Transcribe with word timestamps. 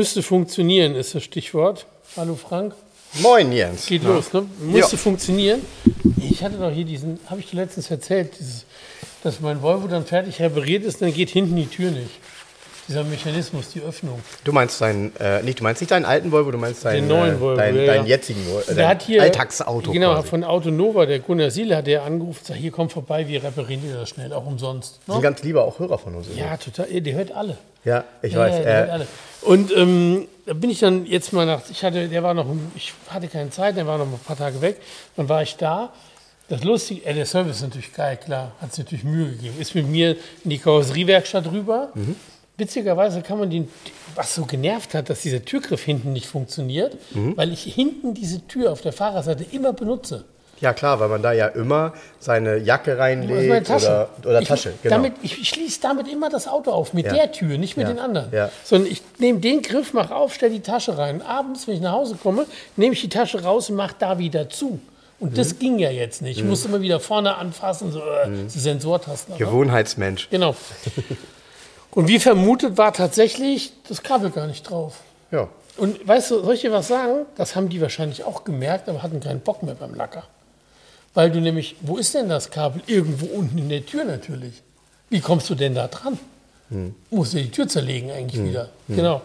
Müsste 0.00 0.22
funktionieren, 0.22 0.94
ist 0.94 1.14
das 1.14 1.22
Stichwort. 1.24 1.84
Hallo 2.16 2.34
Frank. 2.34 2.72
Moin 3.20 3.52
Jens. 3.52 3.84
Geht 3.84 4.02
los, 4.02 4.32
ne? 4.32 4.46
Müsste 4.58 4.96
funktionieren. 4.96 5.60
Ich 6.16 6.42
hatte 6.42 6.56
doch 6.56 6.70
hier 6.70 6.86
diesen, 6.86 7.20
habe 7.26 7.40
ich 7.40 7.50
dir 7.50 7.56
letztens 7.56 7.90
erzählt, 7.90 8.32
dieses, 8.40 8.64
dass 9.22 9.40
mein 9.40 9.60
Volvo 9.60 9.88
dann 9.88 10.06
fertig 10.06 10.40
repariert 10.40 10.84
ist, 10.84 11.02
dann 11.02 11.12
geht 11.12 11.28
hinten 11.28 11.54
die 11.54 11.66
Tür 11.66 11.90
nicht. 11.90 12.08
Dieser 12.88 13.04
Mechanismus, 13.04 13.68
die 13.74 13.82
Öffnung. 13.82 14.20
Du 14.42 14.52
meinst 14.52 14.80
deinen, 14.80 15.14
äh, 15.20 15.42
nicht, 15.42 15.60
du 15.60 15.64
meinst 15.64 15.82
nicht 15.82 15.90
deinen 15.90 16.06
alten 16.06 16.32
Volvo, 16.32 16.50
du 16.50 16.56
meinst 16.56 16.82
deinen, 16.82 17.06
Den 17.06 17.08
neuen 17.08 17.36
äh, 17.36 17.40
Volvo, 17.40 17.56
deinen, 17.58 17.76
ja, 17.76 17.84
deinen 17.84 18.04
ja. 18.06 18.08
jetzigen 18.16 18.40
Volvo, 18.46 18.70
äh, 18.70 18.74
Der 18.76 18.88
hat 18.88 19.02
hier, 19.02 19.20
Alltagsauto 19.20 19.92
Genau, 19.92 20.14
quasi. 20.14 20.28
von 20.28 20.44
Auto 20.44 20.70
Nova, 20.70 21.04
der 21.04 21.18
Gunnar 21.18 21.50
Siele 21.50 21.76
hat 21.76 21.86
der 21.86 22.04
angerufen, 22.04 22.40
sagt, 22.42 22.58
hier 22.58 22.70
komm 22.70 22.88
vorbei, 22.88 23.28
wir 23.28 23.44
reparieren 23.44 23.82
dir 23.82 23.96
das 23.96 24.08
schnell, 24.08 24.32
auch 24.32 24.46
umsonst. 24.46 24.98
Sind 25.04 25.14
Ne? 25.16 25.20
ganz 25.20 25.42
lieber 25.42 25.62
auch 25.62 25.78
Hörer 25.78 25.98
von 25.98 26.14
uns. 26.14 26.26
Ja, 26.34 26.56
total, 26.56 26.86
der 27.02 27.14
hört 27.14 27.32
alle. 27.32 27.58
ja 27.84 28.04
ich 28.22 28.32
Ja, 28.32 28.38
weiß. 28.38 28.64
ja, 28.64 28.84
äh, 28.86 28.90
alle. 28.90 29.06
Und 29.42 29.74
ähm, 29.76 30.26
da 30.46 30.52
bin 30.54 30.70
ich 30.70 30.80
dann 30.80 31.06
jetzt 31.06 31.32
mal 31.32 31.46
nach, 31.46 31.62
ich 31.70 31.82
hatte, 31.84 32.08
der 32.08 32.22
war 32.22 32.34
noch, 32.34 32.46
ich 32.74 32.92
hatte 33.08 33.28
keine 33.28 33.50
Zeit, 33.50 33.76
der 33.76 33.86
war 33.86 33.98
noch 33.98 34.06
ein 34.06 34.18
paar 34.26 34.36
Tage 34.36 34.60
weg. 34.60 34.76
Dann 35.16 35.28
war 35.28 35.42
ich 35.42 35.56
da. 35.56 35.92
Das 36.48 36.64
Lustige, 36.64 37.04
äh, 37.06 37.14
der 37.14 37.26
Service 37.26 37.56
ist 37.56 37.62
natürlich 37.62 37.92
geil, 37.92 38.16
klar, 38.22 38.52
hat 38.60 38.74
sich 38.74 38.84
natürlich 38.84 39.04
Mühe 39.04 39.30
gegeben. 39.30 39.54
Ist 39.60 39.74
mit 39.74 39.86
mir 39.88 40.16
in 40.44 40.50
die 40.50 40.58
Karosseriewerkstatt 40.58 41.50
rüber. 41.50 41.90
Mhm. 41.94 42.16
Witzigerweise 42.56 43.22
kann 43.22 43.38
man 43.38 43.48
den, 43.48 43.68
was 44.14 44.34
so 44.34 44.44
genervt 44.44 44.92
hat, 44.94 45.08
dass 45.08 45.22
dieser 45.22 45.42
Türgriff 45.44 45.82
hinten 45.82 46.12
nicht 46.12 46.26
funktioniert, 46.26 46.96
Mhm. 47.14 47.36
weil 47.36 47.52
ich 47.52 47.62
hinten 47.62 48.12
diese 48.12 48.46
Tür 48.46 48.72
auf 48.72 48.82
der 48.82 48.92
Fahrerseite 48.92 49.46
immer 49.52 49.72
benutze. 49.72 50.24
Ja 50.60 50.72
klar, 50.72 51.00
weil 51.00 51.08
man 51.08 51.22
da 51.22 51.32
ja 51.32 51.46
immer 51.46 51.92
seine 52.18 52.56
Jacke 52.58 52.98
reinlegt 52.98 53.66
Tasche. 53.66 53.86
oder, 53.86 54.08
oder 54.30 54.40
ich, 54.42 54.48
Tasche. 54.48 54.72
Genau. 54.82 54.96
Damit, 54.96 55.14
ich 55.22 55.48
schließe 55.48 55.80
damit 55.80 56.06
immer 56.08 56.28
das 56.30 56.46
Auto 56.48 56.70
auf, 56.70 56.92
mit 56.92 57.06
Ja. 57.06 57.12
der 57.14 57.32
Tür, 57.32 57.58
nicht 57.58 57.76
mit 57.76 57.86
Ja. 57.88 57.92
den 57.94 57.98
anderen. 57.98 58.28
Ja. 58.32 58.50
Sondern 58.64 58.90
ich 58.90 59.02
nehme 59.18 59.40
den 59.40 59.62
Griff, 59.62 59.92
mache 59.92 60.14
auf, 60.14 60.34
stelle 60.34 60.52
die 60.52 60.60
Tasche 60.60 60.98
rein. 60.98 61.22
Abends, 61.22 61.66
wenn 61.66 61.74
ich 61.74 61.80
nach 61.80 61.92
Hause 61.92 62.16
komme, 62.22 62.46
nehme 62.76 62.92
ich 62.94 63.00
die 63.00 63.08
Tasche 63.08 63.42
raus 63.42 63.70
und 63.70 63.76
mache 63.76 63.94
da 63.98 64.18
wieder 64.18 64.48
zu. 64.50 64.80
Und 65.18 65.32
Mhm. 65.32 65.36
das 65.36 65.58
ging 65.58 65.78
ja 65.78 65.90
jetzt 65.90 66.22
nicht. 66.22 66.38
Ich 66.38 66.44
musste 66.44 66.68
immer 66.68 66.80
wieder 66.80 66.98
vorne 67.00 67.36
anfassen, 67.36 67.92
so 67.92 68.00
äh, 68.00 68.28
Mhm. 68.28 68.48
Sensortasten. 68.48 69.36
Gewohnheitsmensch. 69.36 70.28
Genau. 70.30 70.54
Und 71.92 72.06
wie 72.08 72.18
vermutet 72.20 72.78
war 72.78 72.92
tatsächlich 72.92 73.72
das 73.88 74.02
Kabel 74.02 74.30
gar 74.30 74.46
nicht 74.46 74.62
drauf. 74.70 74.98
Ja. 75.32 75.48
Und 75.76 76.06
weißt 76.06 76.30
du, 76.30 76.40
soll 76.44 76.54
ich 76.54 76.60
dir 76.60 76.72
was 76.72 76.88
sagen? 76.88 77.26
Das 77.36 77.56
haben 77.56 77.68
die 77.68 77.80
wahrscheinlich 77.80 78.24
auch 78.24 78.44
gemerkt, 78.44 78.88
aber 78.88 79.02
hatten 79.02 79.18
keinen 79.20 79.40
Bock 79.40 79.62
mehr 79.62 79.74
beim 79.74 79.94
Lacker. 79.94 80.24
Weil 81.14 81.30
du 81.30 81.40
nämlich, 81.40 81.76
wo 81.80 81.96
ist 81.96 82.14
denn 82.14 82.28
das 82.28 82.50
Kabel? 82.50 82.82
Irgendwo 82.86 83.26
unten 83.26 83.58
in 83.58 83.68
der 83.68 83.84
Tür 83.84 84.04
natürlich. 84.04 84.54
Wie 85.08 85.20
kommst 85.20 85.50
du 85.50 85.54
denn 85.54 85.74
da 85.74 85.88
dran? 85.88 86.18
Musst 87.10 87.32
du 87.34 87.38
die 87.38 87.50
Tür 87.50 87.66
zerlegen 87.66 88.10
eigentlich 88.12 88.42
wieder. 88.44 88.68
Genau. 88.88 89.22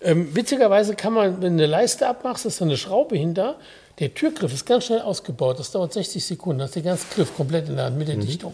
Ähm, 0.00 0.34
witzigerweise 0.34 0.96
kann 0.96 1.12
man, 1.12 1.40
wenn 1.40 1.56
du 1.56 1.62
eine 1.62 1.66
Leiste 1.66 2.08
abmachst, 2.08 2.44
ist 2.44 2.60
da 2.60 2.64
eine 2.64 2.76
Schraube 2.76 3.16
hinter. 3.16 3.54
Der 4.00 4.12
Türgriff 4.14 4.52
ist 4.52 4.66
ganz 4.66 4.86
schnell 4.86 5.00
ausgebaut. 5.00 5.60
Das 5.60 5.70
dauert 5.70 5.92
60 5.92 6.24
Sekunden. 6.24 6.58
Da 6.58 6.64
hast 6.64 6.74
den 6.74 6.82
ganzen 6.82 7.06
Griff 7.14 7.36
komplett 7.36 7.68
in 7.68 7.76
der 7.76 7.84
Hand 7.84 7.98
mit 7.98 8.08
der 8.08 8.16
Dichtung. 8.16 8.52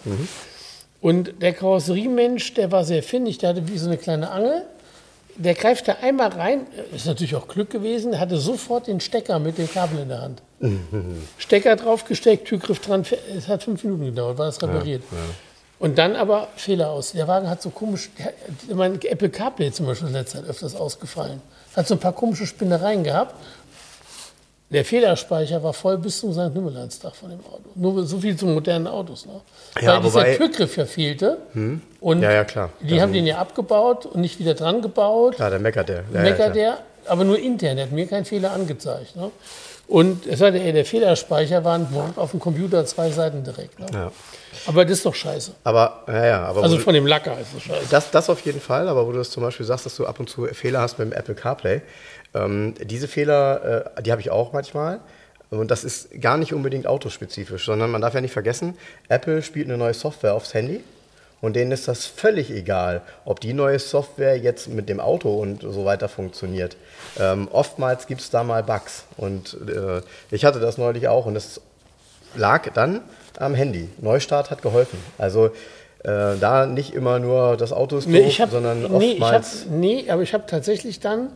Und 1.00 1.40
der 1.40 1.54
Karosseriemensch, 1.54 2.52
der 2.54 2.70
war 2.70 2.84
sehr 2.84 3.02
findig. 3.02 3.38
Der 3.38 3.50
hatte 3.50 3.66
wie 3.66 3.78
so 3.78 3.86
eine 3.86 3.96
kleine 3.96 4.30
Angel. 4.30 4.62
Der 5.40 5.54
greift 5.54 5.86
da 5.86 5.96
einmal 6.02 6.30
rein, 6.30 6.66
ist 6.92 7.06
natürlich 7.06 7.36
auch 7.36 7.46
Glück 7.46 7.70
gewesen, 7.70 8.18
hatte 8.18 8.38
sofort 8.38 8.88
den 8.88 8.98
Stecker 8.98 9.38
mit 9.38 9.56
dem 9.56 9.70
Kabel 9.72 10.00
in 10.00 10.08
der 10.08 10.20
Hand. 10.20 10.42
Stecker 11.38 11.76
draufgesteckt, 11.76 12.48
Türgriff 12.48 12.80
dran, 12.80 13.04
es 13.36 13.46
hat 13.46 13.62
fünf 13.62 13.84
Minuten 13.84 14.06
gedauert, 14.06 14.36
war 14.36 14.46
das 14.46 14.60
repariert. 14.60 15.04
Und 15.78 15.96
dann 15.96 16.16
aber 16.16 16.48
Fehler 16.56 16.90
aus. 16.90 17.12
Der 17.12 17.28
Wagen 17.28 17.48
hat 17.48 17.62
so 17.62 17.70
komisch, 17.70 18.10
mein 18.74 19.00
Apple 19.00 19.30
CarPlay 19.30 19.70
zum 19.70 19.86
Beispiel 19.86 20.08
in 20.08 20.14
letzter 20.14 20.40
Zeit 20.40 20.50
öfters 20.50 20.74
ausgefallen. 20.74 21.40
Hat 21.76 21.86
so 21.86 21.94
ein 21.94 22.00
paar 22.00 22.14
komische 22.14 22.44
Spinnereien 22.46 23.04
gehabt. 23.04 23.36
Der 24.70 24.84
Fehlerspeicher 24.84 25.62
war 25.62 25.72
voll 25.72 25.96
bis 25.96 26.20
zum 26.20 26.32
St. 26.34 26.54
Nimmerleinstag 26.54 27.16
von 27.16 27.30
dem 27.30 27.40
Auto. 27.40 27.62
Nur 27.74 28.04
so 28.06 28.18
viel 28.20 28.36
zu 28.36 28.44
modernen 28.46 28.86
Autos. 28.86 29.24
Ne? 29.24 29.40
Ja, 29.80 29.94
Weil 29.94 30.02
dieser 30.02 30.36
Türgriff 30.36 30.76
ja 30.76 30.84
fehlte. 30.84 31.38
Und 32.00 32.20
Ja, 32.22 32.32
ja, 32.32 32.44
klar. 32.44 32.68
die 32.80 33.00
haben 33.00 33.12
den 33.14 33.26
ja 33.26 33.38
abgebaut 33.38 34.04
und 34.04 34.20
nicht 34.20 34.38
wieder 34.38 34.52
dran 34.54 34.82
gebaut. 34.82 35.36
Klar, 35.36 35.48
der 35.50 35.58
meckert 35.58 35.88
der. 35.88 36.04
Ja, 36.12 36.16
ja, 36.16 36.20
Meckert 36.30 36.54
der, 36.54 36.78
aber 37.06 37.24
nur 37.24 37.38
intern. 37.38 37.76
Der 37.76 37.86
hat 37.86 37.92
mir 37.92 38.06
keinen 38.06 38.26
Fehler 38.26 38.52
angezeigt. 38.52 39.16
Ne? 39.16 39.30
Und 39.86 40.26
es 40.26 40.38
war 40.40 40.50
der, 40.50 40.70
der 40.70 40.84
Fehlerspeicher 40.84 41.64
war 41.64 41.74
ein 41.76 41.90
Wort 41.94 42.18
auf 42.18 42.32
dem 42.32 42.40
Computer 42.40 42.84
zwei 42.84 43.10
Seiten 43.10 43.42
direkt. 43.42 43.80
Ne? 43.80 43.86
Ja. 43.90 44.12
Aber 44.66 44.84
das 44.84 44.98
ist 44.98 45.06
doch 45.06 45.14
scheiße. 45.14 45.52
Aber, 45.64 46.02
ja, 46.08 46.26
ja, 46.26 46.44
aber 46.44 46.62
Also 46.62 46.76
von 46.78 46.92
dem 46.92 47.06
Lacker 47.06 47.40
ist 47.40 47.54
das 47.54 47.62
scheiße. 47.62 47.86
das, 47.88 48.10
das 48.10 48.28
auf 48.28 48.40
jeden 48.40 48.60
Fall, 48.60 48.86
aber 48.86 49.06
wo 49.06 49.12
du 49.12 49.16
das 49.18 49.30
zum 49.30 49.42
Beispiel 49.42 49.64
sagst, 49.64 49.86
dass 49.86 49.96
du 49.96 50.04
ab 50.04 50.20
und 50.20 50.28
zu 50.28 50.44
Fehler 50.48 50.82
hast 50.82 50.98
mit 50.98 51.10
dem 51.10 51.12
Apple 51.18 51.34
CarPlay, 51.34 51.80
ähm, 52.34 52.74
diese 52.82 53.08
Fehler, 53.08 53.94
äh, 53.96 54.02
die 54.02 54.12
habe 54.12 54.20
ich 54.20 54.30
auch 54.30 54.52
manchmal. 54.52 55.00
Und 55.50 55.70
das 55.70 55.82
ist 55.82 56.20
gar 56.20 56.36
nicht 56.36 56.52
unbedingt 56.52 56.86
autospezifisch, 56.86 57.64
sondern 57.64 57.90
man 57.90 58.02
darf 58.02 58.12
ja 58.14 58.20
nicht 58.20 58.32
vergessen, 58.32 58.76
Apple 59.08 59.42
spielt 59.42 59.66
eine 59.66 59.78
neue 59.78 59.94
Software 59.94 60.34
aufs 60.34 60.52
Handy 60.52 60.84
und 61.40 61.56
denen 61.56 61.72
ist 61.72 61.88
das 61.88 62.04
völlig 62.04 62.50
egal, 62.50 63.02
ob 63.24 63.40
die 63.40 63.54
neue 63.54 63.78
Software 63.78 64.36
jetzt 64.36 64.68
mit 64.68 64.88
dem 64.88 65.00
Auto 65.00 65.40
und 65.40 65.62
so 65.62 65.84
weiter 65.84 66.08
funktioniert. 66.08 66.76
Ähm, 67.18 67.48
oftmals 67.50 68.06
gibt 68.06 68.20
es 68.20 68.30
da 68.30 68.42
mal 68.42 68.62
Bugs 68.62 69.04
und 69.16 69.56
äh, 69.68 70.02
ich 70.30 70.44
hatte 70.44 70.60
das 70.60 70.76
neulich 70.76 71.08
auch 71.08 71.26
und 71.26 71.36
es 71.36 71.60
lag 72.34 72.70
dann 72.74 73.00
am 73.38 73.54
Handy. 73.54 73.88
Neustart 74.00 74.50
hat 74.50 74.60
geholfen. 74.62 74.98
Also 75.16 75.46
äh, 76.04 76.36
da 76.38 76.66
nicht 76.66 76.92
immer 76.92 77.18
nur 77.20 77.56
das 77.56 77.72
Auto 77.72 77.96
ist 77.96 78.06
Nee, 78.06 78.18
doof, 78.18 78.28
ich 78.28 78.40
hab, 78.40 78.50
sondern 78.50 78.82
nee, 78.98 79.12
ich 79.12 79.20
hab, 79.22 79.34
oftmals... 79.34 79.66
nee, 79.70 80.10
aber 80.10 80.22
ich 80.22 80.34
habe 80.34 80.44
tatsächlich 80.46 81.00
dann 81.00 81.30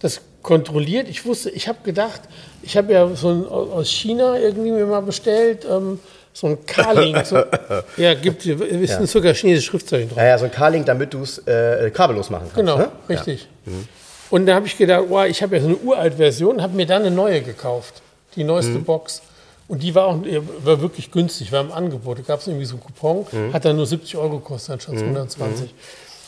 das 0.00 0.20
kontrolliert. 0.42 1.08
Ich 1.08 1.24
wusste, 1.24 1.50
ich 1.50 1.68
habe 1.68 1.78
gedacht, 1.84 2.22
ich 2.62 2.76
habe 2.76 2.92
ja 2.92 3.14
so 3.14 3.28
ein 3.30 3.46
aus 3.46 3.88
China 3.90 4.38
irgendwie 4.38 4.70
mir 4.70 4.86
mal 4.86 5.02
bestellt, 5.02 5.66
ähm, 5.68 5.98
so 6.32 6.48
ein 6.48 6.66
Carling. 6.66 7.16
So, 7.24 7.42
ja, 7.96 8.14
gibt 8.14 8.44
ist 8.46 8.90
Ja. 8.90 9.00
ja. 9.00 9.06
sogar 9.06 9.34
chinesische 9.34 9.70
Schriftzeichen 9.70 10.08
drauf. 10.08 10.18
ja, 10.18 10.26
ja, 10.26 10.38
so 10.38 10.44
ein 10.44 10.50
Carlink, 10.50 10.86
damit 10.86 11.14
du 11.14 11.22
es 11.22 11.38
äh, 11.46 11.90
kabellos 11.90 12.30
machen 12.30 12.50
kannst. 12.52 12.56
Genau, 12.56 12.76
ne? 12.78 12.92
richtig. 13.08 13.48
Und 14.30 14.46
da 14.46 14.54
habe 14.54 14.66
ich 14.66 14.76
gedacht, 14.76 15.04
wow, 15.08 15.24
ich 15.26 15.42
habe 15.42 15.56
ja 15.56 15.62
so 15.62 15.68
eine 15.68 15.76
uralt 15.76 16.14
Version, 16.14 16.60
habe 16.62 16.76
mir 16.76 16.86
dann 16.86 17.02
eine 17.02 17.10
neue 17.10 17.42
gekauft, 17.42 18.02
die 18.34 18.44
neueste 18.44 18.78
Box. 18.78 19.22
Und 19.68 19.82
die 19.82 19.94
war 19.94 20.06
auch 20.06 20.18
war 20.62 20.80
wirklich 20.80 21.10
günstig, 21.10 21.50
war 21.50 21.60
im 21.60 21.72
Angebot. 21.72 22.18
Da 22.18 22.22
gab 22.22 22.40
es 22.40 22.46
irgendwie 22.46 22.66
so 22.66 22.74
einen 22.74 22.84
Coupon, 22.84 23.26
hat 23.52 23.64
dann 23.64 23.76
nur 23.76 23.86
70 23.86 24.16
Euro 24.16 24.38
gekostet, 24.38 24.74
anstatt 24.74 24.96
120. 24.96 25.74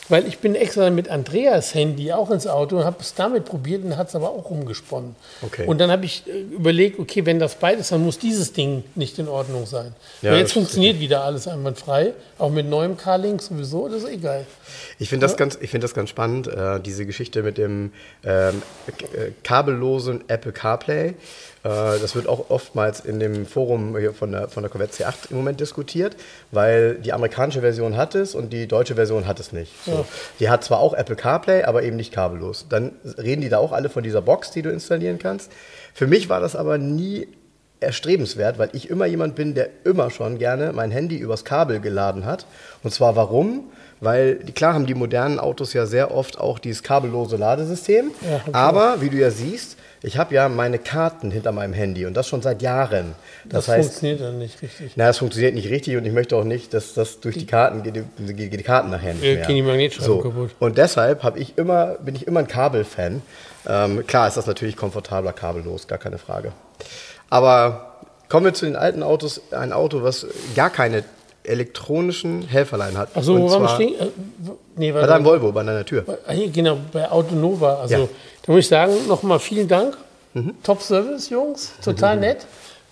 Weil 0.09 0.27
ich 0.27 0.39
bin 0.39 0.55
extra 0.55 0.89
mit 0.89 1.07
Andreas 1.09 1.73
Handy 1.75 2.11
auch 2.11 2.31
ins 2.31 2.47
Auto 2.47 2.77
und 2.77 2.83
habe 2.83 2.97
es 2.99 3.13
damit 3.13 3.45
probiert 3.45 3.83
und 3.85 3.95
hat 3.95 4.09
es 4.09 4.15
aber 4.15 4.29
auch 4.31 4.49
rumgesponnen. 4.49 5.15
Okay. 5.43 5.65
Und 5.67 5.77
dann 5.79 5.91
habe 5.91 6.05
ich 6.05 6.23
äh, 6.27 6.31
überlegt, 6.41 6.99
okay, 6.99 7.25
wenn 7.27 7.37
das 7.39 7.55
beides, 7.55 7.89
dann 7.89 8.03
muss 8.03 8.17
dieses 8.17 8.51
Ding 8.53 8.83
nicht 8.95 9.19
in 9.19 9.27
Ordnung 9.27 9.65
sein. 9.67 9.93
Ja, 10.23 10.35
jetzt 10.35 10.53
funktioniert 10.53 10.99
wieder 10.99 11.23
alles 11.23 11.47
einwandfrei, 11.47 12.13
auch 12.39 12.49
mit 12.49 12.67
neuem 12.67 12.97
Carlink 12.97 13.41
sowieso, 13.41 13.87
das 13.87 14.03
ist 14.03 14.09
egal. 14.09 14.45
Ich 14.97 15.09
finde 15.09 15.25
das, 15.25 15.37
ganz- 15.37 15.57
ich 15.61 15.69
find 15.69 15.83
das 15.83 15.93
ganz 15.93 16.09
spannend, 16.09 16.47
äh, 16.47 16.79
diese 16.79 17.05
Geschichte 17.05 17.43
mit 17.43 17.57
dem 17.57 17.91
ähm, 18.25 18.61
äh, 19.13 19.31
kabellosen 19.43 20.23
Apple 20.27 20.51
CarPlay. 20.51 21.13
Äh, 21.63 21.99
das 21.99 22.15
wird 22.15 22.27
auch 22.27 22.49
oftmals 22.49 22.99
in 23.01 23.19
dem 23.19 23.45
Forum 23.45 23.97
hier 23.97 24.13
von 24.13 24.31
der, 24.31 24.47
von 24.47 24.63
der 24.63 24.69
Corvette 24.69 25.03
C8 25.03 25.31
im 25.31 25.37
Moment 25.37 25.59
diskutiert, 25.59 26.15
weil 26.51 26.95
die 26.95 27.13
amerikanische 27.13 27.61
Version 27.61 27.97
hat 27.97 28.15
es 28.15 28.35
und 28.35 28.51
die 28.53 28.67
deutsche 28.67 28.95
Version 28.95 29.27
hat 29.27 29.39
es 29.39 29.51
nicht. 29.51 29.71
So. 29.85 30.05
Die 30.39 30.49
hat 30.49 30.63
zwar 30.63 30.79
auch 30.79 30.93
Apple 30.93 31.15
CarPlay, 31.15 31.63
aber 31.63 31.83
eben 31.83 31.95
nicht 31.95 32.13
kabellos. 32.13 32.65
Dann 32.69 32.93
reden 33.17 33.41
die 33.41 33.49
da 33.49 33.57
auch 33.57 33.71
alle 33.71 33.89
von 33.89 34.03
dieser 34.03 34.21
Box, 34.21 34.51
die 34.51 34.61
du 34.61 34.69
installieren 34.69 35.19
kannst. 35.19 35.51
Für 35.93 36.07
mich 36.07 36.29
war 36.29 36.39
das 36.39 36.55
aber 36.55 36.77
nie 36.77 37.27
erstrebenswert, 37.81 38.57
weil 38.57 38.69
ich 38.73 38.89
immer 38.89 39.05
jemand 39.05 39.35
bin, 39.35 39.53
der 39.55 39.69
immer 39.85 40.09
schon 40.11 40.37
gerne 40.37 40.73
mein 40.73 40.91
Handy 40.91 41.17
übers 41.17 41.45
Kabel 41.45 41.79
geladen 41.79 42.25
hat. 42.25 42.45
Und 42.83 42.93
zwar 42.93 43.15
warum? 43.15 43.69
weil 44.01 44.35
klar 44.55 44.73
haben 44.73 44.85
die 44.85 44.93
modernen 44.93 45.39
Autos 45.39 45.73
ja 45.73 45.85
sehr 45.85 46.13
oft 46.13 46.39
auch 46.39 46.59
dieses 46.59 46.83
kabellose 46.83 47.35
Ladesystem. 47.35 48.11
Ja, 48.21 48.41
aber 48.53 49.01
wie 49.01 49.09
du 49.09 49.17
ja 49.17 49.31
siehst, 49.31 49.77
ich 50.01 50.17
habe 50.17 50.33
ja 50.33 50.47
meine 50.49 50.79
Karten 50.79 51.29
hinter 51.31 51.51
meinem 51.51 51.73
Handy 51.73 52.05
und 52.05 52.13
das 52.15 52.27
schon 52.27 52.41
seit 52.41 52.61
Jahren. 52.61 53.15
Das, 53.45 53.65
Das, 53.65 53.75
heißt, 53.75 53.89
funktioniert 53.89 54.21
dann 54.21 54.39
nicht 54.39 54.61
richtig. 54.61 54.93
na, 54.95 55.09
es 55.09 55.17
funktioniert 55.17 55.53
nicht 55.55 55.69
richtig 55.69 55.97
und 55.97 56.05
ich 56.05 56.13
möchte 56.13 56.35
auch 56.37 56.43
nicht, 56.43 56.73
dass 56.73 56.93
das 56.93 57.19
durch 57.19 57.37
die 57.37 57.45
Karten 57.45 57.83
geht, 57.83 57.95
die, 57.95 58.33
die, 58.33 58.49
die 58.49 58.63
Karten 58.63 58.89
nachher 58.89 59.13
nicht 59.13 59.23
mehr. 59.23 59.45
gehen 59.45 59.55
die 59.55 59.61
Magnetscheiben 59.61 60.21
kaputt. 60.21 60.51
Und 60.59 60.77
deshalb 60.77 61.23
habe 61.23 61.39
ich 61.39 61.57
immer, 61.57 61.95
bin 61.99 62.15
ich 62.15 62.27
immer 62.27 62.39
ein 62.39 62.47
Kabelfan. 62.47 63.21
Ähm, 63.67 64.07
klar 64.07 64.27
ist 64.27 64.37
das 64.37 64.47
natürlich 64.47 64.77
komfortabler 64.77 65.33
kabellos, 65.33 65.87
gar 65.87 65.99
keine 65.99 66.17
Frage. 66.17 66.53
Aber 67.29 67.97
kommen 68.29 68.45
wir 68.45 68.53
zu 68.53 68.65
den 68.65 68.75
alten 68.75 69.03
Autos. 69.03 69.41
Ein 69.51 69.73
Auto, 69.73 70.01
was 70.03 70.25
gar 70.55 70.69
keine 70.69 71.03
elektronischen 71.43 72.43
Helferlein 72.43 72.97
hat. 72.97 73.15
Achso, 73.15 73.33
Und 73.33 73.41
wo 73.41 73.51
waren 73.51 73.61
wir 73.61 73.67
zwar 73.67 73.75
stehen? 73.75 73.99
Äh, 73.99 74.05
nee, 74.75 74.91
Bei 74.91 75.05
deinem 75.05 75.25
Volvo, 75.25 75.51
bei 75.51 75.63
deiner 75.63 75.85
Tür. 75.85 76.03
Ah, 76.27 76.31
Hier, 76.31 76.49
genau, 76.49 76.77
bei 76.91 77.09
Autonova. 77.09 77.81
Also, 77.81 77.95
Ja. 77.95 78.07
Da 78.49 78.53
muss 78.55 78.61
ich 78.61 78.67
sagen, 78.67 79.07
nochmal 79.07 79.37
vielen 79.39 79.67
Dank. 79.67 79.95
Mhm. 80.33 80.55
Top 80.63 80.81
Service, 80.81 81.29
Jungs. 81.29 81.71
Total 81.85 82.17
nett. 82.19 82.47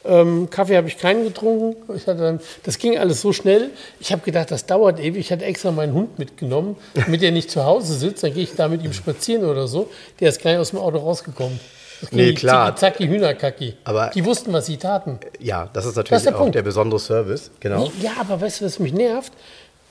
Ähm, 0.05 0.47
Kaffee 0.51 0.77
habe 0.77 0.87
ich 0.87 0.99
keinen 0.99 1.23
getrunken. 1.23 1.75
Ich 1.95 2.05
dann, 2.05 2.39
das 2.63 2.77
ging 2.77 2.95
alles 2.99 3.21
so 3.21 3.33
schnell. 3.33 3.71
Ich 3.99 4.11
habe 4.11 4.21
gedacht, 4.21 4.51
das 4.51 4.67
dauert 4.67 4.99
ewig. 4.99 5.17
Ich 5.17 5.31
hatte 5.31 5.45
extra 5.45 5.71
meinen 5.71 5.93
Hund 5.93 6.19
mitgenommen, 6.19 6.77
damit 6.93 7.23
er 7.23 7.31
nicht 7.31 7.49
zu 7.49 7.65
Hause 7.65 7.95
sitzt. 7.95 8.23
Dann 8.23 8.35
gehe 8.35 8.43
ich 8.43 8.53
da 8.55 8.67
mit 8.67 8.83
ihm 8.83 8.93
spazieren 8.93 9.45
oder 9.45 9.67
so. 9.67 9.89
Der 10.19 10.29
ist 10.29 10.39
gleich 10.41 10.57
aus 10.59 10.69
dem 10.69 10.77
Auto 10.79 10.99
rausgekommen. 10.99 11.59
Das 12.01 12.11
Nee, 12.11 12.33
klar. 12.35 12.75
Zacki, 12.75 13.07
Hühnerkacki. 13.07 13.73
Aber- 13.83 14.11
die 14.13 14.23
wussten, 14.23 14.53
was 14.53 14.67
sie 14.67 14.77
taten. 14.77 15.17
Ja, 15.39 15.67
das 15.73 15.85
ist 15.85 15.89
Das 15.93 15.95
natürlich 15.97 16.17
ist 16.19 16.25
der 16.27 16.35
auch 16.35 16.39
Punkt. 16.41 16.53
der 16.53 16.61
besondere 16.61 16.99
Service. 16.99 17.49
Genau. 17.59 17.85
Nee, 17.85 17.91
Ja, 18.05 18.11
aber 18.19 18.39
weißt 18.39 18.61
du, 18.61 18.65
was 18.65 18.77
mich 18.77 18.93
nervt? 18.93 19.33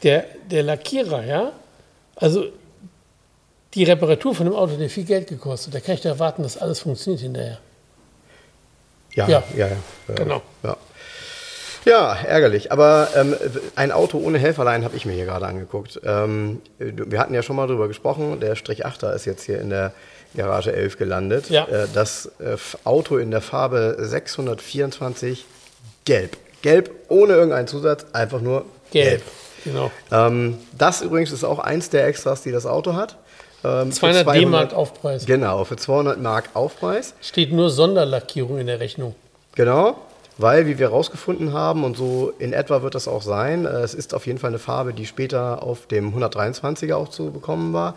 Der, 0.04 0.24
der 0.48 0.62
Lackierer, 0.62 1.24
ja? 1.26 1.50
Also 2.14 2.44
die 3.76 3.84
Reparatur 3.84 4.34
von 4.34 4.46
dem 4.46 4.54
Auto, 4.54 4.72
hat 4.72 4.90
viel 4.90 5.04
Geld 5.04 5.28
gekostet. 5.28 5.74
Da 5.74 5.80
kann 5.80 5.94
ich 5.94 6.00
doch 6.00 6.10
erwarten, 6.10 6.42
dass 6.42 6.56
alles 6.56 6.80
funktioniert 6.80 7.22
hinterher. 7.22 7.58
Ja, 9.14 9.28
Ja. 9.28 9.44
ja, 9.54 9.68
ja. 9.68 10.14
Genau. 10.14 10.42
Ja. 10.62 10.76
Ja, 11.84 12.14
ärgerlich. 12.14 12.72
Aber 12.72 13.10
ähm, 13.14 13.36
ein 13.76 13.92
Auto 13.92 14.18
ohne 14.18 14.38
Helferlein 14.38 14.82
habe 14.84 14.96
ich 14.96 15.06
mir 15.06 15.12
hier 15.12 15.24
gerade 15.24 15.46
angeguckt. 15.46 16.00
Ähm, 16.04 16.60
wir 16.78 17.20
hatten 17.20 17.32
ja 17.32 17.42
schon 17.42 17.54
mal 17.54 17.68
drüber 17.68 17.86
gesprochen. 17.86 18.40
Der 18.40 18.56
Strich 18.56 18.84
8er 18.84 19.14
ist 19.14 19.24
jetzt 19.24 19.44
hier 19.44 19.60
in 19.60 19.70
der 19.70 19.92
Garage 20.34 20.72
11 20.72 20.98
gelandet. 20.98 21.48
Ja. 21.48 21.64
Äh, 21.68 21.86
das 21.94 22.26
äh, 22.40 22.56
Auto 22.82 23.18
in 23.18 23.30
der 23.30 23.40
Farbe 23.40 23.96
624 24.00 25.44
gelb. 26.04 26.36
Gelb 26.62 26.90
ohne 27.08 27.34
irgendeinen 27.34 27.68
Zusatz, 27.68 28.06
einfach 28.12 28.40
nur 28.40 28.64
gelb. 28.90 29.08
Gelb. 29.08 29.22
Genau. 29.64 29.90
Ähm, 30.10 30.58
das 30.76 31.02
übrigens 31.02 31.30
ist 31.30 31.44
auch 31.44 31.60
eins 31.60 31.90
der 31.90 32.06
Extras, 32.06 32.42
die 32.42 32.50
das 32.50 32.66
Auto 32.66 32.94
hat. 32.94 33.16
Ähm, 33.64 33.92
für 33.92 33.98
200 33.98 34.34
D-Mark 34.34 34.74
Aufpreis. 34.74 35.26
Genau, 35.26 35.64
für 35.64 35.76
200 35.76 36.20
Mark 36.20 36.50
Aufpreis. 36.54 37.14
Steht 37.20 37.52
nur 37.52 37.70
Sonderlackierung 37.70 38.58
in 38.58 38.66
der 38.66 38.80
Rechnung. 38.80 39.14
Genau, 39.54 39.96
weil, 40.38 40.66
wie 40.66 40.78
wir 40.78 40.88
herausgefunden 40.90 41.54
haben, 41.54 41.82
und 41.84 41.96
so 41.96 42.32
in 42.38 42.52
etwa 42.52 42.82
wird 42.82 42.94
das 42.94 43.08
auch 43.08 43.22
sein, 43.22 43.64
äh, 43.64 43.80
es 43.80 43.94
ist 43.94 44.12
auf 44.14 44.26
jeden 44.26 44.38
Fall 44.38 44.48
eine 44.48 44.58
Farbe, 44.58 44.92
die 44.92 45.06
später 45.06 45.62
auf 45.62 45.86
dem 45.86 46.14
123er 46.14 46.94
auch 46.94 47.08
zu 47.08 47.30
bekommen 47.30 47.72
war. 47.72 47.94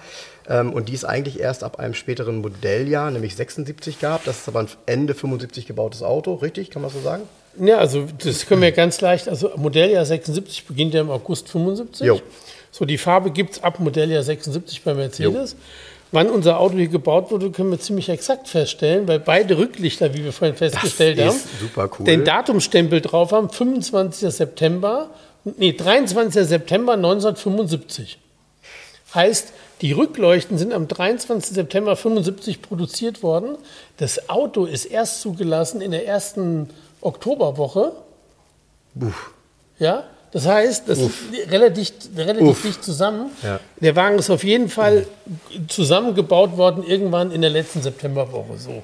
Ähm, 0.47 0.73
Und 0.73 0.89
die 0.89 0.95
es 0.95 1.05
eigentlich 1.05 1.39
erst 1.39 1.63
ab 1.63 1.77
einem 1.79 1.93
späteren 1.93 2.39
Modelljahr, 2.41 3.11
nämlich 3.11 3.35
76 3.35 3.99
gab. 3.99 4.23
Das 4.23 4.39
ist 4.39 4.47
aber 4.47 4.61
ein 4.61 4.67
Ende 4.87 5.13
75 5.13 5.67
gebautes 5.67 6.01
Auto, 6.01 6.35
richtig? 6.35 6.71
Kann 6.71 6.81
man 6.81 6.89
so 6.89 6.99
sagen? 7.01 7.23
Ja, 7.59 7.77
also 7.77 8.07
das 8.23 8.45
können 8.45 8.61
wir 8.61 8.71
ganz 8.71 9.01
leicht, 9.01 9.27
also 9.27 9.51
Modelljahr 9.57 10.05
76 10.05 10.65
beginnt 10.65 10.93
ja 10.93 11.01
im 11.01 11.11
August 11.11 11.49
75. 11.49 12.07
Jo. 12.07 12.21
So, 12.79 12.85
die 12.85 12.97
Farbe 12.97 13.31
gibt 13.31 13.55
es 13.55 13.63
ab 13.63 13.81
Modelljahr 13.81 14.23
76 14.23 14.83
bei 14.83 14.93
Mercedes. 14.93 15.57
Wann 16.13 16.29
unser 16.29 16.61
Auto 16.61 16.77
hier 16.77 16.87
gebaut 16.87 17.29
wurde, 17.29 17.51
können 17.51 17.71
wir 17.71 17.79
ziemlich 17.79 18.07
exakt 18.07 18.47
feststellen, 18.47 19.05
weil 19.05 19.19
beide 19.19 19.57
Rücklichter, 19.57 20.13
wie 20.13 20.23
wir 20.23 20.31
vorhin 20.31 20.55
festgestellt 20.55 21.19
haben, 21.19 21.37
cool. 21.75 22.05
den 22.05 22.23
Datumstempel 22.23 23.01
drauf 23.01 23.33
haben, 23.33 23.49
25. 23.49 24.33
September, 24.33 25.09
nee, 25.43 25.73
23. 25.73 26.45
September 26.45 26.93
1975. 26.93 28.17
Heißt, 29.13 29.51
die 29.81 29.91
Rückleuchten 29.91 30.57
sind 30.57 30.71
am 30.71 30.87
23. 30.87 31.53
September 31.53 31.97
75 31.97 32.61
produziert 32.61 33.23
worden. 33.23 33.57
Das 33.97 34.29
Auto 34.29 34.63
ist 34.63 34.85
erst 34.85 35.19
zugelassen 35.19 35.81
in 35.81 35.91
der 35.91 36.07
ersten 36.07 36.69
Oktoberwoche. 37.01 37.91
Ja, 39.79 40.05
das 40.31 40.45
heißt, 40.45 40.87
das 40.87 40.99
ist 40.99 41.13
relativ, 41.49 41.91
relativ 42.15 42.61
dicht 42.61 42.83
zusammen. 42.83 43.31
Ja. 43.41 43.59
Der 43.81 43.95
Wagen 43.95 44.19
ist 44.19 44.29
auf 44.29 44.43
jeden 44.43 44.69
Fall 44.69 45.07
zusammengebaut 45.67 46.57
worden 46.57 46.83
irgendwann 46.83 47.31
in 47.31 47.41
der 47.41 47.49
letzten 47.49 47.81
Septemberwoche. 47.81 48.57
So. 48.57 48.83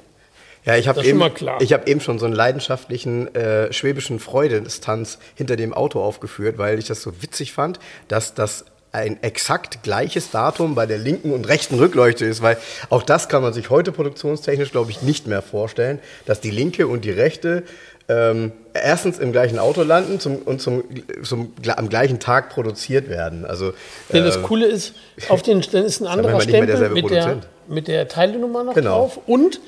Ja, 0.64 0.76
ich 0.76 0.88
habe 0.88 1.04
eben, 1.04 1.22
ich 1.60 1.72
hab 1.72 1.88
eben 1.88 2.00
schon 2.00 2.18
so 2.18 2.26
einen 2.26 2.34
leidenschaftlichen 2.34 3.32
äh, 3.36 3.72
schwäbischen 3.72 4.18
Freudestanz 4.18 5.18
hinter 5.36 5.54
dem 5.54 5.72
Auto 5.72 6.00
aufgeführt, 6.02 6.58
weil 6.58 6.80
ich 6.80 6.86
das 6.86 7.02
so 7.02 7.22
witzig 7.22 7.52
fand, 7.52 7.78
dass 8.08 8.34
das 8.34 8.64
ein 8.90 9.22
exakt 9.22 9.82
gleiches 9.82 10.30
Datum 10.30 10.74
bei 10.74 10.86
der 10.86 10.98
linken 10.98 11.30
und 11.30 11.46
rechten 11.46 11.78
Rückleuchte 11.78 12.24
ist, 12.24 12.42
weil 12.42 12.56
auch 12.88 13.02
das 13.02 13.28
kann 13.28 13.42
man 13.42 13.52
sich 13.52 13.70
heute 13.70 13.92
produktionstechnisch, 13.92 14.72
glaube 14.72 14.90
ich, 14.90 15.02
nicht 15.02 15.26
mehr 15.26 15.42
vorstellen, 15.42 16.00
dass 16.24 16.40
die 16.40 16.50
linke 16.50 16.88
und 16.88 17.04
die 17.04 17.10
rechte 17.10 17.62
ähm, 18.08 18.52
erstens 18.72 19.18
im 19.18 19.32
gleichen 19.32 19.58
Auto 19.58 19.82
landen 19.82 20.20
zum, 20.20 20.36
und 20.38 20.60
zum, 20.60 20.84
zum, 21.22 21.52
am 21.74 21.88
gleichen 21.88 22.20
Tag 22.20 22.50
produziert 22.50 23.08
werden. 23.08 23.44
Also 23.44 23.72
Denn 24.12 24.24
das 24.24 24.36
äh, 24.36 24.42
Coole 24.42 24.66
ist, 24.66 24.94
auf 25.28 25.42
den 25.42 25.60
dann 25.72 25.84
ist 25.84 26.00
ein 26.00 26.06
anderer 26.06 26.40
Stempel 26.40 26.90
mit 26.90 27.10
der, 27.10 27.40
mit 27.68 27.88
der 27.88 28.08
Teilenummer 28.08 28.64
noch 28.64 28.74
Genau. 28.74 28.98
drauf. 28.98 29.20
Und 29.26 29.60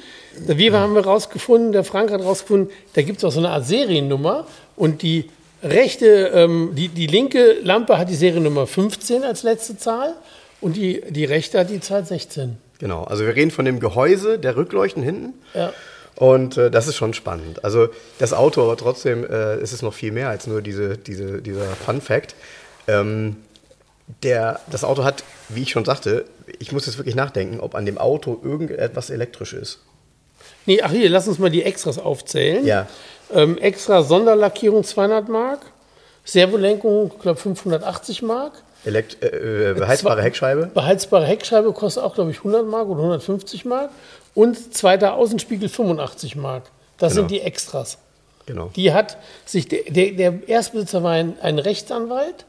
wir 0.46 0.72
haben 0.74 0.94
wir 0.94 1.04
rausgefunden, 1.04 1.72
der 1.72 1.84
Frank 1.84 2.12
hat 2.12 2.20
rausgefunden, 2.20 2.70
da 2.94 3.02
gibt 3.02 3.18
es 3.18 3.24
auch 3.24 3.32
so 3.32 3.40
eine 3.40 3.50
Art 3.50 3.66
Seriennummer 3.66 4.46
und 4.76 5.02
die 5.02 5.30
rechte, 5.62 6.30
ähm, 6.32 6.72
die, 6.76 6.88
die 6.88 7.08
linke 7.08 7.56
Lampe 7.62 7.98
hat 7.98 8.08
die 8.08 8.14
Seriennummer 8.14 8.66
15 8.68 9.24
als 9.24 9.42
letzte 9.42 9.76
Zahl 9.76 10.14
und 10.60 10.76
die, 10.76 11.02
die 11.08 11.24
rechte 11.24 11.58
hat 11.58 11.70
die 11.70 11.80
Zahl 11.80 12.04
16. 12.04 12.58
Genau, 12.78 13.02
also 13.02 13.26
wir 13.26 13.34
reden 13.34 13.50
von 13.50 13.64
dem 13.64 13.80
Gehäuse 13.80 14.38
der 14.38 14.56
Rückleuchten 14.56 15.02
hinten. 15.02 15.34
Ja. 15.54 15.72
Und 16.18 16.56
äh, 16.56 16.68
das 16.68 16.88
ist 16.88 16.96
schon 16.96 17.14
spannend. 17.14 17.64
Also 17.64 17.90
das 18.18 18.32
Auto, 18.32 18.60
aber 18.60 18.76
trotzdem 18.76 19.24
äh, 19.24 19.60
ist 19.60 19.72
es 19.72 19.82
noch 19.82 19.94
viel 19.94 20.10
mehr 20.10 20.28
als 20.28 20.48
nur 20.48 20.62
diese, 20.62 20.98
diese, 20.98 21.40
dieser 21.40 21.64
Fun 21.76 22.00
Fact. 22.00 22.34
Ähm, 22.88 23.36
der, 24.24 24.58
das 24.68 24.82
Auto 24.82 25.04
hat, 25.04 25.22
wie 25.48 25.62
ich 25.62 25.70
schon 25.70 25.84
sagte, 25.84 26.24
ich 26.58 26.72
muss 26.72 26.86
jetzt 26.86 26.98
wirklich 26.98 27.14
nachdenken, 27.14 27.60
ob 27.60 27.76
an 27.76 27.86
dem 27.86 27.98
Auto 27.98 28.40
irgendetwas 28.42 29.10
elektrisch 29.10 29.52
ist. 29.52 29.78
Nee, 30.66 30.82
ach 30.82 30.90
hier, 30.90 31.08
lass 31.08 31.28
uns 31.28 31.38
mal 31.38 31.50
die 31.50 31.62
Extras 31.62 32.00
aufzählen. 32.00 32.66
Ja. 32.66 32.88
Ähm, 33.32 33.56
extra 33.56 34.02
Sonderlackierung 34.02 34.82
200 34.82 35.28
Mark, 35.28 35.60
Servolenkung, 36.24 37.12
ich 37.14 37.22
glaube 37.22 37.38
580 37.38 38.22
Mark. 38.22 38.54
Elekt 38.84 39.22
äh, 39.22 39.70
äh, 39.70 39.74
beheizbare 39.74 40.20
Heckscheibe. 40.20 40.70
Beheizbare 40.74 41.26
Heckscheibe 41.26 41.72
kostet 41.72 42.02
auch, 42.02 42.14
glaube 42.14 42.32
ich, 42.32 42.38
100 42.38 42.66
Mark 42.66 42.88
oder 42.88 43.02
150 43.02 43.64
Mark. 43.64 43.90
Und 44.38 44.72
zweiter 44.72 45.14
Außenspiegel 45.14 45.68
85 45.68 46.36
Mark. 46.36 46.70
Das 46.96 47.14
Genau. 47.14 47.22
sind 47.22 47.30
die 47.32 47.40
Extras. 47.40 47.98
Genau. 48.46 48.70
Die 48.76 48.92
hat 48.92 49.16
sich, 49.44 49.66
der, 49.66 49.82
der, 49.90 50.12
der 50.12 50.48
Erstbesitzer 50.48 51.02
war 51.02 51.10
ein, 51.10 51.36
ein 51.42 51.58
Rechtsanwalt, 51.58 52.46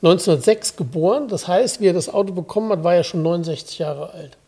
1906 0.00 0.76
geboren. 0.76 1.28
Das 1.28 1.46
heißt, 1.46 1.82
wie 1.82 1.88
er 1.88 1.92
das 1.92 2.08
Auto 2.08 2.32
bekommen 2.32 2.70
hat, 2.72 2.84
war 2.84 2.94
er 2.94 3.04
schon 3.04 3.22
69 3.22 3.78
Jahre 3.78 4.14
alt. 4.14 4.38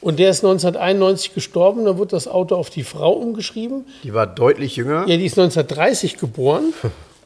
Und 0.00 0.18
der 0.18 0.30
ist 0.30 0.44
1991 0.44 1.34
gestorben, 1.34 1.84
dann 1.84 1.98
wurde 1.98 2.10
das 2.10 2.26
Auto 2.26 2.56
auf 2.56 2.68
die 2.68 2.82
Frau 2.82 3.12
umgeschrieben. 3.12 3.86
Die 4.02 4.12
war 4.12 4.26
deutlich 4.26 4.74
jünger. 4.74 5.06
Ja, 5.06 5.16
die 5.16 5.24
ist 5.24 5.38
1930 5.38 6.16
geboren 6.18 6.74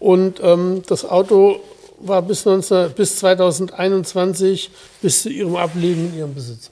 und 0.01 0.39
ähm, 0.43 0.83
das 0.87 1.07
Auto 1.09 1.61
war 1.99 2.21
bis, 2.21 2.45
19, 2.45 2.93
bis 2.93 3.17
2021, 3.17 4.71
bis 5.01 5.23
zu 5.23 5.31
ihrem 5.31 5.57
Ableben 5.57 6.11
in 6.13 6.19
ihrem 6.19 6.35
Besitz. 6.35 6.71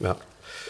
Ja. 0.00 0.16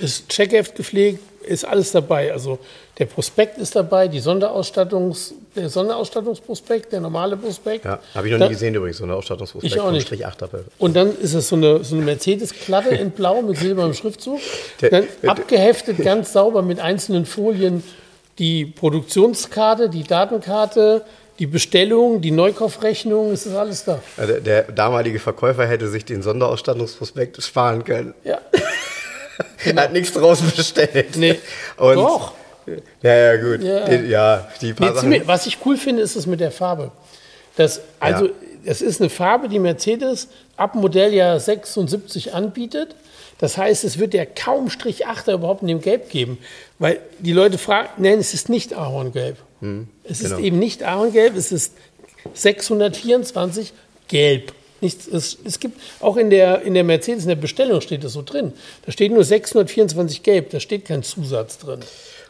Ist 0.01 0.29
Checkheft 0.29 0.75
gepflegt, 0.77 1.21
ist 1.43 1.65
alles 1.65 1.93
dabei. 1.93 2.33
Also 2.33 2.59
der 2.99 3.07
Prospekt 3.07 3.57
ist 3.59 3.75
dabei, 3.77 4.09
die 4.09 4.21
Sonderausstattungs, 4.21 5.35
der 5.55 5.69
Sonderausstattungsprospekt, 5.69 6.93
der 6.93 7.01
normale 7.01 7.37
Prospekt. 7.37 7.85
Ja, 7.85 7.99
habe 8.15 8.27
ich 8.27 8.33
noch 8.33 8.41
Da- 8.41 8.47
nie 8.47 8.53
gesehen 8.55 8.75
übrigens, 8.75 8.99
so 8.99 9.05
eine 9.05 9.15
Ausstattungsprospekt 9.15 9.75
Ich 9.75 9.81
auch 9.81 9.91
nicht. 9.91 10.07
Strich 10.07 10.27
8 10.27 10.43
Apple. 10.43 10.65
Und 10.79 10.97
dann 10.97 11.17
ist 11.19 11.35
es 11.35 11.49
so 11.49 11.57
eine, 11.57 11.85
so 11.85 11.95
eine 11.97 12.05
Mercedes-Klappe 12.05 12.89
in 12.97 13.11
Blau 13.11 13.43
mit 13.43 13.59
silbernem 13.59 13.95
Schriftzug. 13.95 14.41
Der- 14.81 14.91
Dann 14.91 15.07
abgeheftet, 15.27 15.99
ganz 15.99 16.33
sauber 16.33 16.63
mit 16.63 16.81
einzelnen 16.81 17.27
Folien 17.27 17.83
die 18.39 18.67
Produktionskarte, 18.67 19.89
die 19.89 20.03
Datenkarte, 20.05 21.03
die 21.39 21.47
Bestellung, 21.47 22.21
die 22.23 22.31
Neukaufrechnung, 22.31 23.31
es 23.33 23.47
ist 23.47 23.55
alles 23.55 23.85
da. 23.85 24.01
Also 24.17 24.33
der, 24.35 24.41
der 24.41 24.63
damalige 24.73 25.19
Verkäufer 25.19 25.67
hätte 25.67 25.89
sich 25.89 26.05
den 26.05 26.23
Sonderausstattungsprospekt 26.23 27.43
sparen 27.43 27.85
können. 27.85 28.15
Ja. 28.25 28.39
Er 29.65 29.75
hat 29.77 29.93
nichts 29.93 30.13
draus 30.13 30.41
bestellt. 30.41 31.17
Nee. 31.17 31.39
Und, 31.77 31.97
Doch. 31.97 32.33
Ja, 33.03 33.15
ja, 33.15 33.37
gut. 33.37 33.63
Ja. 33.63 33.93
Ja, 33.93 34.49
die 34.61 34.73
paar 34.73 34.93
Nee, 34.93 34.99
ziemlich- 35.01 35.27
was 35.27 35.47
ich 35.47 35.59
cool 35.65 35.77
finde, 35.77 36.03
ist 36.03 36.17
es 36.17 36.27
mit 36.27 36.41
der 36.41 36.51
Farbe. 36.51 36.91
Das, 37.57 37.81
also, 38.01 38.29
es 38.65 38.83
ist 38.83 39.01
eine 39.01 39.09
Farbe, 39.09 39.49
die 39.49 39.59
Mercedes 39.59 40.29
ab 40.57 40.75
Modelljahr 40.75 41.39
76 41.39 42.35
anbietet. 42.35 42.97
Das 43.39 43.57
heißt, 43.57 43.85
es 43.85 43.99
wird 43.99 44.15
ja 44.15 44.25
kaum 44.25 44.71
Strich 44.71 45.07
8 45.07 45.29
überhaupt 45.29 45.63
in 45.63 45.69
dem 45.69 45.81
Gelb 45.81 46.09
geben, 46.11 46.39
weil 46.79 46.99
die 47.19 47.33
Leute 47.33 47.59
fragen, 47.59 47.89
nein, 47.99 48.19
es 48.19 48.35
ist 48.35 48.49
nicht 48.49 48.75
Ahorngelb. 48.75 49.37
es 50.05 50.21
genau. 50.21 50.37
ist 50.37 50.43
eben 50.43 50.59
nicht 50.59 50.83
Ahorngelb, 50.83 51.37
es 51.37 51.53
ist 51.53 51.75
624 52.35 53.73
Gelb. 54.09 54.53
Nichts, 54.81 55.07
es, 55.07 55.39
es 55.45 55.59
gibt 55.59 55.81
auch 56.01 56.17
in 56.17 56.31
der, 56.31 56.63
in 56.63 56.75
der 56.75 56.85
Mercedes, 56.85 57.23
in 57.23 57.29
der 57.29 57.37
Bestellung 57.37 57.81
steht 57.81 58.05
das 58.05 58.13
so 58.13 58.23
drin. 58.23 58.53
Da 58.85 58.93
steht 58.93 59.13
nur 59.13 59.25
624 59.25 60.23
Gelb, 60.23 60.51
da 60.51 60.61
steht 60.61 60.85
kein 60.85 61.03
Zusatz 61.03 61.59
drin. 61.59 61.81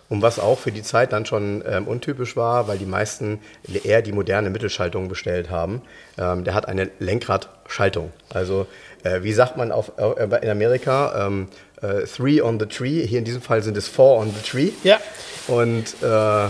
Und 0.08 0.22
was 0.22 0.38
auch 0.38 0.58
für 0.58 0.70
die 0.70 0.82
Zeit 0.82 1.12
dann 1.12 1.26
schon 1.26 1.64
ähm, 1.66 1.88
untypisch 1.88 2.36
war, 2.36 2.68
weil 2.68 2.78
die 2.78 2.86
meisten 2.86 3.40
eher 3.82 4.02
die 4.02 4.12
moderne 4.12 4.50
Mittelschaltung 4.50 5.08
bestellt 5.08 5.50
haben, 5.50 5.82
ähm, 6.16 6.44
der 6.44 6.54
hat 6.54 6.68
eine 6.68 6.90
Lenkradschaltung. 7.00 8.12
Also 8.28 8.66
äh, 9.02 9.22
wie 9.22 9.32
sagt 9.32 9.56
man 9.56 9.72
auf, 9.72 9.92
äh, 9.98 10.42
in 10.42 10.48
Amerika, 10.48 11.26
ähm, 11.26 11.48
äh, 11.82 12.06
three 12.06 12.40
on 12.40 12.60
the 12.60 12.66
tree, 12.66 13.04
hier 13.04 13.18
in 13.18 13.24
diesem 13.24 13.42
Fall 13.42 13.62
sind 13.62 13.76
es 13.76 13.88
four 13.88 14.18
on 14.20 14.32
the 14.32 14.48
tree. 14.48 14.70
Ja. 14.84 15.00
Und 15.48 15.94
äh, 16.02 16.48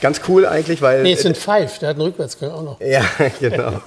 ganz 0.00 0.20
cool 0.28 0.46
eigentlich, 0.46 0.82
weil... 0.82 1.02
Nee, 1.02 1.12
es 1.14 1.22
sind 1.22 1.36
Five, 1.36 1.78
der 1.78 1.90
hat 1.90 1.96
einen 1.96 2.06
Rückwärtsgang 2.06 2.50
auch 2.50 2.62
noch. 2.62 2.80
ja, 2.80 3.04
genau. 3.40 3.80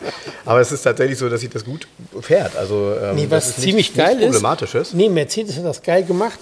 Aber 0.46 0.60
es 0.62 0.72
ist 0.72 0.82
tatsächlich 0.84 1.18
so, 1.18 1.30
dass 1.30 1.42
sich 1.42 1.50
das 1.50 1.64
gut 1.66 1.88
fährt. 2.22 2.56
Also 2.56 2.94
ähm, 3.02 3.16
Nee, 3.16 3.28
was 3.30 3.56
ziemlich 3.56 3.90
nichts, 3.90 3.98
geil 3.98 4.16
nichts 4.16 4.32
Problematisches. 4.32 4.90
ist. 4.90 4.94
Nee, 4.94 5.10
Mercedes 5.10 5.58
hat 5.58 5.66
das 5.66 5.82
geil 5.82 6.04
gemacht. 6.04 6.40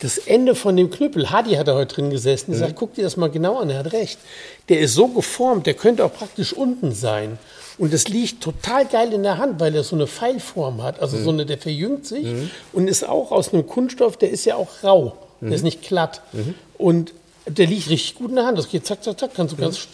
Das 0.00 0.18
Ende 0.18 0.54
von 0.54 0.76
dem 0.76 0.90
Knüppel, 0.90 1.30
Hadi 1.30 1.54
hat 1.54 1.68
da 1.68 1.74
heute 1.74 1.94
drin 1.94 2.10
gesessen, 2.10 2.50
der 2.50 2.60
sagt, 2.60 2.76
guck 2.76 2.94
dir 2.94 3.02
das 3.02 3.16
mal 3.16 3.30
genau 3.30 3.58
an, 3.58 3.70
er 3.70 3.78
hat 3.78 3.92
recht. 3.94 4.18
Der 4.68 4.80
ist 4.80 4.92
so 4.92 5.08
geformt, 5.08 5.66
der 5.66 5.72
könnte 5.72 6.04
auch 6.04 6.12
praktisch 6.12 6.52
unten 6.52 6.92
sein. 6.92 7.38
Und 7.78 7.94
das 7.94 8.06
liegt 8.08 8.42
total 8.42 8.84
geil 8.86 9.12
in 9.14 9.22
der 9.22 9.38
Hand, 9.38 9.58
weil 9.58 9.74
er 9.74 9.84
so 9.84 9.96
eine 9.96 10.06
Pfeilform 10.06 10.82
hat. 10.82 11.00
Also 11.00 11.16
so 11.18 11.30
eine, 11.30 11.46
der 11.46 11.56
verjüngt 11.58 12.06
sich 12.06 12.26
und 12.72 12.88
ist 12.88 13.08
auch 13.08 13.32
aus 13.32 13.52
einem 13.54 13.66
Kunststoff, 13.66 14.16
der 14.18 14.30
ist 14.30 14.44
ja 14.44 14.56
auch 14.56 14.68
rau. 14.82 15.16
Der 15.40 15.52
ist 15.52 15.62
nicht 15.62 15.82
glatt. 15.82 16.20
Und 16.78 17.12
der 17.46 17.66
liegt 17.66 17.88
richtig 17.90 18.14
gut 18.16 18.30
in 18.30 18.36
der 18.36 18.46
Hand. 18.46 18.58
Das 18.58 18.68
geht 18.68 18.86
zack, 18.86 19.02
zack, 19.02 19.18
zack. 19.18 19.30
Kannst 19.34 19.52
du 19.56 19.60
ganz, 19.60 19.88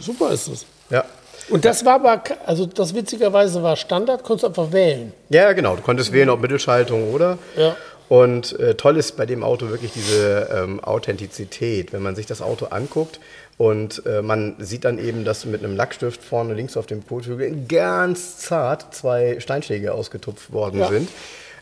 super 0.00 0.30
ist 0.30 0.48
das. 0.48 0.66
Ja. 0.90 1.04
Und 1.50 1.64
das 1.64 1.84
war 1.84 1.94
aber, 1.94 2.22
also 2.44 2.66
das 2.66 2.94
witzigerweise 2.94 3.62
war 3.62 3.76
Standard, 3.76 4.22
konntest 4.22 4.42
du 4.44 4.48
einfach 4.48 4.72
wählen. 4.72 5.12
Ja, 5.30 5.52
genau. 5.52 5.76
Du 5.76 5.82
konntest 5.82 6.12
wählen, 6.12 6.28
ob 6.28 6.40
Mittelschaltung 6.40 7.12
oder. 7.14 7.38
Ja. 7.56 7.76
Und 8.08 8.58
äh, 8.58 8.74
toll 8.74 8.96
ist 8.96 9.16
bei 9.16 9.26
dem 9.26 9.42
Auto 9.42 9.68
wirklich 9.68 9.92
diese 9.92 10.48
ähm, 10.54 10.82
Authentizität, 10.82 11.92
wenn 11.92 12.02
man 12.02 12.16
sich 12.16 12.24
das 12.26 12.40
Auto 12.40 12.66
anguckt 12.66 13.20
und 13.58 14.02
äh, 14.06 14.22
man 14.22 14.54
sieht 14.60 14.84
dann 14.84 14.98
eben, 14.98 15.24
dass 15.24 15.44
mit 15.44 15.62
einem 15.62 15.76
Lackstift 15.76 16.22
vorne 16.22 16.54
links 16.54 16.76
auf 16.76 16.86
dem 16.86 17.06
Kotflügel 17.06 17.66
ganz 17.68 18.38
zart 18.38 18.94
zwei 18.94 19.40
Steinschläge 19.40 19.92
ausgetupft 19.92 20.52
worden 20.52 20.80
Ja. 20.80 20.88
sind. 20.88 21.08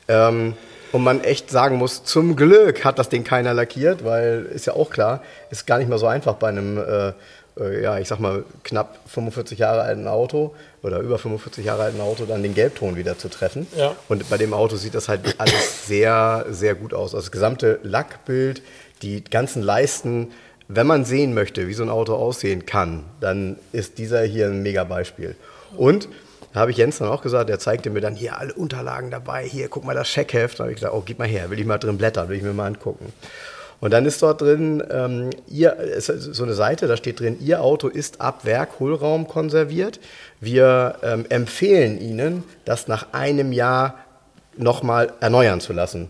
Ähm, 0.06 0.54
und 0.92 1.02
man 1.02 1.22
echt 1.22 1.50
sagen 1.50 1.76
muss, 1.76 2.04
zum 2.04 2.36
Glück 2.36 2.84
hat 2.84 2.98
das 2.98 3.08
Ding 3.08 3.24
keiner 3.24 3.54
lackiert, 3.54 4.04
weil 4.04 4.46
ist 4.46 4.66
ja 4.66 4.74
auch 4.74 4.90
klar, 4.90 5.22
ist 5.50 5.66
gar 5.66 5.78
nicht 5.78 5.88
mal 5.88 5.98
so 5.98 6.06
einfach 6.06 6.34
bei 6.34 6.48
einem, 6.48 6.78
äh, 6.78 7.12
äh, 7.58 7.82
ja, 7.82 7.98
ich 7.98 8.08
sag 8.08 8.20
mal, 8.20 8.44
knapp 8.62 8.98
45 9.08 9.58
Jahre 9.58 9.82
alten 9.82 10.08
Auto 10.08 10.54
oder 10.82 11.00
über 11.00 11.18
45 11.18 11.64
Jahre 11.64 11.84
alten 11.84 12.00
Auto 12.00 12.24
dann 12.24 12.42
den 12.42 12.54
Gelbton 12.54 12.96
wieder 12.96 13.18
zu 13.18 13.28
treffen. 13.28 13.66
Ja. 13.76 13.96
Und 14.08 14.28
bei 14.30 14.38
dem 14.38 14.54
Auto 14.54 14.76
sieht 14.76 14.94
das 14.94 15.08
halt 15.08 15.34
alles 15.38 15.86
sehr, 15.86 16.46
sehr 16.50 16.74
gut 16.74 16.94
aus. 16.94 17.14
Also 17.14 17.26
das 17.26 17.32
gesamte 17.32 17.80
Lackbild, 17.82 18.62
die 19.02 19.24
ganzen 19.24 19.62
Leisten, 19.62 20.32
wenn 20.68 20.86
man 20.86 21.04
sehen 21.04 21.34
möchte, 21.34 21.68
wie 21.68 21.74
so 21.74 21.82
ein 21.82 21.90
Auto 21.90 22.14
aussehen 22.14 22.66
kann, 22.66 23.04
dann 23.20 23.56
ist 23.72 23.98
dieser 23.98 24.22
hier 24.22 24.46
ein 24.46 24.62
mega 24.62 24.84
Beispiel. 24.84 25.36
Und 25.76 26.08
da 26.56 26.60
habe 26.62 26.70
ich 26.70 26.78
Jens 26.78 26.96
dann 26.96 27.08
auch 27.08 27.20
gesagt, 27.20 27.50
der 27.50 27.58
zeigte 27.58 27.90
mir 27.90 28.00
dann 28.00 28.14
hier 28.14 28.38
alle 28.38 28.54
Unterlagen 28.54 29.10
dabei, 29.10 29.44
hier, 29.44 29.68
guck 29.68 29.84
mal 29.84 29.94
das 29.94 30.08
Scheckheft. 30.08 30.58
Da 30.58 30.64
habe 30.64 30.72
ich 30.72 30.76
gesagt, 30.76 30.94
oh, 30.94 31.02
gib 31.04 31.18
mal 31.18 31.28
her, 31.28 31.50
will 31.50 31.60
ich 31.60 31.66
mal 31.66 31.76
drin 31.76 31.98
blättern, 31.98 32.30
will 32.30 32.38
ich 32.38 32.42
mir 32.42 32.54
mal 32.54 32.64
angucken. 32.64 33.12
Und 33.78 33.90
dann 33.90 34.06
ist 34.06 34.22
dort 34.22 34.40
drin 34.40 34.82
ähm, 34.90 35.28
ihr, 35.48 35.76
so 35.98 36.44
eine 36.44 36.54
Seite, 36.54 36.86
da 36.86 36.96
steht 36.96 37.20
drin, 37.20 37.36
Ihr 37.40 37.60
Auto 37.60 37.88
ist 37.88 38.22
ab 38.22 38.46
Werk 38.46 38.80
Hohlraum 38.80 39.28
konserviert. 39.28 40.00
Wir 40.40 40.94
ähm, 41.02 41.26
empfehlen 41.28 42.00
Ihnen, 42.00 42.42
das 42.64 42.88
nach 42.88 43.12
einem 43.12 43.52
Jahr 43.52 43.96
nochmal 44.56 45.12
erneuern 45.20 45.60
zu 45.60 45.74
lassen. 45.74 46.08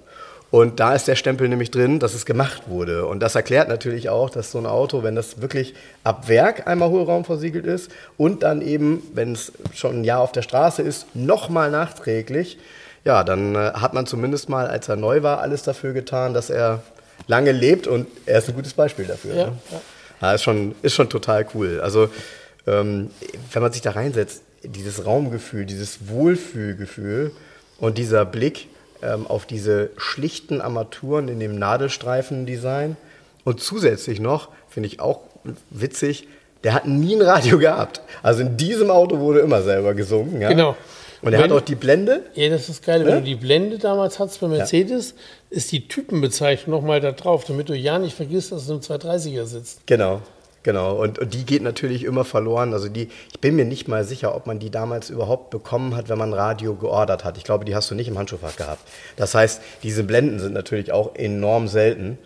Und 0.50 0.78
da 0.78 0.94
ist 0.94 1.08
der 1.08 1.16
Stempel 1.16 1.48
nämlich 1.48 1.70
drin, 1.70 1.98
dass 1.98 2.14
es 2.14 2.24
gemacht 2.24 2.62
wurde. 2.68 3.06
Und 3.06 3.20
das 3.20 3.34
erklärt 3.34 3.68
natürlich 3.68 4.08
auch, 4.08 4.30
dass 4.30 4.52
so 4.52 4.58
ein 4.58 4.66
Auto, 4.66 5.02
wenn 5.02 5.16
das 5.16 5.40
wirklich 5.40 5.74
ab 6.04 6.28
Werk 6.28 6.68
einmal 6.68 6.90
Hohlraum 6.90 7.24
versiegelt 7.24 7.66
ist 7.66 7.90
und 8.16 8.42
dann 8.44 8.62
eben, 8.62 9.02
wenn 9.12 9.32
es 9.32 9.52
schon 9.74 10.00
ein 10.00 10.04
Jahr 10.04 10.20
auf 10.20 10.32
der 10.32 10.42
Straße 10.42 10.82
ist, 10.82 11.14
nochmal 11.14 11.70
nachträglich, 11.70 12.58
ja, 13.04 13.24
dann 13.24 13.54
äh, 13.54 13.72
hat 13.74 13.92
man 13.92 14.06
zumindest 14.06 14.48
mal, 14.48 14.66
als 14.66 14.88
er 14.88 14.96
neu 14.96 15.22
war, 15.22 15.40
alles 15.40 15.62
dafür 15.62 15.92
getan, 15.92 16.32
dass 16.32 16.48
er 16.48 16.82
lange 17.26 17.52
lebt 17.52 17.86
und 17.86 18.06
er 18.26 18.38
ist 18.38 18.48
ein 18.48 18.54
gutes 18.54 18.74
Beispiel 18.74 19.06
dafür. 19.06 19.34
Ja, 19.34 19.46
ne? 19.46 19.52
ja. 19.70 19.80
Ja, 20.22 20.32
ist, 20.32 20.42
schon, 20.44 20.74
ist 20.82 20.94
schon 20.94 21.10
total 21.10 21.46
cool. 21.54 21.80
Also, 21.82 22.08
ähm, 22.66 23.10
wenn 23.52 23.62
man 23.62 23.72
sich 23.72 23.82
da 23.82 23.90
reinsetzt, 23.90 24.42
dieses 24.62 25.04
Raumgefühl, 25.04 25.66
dieses 25.66 26.08
Wohlfühlgefühl 26.08 27.32
und 27.78 27.98
dieser 27.98 28.24
Blick 28.24 28.68
ähm, 29.02 29.26
auf 29.26 29.46
diese 29.46 29.90
schlichten 29.96 30.60
Armaturen 30.60 31.28
in 31.28 31.40
dem 31.40 31.58
Nadelstreifen-Design 31.58 32.96
und 33.44 33.60
zusätzlich 33.60 34.20
noch, 34.20 34.48
finde 34.68 34.88
ich 34.88 35.00
auch 35.00 35.20
witzig, 35.70 36.28
der 36.64 36.74
hat 36.74 36.86
nie 36.86 37.14
ein 37.14 37.22
Radio 37.22 37.58
gehabt. 37.58 38.00
Also 38.22 38.42
in 38.42 38.56
diesem 38.56 38.90
Auto 38.90 39.18
wurde 39.20 39.40
immer 39.40 39.62
selber 39.62 39.94
gesungen. 39.94 40.40
Ja? 40.40 40.48
Genau. 40.48 40.76
Und 41.22 41.32
er 41.32 41.42
hat 41.42 41.50
auch 41.50 41.60
die 41.60 41.74
Blende. 41.74 42.22
Ja, 42.34 42.48
das 42.48 42.68
ist 42.68 42.84
geil. 42.84 43.00
Ne? 43.00 43.06
Wenn 43.06 43.14
du 43.16 43.22
die 43.22 43.34
Blende 43.34 43.78
damals 43.78 44.18
hattest 44.18 44.40
bei 44.40 44.48
Mercedes, 44.48 45.14
ist 45.50 45.72
die 45.72 45.88
Typenbezeichnung 45.88 46.78
nochmal 46.78 47.00
da 47.00 47.12
drauf, 47.12 47.44
damit 47.44 47.68
du 47.68 47.74
ja 47.74 47.98
nicht 47.98 48.16
vergisst, 48.16 48.52
dass 48.52 48.66
du 48.66 48.74
im 48.74 48.80
230er 48.80 49.44
sitzt. 49.44 49.86
Genau, 49.86 50.20
genau. 50.66 50.96
Und, 50.96 51.18
und 51.18 51.32
die 51.32 51.46
geht 51.46 51.62
natürlich 51.62 52.04
immer 52.04 52.26
verloren. 52.26 52.74
Also 52.74 52.90
die, 52.90 53.08
ich 53.32 53.40
bin 53.40 53.56
mir 53.56 53.64
nicht 53.64 53.88
mal 53.88 54.04
sicher, 54.04 54.34
ob 54.34 54.46
man 54.46 54.58
die 54.58 54.68
damals 54.68 55.08
überhaupt 55.08 55.48
bekommen 55.48 55.96
hat, 55.96 56.10
wenn 56.10 56.18
man 56.18 56.34
Radio 56.34 56.74
geordert 56.74 57.24
hat. 57.24 57.38
Ich 57.38 57.44
glaube, 57.44 57.64
die 57.64 57.74
hast 57.74 57.90
du 57.90 57.94
nicht 57.94 58.08
im 58.08 58.18
Handschuhfach 58.18 58.56
gehabt. 58.56 58.82
Das 59.16 59.34
heißt, 59.34 59.62
diese 59.82 60.02
Blenden 60.02 60.40
sind 60.40 60.52
natürlich 60.52 60.92
auch 60.92 61.14
enorm 61.14 61.68
selten. 61.68 62.18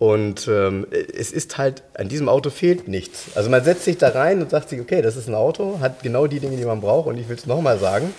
Und 0.00 0.48
ähm, 0.48 0.86
es 0.90 1.30
ist 1.30 1.56
halt, 1.56 1.84
an 1.94 2.08
diesem 2.08 2.28
Auto 2.28 2.50
fehlt 2.50 2.88
nichts. 2.88 3.28
Also 3.36 3.48
man 3.48 3.62
setzt 3.64 3.84
sich 3.84 3.96
da 3.96 4.08
rein 4.08 4.42
und 4.42 4.50
sagt 4.50 4.68
sich, 4.68 4.80
okay, 4.80 5.00
das 5.00 5.16
ist 5.16 5.28
ein 5.28 5.36
Auto, 5.36 5.78
hat 5.80 6.02
genau 6.02 6.26
die 6.26 6.40
Dinge, 6.40 6.56
die 6.56 6.64
man 6.64 6.80
braucht. 6.80 7.06
Und 7.06 7.16
ich 7.16 7.28
will 7.28 7.36
es 7.36 7.46
nochmal 7.46 7.78
sagen, 7.78 8.12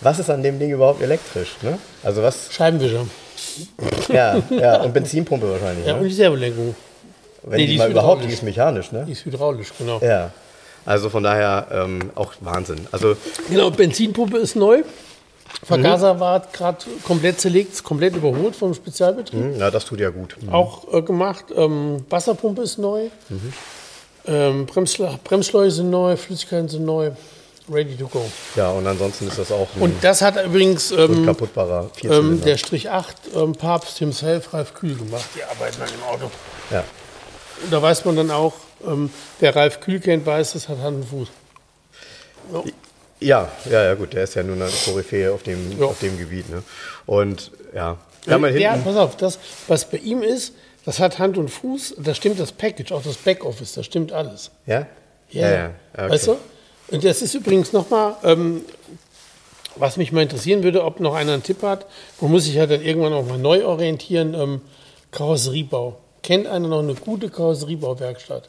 was 0.00 0.18
ist 0.18 0.28
an 0.28 0.42
dem 0.42 0.58
Ding 0.58 0.70
überhaupt 0.70 1.00
elektrisch? 1.00 1.56
Ne? 1.62 1.78
Also 2.02 2.22
was, 2.22 2.52
Scheibenwischer. 2.52 3.06
ja, 4.08 4.42
ja, 4.50 4.82
und 4.82 4.92
Benzinpumpe 4.92 5.48
wahrscheinlich. 5.48 5.86
Ja, 5.86 5.92
ne? 5.92 6.00
und 6.00 6.08
die 6.08 6.14
Servolenkung. 6.14 6.74
Wenn 7.46 7.58
nee, 7.58 7.66
die, 7.66 7.72
die 7.72 7.78
mal 7.78 7.84
ist 7.84 7.90
überhaupt, 7.92 8.24
die 8.24 8.32
ist 8.32 8.42
mechanisch, 8.42 8.90
ne? 8.90 9.04
Die 9.06 9.12
ist 9.12 9.24
hydraulisch, 9.24 9.72
genau. 9.78 10.00
Ja, 10.00 10.32
also 10.84 11.08
von 11.10 11.22
daher 11.22 11.68
ähm, 11.70 12.10
auch 12.16 12.34
Wahnsinn. 12.40 12.86
Also 12.90 13.16
Genau, 13.48 13.70
Benzinpumpe 13.70 14.38
ist 14.38 14.56
neu. 14.56 14.82
Vergaser 15.62 16.18
war 16.20 16.42
gerade 16.52 16.78
komplett 17.04 17.40
zerlegt, 17.40 17.82
komplett 17.82 18.16
überholt 18.16 18.54
vom 18.54 18.74
Spezialbetrieb. 18.74 19.40
hm, 19.40 19.58
ja, 19.58 19.70
das 19.70 19.84
tut 19.84 20.00
ja 20.00 20.10
gut. 20.10 20.36
Auch 20.50 20.92
äh, 20.92 21.02
gemacht. 21.02 21.46
Ähm, 21.56 22.04
Wasserpumpe 22.10 22.62
ist 22.62 22.78
neu. 22.78 23.08
Ähm, 24.26 24.66
Bremsle 24.66 25.18
Bremsschläuche 25.22 25.70
sind 25.70 25.90
neu, 25.90 26.16
Flüssigkeiten 26.16 26.68
sind 26.68 26.84
neu. 26.84 27.12
Ready 27.72 27.96
to 27.96 28.06
go. 28.06 28.24
Ja, 28.54 28.70
und 28.70 28.86
ansonsten 28.86 29.26
ist 29.26 29.38
das 29.38 29.50
auch 29.50 29.68
ein 29.74 29.82
Und 29.82 30.04
das 30.04 30.22
hat 30.22 30.44
übrigens 30.44 30.92
ähm, 30.92 31.18
unkaputtbarer 31.18 31.90
ähm, 32.04 32.40
der 32.42 32.58
Strich 32.58 32.90
8 32.90 33.16
ähm, 33.34 33.52
Papst 33.54 33.98
himself, 33.98 34.52
Ralf 34.52 34.74
Kühl 34.74 34.94
gemacht. 34.94 35.24
Die 35.34 35.42
arbeiten 35.42 35.82
an 35.82 35.88
dem 35.88 36.02
Auto. 36.04 36.30
ja. 36.70 36.84
Und 37.62 37.72
da 37.72 37.80
weiß 37.82 38.04
man 38.04 38.16
dann 38.16 38.30
auch, 38.30 38.54
ähm, 38.86 39.10
wer 39.40 39.54
Ralf 39.56 39.80
Kühl 39.80 40.00
kennt, 40.00 40.26
weiß, 40.26 40.52
das 40.52 40.68
hat 40.68 40.78
Hand 40.78 40.96
und 40.96 41.04
Fuß. 41.08 41.28
ja, 43.20 43.50
ja, 43.70 43.84
ja, 43.84 43.94
gut, 43.94 44.12
der 44.12 44.24
ist 44.24 44.34
ja 44.34 44.42
nur 44.42 44.56
eine 44.56 44.68
Koryphäe 44.84 45.32
auf 45.32 45.42
dem, 45.42 45.78
Ja. 45.78 45.86
auf 45.86 45.98
dem 46.00 46.18
Gebiet. 46.18 46.48
Ne? 46.50 46.62
Und 47.06 47.50
ja, 47.74 47.96
ja, 48.26 48.38
der, 48.38 48.72
hinten. 48.72 48.84
pass 48.84 48.96
auf, 48.96 49.16
das, 49.16 49.38
was 49.68 49.88
bei 49.88 49.98
ihm 49.98 50.22
ist, 50.22 50.52
das 50.84 51.00
hat 51.00 51.18
Hand 51.18 51.38
und 51.38 51.48
Fuß, 51.48 51.94
da 51.98 52.14
stimmt 52.14 52.38
das 52.38 52.52
Package, 52.52 52.92
auch 52.92 53.02
das 53.02 53.16
Backoffice, 53.16 53.72
da 53.74 53.82
stimmt 53.82 54.12
alles. 54.12 54.50
Ja? 54.66 54.86
Ja, 55.30 55.50
ja. 55.50 55.70
okay. 55.94 56.10
Weißt 56.10 56.26
du? 56.28 56.36
Und 56.88 57.02
das 57.04 57.22
ist 57.22 57.34
übrigens 57.34 57.72
nochmal, 57.72 58.14
ähm, 58.22 58.62
was 59.74 59.96
mich 59.96 60.12
mal 60.12 60.22
interessieren 60.22 60.62
würde, 60.62 60.84
ob 60.84 61.00
noch 61.00 61.14
einer 61.14 61.32
einen 61.32 61.42
Tipp 61.42 61.62
hat. 61.62 61.86
Man 62.20 62.30
muss 62.30 62.44
sich 62.44 62.54
ja 62.54 62.66
dann 62.66 62.80
irgendwann 62.82 63.12
auch 63.12 63.26
mal 63.26 63.38
neu 63.38 63.64
orientieren. 63.66 64.34
Ähm, 64.34 64.60
Karosseriebau. 65.10 65.98
Kennt 66.26 66.48
einer 66.48 66.66
noch 66.66 66.80
eine 66.80 66.94
gute 66.94 67.30
Karosseriebauwerkstatt, 67.30 68.48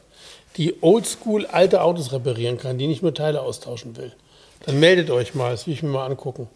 die 0.56 0.82
oldschool 0.82 1.46
alte 1.46 1.80
Autos 1.80 2.10
reparieren 2.10 2.58
kann, 2.58 2.76
die 2.76 2.88
nicht 2.88 3.02
nur 3.02 3.14
Teile 3.14 3.40
austauschen 3.40 3.96
will? 3.96 4.10
Dann 4.66 4.80
meldet 4.80 5.10
euch 5.10 5.36
mal, 5.36 5.52
das 5.52 5.68
will 5.68 5.74
ich 5.74 5.84
mir 5.84 5.90
mal 5.90 6.04
angucken. 6.04 6.48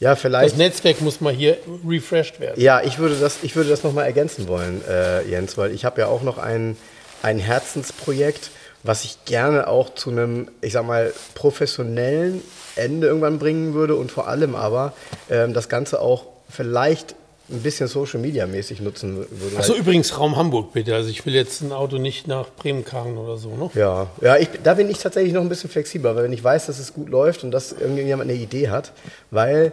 Ja, 0.00 0.10
Das 0.10 0.20
vielleicht. 0.20 0.58
Netzwerk 0.58 1.00
muss 1.00 1.22
mal 1.22 1.32
hier 1.32 1.56
refreshed 1.88 2.40
werden. 2.40 2.60
Ja, 2.60 2.82
ich 2.82 2.98
würde 2.98 3.16
das, 3.18 3.38
ich 3.42 3.56
würde 3.56 3.70
das 3.70 3.84
nochmal 3.84 4.04
ergänzen 4.04 4.48
wollen, 4.48 4.82
äh, 4.86 5.26
Jens, 5.26 5.56
weil 5.56 5.72
ich 5.72 5.86
habe 5.86 6.02
ja 6.02 6.08
auch 6.08 6.22
noch 6.22 6.36
ein, 6.36 6.76
ein 7.22 7.38
Herzensprojekt, 7.38 8.50
was 8.82 9.04
ich 9.04 9.24
gerne 9.24 9.68
auch 9.68 9.94
zu 9.94 10.10
einem, 10.10 10.48
ich 10.60 10.74
sag 10.74 10.84
mal, 10.84 11.10
professionellen 11.34 12.42
Ende 12.74 13.06
irgendwann 13.06 13.38
bringen 13.38 13.72
würde 13.72 13.96
und 13.96 14.12
vor 14.12 14.28
allem 14.28 14.54
aber 14.54 14.92
ähm, 15.30 15.54
das 15.54 15.70
Ganze 15.70 16.02
auch 16.02 16.26
vielleicht 16.50 17.14
ein 17.48 17.60
bisschen 17.60 17.86
Social 17.86 18.20
Media 18.20 18.46
mäßig 18.46 18.80
nutzen 18.80 19.16
würde. 19.16 19.56
Achso, 19.56 19.74
übrigens 19.74 20.18
Raum 20.18 20.36
Hamburg 20.36 20.72
bitte. 20.72 20.94
Also 20.94 21.10
ich 21.10 21.24
will 21.26 21.34
jetzt 21.34 21.60
ein 21.62 21.72
Auto 21.72 21.98
nicht 21.98 22.26
nach 22.26 22.48
Bremen 22.50 22.84
karren 22.84 23.16
oder 23.18 23.36
so, 23.36 23.50
ne? 23.56 23.70
Ja, 23.74 24.08
ja 24.20 24.36
ich, 24.36 24.48
da 24.62 24.74
bin 24.74 24.90
ich 24.90 24.98
tatsächlich 24.98 25.32
noch 25.32 25.42
ein 25.42 25.48
bisschen 25.48 25.70
flexibler, 25.70 26.16
weil 26.16 26.24
wenn 26.24 26.32
ich 26.32 26.42
weiß, 26.42 26.66
dass 26.66 26.78
es 26.78 26.92
gut 26.92 27.08
läuft 27.08 27.44
und 27.44 27.52
dass 27.52 27.72
irgendjemand 27.72 28.30
eine 28.30 28.38
Idee 28.38 28.70
hat, 28.70 28.92
weil 29.30 29.72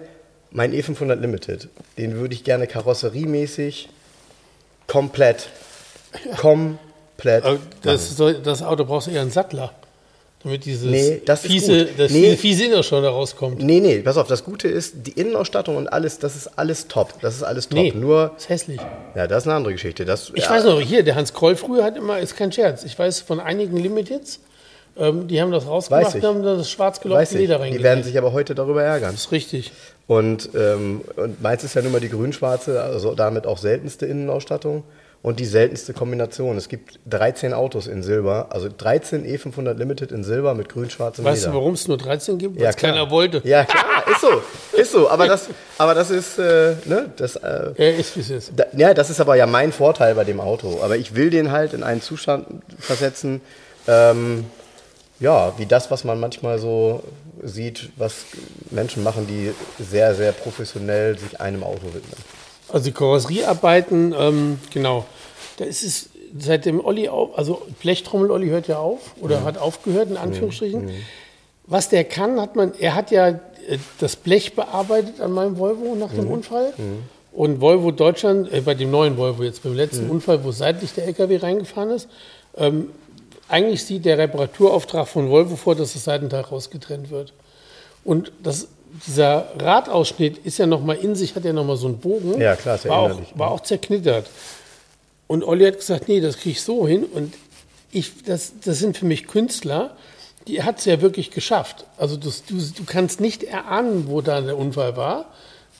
mein 0.51 0.71
E500 0.71 1.15
Limited, 1.15 1.69
den 1.97 2.15
würde 2.15 2.35
ich 2.35 2.43
gerne 2.43 2.67
karosseriemäßig 2.67 3.89
komplett, 4.85 5.49
komplett. 6.37 7.43
Das, 7.81 8.15
soll, 8.15 8.35
das 8.35 8.61
Auto 8.61 8.85
brauchst 8.85 9.07
du 9.07 9.11
eher 9.11 9.21
einen 9.21 9.31
Sattler. 9.31 9.73
Damit 10.43 10.65
dieses 10.65 10.89
Nee, 10.89 11.21
das 11.25 11.41
fiese, 11.41 11.85
das 11.97 12.12
Nee. 12.12 12.35
fiese, 12.35 12.69
da 12.69 13.09
rauskommt. 13.09 13.62
Nee, 13.63 13.79
nee, 13.79 14.00
pass 14.00 14.17
auf, 14.17 14.27
das 14.27 14.43
Gute 14.43 14.67
ist, 14.67 15.07
die 15.07 15.12
Innenausstattung 15.12 15.77
und 15.77 15.88
alles, 15.88 16.19
das 16.19 16.35
ist 16.35 16.47
alles 16.59 16.88
top. 16.89 17.13
Das 17.21 17.35
ist 17.35 17.43
alles 17.43 17.69
top. 17.69 17.79
Nee, 17.79 17.93
Nur, 17.95 18.31
ist 18.38 18.50
hässlich. 18.50 18.81
ja, 19.15 19.25
das 19.27 19.43
ist 19.43 19.47
eine 19.47 19.55
andere 19.55 19.73
Geschichte. 19.73 20.03
Das, 20.03 20.31
Ich 20.35 20.43
ja, 20.43 20.50
weiß 20.50 20.65
noch, 20.65 20.81
hier, 20.81 21.03
der 21.03 21.15
Hans 21.15 21.33
Kroll 21.33 21.55
früher 21.55 21.83
hat 21.85 21.95
immer, 21.95 22.19
ist 22.19 22.35
kein 22.35 22.51
Scherz, 22.51 22.83
ich 22.83 23.00
weiß 23.00 23.21
von 23.21 23.39
einigen 23.39 23.77
Limiteds, 23.77 24.39
ähm, 24.97 25.27
die 25.29 25.41
haben 25.41 25.51
das 25.51 25.65
rausgemacht 25.65 26.13
und 26.15 26.23
haben 26.23 26.43
da 26.43 26.55
das 26.57 26.69
schwarz 26.69 27.00
ich. 27.31 27.38
Leder 27.39 27.55
Die 27.55 27.62
reingelegt. 27.62 27.83
werden 27.83 28.03
sich 28.03 28.17
aber 28.17 28.33
heute 28.33 28.53
darüber 28.53 28.83
ärgern. 28.83 29.12
das 29.13 29.21
ist 29.25 29.31
richtig. 29.31 29.71
Und, 30.07 30.50
ähm, 30.55 31.01
und 31.15 31.41
meins 31.41 31.63
ist 31.63 31.73
ja 31.75 31.81
nun 31.81 31.93
mal 31.93 32.01
die 32.01 32.09
grün-schwarze, 32.09 32.81
also 32.83 33.15
damit 33.15 33.47
auch 33.47 33.57
seltenste 33.57 34.05
Innenausstattung 34.05 34.83
und 35.23 35.39
die 35.39 35.45
seltenste 35.45 35.93
Kombination. 35.93 36.57
Es 36.57 36.67
gibt 36.69 36.99
13 37.09 37.53
Autos 37.53 37.87
in 37.87 38.03
Silber, 38.03 38.47
also 38.51 38.67
13 38.69 39.25
E500 39.25 39.73
Limited 39.73 40.11
in 40.11 40.23
Silber 40.23 40.53
mit 40.53 40.69
grün-schwarzem 40.69 41.23
Weißt 41.25 41.43
Leder. 41.43 41.53
du, 41.53 41.57
warum 41.57 41.73
es 41.73 41.87
nur 41.87 41.97
13 41.97 42.37
gibt? 42.37 42.57
Weil 42.57 42.63
Ja, 42.63 42.73
keiner 42.73 43.09
wollte. 43.09 43.41
Ja, 43.45 43.63
klar, 43.63 44.03
ist 44.11 44.21
so. 44.21 44.77
Ist 44.77 44.91
so. 44.91 45.09
Aber 45.09 45.25
das, 45.27 45.47
aber 45.79 45.95
das 45.95 46.11
ist, 46.11 46.37
äh, 46.37 46.75
ne, 46.85 47.09
das, 47.15 47.37
äh, 47.37 47.71
Ja, 47.77 47.89
ist 47.97 48.15
wie 48.17 48.19
es 48.19 48.29
ist. 48.29 48.51
da, 48.55 48.65
ja, 48.75 48.93
das 48.93 49.09
ist 49.09 49.19
aber 49.21 49.35
ja 49.35 49.47
mein 49.47 49.71
Vorteil 49.71 50.13
bei 50.13 50.25
dem 50.25 50.39
Auto. 50.41 50.81
Aber 50.83 50.97
ich 50.97 51.15
will 51.15 51.29
den 51.29 51.51
halt 51.51 51.73
in 51.73 51.83
einen 51.83 52.01
Zustand 52.01 52.45
versetzen, 52.77 53.39
ähm, 53.87 54.45
ja, 55.21 55.53
wie 55.57 55.65
das, 55.65 55.89
was 55.89 56.03
man 56.03 56.19
manchmal 56.19 56.59
so 56.59 57.01
sieht, 57.41 57.91
was 57.95 58.25
Menschen 58.71 59.03
machen, 59.03 59.25
die 59.25 59.53
sehr, 59.81 60.15
sehr 60.15 60.33
professionell 60.33 61.17
sich 61.17 61.39
einem 61.39 61.63
Auto 61.63 61.85
widmen. 61.93 62.17
Also 62.73 62.85
die 62.85 62.91
Karosseriearbeiten, 62.91 64.13
ähm, 64.17 64.59
genau. 64.73 65.05
Da 65.57 65.65
ist 65.65 65.83
es 65.83 66.09
seitdem 66.37 66.83
Olli 66.83 67.07
auf, 67.07 67.37
also 67.37 67.61
Blechtrommel 67.81 68.31
Olli 68.31 68.47
hört 68.47 68.67
ja 68.67 68.79
auf 68.79 68.99
oder 69.21 69.39
Mhm. 69.41 69.45
hat 69.45 69.57
aufgehört 69.59 70.09
in 70.09 70.17
Anführungsstrichen. 70.17 70.89
Was 71.67 71.89
der 71.89 72.03
kann, 72.03 72.41
hat 72.41 72.55
man, 72.55 72.73
er 72.79 72.95
hat 72.95 73.11
ja 73.11 73.27
äh, 73.29 73.77
das 73.99 74.15
Blech 74.15 74.55
bearbeitet 74.55 75.21
an 75.21 75.31
meinem 75.31 75.57
Volvo 75.57 75.95
nach 75.95 76.11
Mhm. 76.11 76.15
dem 76.17 76.27
Unfall. 76.29 76.73
Und 77.31 77.61
Volvo 77.61 77.91
Deutschland, 77.91 78.51
äh, 78.51 78.61
bei 78.61 78.73
dem 78.73 78.89
neuen 78.91 79.17
Volvo 79.17 79.43
jetzt, 79.43 79.61
beim 79.63 79.75
letzten 79.75 80.05
Mhm. 80.05 80.11
Unfall, 80.11 80.43
wo 80.43 80.51
seitlich 80.51 80.93
der 80.93 81.05
LKW 81.05 81.37
reingefahren 81.37 81.91
ist, 81.91 82.07
ähm, 82.57 82.89
eigentlich 83.47 83.85
sieht 83.85 84.03
der 84.05 84.17
Reparaturauftrag 84.17 85.07
von 85.07 85.29
Volvo 85.29 85.55
vor, 85.55 85.75
dass 85.75 85.93
das 85.93 86.03
Seitenteil 86.05 86.41
rausgetrennt 86.41 87.11
wird. 87.11 87.33
Und 88.03 88.31
das, 88.41 88.67
dieser 89.07 89.47
Radausschnitt 89.59 90.38
ist 90.39 90.57
ja 90.59 90.65
nochmal 90.65 90.97
in 90.97 91.15
sich, 91.15 91.35
hat 91.35 91.45
ja 91.45 91.53
nochmal 91.53 91.77
so 91.77 91.88
einen 91.88 91.97
Bogen. 92.00 92.39
Ja, 92.39 92.55
klar, 92.55 92.75
ist 92.75 92.88
war, 92.88 93.00
auch, 93.00 93.05
innerlich, 93.09 93.29
war 93.35 93.51
auch 93.51 93.62
zerknittert. 93.62 94.27
Und 95.27 95.43
Olli 95.43 95.65
hat 95.65 95.77
gesagt, 95.77 96.07
nee, 96.07 96.19
das 96.21 96.38
kriege 96.38 96.51
ich 96.51 96.62
so 96.62 96.88
hin. 96.88 97.03
Und 97.05 97.33
ich, 97.91 98.23
das, 98.23 98.53
das 98.63 98.79
sind 98.79 98.97
für 98.97 99.05
mich 99.05 99.27
Künstler, 99.27 99.95
die 100.47 100.63
hat 100.63 100.79
es 100.79 100.85
ja 100.85 101.01
wirklich 101.01 101.31
geschafft. 101.31 101.85
Also 101.97 102.17
das, 102.17 102.43
du, 102.45 102.55
du 102.57 102.83
kannst 102.85 103.19
nicht 103.21 103.43
erahnen, 103.43 104.05
wo 104.07 104.21
da 104.21 104.41
der 104.41 104.57
Unfall 104.57 104.95
war, 104.97 105.25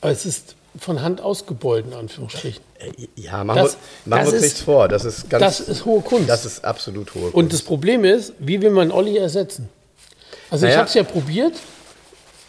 aber 0.00 0.10
es 0.10 0.24
ist 0.26 0.56
von 0.78 1.02
Hand 1.02 1.20
ausgebeult, 1.20 1.86
in 1.86 1.92
Anführungsstrichen. 1.94 2.62
Äh, 2.80 2.90
Ja, 3.14 3.44
machen, 3.44 3.58
Das- 3.62 3.76
wir, 4.04 4.10
machen 4.10 4.24
das 4.24 4.26
wir 4.26 4.26
uns 4.26 4.34
ist- 4.34 4.42
nichts 4.42 4.60
vor. 4.62 4.88
Das 4.88 5.04
ist 5.04 5.30
ganz. 5.30 5.40
Das 5.58 5.60
ist 5.60 5.84
hohe 5.84 6.00
Kunst. 6.00 6.28
das 6.28 6.44
ist 6.46 6.64
absolut 6.64 7.14
hohe 7.14 7.22
Kunst. 7.22 7.34
Und 7.36 7.52
das 7.52 7.62
Problem 7.62 8.04
ist, 8.04 8.32
wie 8.40 8.60
will 8.60 8.70
man 8.70 8.90
Olli 8.90 9.16
ersetzen? 9.16 9.68
Also 10.50 10.66
ich 10.66 10.70
Naja. 10.70 10.78
habe 10.78 10.88
es 10.88 10.94
ja 10.94 11.04
probiert. 11.04 11.52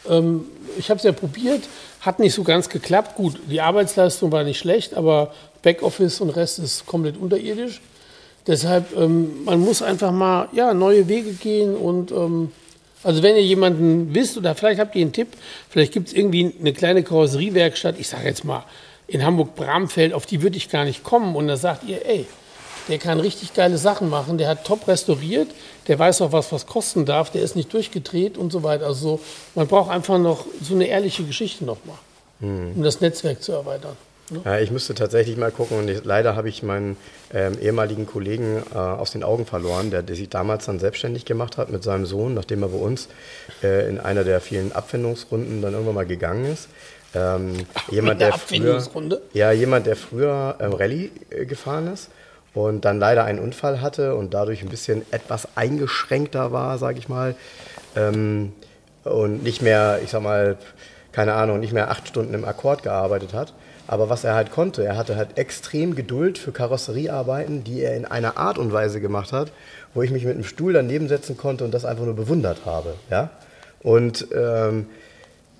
Ähm, 0.09 0.45
ich 0.77 0.89
habe 0.89 0.97
es 0.97 1.03
ja 1.03 1.11
probiert, 1.11 1.63
hat 2.01 2.19
nicht 2.19 2.33
so 2.33 2.43
ganz 2.43 2.69
geklappt. 2.69 3.15
Gut, 3.15 3.39
die 3.49 3.61
Arbeitsleistung 3.61 4.31
war 4.31 4.43
nicht 4.43 4.59
schlecht, 4.59 4.93
aber 4.93 5.33
Backoffice 5.61 6.21
und 6.21 6.29
Rest 6.31 6.59
ist 6.59 6.85
komplett 6.85 7.17
unterirdisch. 7.17 7.81
Deshalb, 8.47 8.95
ähm, 8.95 9.43
man 9.43 9.59
muss 9.59 9.81
einfach 9.81 10.11
mal 10.11 10.47
ja, 10.51 10.73
neue 10.73 11.07
Wege 11.07 11.33
gehen 11.33 11.75
und 11.75 12.11
ähm, 12.11 12.51
also 13.03 13.21
wenn 13.23 13.35
ihr 13.35 13.43
jemanden 13.43 14.13
wisst 14.13 14.37
oder 14.37 14.55
vielleicht 14.55 14.79
habt 14.79 14.95
ihr 14.95 15.01
einen 15.01 15.13
Tipp, 15.13 15.29
vielleicht 15.69 15.93
gibt 15.93 16.07
es 16.07 16.13
irgendwie 16.13 16.53
eine 16.59 16.73
kleine 16.73 17.03
Karosseriewerkstatt, 17.03 17.99
ich 17.99 18.07
sage 18.07 18.27
jetzt 18.27 18.43
mal 18.43 18.63
in 19.07 19.23
Hamburg-Bramfeld, 19.23 20.13
auf 20.13 20.25
die 20.25 20.41
würde 20.41 20.57
ich 20.57 20.69
gar 20.69 20.85
nicht 20.85 21.03
kommen 21.03 21.35
und 21.35 21.47
da 21.47 21.57
sagt 21.57 21.87
ihr, 21.87 22.05
ey, 22.05 22.25
der 22.87 22.97
kann 22.99 23.19
richtig 23.19 23.53
geile 23.53 23.77
Sachen 23.77 24.09
machen, 24.09 24.37
der 24.37 24.47
hat 24.47 24.65
top 24.65 24.87
restauriert, 24.87 25.47
der 25.87 25.97
weiß 25.97 26.21
auch, 26.21 26.31
was 26.31 26.51
was 26.51 26.65
kosten 26.65 27.05
darf, 27.05 27.31
der 27.31 27.41
ist 27.41 27.55
nicht 27.55 27.73
durchgedreht 27.73 28.37
und 28.37 28.51
so 28.51 28.63
weiter. 28.63 28.85
Also 28.85 29.17
so, 29.17 29.19
man 29.55 29.67
braucht 29.67 29.91
einfach 29.91 30.17
noch 30.17 30.45
so 30.61 30.75
eine 30.75 30.87
ehrliche 30.87 31.23
Geschichte 31.23 31.65
nochmal, 31.65 31.97
um 32.41 32.83
das 32.83 33.01
Netzwerk 33.01 33.41
zu 33.41 33.53
erweitern. 33.53 33.95
ne? 34.29 34.41
Ja, 34.45 34.59
ich 34.59 34.71
müsste 34.71 34.93
tatsächlich 34.93 35.37
mal 35.37 35.51
gucken 35.51 35.79
und 35.79 35.87
ich, 35.89 36.03
leider 36.03 36.35
habe 36.35 36.49
ich 36.49 36.63
meinen 36.63 36.97
ähm, 37.33 37.57
ehemaligen 37.59 38.05
Kollegen 38.05 38.63
äh, 38.73 38.77
aus 38.77 39.11
den 39.11 39.23
Augen 39.23 39.45
verloren, 39.45 39.91
der, 39.91 40.03
der 40.03 40.15
sich 40.15 40.29
damals 40.29 40.65
dann 40.65 40.79
selbstständig 40.79 41.25
gemacht 41.25 41.57
hat 41.57 41.69
mit 41.69 41.83
seinem 41.83 42.05
Sohn, 42.05 42.33
nachdem 42.33 42.63
er 42.63 42.69
bei 42.69 42.77
uns 42.77 43.07
äh, 43.63 43.89
in 43.89 43.99
einer 43.99 44.23
der 44.23 44.41
vielen 44.41 44.71
Abfindungsrunden 44.71 45.61
dann 45.61 45.73
irgendwann 45.73 45.95
mal 45.95 46.05
gegangen 46.05 46.45
ist. 46.45 46.69
Ähm, 47.15 47.53
jemand, 47.89 48.19
der 48.19 48.33
früher, 48.33 48.35
Abfindungsrunde? 48.35 49.21
ja, 49.33 49.51
jemand, 49.51 49.85
der 49.85 49.95
früher 49.95 50.57
ähm, 50.59 50.73
Rallye 50.73 51.11
äh, 51.29 51.45
gefahren 51.45 51.91
ist 51.93 52.09
und 52.55 52.85
dann 52.85 52.97
leider 52.97 53.25
einen 53.25 53.39
Unfall 53.39 53.81
hatte 53.81 54.15
und 54.15 54.33
dadurch 54.33 54.63
ein 54.63 54.69
bisschen 54.69 55.05
etwas 55.11 55.49
eingeschränkter 55.55 56.51
war, 56.51 56.77
sage 56.77 56.97
ich 56.97 57.09
mal. 57.09 57.35
Ähm, 57.95 58.53
und 59.03 59.43
nicht 59.43 59.61
mehr, 59.61 59.99
ich 60.03 60.09
sag 60.09 60.23
mal, 60.23 60.57
keine 61.11 61.33
Ahnung, 61.33 61.59
nicht 61.59 61.73
mehr 61.73 61.91
acht 61.91 62.07
Stunden 62.07 62.33
im 62.33 62.45
Akkord 62.45 62.81
gearbeitet 62.81 63.33
hat. 63.33 63.53
Aber 63.87 64.09
was 64.09 64.23
er 64.23 64.33
halt 64.33 64.51
konnte, 64.51 64.83
er 64.83 64.97
hatte 64.97 65.15
halt 65.15 65.37
extrem 65.37 65.95
Geduld 65.95 66.39
für 66.39 66.51
Karosseriearbeiten, 66.51 67.63
die 67.63 67.81
er 67.81 67.95
in 67.95 68.05
einer 68.05 68.37
Art 68.37 68.57
und 68.57 68.73
Weise 68.73 68.99
gemacht 68.99 69.31
hat, 69.31 69.51
wo 69.93 70.01
ich 70.01 70.09
mich 70.09 70.25
mit 70.25 70.33
einem 70.33 70.43
Stuhl 70.43 70.73
daneben 70.73 71.07
setzen 71.07 71.37
konnte 71.37 71.63
und 71.65 71.73
das 71.73 71.85
einfach 71.85 72.05
nur 72.05 72.15
bewundert 72.15 72.65
habe. 72.65 72.95
Ja? 73.11 73.29
Und 73.83 74.27
ähm, 74.33 74.87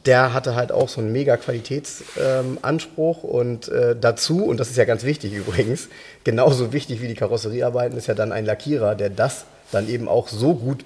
der 0.06 0.34
hatte 0.34 0.56
halt 0.56 0.72
auch 0.72 0.90
so 0.90 1.02
einen 1.02 1.12
mega 1.12 1.38
Qualitätsanspruch 1.38 3.24
und 3.24 3.68
äh, 3.70 3.96
dazu, 4.00 4.46
und 4.46 4.60
das 4.60 4.70
ist 4.70 4.78
ja 4.78 4.86
ganz 4.86 5.04
wichtig 5.04 5.34
übrigens, 5.34 5.90
genauso 6.24 6.74
wichtig 6.74 7.02
wie 7.02 7.08
die 7.08 7.16
Karosseriearbeiten 7.16 7.98
ist 7.98 8.08
ja 8.08 8.14
dann 8.14 8.32
ein 8.32 8.46
Lackierer, 8.46 8.96
der 8.96 9.10
das 9.10 9.46
dann 9.72 9.90
eben 9.90 10.08
auch 10.08 10.28
so 10.28 10.54
gut 10.56 10.86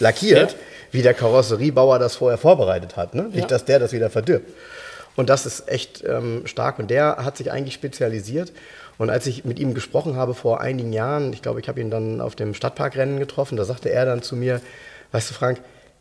lackiert, 0.00 0.52
Ja. 0.52 0.58
wie 0.92 1.02
der 1.02 1.14
Karosseriebauer 1.14 1.98
das 1.98 2.16
vorher 2.16 2.38
vorbereitet 2.38 2.96
hat. 2.96 3.14
Ne? 3.14 3.24
Nicht, 3.24 3.36
Ja. 3.42 3.46
dass 3.46 3.64
der 3.64 3.78
das 3.78 3.92
wieder 3.92 4.10
verdirbt. 4.10 4.50
Und 5.16 5.30
das 5.30 5.46
ist 5.46 5.68
echt 5.68 6.04
ähm, 6.04 6.42
stark. 6.46 6.78
Und 6.78 6.90
der 6.90 7.16
hat 7.24 7.38
sich 7.38 7.50
eigentlich 7.50 7.72
spezialisiert. 7.74 8.52
Und 8.98 9.08
als 9.10 9.26
ich 9.26 9.44
mit 9.46 9.58
ihm 9.58 9.72
gesprochen 9.72 10.16
habe 10.16 10.34
vor 10.34 10.60
einigen 10.60 10.92
Jahren, 10.92 11.32
ich 11.32 11.40
glaube, 11.42 11.60
ich 11.60 11.68
habe 11.68 11.80
ihn 11.80 11.90
dann 11.90 12.20
auf 12.20 12.34
dem 12.34 12.52
Stadtparkrennen 12.54 13.18
getroffen, 13.18 13.56
da 13.56 13.64
sagte 13.64 13.90
er 13.90 14.04
dann 14.04 14.22
zu 14.22 14.36
mir, 14.36 14.60
weißt 15.12 15.30
du 15.30 15.34
Frank, 15.34 15.58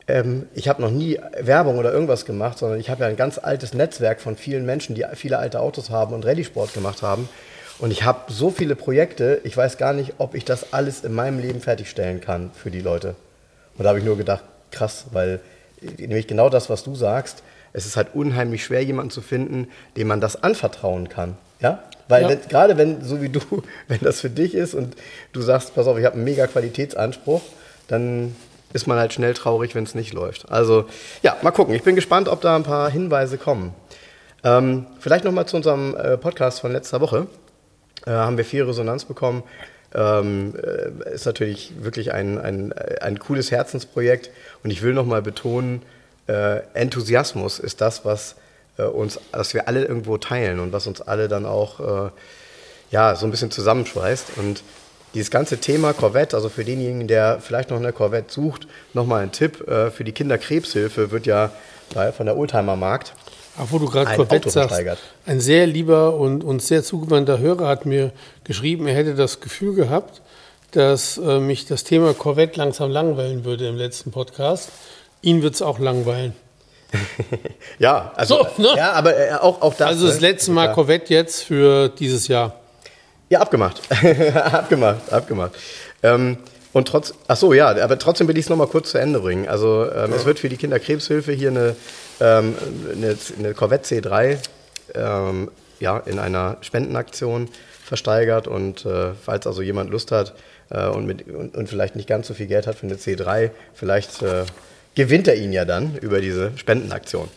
ähm, 0.07 0.47
ich 0.53 0.67
habe 0.67 0.81
noch 0.81 0.91
nie 0.91 1.19
Werbung 1.39 1.77
oder 1.77 1.91
irgendwas 1.91 2.25
gemacht, 2.25 2.57
sondern 2.59 2.79
ich 2.79 2.89
habe 2.89 3.03
ja 3.03 3.09
ein 3.09 3.15
ganz 3.15 3.37
altes 3.37 3.73
Netzwerk 3.73 4.21
von 4.21 4.37
vielen 4.37 4.65
Menschen, 4.65 4.95
die 4.95 5.05
viele 5.15 5.37
alte 5.39 5.59
Autos 5.59 5.89
haben 5.89 6.13
und 6.13 6.25
Rallye-Sport 6.25 6.73
gemacht 6.73 7.01
haben. 7.01 7.27
Und 7.79 7.91
ich 7.91 8.03
habe 8.03 8.31
so 8.31 8.51
viele 8.51 8.75
Projekte, 8.75 9.41
ich 9.43 9.57
weiß 9.57 9.77
gar 9.77 9.93
nicht, 9.93 10.13
ob 10.17 10.35
ich 10.35 10.45
das 10.45 10.71
alles 10.73 11.03
in 11.03 11.13
meinem 11.13 11.39
Leben 11.39 11.59
fertigstellen 11.59 12.21
kann 12.21 12.51
für 12.53 12.71
die 12.71 12.79
Leute. 12.81 13.15
Und 13.77 13.83
da 13.83 13.89
habe 13.89 13.99
ich 13.99 14.05
nur 14.05 14.17
gedacht, 14.17 14.43
krass, 14.71 15.05
weil 15.11 15.39
äh, 15.81 16.01
nämlich 16.01 16.27
genau 16.27 16.49
das, 16.49 16.69
was 16.69 16.83
du 16.83 16.95
sagst, 16.95 17.43
es 17.73 17.85
ist 17.85 17.97
halt 17.97 18.09
unheimlich 18.13 18.63
schwer, 18.63 18.81
jemanden 18.83 19.11
zu 19.11 19.21
finden, 19.21 19.67
dem 19.97 20.07
man 20.07 20.21
das 20.21 20.41
anvertrauen 20.41 21.09
kann. 21.09 21.37
Ja? 21.59 21.83
Weil 22.07 22.29
Ja. 22.29 22.35
gerade 22.47 22.77
wenn, 22.77 23.03
so 23.03 23.21
wie 23.21 23.29
du, 23.29 23.41
wenn 23.87 23.99
das 23.99 24.21
für 24.21 24.29
dich 24.29 24.55
ist 24.55 24.73
und 24.73 24.95
du 25.33 25.41
sagst, 25.41 25.75
pass 25.75 25.87
auf, 25.87 25.97
ich 25.97 26.05
habe 26.05 26.15
einen 26.15 26.23
mega 26.23 26.47
Qualitätsanspruch, 26.47 27.41
dann 27.87 28.35
ist 28.75 28.87
man 28.87 28.99
halt 28.99 29.13
schnell 29.13 29.33
traurig, 29.33 29.73
wenn 29.73 29.85
es 29.85 29.95
nicht 29.95 30.13
läuft. 30.13 30.51
Also 30.51 30.85
ja, 31.23 31.37
mal 31.41 31.51
gucken. 31.51 31.73
Ich 31.73 31.83
bin 31.83 31.95
gespannt, 31.95 32.27
ob 32.27 32.41
da 32.41 32.57
ein 32.57 32.63
paar 32.63 32.89
Hinweise 32.91 33.37
kommen. 33.37 33.73
Ähm, 34.43 34.85
vielleicht 34.99 35.23
nochmal 35.23 35.47
zu 35.47 35.55
unserem 35.55 35.95
äh, 35.95 36.17
Podcast 36.17 36.59
von 36.59 36.73
letzter 36.73 36.99
Woche. 36.99 37.27
Äh, 38.05 38.11
haben 38.11 38.35
wir 38.35 38.43
viel 38.43 38.63
Resonanz 38.63 39.05
bekommen. 39.05 39.43
Ähm, 39.93 40.55
äh, 40.61 41.13
ist 41.13 41.25
natürlich 41.25 41.71
wirklich 41.79 42.11
ein, 42.11 42.37
ein, 42.37 42.73
ein 42.73 43.17
cooles 43.17 43.49
Herzensprojekt. 43.49 44.29
Und 44.61 44.71
ich 44.71 44.81
will 44.81 44.93
nochmal 44.93 45.21
betonen, 45.21 45.81
äh, 46.27 46.59
Enthusiasmus 46.73 47.59
ist 47.59 47.79
das, 47.79 48.03
was 48.03 48.35
äh, 48.77 48.83
uns, 48.83 49.21
was 49.31 49.53
wir 49.53 49.69
alle 49.69 49.85
irgendwo 49.85 50.17
teilen 50.17 50.59
und 50.59 50.73
was 50.73 50.85
uns 50.85 50.99
alle 50.99 51.29
dann 51.29 51.45
auch 51.45 52.07
äh, 52.07 52.09
ja, 52.91 53.15
so 53.15 53.25
ein 53.25 53.31
bisschen 53.31 53.51
zusammenschweißt. 53.51 54.31
Und 54.35 54.63
dieses 55.15 55.31
ganze 55.31 55.57
Thema 55.57 55.93
Corvette, 55.93 56.35
also 56.35 56.49
für 56.49 56.63
denjenigen, 56.63 57.07
der 57.07 57.39
vielleicht 57.41 57.71
noch 57.71 57.77
eine 57.77 57.91
Corvette 57.91 58.31
sucht, 58.31 58.67
nochmal 58.93 59.23
ein 59.23 59.31
Tipp. 59.31 59.67
Äh, 59.67 59.89
für 59.89 60.03
die 60.03 60.11
Kinderkrebshilfe 60.11 61.09
wird 61.09 61.25
ja 61.25 61.51
bei, 61.93 62.11
von 62.11 62.27
der 62.27 62.37
Oldtimer 62.37 62.75
Markt 62.75 63.15
Ach, 63.57 63.67
wo 63.69 63.79
du 63.79 63.89
gerade 63.89 64.09
Ein 64.09 64.17
Corvette 64.17 64.49
sagst, 64.49 64.83
ein 65.25 65.39
sehr 65.39 65.65
lieber 65.65 66.15
und 66.15 66.43
uns 66.43 66.67
sehr 66.67 66.83
zugewandter 66.83 67.39
Hörer 67.39 67.67
hat 67.67 67.85
mir 67.85 68.11
geschrieben, 68.43 68.85
er 68.85 68.95
hätte 68.95 69.15
das 69.15 69.39
Gefühl 69.39 69.75
gehabt, 69.75 70.21
dass 70.71 71.17
äh, 71.17 71.39
mich 71.39 71.65
das 71.65 71.85
Thema 71.85 72.13
Corvette 72.13 72.59
langsam 72.59 72.91
langweilen 72.91 73.45
würde 73.45 73.67
im 73.67 73.77
letzten 73.77 74.11
Podcast. 74.11 74.71
Ihn 75.21 75.41
wird 75.41 75.55
es 75.55 75.61
auch 75.61 75.79
langweilen. 75.79 76.33
Ja, 77.79 78.13
also, 78.15 78.45
So, 78.55 78.61
ne? 78.61 78.69
ja, 78.77 78.93
aber 78.93 79.17
äh, 79.17 79.33
auch, 79.33 79.61
auch 79.61 79.73
das. 79.73 79.87
Also 79.87 80.07
das 80.07 80.21
ne? 80.21 80.29
letzte 80.29 80.51
Mal. 80.51 80.71
Corvette 80.71 81.13
jetzt 81.13 81.43
für 81.43 81.89
dieses 81.89 82.27
Jahr. 82.27 82.55
Ja, 83.29 83.39
abgemacht. 83.39 83.81
abgemacht, 84.35 85.11
abgemacht. 85.11 85.51
Ähm, 86.03 86.37
und 86.73 86.87
trotz, 86.89 87.13
ach 87.27 87.37
so, 87.37 87.53
ja, 87.53 87.69
aber 87.69 87.97
trotzdem 87.97 88.27
will 88.27 88.37
ich 88.37 88.45
es 88.45 88.49
nochmal 88.49 88.67
kurz 88.67 88.91
zu 88.91 88.97
Ende 88.97 89.21
bringen. 89.21 89.47
Also 89.47 89.89
ähm, 89.89 90.11
es 90.13 90.25
wird 90.25 90.39
für 90.39 90.49
die 90.49 90.57
Kinderkrebshilfe 90.57 91.31
hier 91.31 91.49
eine, 91.49 91.75
ähm, 92.19 92.53
eine, 92.91 93.15
eine 93.39 93.53
Corvette 93.53 93.95
C3 93.95 94.37
ähm, 94.93 95.49
ja, 95.79 95.97
in 95.99 96.19
einer 96.19 96.57
Spendenaktion 96.61 97.49
versteigert. 97.83 98.47
Und 98.47 98.85
äh, 98.85 99.13
falls 99.13 99.47
also 99.47 99.61
jemand 99.61 99.89
Lust 99.89 100.11
hat 100.11 100.33
äh, 100.69 100.87
und, 100.87 101.05
mit, 101.05 101.27
und, 101.27 101.55
und 101.55 101.69
vielleicht 101.69 101.95
nicht 101.95 102.09
ganz 102.09 102.27
so 102.27 102.33
viel 102.33 102.47
Geld 102.47 102.67
hat 102.67 102.75
für 102.75 102.87
eine 102.87 102.95
C3, 102.95 103.51
vielleicht 103.73 104.21
äh, 104.21 104.43
gewinnt 104.95 105.27
er 105.27 105.35
ihn 105.35 105.53
ja 105.53 105.65
dann 105.65 105.97
über 106.01 106.19
diese 106.19 106.51
Spendenaktion. 106.57 107.29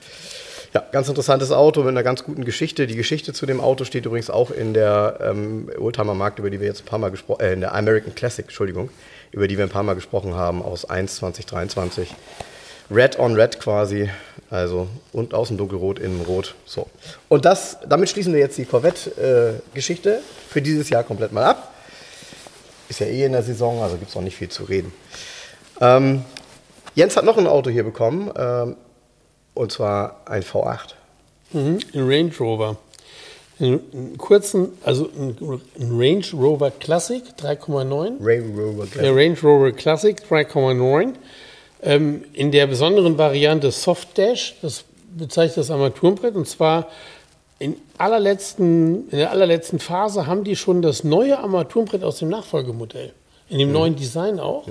Ja, 0.74 0.84
ganz 0.92 1.08
interessantes 1.08 1.50
Auto 1.50 1.80
mit 1.80 1.88
einer 1.88 2.02
ganz 2.02 2.24
guten 2.24 2.44
Geschichte. 2.44 2.86
Die 2.86 2.96
Geschichte 2.96 3.32
zu 3.32 3.46
dem 3.46 3.58
Auto 3.58 3.84
steht 3.84 4.04
übrigens 4.04 4.28
auch 4.28 4.50
in 4.50 4.74
der 4.74 5.18
ähm, 5.22 5.70
Oldtimer 5.78 6.12
Markt, 6.12 6.38
über 6.38 6.50
die 6.50 6.60
wir 6.60 6.66
jetzt 6.66 6.82
ein 6.82 6.86
paar 6.86 6.98
Mal 6.98 7.10
gesprochen, 7.10 7.40
äh, 7.40 7.54
in 7.54 7.60
der 7.60 7.74
American 7.74 8.14
Classic, 8.14 8.44
Entschuldigung, 8.44 8.90
über 9.32 9.48
die 9.48 9.56
wir 9.56 9.64
ein 9.64 9.70
paar 9.70 9.82
Mal 9.82 9.94
gesprochen 9.94 10.34
haben, 10.34 10.60
aus 10.60 10.84
1 10.84 11.16
2023. 11.16 12.14
Red 12.90 13.18
on 13.18 13.34
Red 13.34 13.60
quasi, 13.60 14.10
also 14.50 14.88
und 15.12 15.32
außen 15.32 15.56
dunkelrot, 15.56 15.98
innen 15.98 16.20
rot. 16.20 16.54
So. 16.66 16.86
Und 17.28 17.46
das, 17.46 17.78
damit 17.86 18.10
schließen 18.10 18.34
wir 18.34 18.40
jetzt 18.40 18.58
die 18.58 18.66
Corvette-Geschichte 18.66 20.20
für 20.50 20.60
dieses 20.60 20.90
Jahr 20.90 21.02
komplett 21.02 21.32
mal 21.32 21.44
ab. 21.44 21.72
Ist 22.90 23.00
ja 23.00 23.06
eh 23.06 23.24
in 23.24 23.32
der 23.32 23.42
Saison, 23.42 23.82
also 23.82 23.96
gibt 23.96 24.10
es 24.10 24.14
noch 24.14 24.22
nicht 24.22 24.36
viel 24.36 24.48
zu 24.50 24.64
reden. 24.64 24.92
Ähm, 25.80 26.24
Jens 26.94 27.16
hat 27.16 27.24
noch 27.24 27.38
ein 27.38 27.46
Auto 27.46 27.70
hier 27.70 27.84
bekommen, 27.84 28.30
ähm, 28.36 28.76
und 29.58 29.72
zwar 29.72 30.20
ein 30.26 30.42
V8. 30.42 30.94
Mhm, 31.52 31.78
ein 31.92 32.08
Range 32.08 32.32
Rover. 32.38 32.76
Einen, 33.58 34.16
kurzen, 34.16 34.68
also 34.84 35.10
ein, 35.18 35.36
Range 35.80 36.24
Rover 36.32 36.70
Classic 36.70 37.24
3,9. 37.40 38.24
Ray 38.24 38.38
Rover 38.38 38.86
Der 38.86 39.16
Range 39.16 39.36
Rover 39.42 39.72
Classic 39.72 40.16
3,9. 40.16 41.14
Ähm, 41.82 42.24
in 42.34 42.52
der 42.52 42.68
besonderen 42.68 43.18
Variante 43.18 43.72
Soft 43.72 44.16
Dash, 44.16 44.54
das 44.62 44.84
bezeichnet 45.16 45.58
das 45.58 45.70
Armaturenbrett, 45.72 46.36
und 46.36 46.46
zwar 46.46 46.86
in, 47.58 47.74
allerletzten, 47.96 49.08
in 49.10 49.18
der 49.18 49.32
allerletzten 49.32 49.80
Phase 49.80 50.28
haben 50.28 50.44
die 50.44 50.54
schon 50.54 50.82
das 50.82 51.02
neue 51.02 51.36
Armaturenbrett 51.36 52.04
aus 52.04 52.20
dem 52.20 52.28
Nachfolgemodell, 52.28 53.12
in 53.48 53.58
dem 53.58 53.72
neuen 53.72 53.96
Design 53.96 54.38
auch. 54.38 54.68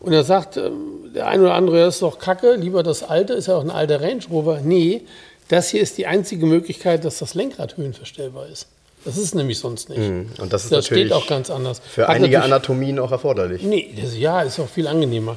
Und 0.00 0.12
er 0.12 0.24
sagt, 0.24 0.56
ähm, 0.56 1.12
der 1.14 1.26
eine 1.26 1.44
oder 1.44 1.54
andere, 1.54 1.80
das 1.80 1.96
ist 1.96 2.02
doch 2.02 2.18
kacke, 2.18 2.54
lieber 2.54 2.82
das 2.82 3.02
alte, 3.02 3.32
ist 3.32 3.48
ja 3.48 3.56
auch 3.56 3.64
ein 3.64 3.70
alter 3.70 4.00
Range 4.00 4.22
Rover. 4.30 4.60
Nee, 4.62 5.02
das 5.48 5.70
hier 5.70 5.80
ist 5.80 5.96
die 5.98 6.06
einzige 6.06 6.46
Möglichkeit, 6.46 7.04
dass 7.04 7.18
das 7.18 7.34
Lenkrad 7.34 7.76
höhenverstellbar 7.76 8.46
ist. 8.48 8.66
Das 9.04 9.16
ist 9.16 9.36
nämlich 9.36 9.60
sonst 9.60 9.88
nicht. 9.88 10.00
Und 10.00 10.52
das 10.52 10.64
ist 10.64 10.72
das 10.72 10.84
natürlich 10.84 11.06
steht 11.06 11.12
auch 11.12 11.28
ganz 11.28 11.48
anders. 11.48 11.80
für 11.88 12.08
Hat 12.08 12.16
einige 12.16 12.42
Anatomien 12.42 12.98
auch 12.98 13.12
erforderlich. 13.12 13.62
Nee, 13.62 13.94
das, 14.00 14.16
ja, 14.16 14.42
ist 14.42 14.58
auch 14.58 14.68
viel 14.68 14.88
angenehmer. 14.88 15.36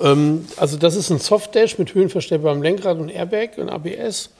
Ähm, 0.00 0.46
also 0.56 0.78
das 0.78 0.96
ist 0.96 1.10
ein 1.10 1.18
Softdash 1.18 1.78
mit 1.78 1.94
höhenverstellbarem 1.94 2.62
Lenkrad 2.62 2.98
und 2.98 3.10
Airbag 3.10 3.58
und 3.58 3.68
ABS. 3.68 4.30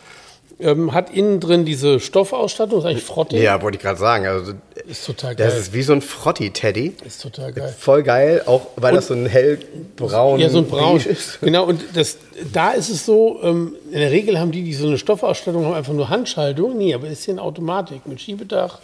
Ähm, 0.62 0.92
hat 0.92 1.08
innen 1.14 1.40
drin 1.40 1.64
diese 1.64 2.00
Stoffausstattung, 2.00 2.80
ist 2.80 2.84
eigentlich 2.84 3.02
frottig. 3.04 3.40
Ja, 3.40 3.62
wollte 3.62 3.76
ich 3.76 3.82
gerade 3.82 3.98
sagen. 3.98 4.26
Also, 4.26 4.52
Ist 4.86 5.06
total 5.06 5.34
geil. 5.34 5.46
das 5.46 5.56
ist 5.58 5.72
wie 5.72 5.82
so 5.82 5.92
ein 5.94 6.02
Frotti-Teddy. 6.02 6.96
ist 7.06 7.22
total 7.22 7.52
geil. 7.52 7.74
Voll 7.78 8.02
geil, 8.02 8.42
auch 8.44 8.66
weil 8.76 8.94
das 8.94 9.06
so 9.06 9.14
ein 9.14 9.24
hellbraun 9.26 10.38
Ja, 10.38 10.50
so 10.50 10.58
ein 10.58 10.66
Braun. 10.66 10.98
ist. 11.00 11.38
Genau, 11.40 11.64
und 11.64 11.82
das, 11.94 12.18
da 12.52 12.72
ist 12.72 12.90
es 12.90 13.06
so, 13.06 13.40
ähm, 13.42 13.74
in 13.90 14.00
der 14.00 14.10
Regel 14.10 14.38
haben 14.38 14.52
die, 14.52 14.62
die 14.62 14.74
so 14.74 14.86
eine 14.86 14.98
Stoffausstattung 14.98 15.64
haben, 15.64 15.74
einfach 15.74 15.92
nur 15.94 16.08
Handschaltung. 16.10 16.76
Nee, 16.76 16.92
aber 16.94 17.08
ist 17.08 17.24
hier 17.24 17.34
eine 17.34 17.42
Automatik 17.42 18.06
mit 18.06 18.20
Schiebedach, 18.20 18.80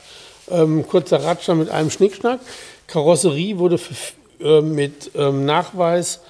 ähm, 0.50 0.86
kurzer 0.88 1.22
Radscher 1.24 1.54
mit 1.54 1.68
einem 1.70 1.90
Schnickschnack. 1.90 2.40
Karosserie 2.86 3.58
wurde 3.58 3.78
für, 3.78 3.94
äh, 4.42 4.60
mit 4.62 5.10
ähm, 5.14 5.44
Nachweis 5.44 6.20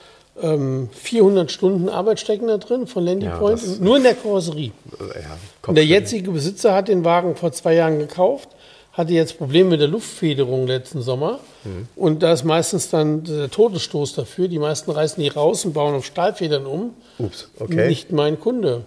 ähm, 0.42 0.88
400 0.92 1.51
Stunden 1.51 1.88
Arbeit 1.88 2.20
stecken 2.20 2.49
da 2.49 2.59
drin 2.59 2.87
von 2.87 3.05
Landy 3.05 3.27
Ja, 3.27 3.37
Point, 3.37 3.81
nur 3.81 3.96
in 3.96 4.03
der 4.03 4.14
Karosserie. 4.14 4.72
Ja, 5.01 5.72
der 5.72 5.87
jetzige 5.87 6.31
Besitzer 6.31 6.75
hat 6.75 6.88
den 6.88 7.05
Wagen 7.05 7.37
vor 7.37 7.53
zwei 7.53 7.75
Jahren 7.75 7.99
gekauft, 7.99 8.51
hatte 8.92 9.12
jetzt 9.12 9.38
Probleme 9.38 9.70
mit 9.70 9.81
der 9.81 9.88
Luftfederung 9.88 10.66
letzten 10.66 11.03
Sommer. 11.03 11.40
Mhm. 11.64 11.88
Und 11.96 12.22
da 12.22 12.33
ist 12.33 12.44
meistens 12.44 12.90
dann 12.90 13.25
der 13.25 13.51
Todesstoß 13.51 14.14
dafür. 14.14 14.49
Die 14.49 14.59
meisten 14.59 14.90
reißen 14.90 15.22
die 15.22 15.29
raus 15.29 15.64
und 15.64 15.75
bauen 15.75 15.94
auf 15.94 16.05
Stahlfedern 16.05 16.66
um. 16.66 16.94
Ups, 17.18 17.49
okay. 17.59 17.88
Nicht 17.88 18.12
mein 18.12 18.40
Kunde. 18.40 18.85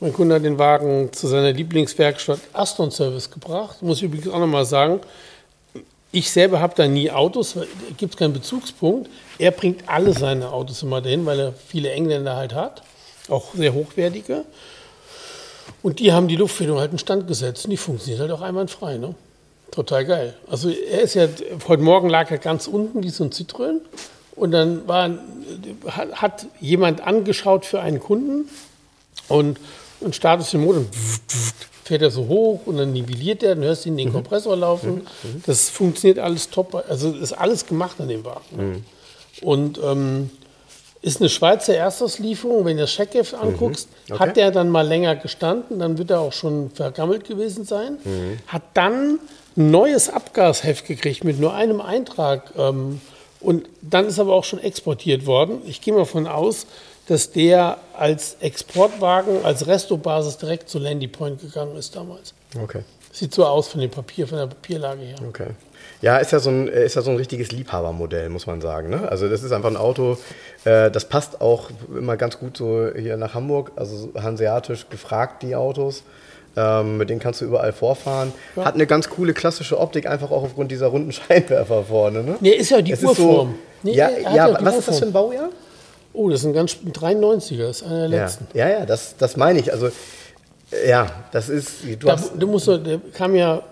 Mein 0.00 0.12
Kunde 0.12 0.34
hat 0.36 0.44
den 0.44 0.58
Wagen 0.58 1.12
zu 1.12 1.28
seiner 1.28 1.52
Lieblingswerkstatt 1.52 2.40
Aston 2.52 2.90
Service 2.90 3.30
gebracht. 3.30 3.82
Muss 3.82 3.98
ich 3.98 4.04
übrigens 4.04 4.28
auch 4.28 4.38
nochmal 4.38 4.64
sagen, 4.64 5.00
ich 6.12 6.30
selber 6.30 6.60
habe 6.60 6.74
da 6.76 6.86
nie 6.86 7.10
Autos, 7.10 7.56
gibt 7.96 8.14
es 8.14 8.18
keinen 8.18 8.32
Bezugspunkt. 8.32 9.10
Er 9.38 9.50
bringt 9.50 9.88
alle 9.88 10.12
seine 10.12 10.52
Autos 10.52 10.82
immer 10.82 11.00
dahin, 11.00 11.26
weil 11.26 11.40
er 11.40 11.52
viele 11.52 11.90
Engländer 11.90 12.36
halt 12.36 12.54
hat, 12.54 12.82
auch 13.28 13.54
sehr 13.54 13.74
hochwertige. 13.74 14.44
Und 15.82 15.98
die 15.98 16.12
haben 16.12 16.28
die 16.28 16.36
Luftfederung 16.36 16.80
halt 16.80 16.92
in 16.92 16.98
Stand 16.98 17.26
gesetzt 17.26 17.64
und 17.64 17.70
die 17.70 17.76
funktioniert 17.76 18.20
halt 18.20 18.30
auch 18.30 18.42
einwandfrei. 18.42 18.96
Ne? 18.98 19.14
Total 19.70 20.04
geil. 20.04 20.34
Also 20.48 20.70
er 20.70 21.00
ist 21.00 21.14
ja, 21.14 21.26
heute 21.66 21.82
Morgen 21.82 22.08
lag 22.08 22.30
er 22.30 22.38
ganz 22.38 22.66
unten 22.66 23.02
wie 23.02 23.10
so 23.10 23.24
ein 23.24 23.30
Citroën 23.30 23.80
und 24.36 24.50
dann 24.52 24.86
war, 24.86 25.10
hat, 25.88 26.22
hat 26.22 26.46
jemand 26.60 27.00
angeschaut 27.00 27.64
für 27.64 27.80
einen 27.80 28.00
Kunden 28.00 28.48
und, 29.28 29.58
und 30.00 30.14
startet 30.14 30.52
den 30.52 30.60
Motor 30.62 30.80
und 30.80 30.88
fährt 31.84 32.02
er 32.02 32.10
so 32.10 32.26
hoch 32.28 32.60
und 32.66 32.76
dann 32.76 32.92
nivelliert 32.92 33.42
er, 33.42 33.54
dann 33.54 33.64
hörst 33.64 33.84
du 33.84 33.88
ihn 33.90 33.96
den 33.96 34.12
Kompressor 34.12 34.56
laufen. 34.56 35.06
Das 35.46 35.70
funktioniert 35.70 36.18
alles 36.18 36.50
top. 36.50 36.84
Also 36.88 37.12
ist 37.12 37.32
alles 37.32 37.66
gemacht 37.66 38.00
an 38.00 38.08
dem 38.08 38.24
Wagen. 38.24 38.84
Und 39.42 39.78
ähm, 39.82 40.30
ist 41.02 41.20
eine 41.20 41.28
Schweizer 41.28 41.74
Erstauslieferung. 41.76 42.64
Wenn 42.64 42.76
du 42.76 42.82
das 42.84 42.92
Checkheft 42.92 43.34
anguckst, 43.34 43.88
Okay. 44.10 44.18
hat 44.18 44.36
der 44.36 44.50
dann 44.50 44.68
mal 44.70 44.86
länger 44.86 45.16
gestanden, 45.16 45.78
dann 45.78 45.96
wird 45.98 46.10
er 46.10 46.20
auch 46.20 46.32
schon 46.32 46.70
vergammelt 46.70 47.24
gewesen 47.26 47.64
sein. 47.64 47.98
Hat 48.46 48.62
dann 48.74 49.18
ein 49.56 49.70
neues 49.70 50.08
Abgasheft 50.10 50.86
gekriegt 50.86 51.24
mit 51.24 51.38
nur 51.40 51.54
einem 51.54 51.80
Eintrag. 51.80 52.52
Ähm, 52.56 53.00
und 53.40 53.66
dann 53.82 54.06
ist 54.06 54.18
aber 54.18 54.32
auch 54.34 54.44
schon 54.44 54.58
exportiert 54.60 55.26
worden. 55.26 55.60
Ich 55.66 55.80
gehe 55.82 55.92
mal 55.92 56.00
davon 56.00 56.26
aus, 56.26 56.66
dass 57.06 57.30
der 57.32 57.76
als 57.98 58.36
Exportwagen, 58.40 59.44
als 59.44 59.66
Restobasis 59.66 60.38
direkt 60.38 60.70
zu 60.70 60.78
Landy 60.78 61.06
Point 61.08 61.40
gegangen 61.42 61.76
ist 61.76 61.94
damals. 61.96 62.32
Okay, 62.62 62.80
Sieht 63.12 63.34
so 63.34 63.44
aus 63.44 63.68
von 63.68 63.80
dem 63.82 63.90
Papier, 63.90 64.26
von 64.26 64.38
der 64.38 64.46
Papierlage 64.46 65.02
her. 65.02 65.16
okay. 65.28 65.48
Ja, 66.04 66.18
ist 66.18 66.32
ja 66.32 66.38
so 66.38 66.50
ein, 66.50 66.68
ist 66.68 66.96
ja 66.96 67.02
so 67.02 67.10
ein 67.10 67.16
richtiges 67.16 67.50
Liebhabermodell, 67.50 68.28
muss 68.28 68.46
man 68.46 68.60
sagen. 68.60 68.90
Ne? 68.90 69.08
Also 69.10 69.28
das 69.28 69.42
ist 69.42 69.52
einfach 69.52 69.70
ein 69.70 69.76
Auto, 69.78 70.18
äh, 70.64 70.90
das 70.90 71.06
passt 71.06 71.40
auch 71.40 71.70
immer 71.96 72.16
ganz 72.18 72.38
gut 72.38 72.58
so 72.58 72.88
hier 72.94 73.16
nach 73.16 73.32
Hamburg, 73.32 73.72
also 73.76 73.96
so 73.96 74.10
hanseatisch 74.22 74.86
gefragt, 74.90 75.42
die 75.42 75.56
Autos. 75.56 76.02
Ähm, 76.56 76.98
mit 76.98 77.10
denen 77.10 77.20
kannst 77.20 77.40
du 77.40 77.46
überall 77.46 77.72
vorfahren. 77.72 78.32
Hat 78.54 78.74
eine 78.74 78.86
ganz 78.86 79.08
coole 79.10 79.32
klassische 79.34 79.76
Optik, 79.80 80.06
einfach 80.06 80.30
auch 80.30 80.44
aufgrund 80.44 80.70
dieser 80.70 80.86
runden 80.88 81.10
Scheinwerfer 81.18 81.82
vorne. 81.84 82.22
Ne? 82.22 82.36
Nee, 82.40 82.50
ist 82.50 82.70
ja 82.70 82.80
die 82.82 82.92
Es 82.92 83.02
Urform. 83.02 83.48
So, 83.48 83.54
Nee, 83.82 83.96
ja, 83.96 84.08
ja, 84.10 84.34
ja 84.36 84.58
was 84.60 84.76
ist 84.76 84.86
das 84.88 84.94
Urform. 84.94 84.98
für 84.98 85.04
ein 85.06 85.12
Baujahr? 85.12 85.48
Oh, 86.12 86.28
das 86.30 86.40
ist 86.40 86.46
ein 86.46 86.52
ganz 86.52 86.76
ein 86.84 86.92
93er, 86.92 87.66
das 87.66 87.80
ist 87.80 87.86
einer 87.88 88.08
der 88.08 88.18
Ja, 88.18 88.24
letzten. 88.24 88.46
ja, 88.56 88.68
ja 88.68 88.86
das, 88.86 89.16
das 89.18 89.36
meine 89.36 89.58
ich. 89.58 89.72
Also, 89.72 89.86
äh, 90.70 90.88
ja, 90.88 91.06
das 91.32 91.48
ist. 91.48 91.82
Du 91.98 92.06
Da, 92.06 92.12
hast, 92.12 92.32
du 92.38 92.46
musst, 92.46 92.68
der 92.68 93.00
kam 93.14 93.34
ja 93.34 93.62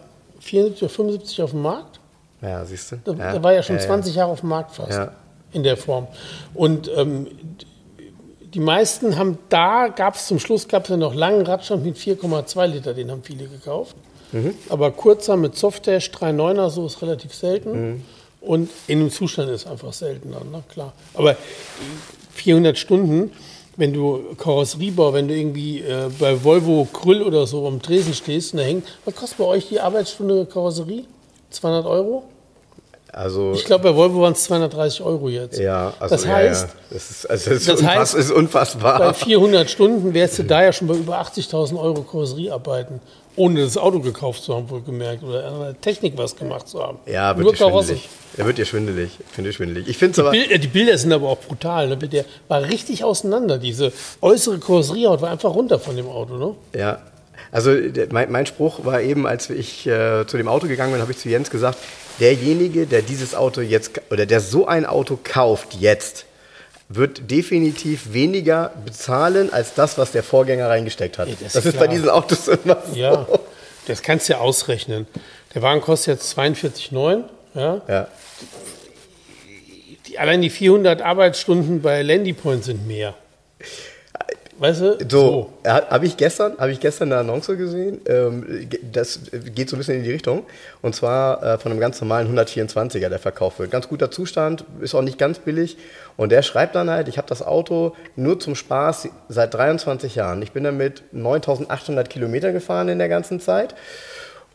74 0.40 0.82
oder 0.82 0.90
75 0.92 1.42
auf 1.42 1.50
den 1.52 1.62
Markt. 1.62 2.00
Ja, 2.42 2.64
siehst 2.64 2.92
du. 2.92 2.96
Da, 3.04 3.12
der 3.12 3.42
war 3.42 3.52
ja 3.52 3.62
schon 3.62 3.76
ja, 3.76 3.82
20 3.82 4.14
Jahre 4.14 4.32
auf 4.32 4.40
dem 4.40 4.48
Markt 4.48 4.74
fast. 4.74 4.92
Ja. 4.92 5.12
In 5.52 5.62
der 5.62 5.76
Form. 5.76 6.08
Und 6.54 6.90
ähm, 6.96 7.28
die 8.54 8.60
meisten 8.60 9.16
haben 9.16 9.38
da, 9.48 9.88
gab 9.88 10.14
es 10.16 10.26
zum 10.26 10.38
Schluss, 10.38 10.68
gab 10.68 10.84
es 10.84 10.90
ja 10.90 10.96
noch 10.96 11.14
langen 11.14 11.46
Radstand 11.46 11.84
mit 11.84 11.96
4,2 11.96 12.66
Liter, 12.66 12.94
den 12.94 13.10
haben 13.10 13.22
viele 13.22 13.46
gekauft. 13.46 13.96
Mhm. 14.32 14.54
Aber 14.68 14.90
kurzer 14.90 15.36
mit 15.36 15.56
Softdash 15.56 16.10
3,9er, 16.10 16.70
so 16.70 16.86
ist 16.86 17.00
relativ 17.02 17.34
selten. 17.34 17.70
Mhm. 17.70 18.02
Und 18.40 18.70
in 18.88 18.98
dem 18.98 19.10
Zustand 19.10 19.50
ist 19.50 19.66
einfach 19.66 19.92
seltener, 19.92 20.42
na 20.50 20.62
klar. 20.68 20.92
Aber 21.14 21.36
400 22.32 22.76
Stunden, 22.76 23.30
wenn 23.76 23.92
du 23.92 24.34
Karosseriebau, 24.36 25.12
wenn 25.12 25.28
du 25.28 25.36
irgendwie 25.36 25.80
äh, 25.80 26.10
bei 26.18 26.42
Volvo 26.42 26.86
Krüll 26.92 27.22
oder 27.22 27.46
so 27.46 27.66
am 27.66 27.80
Tresen 27.80 28.14
stehst 28.14 28.52
und 28.52 28.58
da 28.58 28.64
hängt, 28.64 28.86
was 29.04 29.14
kostet 29.14 29.38
bei 29.38 29.44
euch 29.44 29.68
die 29.68 29.80
Arbeitsstunde 29.80 30.46
Karosserie? 30.46 31.04
200 31.50 31.86
Euro? 31.86 32.24
Also, 33.14 33.52
Ich 33.52 33.66
glaube, 33.66 33.84
bei 33.84 33.94
Volvo 33.94 34.22
waren 34.22 34.32
es 34.32 34.44
230 34.44 35.02
Euro 35.02 35.28
jetzt. 35.28 35.58
ja, 35.58 35.92
also, 36.00 36.14
das 36.14 36.24
ja, 36.24 36.30
heißt, 36.30 36.66
ja. 36.68 36.74
Das 36.90 37.10
ist, 37.10 37.26
also 37.30 37.50
das 37.50 37.58
ist, 37.58 37.68
das 37.68 37.82
heißt, 37.82 38.14
ist 38.14 38.30
unfassbar. 38.30 38.98
bei 38.98 39.12
400 39.12 39.68
Stunden 39.68 40.14
wärst 40.14 40.38
du 40.38 40.44
da 40.44 40.64
ja 40.64 40.72
schon 40.72 40.88
bei 40.88 40.94
über 40.94 41.20
80.000 41.20 41.78
Euro 41.78 42.02
Karosseriearbeiten, 42.02 43.00
ohne 43.36 43.64
das 43.64 43.76
Auto 43.76 44.00
gekauft 44.00 44.42
zu 44.42 44.54
haben, 44.54 44.68
wohlgemerkt, 44.70 45.22
oder 45.24 45.46
an 45.46 45.60
der 45.60 45.80
Technik 45.80 46.16
was 46.16 46.34
gemacht 46.34 46.68
zu 46.68 46.82
haben. 46.82 46.98
ja, 47.04 47.36
wird 47.36 47.44
Nur 47.44 47.52
dir 47.52 47.58
schwindelig. 47.58 48.08
Er 48.38 48.46
wird 48.46 48.56
dir 48.56 48.64
schwindelig. 48.64 49.18
Finde 49.30 49.50
ich 49.50 49.56
schwindelig. 49.56 49.88
Ich 49.88 50.00
es 50.00 50.18
aber. 50.18 50.30
Bild, 50.30 50.50
äh, 50.50 50.58
die 50.58 50.68
Bilder 50.68 50.96
sind 50.96 51.12
aber 51.12 51.28
auch 51.28 51.38
brutal. 51.38 51.88
Ne? 51.88 51.98
Der 51.98 52.24
war 52.48 52.62
richtig 52.62 53.04
auseinander. 53.04 53.58
Diese 53.58 53.92
äußere 54.22 54.58
Karosseriehaut 54.58 55.20
war 55.20 55.30
einfach 55.30 55.54
runter 55.54 55.78
von 55.78 55.96
dem 55.96 56.08
Auto. 56.08 56.36
Ne? 56.36 56.54
Ja, 56.74 56.98
also 57.52 57.70
mein, 58.10 58.32
mein 58.32 58.46
Spruch 58.46 58.84
war 58.84 59.02
eben, 59.02 59.26
als 59.26 59.50
ich 59.50 59.86
äh, 59.86 60.26
zu 60.26 60.38
dem 60.38 60.48
Auto 60.48 60.66
gegangen 60.66 60.92
bin, 60.92 61.02
habe 61.02 61.12
ich 61.12 61.18
zu 61.18 61.28
Jens 61.28 61.50
gesagt, 61.50 61.78
derjenige, 62.18 62.86
der 62.86 63.02
dieses 63.02 63.34
Auto 63.34 63.60
jetzt 63.60 64.00
oder 64.10 64.24
der 64.24 64.40
so 64.40 64.66
ein 64.66 64.86
Auto 64.86 65.18
kauft 65.22 65.74
jetzt, 65.74 66.24
wird 66.88 67.30
definitiv 67.30 68.12
weniger 68.14 68.72
bezahlen 68.84 69.52
als 69.52 69.74
das, 69.74 69.98
was 69.98 70.12
der 70.12 70.22
Vorgänger 70.22 70.68
reingesteckt 70.68 71.18
hat. 71.18 71.28
Ja, 71.28 71.34
das 71.40 71.52
das 71.52 71.66
ist 71.66 71.74
ist 71.74 71.80
bei 71.80 71.86
diesen 71.86 72.08
Autos 72.08 72.48
immer 72.48 72.82
so. 72.90 72.96
Ja, 72.96 73.26
das 73.86 74.02
kannst 74.02 74.28
du 74.28 74.34
ja 74.34 74.38
ausrechnen. 74.38 75.06
Der 75.54 75.60
Wagen 75.60 75.82
kostet 75.82 76.14
jetzt 76.18 76.38
42,9. 76.38 77.24
Ja? 77.54 77.82
Ja. 77.86 78.08
Die, 80.06 80.18
allein 80.18 80.40
die 80.40 80.50
400 80.50 81.02
Arbeitsstunden 81.02 81.82
bei 81.82 82.00
Landy 82.02 82.32
Point 82.32 82.64
sind 82.64 82.86
mehr. 82.86 83.14
Weißt 84.62 84.80
du? 84.80 84.96
So, 85.08 85.50
habe 85.66 86.06
ich 86.06 86.16
gestern, 86.16 86.56
habe 86.56 86.70
ich 86.70 86.78
gestern 86.78 87.10
eine 87.10 87.22
Annonce 87.22 87.56
gesehen. 87.56 88.00
Ähm, 88.06 88.68
das 88.92 89.18
geht 89.52 89.68
so 89.68 89.74
ein 89.74 89.78
bisschen 89.78 89.96
in 89.96 90.04
die 90.04 90.12
Richtung. 90.12 90.44
Und 90.82 90.94
zwar 90.94 91.42
äh, 91.42 91.58
von 91.58 91.72
einem 91.72 91.80
ganz 91.80 92.00
normalen 92.00 92.32
124er, 92.32 93.08
der 93.08 93.18
verkauft 93.18 93.58
wird. 93.58 93.72
Ganz 93.72 93.88
guter 93.88 94.12
Zustand, 94.12 94.64
ist 94.80 94.94
auch 94.94 95.02
nicht 95.02 95.18
ganz 95.18 95.40
billig. 95.40 95.78
Und 96.16 96.30
der 96.30 96.42
schreibt 96.42 96.76
dann 96.76 96.90
halt, 96.90 97.08
ich 97.08 97.18
habe 97.18 97.26
das 97.26 97.42
Auto 97.42 97.96
nur 98.14 98.38
zum 98.38 98.54
Spaß 98.54 99.08
seit 99.28 99.52
23 99.52 100.14
Jahren. 100.14 100.40
Ich 100.42 100.52
bin 100.52 100.62
damit 100.62 101.02
9800 101.10 102.08
Kilometer 102.08 102.52
gefahren 102.52 102.88
in 102.88 103.00
der 103.00 103.08
ganzen 103.08 103.40
Zeit. 103.40 103.74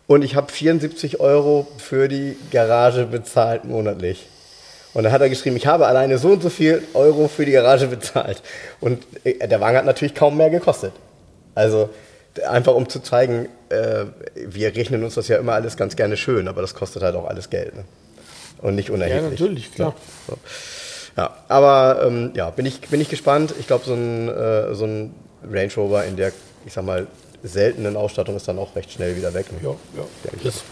Und 0.07 0.21
ich 0.21 0.37
habe 0.37 0.49
74 0.49 1.19
Euro 1.19 1.67
für 1.79 2.07
die 2.07 2.37
Garage 2.49 3.07
bezahlt 3.07 3.65
monatlich. 3.65 4.29
Und 4.97 5.03
dann 5.03 5.11
hat 5.13 5.21
er 5.21 5.29
geschrieben, 5.29 5.55
ich 5.57 5.67
habe 5.67 5.85
alleine 5.85 6.17
so 6.17 6.29
und 6.29 6.41
so 6.41 6.49
viel 6.49 6.81
Euro 6.95 7.27
für 7.27 7.45
die 7.45 7.51
Garage 7.51 7.85
bezahlt. 7.85 8.41
Und 8.79 9.03
äh, 9.23 9.47
der 9.47 9.61
Wagen 9.61 9.77
hat 9.77 9.85
natürlich 9.85 10.15
kaum 10.15 10.35
mehr 10.37 10.49
gekostet. 10.49 10.91
Also 11.53 11.89
einfach 12.49 12.73
um 12.73 12.89
zu 12.89 12.99
zeigen, 13.03 13.47
äh, 13.69 14.05
wir 14.33 14.75
rechnen 14.75 15.03
uns 15.03 15.13
das 15.13 15.27
ja 15.27 15.37
immer 15.37 15.53
alles 15.53 15.77
ganz 15.77 15.95
gerne 15.95 16.17
schön, 16.17 16.47
aber 16.47 16.61
das 16.61 16.73
kostet 16.73 17.03
halt 17.03 17.15
auch 17.15 17.27
alles 17.27 17.51
Geld. 17.51 17.75
Ne? 17.75 17.83
Und 18.63 18.73
nicht 18.73 18.87
Ja, 18.89 18.95
unerheblich. 18.95 19.39
natürlich, 19.39 19.71
klar. 19.75 19.93
So. 20.27 20.33
Ja, 21.15 21.35
aber 21.47 22.01
ähm, 22.03 22.31
ja, 22.33 22.49
bin 22.49 22.65
ich, 22.65 22.81
bin 22.81 22.99
ich 22.99 23.09
gespannt. 23.09 23.53
Ich 23.59 23.67
glaube, 23.67 23.85
so 23.85 23.93
ein, 23.93 24.29
äh, 24.29 24.73
so 24.73 24.85
ein 24.85 25.13
Range 25.47 25.71
Rover 25.77 26.05
in 26.05 26.15
der, 26.15 26.31
ich 26.65 26.73
sag 26.73 26.83
mal, 26.85 27.05
seltenen 27.43 27.95
Ausstattung 27.97 28.35
ist 28.35 28.47
dann 28.47 28.57
auch 28.57 28.75
recht 28.75 28.91
schnell 28.91 29.15
wieder 29.15 29.35
weg. 29.35 29.45
Ne? 29.51 29.59
Ja, 29.61 29.75
ja. 29.95 30.31
Das, 30.43 30.63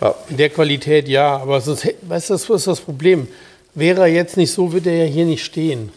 Ja. 0.00 0.14
in 0.28 0.36
der 0.36 0.50
Qualität 0.50 1.08
ja, 1.08 1.36
aber 1.36 1.60
sonst, 1.60 1.86
weißt 2.02 2.30
du, 2.30 2.34
das 2.34 2.48
ist 2.50 2.66
das 2.66 2.80
Problem. 2.80 3.28
Wäre 3.74 4.02
er 4.02 4.06
jetzt 4.08 4.36
nicht 4.36 4.52
so, 4.52 4.72
würde 4.72 4.90
er 4.90 5.06
ja 5.06 5.10
hier 5.12 5.24
nicht 5.24 5.44
stehen. 5.44 5.90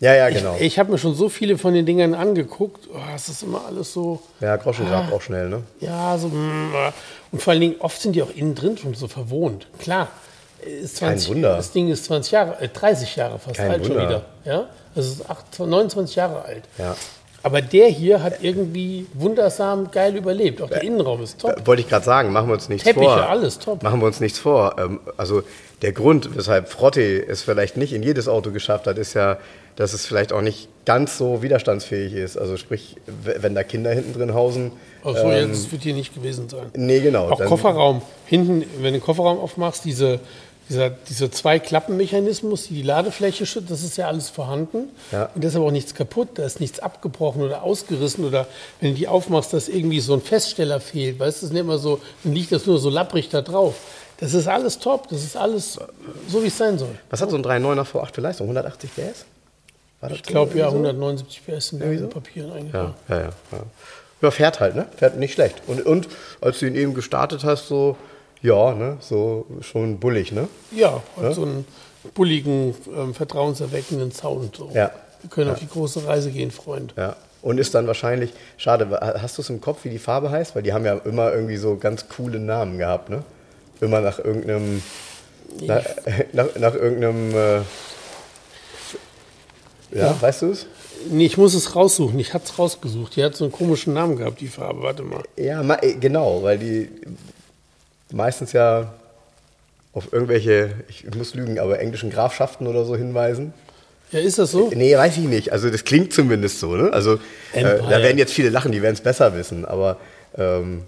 Ja, 0.00 0.14
ja, 0.14 0.28
genau. 0.28 0.54
Ich, 0.56 0.62
ich 0.62 0.78
habe 0.78 0.90
mir 0.92 0.98
schon 0.98 1.14
so 1.14 1.28
viele 1.28 1.56
von 1.56 1.72
den 1.72 1.86
Dingern 1.86 2.14
angeguckt. 2.14 2.88
Oh, 2.92 2.98
es 3.14 3.28
ist 3.28 3.42
immer 3.42 3.64
alles 3.66 3.92
so, 3.92 4.20
ja, 4.40 4.56
Groschengrab 4.56 5.06
Ah. 5.10 5.14
auch 5.14 5.22
schnell, 5.22 5.48
ne? 5.48 5.62
ja, 5.80 6.16
so. 6.18 6.28
mm, 6.28 6.74
äh. 6.74 6.92
Und 7.32 7.42
vor 7.42 7.52
allen 7.52 7.60
Dingen, 7.60 7.76
oft 7.78 8.00
sind 8.00 8.14
die 8.14 8.22
auch 8.22 8.34
innen 8.34 8.54
drin 8.54 8.76
schon 8.76 8.94
so 8.94 9.06
verwohnt. 9.08 9.66
Klar, 9.78 10.08
ist 10.82 10.96
20, 10.96 11.28
Wunder. 11.30 11.56
das 11.56 11.72
Ding 11.72 11.88
ist 11.90 12.04
20 12.06 12.32
Jahre, 12.32 12.60
äh, 12.60 12.68
30 12.68 13.16
Jahre 13.16 13.38
fast 13.38 13.56
Kein 13.56 13.70
alt 13.70 13.86
schon 13.86 13.94
Wunder. 13.96 14.08
wieder. 14.08 14.24
Ja? 14.44 14.68
Also 14.94 15.10
es 15.10 15.20
ist 15.20 15.30
8, 15.30 15.58
29 15.60 16.16
Jahre 16.16 16.42
alt. 16.44 16.64
Ja. 16.78 16.96
Aber 17.44 17.60
der 17.60 17.88
hier 17.88 18.22
hat 18.22 18.42
irgendwie 18.42 19.06
wundersam 19.12 19.90
geil 19.90 20.16
überlebt. 20.16 20.62
Auch 20.62 20.70
der 20.70 20.82
Innenraum 20.82 21.22
ist 21.22 21.38
top. 21.42 21.50
Äh, 21.50 21.66
Wollte 21.66 21.82
ich 21.82 21.88
gerade 21.90 22.04
sagen, 22.04 22.32
machen 22.32 22.48
wir 22.48 22.54
uns 22.54 22.70
nichts 22.70 22.84
Teppiche, 22.84 23.04
vor. 23.04 23.28
alles 23.28 23.58
top. 23.58 23.82
Machen 23.82 24.00
wir 24.00 24.06
uns 24.06 24.18
nichts 24.18 24.38
vor. 24.38 24.76
Ähm, 24.78 25.00
also 25.18 25.42
der 25.82 25.92
Grund, 25.92 26.34
weshalb 26.36 26.70
Frotte 26.70 27.02
es 27.28 27.42
vielleicht 27.42 27.76
nicht 27.76 27.92
in 27.92 28.02
jedes 28.02 28.28
Auto 28.28 28.50
geschafft 28.50 28.86
hat, 28.86 28.96
ist 28.96 29.12
ja, 29.12 29.36
dass 29.76 29.92
es 29.92 30.06
vielleicht 30.06 30.32
auch 30.32 30.40
nicht 30.40 30.70
ganz 30.86 31.18
so 31.18 31.42
widerstandsfähig 31.42 32.14
ist. 32.14 32.38
Also 32.38 32.56
sprich, 32.56 32.96
wenn 33.06 33.54
da 33.54 33.62
Kinder 33.62 33.92
hinten 33.92 34.14
drin 34.14 34.32
hausen. 34.32 34.72
Achso, 35.04 35.30
ähm, 35.30 35.50
jetzt 35.50 35.70
wird 35.70 35.82
hier 35.82 35.92
nicht 35.92 36.14
gewesen 36.14 36.48
sein. 36.48 36.70
Nee, 36.74 37.00
genau. 37.00 37.28
Auch 37.28 37.44
Kofferraum. 37.44 38.00
Hinten, 38.24 38.64
wenn 38.76 38.84
du 38.84 38.92
den 38.92 39.02
Kofferraum 39.02 39.38
aufmachst, 39.38 39.84
diese, 39.84 40.18
dieser, 40.68 40.90
dieser 40.90 41.30
Zwei-Klappen-Mechanismus, 41.30 42.68
die 42.68 42.82
Ladefläche 42.82 43.46
schützt, 43.46 43.70
das 43.70 43.82
ist 43.82 43.96
ja 43.96 44.08
alles 44.08 44.30
vorhanden. 44.30 44.90
Ja. 45.12 45.30
Und 45.34 45.44
da 45.44 45.48
ist 45.48 45.56
aber 45.56 45.66
auch 45.66 45.70
nichts 45.70 45.94
kaputt, 45.94 46.28
da 46.34 46.44
ist 46.44 46.60
nichts 46.60 46.80
abgebrochen 46.80 47.42
oder 47.42 47.62
ausgerissen 47.62 48.24
oder 48.24 48.46
wenn 48.80 48.90
du 48.90 48.96
die 48.96 49.08
aufmachst, 49.08 49.52
dass 49.52 49.68
irgendwie 49.68 50.00
so 50.00 50.14
ein 50.14 50.20
Feststeller 50.20 50.80
fehlt. 50.80 51.18
Weißt 51.18 51.38
du, 51.38 51.46
das 51.46 51.50
ist 51.50 51.52
nicht 51.52 51.60
immer 51.60 51.78
so, 51.78 52.00
dann 52.22 52.32
liegt 52.32 52.52
das 52.52 52.66
nur 52.66 52.78
so 52.78 52.90
lapprig 52.90 53.28
da 53.28 53.42
drauf. 53.42 53.74
Das 54.18 54.32
ist 54.32 54.46
alles 54.46 54.78
top, 54.78 55.08
das 55.08 55.22
ist 55.22 55.36
alles 55.36 55.78
so, 56.28 56.42
wie 56.42 56.46
es 56.46 56.56
sein 56.56 56.78
soll. 56.78 56.94
Was 57.10 57.20
hat 57.20 57.30
so 57.30 57.36
ein 57.36 57.44
3.9er 57.44 57.84
V8 57.84 58.14
für 58.14 58.20
Leistung? 58.20 58.46
180 58.46 58.90
PS? 58.94 59.26
Ich 60.10 60.22
glaube 60.22 60.56
ja, 60.58 60.66
irgendwie 60.66 60.88
so? 60.88 60.90
179 60.90 61.42
PS 61.46 61.68
sind 61.68 61.82
in 61.82 61.96
den 61.96 62.10
Papieren 62.10 62.52
eigentlich. 62.52 62.74
Ja, 62.74 62.94
ja, 63.08 63.16
ja, 63.16 63.32
ja. 63.52 63.58
Ja, 64.20 64.30
fährt 64.30 64.60
halt, 64.60 64.74
ne? 64.74 64.86
Fährt 64.96 65.18
nicht 65.18 65.34
schlecht. 65.34 65.62
Und, 65.66 65.84
und 65.84 66.08
als 66.40 66.58
du 66.58 66.66
ihn 66.66 66.74
eben 66.76 66.94
gestartet 66.94 67.44
hast, 67.44 67.68
so, 67.68 67.96
ja, 68.44 68.74
ne? 68.74 68.98
So 69.00 69.46
schon 69.62 69.98
bullig, 69.98 70.30
ne? 70.30 70.48
Ja, 70.70 71.02
hat 71.20 71.34
so 71.34 71.42
einen 71.42 71.66
bulligen, 72.12 72.74
ähm, 72.94 73.14
vertrauenserweckenden 73.14 74.12
Sound. 74.12 74.56
So. 74.56 74.70
Ja. 74.74 74.90
Wir 75.22 75.30
können 75.30 75.50
auf 75.50 75.58
die 75.58 75.66
große 75.66 76.06
Reise 76.06 76.30
gehen, 76.30 76.50
Freund. 76.50 76.92
Ja. 76.96 77.16
Und 77.40 77.58
ist 77.58 77.74
dann 77.74 77.86
wahrscheinlich, 77.86 78.32
schade, 78.58 78.88
hast 79.20 79.38
du 79.38 79.42
es 79.42 79.48
im 79.48 79.62
Kopf, 79.62 79.84
wie 79.84 79.90
die 79.90 79.98
Farbe 79.98 80.30
heißt? 80.30 80.54
Weil 80.54 80.62
die 80.62 80.74
haben 80.74 80.84
ja 80.84 80.94
immer 81.04 81.32
irgendwie 81.32 81.56
so 81.56 81.76
ganz 81.76 82.08
coole 82.08 82.38
Namen 82.38 82.78
gehabt, 82.78 83.08
ne? 83.08 83.22
Immer 83.80 84.00
nach 84.00 84.18
irgendeinem, 84.18 84.82
nach, 85.60 85.82
nach, 86.32 86.46
nach 86.58 86.74
irgendeinem, 86.74 87.34
äh, 87.34 87.60
ja, 89.92 90.20
weißt 90.20 90.42
du 90.42 90.50
es? 90.50 90.66
Nee, 91.10 91.26
ich 91.26 91.38
muss 91.38 91.54
es 91.54 91.74
raussuchen. 91.74 92.18
Ich 92.18 92.34
es 92.34 92.58
rausgesucht. 92.58 93.16
Die 93.16 93.24
hat 93.24 93.36
so 93.36 93.44
einen 93.44 93.52
komischen 93.52 93.94
Namen 93.94 94.16
gehabt, 94.16 94.40
die 94.40 94.48
Farbe. 94.48 94.82
Warte 94.82 95.02
mal. 95.02 95.22
Ja, 95.36 95.62
äh, 95.80 95.94
genau, 95.94 96.42
weil 96.42 96.58
die 96.58 96.88
meistens 98.12 98.52
ja 98.52 98.92
auf 99.92 100.12
irgendwelche, 100.12 100.70
ich 100.88 101.04
muss 101.14 101.34
lügen, 101.34 101.58
aber 101.58 101.78
englischen 101.78 102.10
Grafschaften 102.10 102.66
oder 102.66 102.84
so 102.84 102.96
hinweisen. 102.96 103.52
Ja, 104.10 104.20
ist 104.20 104.38
das 104.38 104.50
so? 104.52 104.70
Nee, 104.74 104.96
weiß 104.96 105.16
ich 105.16 105.24
nicht. 105.24 105.52
Also 105.52 105.70
das 105.70 105.84
klingt 105.84 106.12
zumindest 106.12 106.60
so, 106.60 106.74
ne? 106.76 106.92
Also 106.92 107.14
äh, 107.52 107.62
da 107.62 107.88
werden 108.02 108.18
jetzt 108.18 108.32
viele 108.32 108.50
lachen, 108.50 108.72
die 108.72 108.82
werden 108.82 108.94
es 108.94 109.00
besser 109.00 109.34
wissen, 109.36 109.64
aber 109.64 109.98
ähm, 110.36 110.82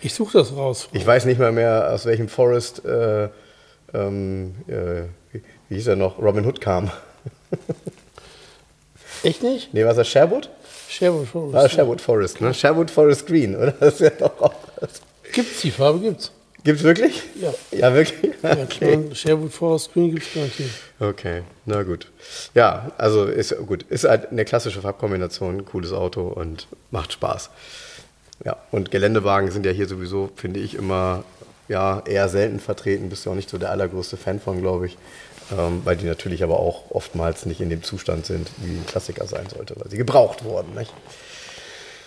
Ich 0.00 0.12
suche 0.12 0.36
das 0.38 0.54
raus. 0.54 0.88
ich 0.92 1.06
weiß 1.06 1.24
nicht 1.24 1.40
mal 1.40 1.50
mehr, 1.50 1.90
aus 1.90 2.04
welchem 2.04 2.28
Forest, 2.28 2.84
äh, 2.84 3.28
ähm, 3.94 4.54
äh, 4.68 5.04
wie, 5.32 5.76
hieß 5.76 5.86
er 5.86 5.96
noch, 5.96 6.18
Robin 6.18 6.44
Hood 6.44 6.60
kam. 6.60 6.90
Echt 9.22 9.42
nicht? 9.42 9.72
Nee, 9.72 9.84
was 9.84 9.92
ist 9.92 9.98
das, 9.98 10.08
Sherwood? 10.08 10.50
Sherwood 10.98 11.26
Forest. 11.28 11.56
Ah, 11.56 11.68
Sherwood 11.68 12.00
Forest, 12.00 12.40
ne? 12.40 12.54
Sherwood 12.54 12.90
Forest 12.90 13.26
Green, 13.26 13.56
oder? 13.56 13.72
Das 13.80 13.94
ist 13.94 14.00
ja 14.00 14.10
doch 14.10 14.40
auch 14.40 14.54
was. 14.80 15.00
Gibt's 15.32 15.60
die 15.62 15.70
Farbe? 15.70 15.98
Gibt's. 16.00 16.30
Gibt's 16.62 16.82
wirklich? 16.82 17.22
Ja. 17.40 17.52
Ja, 17.72 17.94
wirklich? 17.94 18.32
Ja, 18.42 18.52
Okay. 18.62 19.10
Sherwood 19.14 19.52
Forest 19.52 19.92
Green 19.92 20.12
gibt's 20.14 20.28
garantiert. 20.32 20.70
Okay, 21.00 21.42
na 21.66 21.82
gut. 21.82 22.10
Ja, 22.54 22.92
also 22.96 23.24
ist 23.26 23.54
gut. 23.66 23.82
Ist 23.90 24.04
halt 24.04 24.30
eine 24.30 24.44
klassische 24.44 24.80
Farbkombination, 24.80 25.64
cooles 25.64 25.92
Auto 25.92 26.22
und 26.28 26.68
macht 26.90 27.12
Spaß. 27.12 27.50
Ja, 28.44 28.56
und 28.70 28.90
Geländewagen 28.90 29.50
sind 29.50 29.66
ja 29.66 29.72
hier 29.72 29.86
sowieso, 29.88 30.30
finde 30.36 30.60
ich, 30.60 30.74
immer 30.74 31.24
ja, 31.68 32.02
eher 32.06 32.28
selten 32.28 32.60
vertreten. 32.60 33.08
Bist 33.08 33.26
du 33.26 33.30
auch 33.30 33.34
nicht 33.34 33.50
so 33.50 33.58
der 33.58 33.70
allergrößte 33.70 34.16
Fan 34.16 34.40
von, 34.40 34.60
glaube 34.60 34.86
ich. 34.86 34.96
Ähm, 35.52 35.82
weil 35.84 35.96
die 35.96 36.06
natürlich 36.06 36.42
aber 36.42 36.58
auch 36.58 36.90
oftmals 36.90 37.44
nicht 37.44 37.60
in 37.60 37.68
dem 37.68 37.82
Zustand 37.82 38.24
sind, 38.24 38.48
wie 38.58 38.76
ein 38.76 38.86
Klassiker 38.86 39.26
sein 39.26 39.46
sollte, 39.54 39.74
weil 39.76 39.90
sie 39.90 39.98
gebraucht 39.98 40.44
wurden. 40.44 40.74
Nicht? 40.74 40.92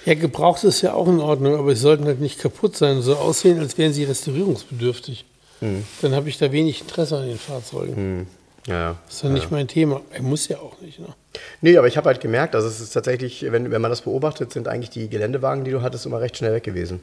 Ja, 0.05 0.15
gebraucht 0.15 0.63
ist 0.63 0.81
ja 0.81 0.93
auch 0.93 1.07
in 1.07 1.19
Ordnung, 1.19 1.55
aber 1.55 1.75
sie 1.75 1.81
sollten 1.81 2.05
halt 2.05 2.19
nicht 2.19 2.39
kaputt 2.39 2.75
sein, 2.75 3.01
so 3.01 3.15
aussehen, 3.15 3.59
als 3.59 3.77
wären 3.77 3.93
sie 3.93 4.05
restaurierungsbedürftig. 4.05 5.25
Dann 6.01 6.13
habe 6.13 6.29
ich 6.29 6.37
da 6.37 6.51
wenig 6.51 6.81
Interesse 6.81 7.17
an 7.17 7.27
den 7.27 7.39
Fahrzeugen. 7.39 7.95
Hm, 7.95 8.27
ja. 8.67 8.95
Das 9.05 9.15
ist 9.15 9.23
ja 9.23 9.29
nicht 9.29 9.49
mein 9.49 9.67
Thema. 9.67 10.01
Er 10.11 10.21
muss 10.21 10.47
ja 10.47 10.57
auch 10.57 10.79
nicht. 10.81 10.99
Ne? 10.99 11.07
Nee, 11.61 11.77
aber 11.77 11.87
ich 11.87 11.97
habe 11.97 12.07
halt 12.07 12.21
gemerkt, 12.21 12.53
also 12.53 12.67
es 12.67 12.79
ist 12.79 12.91
tatsächlich, 12.91 13.43
wenn, 13.51 13.71
wenn 13.71 13.81
man 13.81 13.89
das 13.89 14.01
beobachtet, 14.01 14.53
sind 14.53 14.67
eigentlich 14.67 14.91
die 14.91 15.09
Geländewagen, 15.09 15.63
die 15.63 15.71
du 15.71 15.81
hattest, 15.81 16.05
immer 16.05 16.21
recht 16.21 16.37
schnell 16.37 16.53
weg 16.53 16.63
gewesen. 16.63 17.01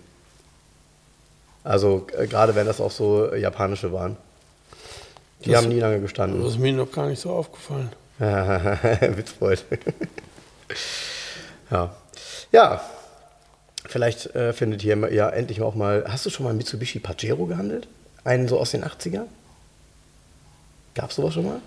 Also 1.65 2.07
äh, 2.17 2.27
gerade 2.27 2.55
wenn 2.55 2.67
das 2.67 2.81
auch 2.81 2.91
so 2.91 3.35
japanische 3.35 3.93
waren. 3.93 4.17
Die 5.45 5.51
Das- 5.51 5.63
haben 5.63 5.69
nie 5.69 5.81
lange 5.81 6.01
gestanden. 6.01 6.43
Das 6.43 6.53
ist 6.53 6.59
mir 6.59 6.73
noch 6.73 6.91
gar 6.91 7.07
nicht 7.09 7.21
so 7.21 7.31
aufgefallen. 7.31 7.91
Witzbold. 8.19 9.65
ja. 11.71 11.91
Ja. 12.53 12.81
vielleicht 13.87 14.35
äh, 14.35 14.53
findet 14.53 14.83
hier 14.83 14.97
mal- 14.97 15.13
ja 15.13 15.29
endlich 15.29 15.61
auch 15.63 15.75
mal. 15.75 16.05
Hast 16.09 16.25
du 16.27 16.31
schon 16.31 16.45
mal 16.45 16.55
Mitsubishi 16.55 17.01
Pajero 17.01 17.47
gehandelt? 17.47 17.89
Einen 18.25 18.49
so 18.49 18.59
aus 18.59 18.71
den 18.71 18.85
80ern? 18.85 19.25
Gab 20.95 21.11
es 21.11 21.17
sowas 21.17 21.35
schon 21.35 21.45
mal? 21.47 21.61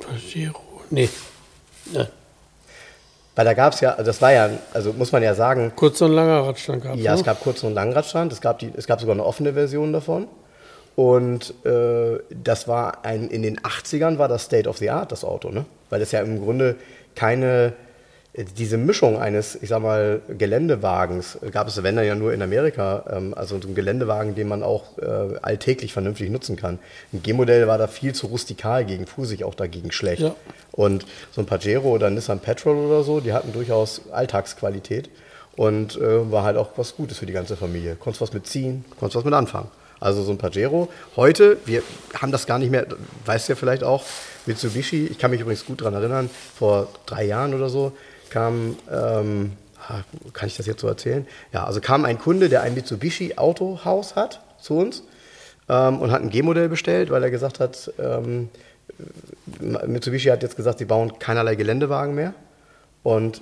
Pajero. 0.00 0.60
Nee. 0.90 1.08
Ja. 1.92 2.06
Weil 3.34 3.44
da 3.46 3.54
gab 3.54 3.72
es 3.72 3.80
ja, 3.80 4.00
das 4.00 4.22
war 4.22 4.32
ja, 4.32 4.48
also 4.72 4.92
muss 4.92 5.10
man 5.10 5.22
ja 5.22 5.34
sagen, 5.34 5.72
Kurzer 5.74 6.04
und 6.04 6.12
langer 6.12 6.46
Radstand 6.46 6.82
gehabt. 6.82 6.98
ja, 7.00 7.12
ne? 7.12 7.18
es 7.18 7.24
gab 7.24 7.40
kurzen 7.40 7.66
und 7.66 7.74
langen 7.74 7.92
Radstand, 7.92 8.32
es 8.32 8.40
gab, 8.40 8.60
die, 8.60 8.70
es 8.76 8.86
gab 8.86 9.00
sogar 9.00 9.14
eine 9.14 9.24
offene 9.24 9.54
Version 9.54 9.92
davon. 9.92 10.28
Und 10.96 11.54
äh, 11.64 12.20
das 12.30 12.68
war 12.68 13.04
ein, 13.04 13.28
in 13.28 13.42
den 13.42 13.58
80ern 13.58 14.18
war 14.18 14.28
das 14.28 14.44
State 14.44 14.68
of 14.68 14.78
the 14.78 14.90
Art, 14.90 15.10
das 15.10 15.24
Auto, 15.24 15.50
ne? 15.50 15.64
Weil 15.90 16.00
es 16.02 16.12
ja 16.12 16.20
im 16.20 16.40
Grunde 16.40 16.76
keine, 17.16 17.72
äh, 18.32 18.44
diese 18.56 18.76
Mischung 18.76 19.18
eines, 19.18 19.60
ich 19.60 19.70
sag 19.70 19.82
mal, 19.82 20.20
Geländewagens, 20.28 21.38
äh, 21.42 21.50
gab 21.50 21.66
es 21.66 21.82
wenn 21.82 21.96
dann 21.96 22.06
ja 22.06 22.14
nur 22.14 22.32
in 22.32 22.42
Amerika, 22.42 23.04
ähm, 23.10 23.34
also 23.34 23.60
so 23.60 23.66
ein 23.66 23.74
Geländewagen, 23.74 24.36
den 24.36 24.46
man 24.46 24.62
auch 24.62 24.96
äh, 24.98 25.36
alltäglich 25.42 25.92
vernünftig 25.92 26.30
nutzen 26.30 26.54
kann. 26.54 26.78
Ein 27.12 27.24
G-Modell 27.24 27.66
war 27.66 27.78
da 27.78 27.88
viel 27.88 28.14
zu 28.14 28.28
rustikal 28.28 28.84
gegen, 28.84 29.06
fuhr 29.06 29.26
sich 29.26 29.42
auch 29.42 29.56
dagegen 29.56 29.90
schlecht. 29.90 30.22
Ja. 30.22 30.36
Und 30.70 31.06
so 31.32 31.40
ein 31.40 31.46
Pajero 31.46 31.88
oder 31.90 32.06
ein 32.06 32.14
Nissan 32.14 32.38
Petrol 32.38 32.76
oder 32.76 33.02
so, 33.02 33.18
die 33.18 33.32
hatten 33.32 33.52
durchaus 33.52 34.02
Alltagsqualität 34.12 35.10
und 35.56 35.96
äh, 35.96 36.30
war 36.30 36.44
halt 36.44 36.56
auch 36.56 36.70
was 36.76 36.94
Gutes 36.94 37.18
für 37.18 37.26
die 37.26 37.32
ganze 37.32 37.56
Familie. 37.56 37.96
Konntest 37.96 38.20
was 38.20 38.32
mitziehen, 38.32 38.84
konntest 39.00 39.16
was 39.16 39.24
mit 39.24 39.34
anfangen. 39.34 39.68
Also 40.04 40.22
so 40.22 40.32
ein 40.32 40.36
Pajero. 40.36 40.90
Heute, 41.16 41.56
wir 41.64 41.82
haben 42.20 42.30
das 42.30 42.44
gar 42.44 42.58
nicht 42.58 42.70
mehr, 42.70 42.86
weißt 43.24 43.48
ja 43.48 43.54
vielleicht 43.54 43.82
auch, 43.82 44.04
Mitsubishi, 44.44 45.06
ich 45.06 45.18
kann 45.18 45.30
mich 45.30 45.40
übrigens 45.40 45.64
gut 45.64 45.80
daran 45.80 45.94
erinnern, 45.94 46.28
vor 46.54 46.88
drei 47.06 47.24
Jahren 47.24 47.54
oder 47.54 47.70
so 47.70 47.92
kam, 48.28 48.76
ähm, 48.92 49.52
ah, 49.88 50.02
kann 50.34 50.46
ich 50.46 50.58
das 50.58 50.66
jetzt 50.66 50.82
so 50.82 50.88
erzählen? 50.88 51.26
Ja, 51.54 51.64
also 51.64 51.80
kam 51.80 52.04
ein 52.04 52.18
Kunde, 52.18 52.50
der 52.50 52.60
ein 52.60 52.74
Mitsubishi 52.74 53.36
Autohaus 53.36 54.14
hat 54.14 54.42
zu 54.60 54.76
uns 54.76 55.04
ähm, 55.70 56.02
und 56.02 56.10
hat 56.10 56.20
ein 56.20 56.28
G-Modell 56.28 56.68
bestellt, 56.68 57.08
weil 57.08 57.22
er 57.22 57.30
gesagt 57.30 57.58
hat, 57.58 57.90
ähm, 57.98 58.50
Mitsubishi 59.86 60.28
hat 60.28 60.42
jetzt 60.42 60.56
gesagt, 60.56 60.80
sie 60.80 60.84
bauen 60.84 61.18
keinerlei 61.18 61.54
Geländewagen 61.54 62.14
mehr. 62.14 62.34
Und 63.02 63.40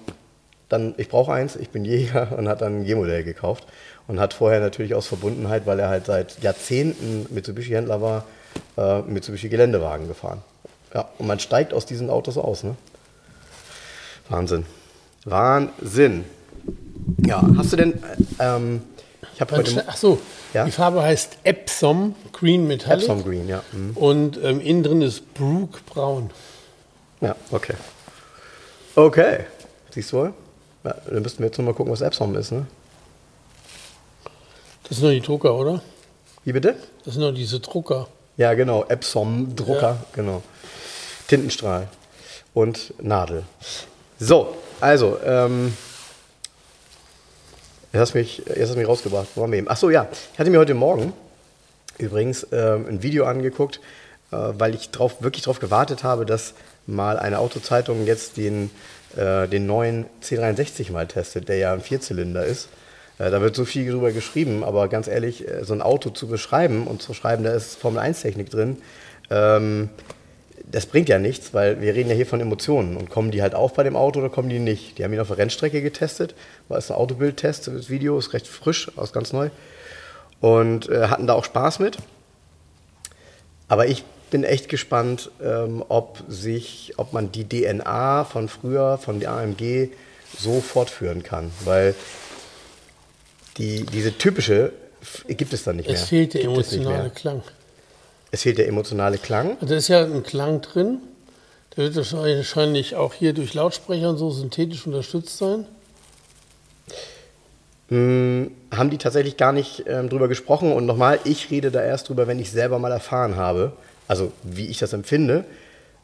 dann, 0.73 0.95
ich 0.97 1.09
brauche 1.09 1.33
eins, 1.33 1.57
ich 1.57 1.71
bin 1.71 1.85
Jäger 1.85 2.33
und 2.39 2.49
hat 2.49 2.61
dann 2.63 2.83
ein 2.83 2.85
G-Modell 2.85 3.25
gekauft. 3.25 3.67
Und 4.09 4.19
hat 4.21 4.35
vorher 4.35 4.61
natürlich 4.61 4.95
aus 4.95 5.07
Verbundenheit, 5.07 5.67
weil 5.67 5.79
er 5.79 5.89
halt 5.89 6.07
seit 6.07 6.43
Jahrzehnten 6.43 7.27
Mitsubishi-Händler 7.31 8.01
war, 8.03 8.25
äh, 8.77 9.01
Mitsubishi-Geländewagen 9.03 10.09
gefahren. 10.09 10.43
Ja, 10.95 11.09
und 11.19 11.27
man 11.27 11.39
steigt 11.39 11.73
aus 11.73 11.87
diesen 11.87 12.11
Autos 12.11 12.37
aus, 12.37 12.65
ne? 12.65 12.75
Wahnsinn. 14.29 14.67
Wahnsinn. 15.25 16.25
Ja, 17.25 17.43
hast 17.57 17.73
du 17.73 17.77
denn, 17.77 17.95
äh, 17.95 17.97
ähm, 18.41 18.83
ich 19.35 19.41
habe 19.41 19.57
heute 19.57 19.85
Ach 19.87 19.97
so, 19.97 20.21
Ja? 20.53 20.65
die 20.65 20.71
Farbe 20.71 21.03
heißt 21.03 21.39
Epsom 21.45 22.15
Green 22.33 22.67
Metallic. 22.67 23.05
Epsom 23.09 23.25
Green, 23.25 23.49
ja. 23.49 23.63
Mhm. 23.73 23.97
Und 23.97 24.39
ähm, 24.43 24.61
innen 24.61 24.83
drin 24.83 25.01
ist 25.03 25.33
Brook 25.35 25.85
Braun. 25.87 26.31
Ja, 27.21 27.37
okay. 27.51 27.75
Okay, 28.95 29.41
siehst 29.91 30.13
du 30.13 30.17
wohl? 30.19 30.35
Ja, 30.85 30.95
dann 31.09 31.23
müssten 31.23 31.39
wir 31.39 31.47
jetzt 31.47 31.57
noch 31.59 31.65
mal 31.65 31.73
gucken, 31.75 31.93
was 31.93 32.01
Epsom 32.01 32.37
ist, 32.37 32.51
ne? 32.51 32.67
Das 34.89 34.99
sind 34.99 35.03
nur 35.03 35.13
die 35.13 35.21
Drucker, 35.21 35.55
oder? 35.55 35.81
Wie 36.45 36.53
bitte? 36.53 36.77
Das 37.05 37.15
sind 37.15 37.23
nur 37.23 37.33
diese 37.33 37.61
Drucker. 37.61 38.09
Ja, 38.37 38.55
genau, 38.55 38.85
Epsom 38.89 39.55
Drucker, 39.55 39.99
genau. 40.13 40.43
Tintenstrahl 41.29 41.89
und 42.55 42.95
Nadel. 43.03 43.45
So, 44.19 44.57
also, 44.81 45.19
ähm, 45.25 45.77
jetzt 47.93 48.01
hast 48.01 48.15
du 48.15 48.19
mich, 48.19 48.39
jetzt 48.39 48.71
hast 48.71 48.77
mich 48.77 48.89
rausgebracht. 48.89 49.29
Wo 49.35 49.43
waren 49.43 49.53
wir 49.53 49.59
eben? 49.59 49.69
Ach 49.71 49.77
so, 49.77 49.91
ja. 49.91 50.09
Ich 50.33 50.39
hatte 50.39 50.51
mir 50.51 50.59
heute 50.59 50.75
Morgen 50.75 51.13
übrigens 51.99 52.47
ähm, 52.53 52.87
ein 52.89 53.03
Video 53.03 53.25
angeguckt, 53.27 53.81
äh, 54.31 54.37
weil 54.37 54.75
ich 54.75 54.91
drauf, 54.91 55.23
wirklich 55.23 55.45
darauf 55.45 55.61
gewartet 55.61 56.03
habe, 56.03 56.27
dass 56.27 56.55
mal 56.87 57.19
eine 57.19 57.39
Autozeitung 57.39 58.07
jetzt 58.07 58.37
den, 58.37 58.71
äh, 59.17 59.47
den 59.47 59.67
neuen 59.67 60.07
C63 60.23 60.91
mal 60.91 61.07
testet, 61.07 61.49
der 61.49 61.57
ja 61.59 61.73
ein 61.73 61.81
Vierzylinder 61.81 62.45
ist. 62.45 62.69
Äh, 63.23 63.31
da 63.31 63.41
wird 63.41 63.55
so 63.55 63.65
viel 63.65 63.91
drüber 63.91 64.11
geschrieben, 64.11 64.65
aber 64.65 64.89
ganz 64.89 65.07
ehrlich, 65.07 65.47
äh, 65.47 65.65
so 65.65 65.75
ein 65.75 65.83
Auto 65.83 66.11
zu 66.11 66.27
beschreiben 66.27 66.87
und 66.87 67.03
zu 67.03 67.15
schreiben, 67.15 67.45
da 67.45 67.53
ist 67.53 67.77
Formel-1-Technik 67.77 68.51
drin, 68.51 68.79
ähm, 69.31 69.91
das 70.71 70.87
bringt 70.87 71.09
ja 71.09 71.19
nichts, 71.19 71.55
weil 71.55 71.81
wir 71.81 71.95
reden 71.95 72.09
ja 72.09 72.17
hier 72.17 72.27
von 72.27 72.41
Emotionen 72.41 72.97
und 72.97 73.11
kommen 73.11 73.31
die 73.31 73.43
halt 73.43 73.55
auf 73.55 73.75
bei 73.75 73.83
dem 73.83 73.95
Auto 73.95 74.21
oder 74.21 74.31
kommen 74.31 74.49
die 74.49 74.59
nicht? 74.59 74.97
Die 74.97 75.05
haben 75.05 75.13
ihn 75.13 75.21
auf 75.21 75.29
der 75.29 75.39
Rennstrecke 75.39 75.83
getestet, 75.83 76.35
war 76.69 76.79
es 76.79 76.91
ein 76.91 76.97
Autobildtest, 76.97 77.69
das 77.69 77.91
Video 77.91 78.19
ist 78.19 78.33
recht 78.33 78.49
frisch, 78.49 78.91
aus 78.97 79.13
ganz 79.13 79.33
neu 79.33 79.51
und 80.41 80.89
äh, 80.89 81.07
hatten 81.09 81.27
da 81.27 81.35
auch 81.35 81.45
Spaß 81.45 81.79
mit. 81.79 81.99
Aber 83.69 83.87
ich 83.87 84.03
bin 84.31 84.45
echt 84.45 84.69
gespannt, 84.69 85.31
ähm, 85.43 85.85
ob 85.89 86.25
sich, 86.27 86.95
ob 86.97 87.13
man 87.13 87.31
die 87.31 87.49
DNA 87.49 88.25
von 88.25 88.49
früher, 88.49 88.99
von 88.99 89.21
der 89.21 89.33
AMG 89.33 89.91
so 90.39 90.61
fortführen 90.61 91.23
kann, 91.23 91.53
weil 91.65 91.95
die, 93.59 93.85
diese 93.85 94.17
typische 94.17 94.73
gibt 95.29 95.53
es 95.53 95.65
dann 95.65 95.77
nicht 95.77 95.87
mehr. 95.87 95.97
Es 95.97 96.05
fehlt 96.05 96.35
der 96.35 96.43
Gibt 96.43 96.53
emotionale. 96.55 97.11
Klang. 97.11 97.43
Es 98.31 98.43
fehlt 98.43 98.59
der 98.59 98.69
emotionale 98.69 99.19
Klang. 99.19 99.57
Also 99.61 99.67
Da 99.67 99.77
ist 99.77 99.89
ja 99.89 100.05
ein 100.05 100.23
Klang 100.23 100.61
drin. 100.61 100.99
Der 101.77 101.85
wird 101.85 101.97
wahrscheinlich 101.97 102.97
auch 102.97 103.15
hier 103.15 103.33
durch 103.33 103.55
Lautsprecher 103.55 104.11
und 104.11 104.19
so 104.19 104.31
synthetisch 104.31 104.87
unterstützt 104.87 105.39
sein. 105.39 105.67
Hm, 107.89 108.51
haben 108.75 108.91
die 108.91 108.99
tatsächlich 108.99 109.37
gar 109.37 109.53
nicht 109.53 109.85
ähm, 109.87 110.09
drüber 110.09 110.29
gesprochen. 110.29 110.73
Und 110.73 110.87
nochmal, 110.87 111.19
ich 111.25 111.51
rede 111.51 111.71
da 111.71 111.83
erst 111.83 112.09
drüber, 112.09 112.27
wenn 112.27 112.39
ich 112.39 112.51
selber 112.51 112.79
mal 112.79 112.93
erfahren 112.93 113.37
habe, 113.37 113.73
also 114.09 114.33
wie 114.43 114.67
ich 114.67 114.79
das 114.79 114.93
empfinde. 114.93 115.45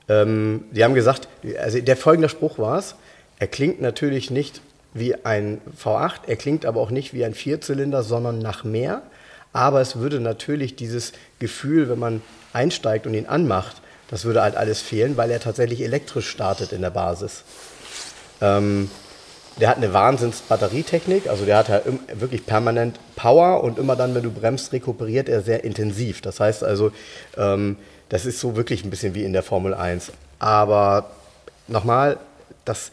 Ähm, 0.08 0.64
die 0.70 0.84
haben 0.84 0.94
gesagt, 0.94 1.28
also 1.58 1.80
der 1.80 1.96
folgende 1.96 2.28
Spruch 2.28 2.58
war 2.58 2.78
es, 2.78 2.94
er 3.38 3.46
klingt 3.46 3.80
natürlich 3.80 4.30
nicht 4.30 4.60
wie 4.98 5.24
ein 5.24 5.60
V8, 5.82 6.20
er 6.26 6.36
klingt 6.36 6.66
aber 6.66 6.80
auch 6.80 6.90
nicht 6.90 7.14
wie 7.14 7.24
ein 7.24 7.34
Vierzylinder, 7.34 8.02
sondern 8.02 8.38
nach 8.38 8.64
mehr. 8.64 9.02
Aber 9.52 9.80
es 9.80 9.96
würde 9.96 10.20
natürlich 10.20 10.76
dieses 10.76 11.12
Gefühl, 11.38 11.88
wenn 11.88 11.98
man 11.98 12.22
einsteigt 12.52 13.06
und 13.06 13.14
ihn 13.14 13.26
anmacht, 13.26 13.80
das 14.10 14.24
würde 14.24 14.42
halt 14.42 14.56
alles 14.56 14.80
fehlen, 14.80 15.16
weil 15.16 15.30
er 15.30 15.40
tatsächlich 15.40 15.82
elektrisch 15.82 16.28
startet 16.28 16.72
in 16.72 16.82
der 16.82 16.90
Basis. 16.90 17.44
Ähm, 18.40 18.90
der 19.60 19.68
hat 19.68 19.78
eine 19.78 19.92
Wahnsinns-Batterietechnik, 19.92 21.28
also 21.28 21.44
der 21.44 21.56
hat 21.58 21.68
halt 21.68 21.84
wirklich 22.14 22.46
permanent 22.46 22.98
Power 23.16 23.64
und 23.64 23.78
immer 23.78 23.96
dann, 23.96 24.14
wenn 24.14 24.22
du 24.22 24.30
bremst, 24.30 24.72
rekuperiert 24.72 25.28
er 25.28 25.42
sehr 25.42 25.64
intensiv. 25.64 26.20
Das 26.20 26.38
heißt 26.38 26.62
also, 26.62 26.92
ähm, 27.36 27.76
das 28.08 28.24
ist 28.24 28.40
so 28.40 28.56
wirklich 28.56 28.84
ein 28.84 28.90
bisschen 28.90 29.14
wie 29.14 29.24
in 29.24 29.32
der 29.32 29.42
Formel 29.42 29.74
1. 29.74 30.12
Aber 30.38 31.10
nochmal, 31.66 32.18
das, 32.64 32.92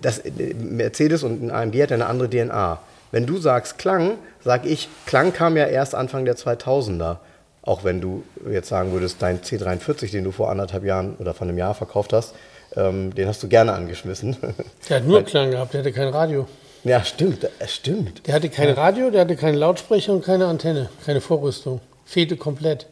das 0.00 0.22
Mercedes 0.58 1.22
und 1.22 1.42
ein 1.42 1.50
AMG 1.50 1.82
hat 1.82 1.90
ja 1.90 1.94
eine 1.96 2.06
andere 2.06 2.28
DNA. 2.28 2.78
Wenn 3.10 3.26
du 3.26 3.38
sagst 3.38 3.78
Klang, 3.78 4.18
sag 4.44 4.66
ich, 4.66 4.88
Klang 5.06 5.32
kam 5.32 5.56
ja 5.56 5.66
erst 5.66 5.94
Anfang 5.94 6.24
der 6.24 6.36
2000er. 6.36 7.16
Auch 7.62 7.84
wenn 7.84 8.00
du 8.00 8.24
jetzt 8.50 8.68
sagen 8.68 8.92
würdest, 8.92 9.22
dein 9.22 9.40
C43, 9.40 10.10
den 10.10 10.24
du 10.24 10.32
vor 10.32 10.50
anderthalb 10.50 10.84
Jahren 10.84 11.14
oder 11.18 11.32
vor 11.32 11.46
einem 11.46 11.56
Jahr 11.56 11.74
verkauft 11.74 12.12
hast, 12.12 12.34
ähm, 12.76 13.14
den 13.14 13.28
hast 13.28 13.42
du 13.42 13.48
gerne 13.48 13.72
angeschmissen. 13.72 14.36
Der 14.88 14.96
hat 14.96 15.06
nur 15.06 15.22
Klang 15.22 15.50
gehabt, 15.52 15.72
der 15.72 15.80
hatte 15.80 15.92
kein 15.92 16.08
Radio. 16.08 16.46
ja, 16.82 17.04
stimmt, 17.04 17.48
es 17.58 17.74
stimmt. 17.74 18.26
Der 18.26 18.34
hatte 18.34 18.50
kein 18.50 18.70
Radio, 18.70 19.10
der 19.10 19.22
hatte 19.22 19.36
keinen 19.36 19.54
Lautsprecher 19.54 20.12
und 20.12 20.24
keine 20.24 20.46
Antenne, 20.46 20.90
keine 21.06 21.20
Vorrüstung. 21.20 21.80
Fehlte 22.04 22.36
komplett. 22.36 22.86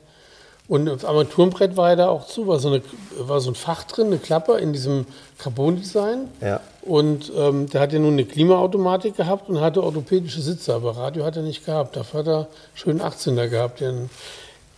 Und 0.73 0.87
das 0.87 1.05
Armaturenbrett 1.05 1.77
war 1.77 1.91
ja 1.91 1.97
da 1.97 2.09
auch 2.09 2.27
zu, 2.27 2.47
war 2.47 2.59
so, 2.59 2.69
eine, 2.69 2.81
war 3.19 3.41
so 3.43 3.51
ein 3.51 3.55
Fach 3.55 3.85
drin, 3.85 4.07
eine 4.07 4.17
Klappe 4.17 4.55
in 4.55 4.73
diesem 4.73 5.05
Carbon-Design. 5.39 6.29
Ja. 6.41 6.61
Und 6.81 7.31
ähm, 7.37 7.69
der 7.69 7.83
hat 7.83 7.93
ja 7.93 7.99
nun 7.99 8.15
eine 8.15 8.25
Klimaautomatik 8.25 9.15
gehabt 9.17 9.51
und 9.51 9.61
hatte 9.61 9.83
orthopädische 9.83 10.41
Sitze, 10.41 10.75
aber 10.75 10.97
Radio 10.97 11.25
hat 11.27 11.37
er 11.37 11.43
nicht 11.43 11.67
gehabt. 11.67 11.95
Dafür 11.97 12.21
hat 12.21 12.27
er 12.27 12.47
schön 12.75 13.03
18er 13.03 13.49
gehabt. 13.49 13.81
Der, 13.81 13.91
ein- 13.91 14.11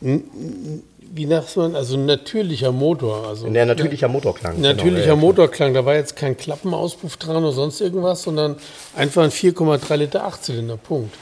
n- 0.02 0.24
n- 0.34 0.82
wie 1.16 1.28
sagt 1.28 1.56
man, 1.56 1.76
also 1.76 1.94
ein 1.96 2.06
natürlicher 2.06 2.72
Motor. 2.72 3.28
Also 3.28 3.48
Der 3.48 3.64
natürlicher 3.64 4.08
Motorklang. 4.08 4.60
Natürlicher 4.60 5.02
genau, 5.02 5.14
ja. 5.14 5.20
Motorklang, 5.20 5.74
da 5.74 5.84
war 5.84 5.94
jetzt 5.94 6.16
kein 6.16 6.36
Klappenauspuff 6.36 7.18
dran 7.18 7.36
oder 7.36 7.52
sonst 7.52 7.80
irgendwas, 7.80 8.24
sondern 8.24 8.56
einfach 8.96 9.22
ein 9.22 9.30
4,3 9.30 9.94
Liter 9.94 10.24
Achtzylinder, 10.24 10.76
Punkt. 10.76 11.14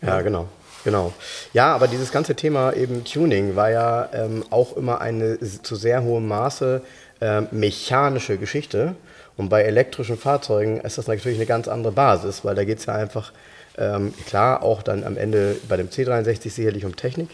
Ja, 0.00 0.22
genau. 0.22 0.46
Genau. 0.86 1.12
Ja, 1.52 1.74
aber 1.74 1.88
dieses 1.88 2.12
ganze 2.12 2.36
Thema 2.36 2.72
eben 2.72 3.02
Tuning 3.02 3.56
war 3.56 3.70
ja 3.72 4.08
ähm, 4.12 4.44
auch 4.50 4.76
immer 4.76 5.00
eine 5.00 5.36
zu 5.40 5.74
sehr 5.74 6.04
hohem 6.04 6.28
Maße 6.28 6.80
ähm, 7.20 7.48
mechanische 7.50 8.38
Geschichte. 8.38 8.94
Und 9.36 9.48
bei 9.48 9.62
elektrischen 9.62 10.16
Fahrzeugen 10.16 10.80
ist 10.82 10.96
das 10.96 11.08
natürlich 11.08 11.38
eine 11.38 11.46
ganz 11.46 11.66
andere 11.66 11.90
Basis, 11.92 12.44
weil 12.44 12.54
da 12.54 12.62
geht 12.62 12.78
es 12.78 12.86
ja 12.86 12.94
einfach, 12.94 13.32
ähm, 13.76 14.14
klar, 14.26 14.62
auch 14.62 14.80
dann 14.80 15.02
am 15.02 15.16
Ende 15.16 15.56
bei 15.68 15.76
dem 15.76 15.88
C63 15.88 16.50
sicherlich 16.50 16.84
um 16.84 16.94
Technik, 16.94 17.30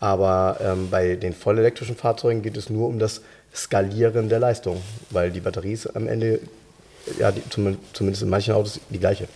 aber 0.00 0.56
ähm, 0.64 0.88
bei 0.90 1.14
den 1.16 1.34
vollelektrischen 1.34 1.96
Fahrzeugen 1.96 2.40
geht 2.40 2.56
es 2.56 2.70
nur 2.70 2.88
um 2.88 2.98
das 2.98 3.20
Skalieren 3.54 4.30
der 4.30 4.38
Leistung, 4.38 4.80
weil 5.10 5.30
die 5.30 5.40
Batterie 5.40 5.74
ist 5.74 5.94
am 5.94 6.08
Ende, 6.08 6.40
ja, 7.18 7.30
die, 7.32 7.46
zum- 7.50 7.76
zumindest 7.92 8.22
in 8.22 8.30
manchen 8.30 8.54
Autos, 8.54 8.80
die 8.88 8.98
gleiche. 8.98 9.28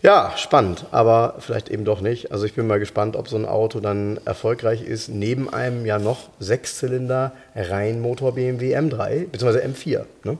Ja, 0.00 0.32
spannend, 0.36 0.86
aber 0.92 1.36
vielleicht 1.40 1.68
eben 1.70 1.84
doch 1.84 2.00
nicht. 2.00 2.30
Also 2.30 2.44
ich 2.44 2.54
bin 2.54 2.68
mal 2.68 2.78
gespannt, 2.78 3.16
ob 3.16 3.28
so 3.28 3.36
ein 3.36 3.44
Auto 3.44 3.80
dann 3.80 4.20
erfolgreich 4.24 4.82
ist, 4.82 5.08
neben 5.08 5.52
einem 5.52 5.84
ja 5.86 5.98
noch 5.98 6.28
Sechszylinder 6.38 7.32
Reihenmotor 7.56 8.34
BMW 8.34 8.76
M3 8.76 9.26
bzw. 9.26 9.58
M4. 9.66 10.04
Ne? 10.22 10.38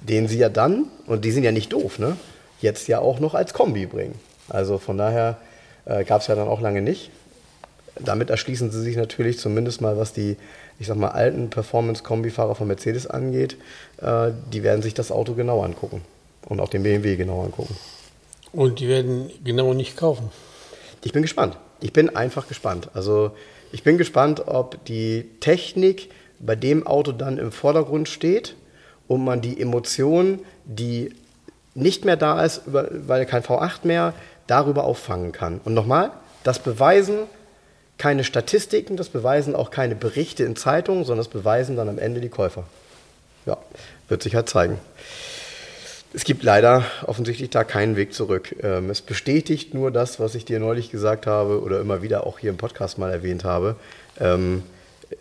Den 0.00 0.28
sie 0.28 0.36
ja 0.36 0.50
dann, 0.50 0.86
und 1.06 1.24
die 1.24 1.30
sind 1.30 1.44
ja 1.44 1.52
nicht 1.52 1.72
doof, 1.72 1.98
ne? 1.98 2.16
jetzt 2.60 2.86
ja 2.86 2.98
auch 2.98 3.18
noch 3.18 3.34
als 3.34 3.54
Kombi 3.54 3.86
bringen. 3.86 4.14
Also 4.50 4.76
von 4.76 4.98
daher 4.98 5.38
äh, 5.86 6.04
gab 6.04 6.20
es 6.20 6.26
ja 6.26 6.34
dann 6.34 6.48
auch 6.48 6.60
lange 6.60 6.82
nicht. 6.82 7.10
Damit 7.98 8.28
erschließen 8.28 8.70
sie 8.70 8.82
sich 8.82 8.96
natürlich 8.96 9.38
zumindest 9.38 9.80
mal, 9.80 9.96
was 9.96 10.12
die, 10.12 10.36
ich 10.78 10.86
sag 10.86 10.96
mal, 10.96 11.10
alten 11.10 11.48
Performance-Kombi-Fahrer 11.48 12.56
von 12.56 12.68
Mercedes 12.68 13.06
angeht, 13.06 13.56
äh, 14.02 14.32
die 14.52 14.62
werden 14.62 14.82
sich 14.82 14.92
das 14.92 15.10
Auto 15.10 15.32
genau 15.32 15.62
angucken 15.62 16.02
und 16.46 16.60
auch 16.60 16.68
den 16.68 16.82
BMW 16.82 17.16
genau 17.16 17.42
angucken. 17.42 17.74
Und 18.52 18.80
die 18.80 18.88
werden 18.88 19.30
genau 19.44 19.72
nicht 19.74 19.96
kaufen. 19.96 20.30
Ich 21.04 21.12
bin 21.12 21.22
gespannt. 21.22 21.56
Ich 21.80 21.92
bin 21.92 22.14
einfach 22.14 22.48
gespannt. 22.48 22.90
Also 22.94 23.32
ich 23.72 23.82
bin 23.82 23.98
gespannt, 23.98 24.46
ob 24.46 24.84
die 24.84 25.28
Technik 25.40 26.10
bei 26.38 26.54
dem 26.54 26.86
Auto 26.86 27.12
dann 27.12 27.38
im 27.38 27.52
Vordergrund 27.52 28.08
steht 28.08 28.54
und 29.08 29.24
man 29.24 29.40
die 29.40 29.60
Emotion, 29.60 30.40
die 30.64 31.14
nicht 31.74 32.04
mehr 32.04 32.16
da 32.16 32.44
ist, 32.44 32.62
weil 32.66 33.24
kein 33.26 33.42
V8 33.42 33.80
mehr, 33.84 34.12
darüber 34.46 34.84
auffangen 34.84 35.32
kann. 35.32 35.60
Und 35.64 35.74
nochmal, 35.74 36.10
das 36.44 36.58
beweisen 36.58 37.20
keine 37.96 38.24
Statistiken, 38.24 38.96
das 38.96 39.08
beweisen 39.08 39.54
auch 39.54 39.70
keine 39.70 39.94
Berichte 39.94 40.44
in 40.44 40.56
Zeitungen, 40.56 41.04
sondern 41.04 41.24
das 41.24 41.32
beweisen 41.32 41.76
dann 41.76 41.88
am 41.88 41.98
Ende 41.98 42.20
die 42.20 42.28
Käufer. 42.28 42.64
Ja, 43.46 43.56
wird 44.08 44.22
sich 44.22 44.34
halt 44.34 44.48
zeigen. 44.48 44.78
Es 46.14 46.24
gibt 46.24 46.42
leider 46.42 46.84
offensichtlich 47.06 47.48
da 47.48 47.64
keinen 47.64 47.96
Weg 47.96 48.12
zurück. 48.12 48.54
Ähm, 48.62 48.90
es 48.90 49.00
bestätigt 49.00 49.72
nur 49.72 49.90
das, 49.90 50.20
was 50.20 50.34
ich 50.34 50.44
dir 50.44 50.60
neulich 50.60 50.90
gesagt 50.90 51.26
habe 51.26 51.62
oder 51.62 51.80
immer 51.80 52.02
wieder 52.02 52.26
auch 52.26 52.38
hier 52.38 52.50
im 52.50 52.58
Podcast 52.58 52.98
mal 52.98 53.10
erwähnt 53.10 53.44
habe. 53.44 53.76
Ähm, 54.20 54.62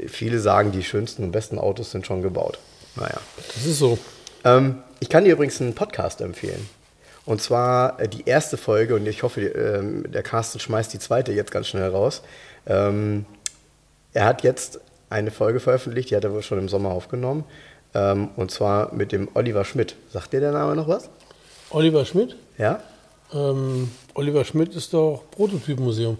viele 0.08 0.40
sagen, 0.40 0.74
die 0.74 0.84
schönsten 0.84 1.24
und 1.24 1.32
besten 1.32 1.60
Autos 1.60 1.92
sind 1.92 2.06
schon 2.06 2.22
gebaut. 2.22 2.60
Naja. 2.98 3.22
Das 3.54 3.66
ist 3.66 3.80
so. 3.80 3.98
Ähm, 4.44 4.80
ich 5.00 5.08
kann 5.08 5.24
dir 5.24 5.32
übrigens 5.32 5.62
einen 5.62 5.76
Podcast 5.76 6.20
empfehlen. 6.20 6.70
Und 7.26 7.42
zwar 7.42 7.98
äh, 8.02 8.10
die 8.10 8.24
erste 8.26 8.58
Folge, 8.58 8.96
und 8.96 9.08
ich 9.08 9.24
hoffe, 9.24 10.04
der 10.08 10.24
Carsten 10.24 10.60
schmeißt 10.60 10.94
die 10.94 11.00
zweite 11.00 11.32
jetzt 11.32 11.52
ganz 11.52 11.68
schnell 11.68 11.90
raus. 11.90 12.22
Er 12.66 13.24
hat 14.16 14.44
jetzt 14.44 14.82
eine 15.10 15.32
Folge 15.32 15.60
veröffentlicht, 15.60 16.10
die 16.10 16.16
hat 16.16 16.24
er 16.24 16.34
wohl 16.34 16.44
schon 16.44 16.60
im 16.60 16.70
Sommer 16.70 16.90
aufgenommen. 16.90 17.46
Ähm, 17.94 18.30
und 18.36 18.52
zwar 18.52 18.94
mit 18.94 19.12
dem 19.12 19.28
Oliver 19.34 19.66
Schmidt. 19.66 19.96
Sagt 20.12 20.34
dir 20.34 20.40
der 20.40 20.52
Name 20.52 20.76
noch 20.76 20.88
was? 20.88 21.10
Oliver 21.70 22.06
Schmidt? 22.06 22.36
Ja? 22.58 22.82
Ähm, 23.34 23.92
Oliver 24.14 24.46
Schmidt 24.46 24.76
ist 24.76 24.94
doch 24.94 25.24
Prototypmuseum. 25.32 26.18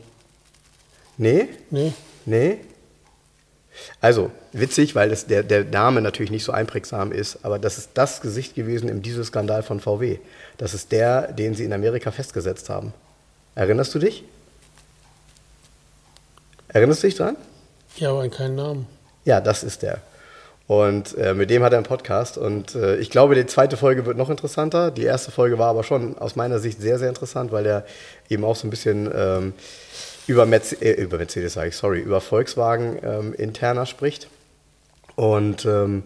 Nee? 1.18 1.50
Nee. 1.70 1.94
Nee? 2.26 2.60
Also, 4.00 4.32
witzig, 4.52 4.96
weil 4.96 5.10
das, 5.10 5.28
der, 5.28 5.44
der 5.44 5.64
Name 5.64 6.02
natürlich 6.02 6.32
nicht 6.32 6.44
so 6.44 6.52
einprägsam 6.52 7.12
ist, 7.12 7.44
aber 7.44 7.58
das 7.58 7.78
ist 7.78 7.92
das 7.94 8.22
Gesicht 8.22 8.56
gewesen 8.56 8.90
im 8.90 9.02
Dieselskandal 9.02 9.64
von 9.64 9.80
VW. 9.80 10.20
Das 10.58 10.74
ist 10.74 10.92
der, 10.92 11.32
den 11.32 11.54
sie 11.54 11.64
in 11.64 11.74
Amerika 11.74 12.12
festgesetzt 12.12 12.70
haben. 12.70 12.94
Erinnerst 13.56 13.94
du 13.96 14.00
dich? 14.00 14.24
Erinnerst 16.68 17.04
du 17.04 17.08
dich 17.08 17.16
dran? 17.16 17.36
Ja, 17.98 18.12
aber 18.12 18.22
an 18.22 18.32
keinen 18.32 18.56
Namen. 18.56 18.88
Ja, 19.26 19.42
das 19.42 19.64
ist 19.64 19.82
der. 19.82 20.02
Und 20.72 21.18
äh, 21.18 21.34
mit 21.34 21.50
dem 21.50 21.64
hat 21.64 21.74
er 21.74 21.80
einen 21.80 21.86
Podcast. 21.86 22.38
Und 22.38 22.76
äh, 22.76 22.96
ich 22.96 23.10
glaube, 23.10 23.36
die 23.36 23.46
zweite 23.46 23.76
Folge 23.76 24.06
wird 24.06 24.16
noch 24.16 24.30
interessanter. 24.30 24.90
Die 24.90 25.04
erste 25.04 25.30
Folge 25.30 25.60
war 25.60 25.68
aber 25.68 25.84
schon 25.84 26.18
aus 26.18 26.38
meiner 26.38 26.60
Sicht 26.60 26.80
sehr, 26.80 26.98
sehr 26.98 27.10
interessant, 27.10 27.52
weil 27.52 27.66
er 27.66 27.84
eben 28.30 28.46
auch 28.46 28.56
so 28.56 28.68
ein 28.68 28.70
bisschen 28.70 29.12
ähm, 29.14 29.54
über, 30.28 30.46
Merce 30.46 30.82
äh, 30.82 30.94
über 30.94 31.18
Mercedes, 31.18 31.56
sage 31.56 31.68
ich, 31.68 31.76
sorry, 31.76 32.00
über 32.00 32.22
Volkswagen 32.22 32.98
ähm, 33.04 33.34
interner 33.34 33.86
spricht. 33.86 34.30
Und 35.18 35.66
ähm, 35.66 36.04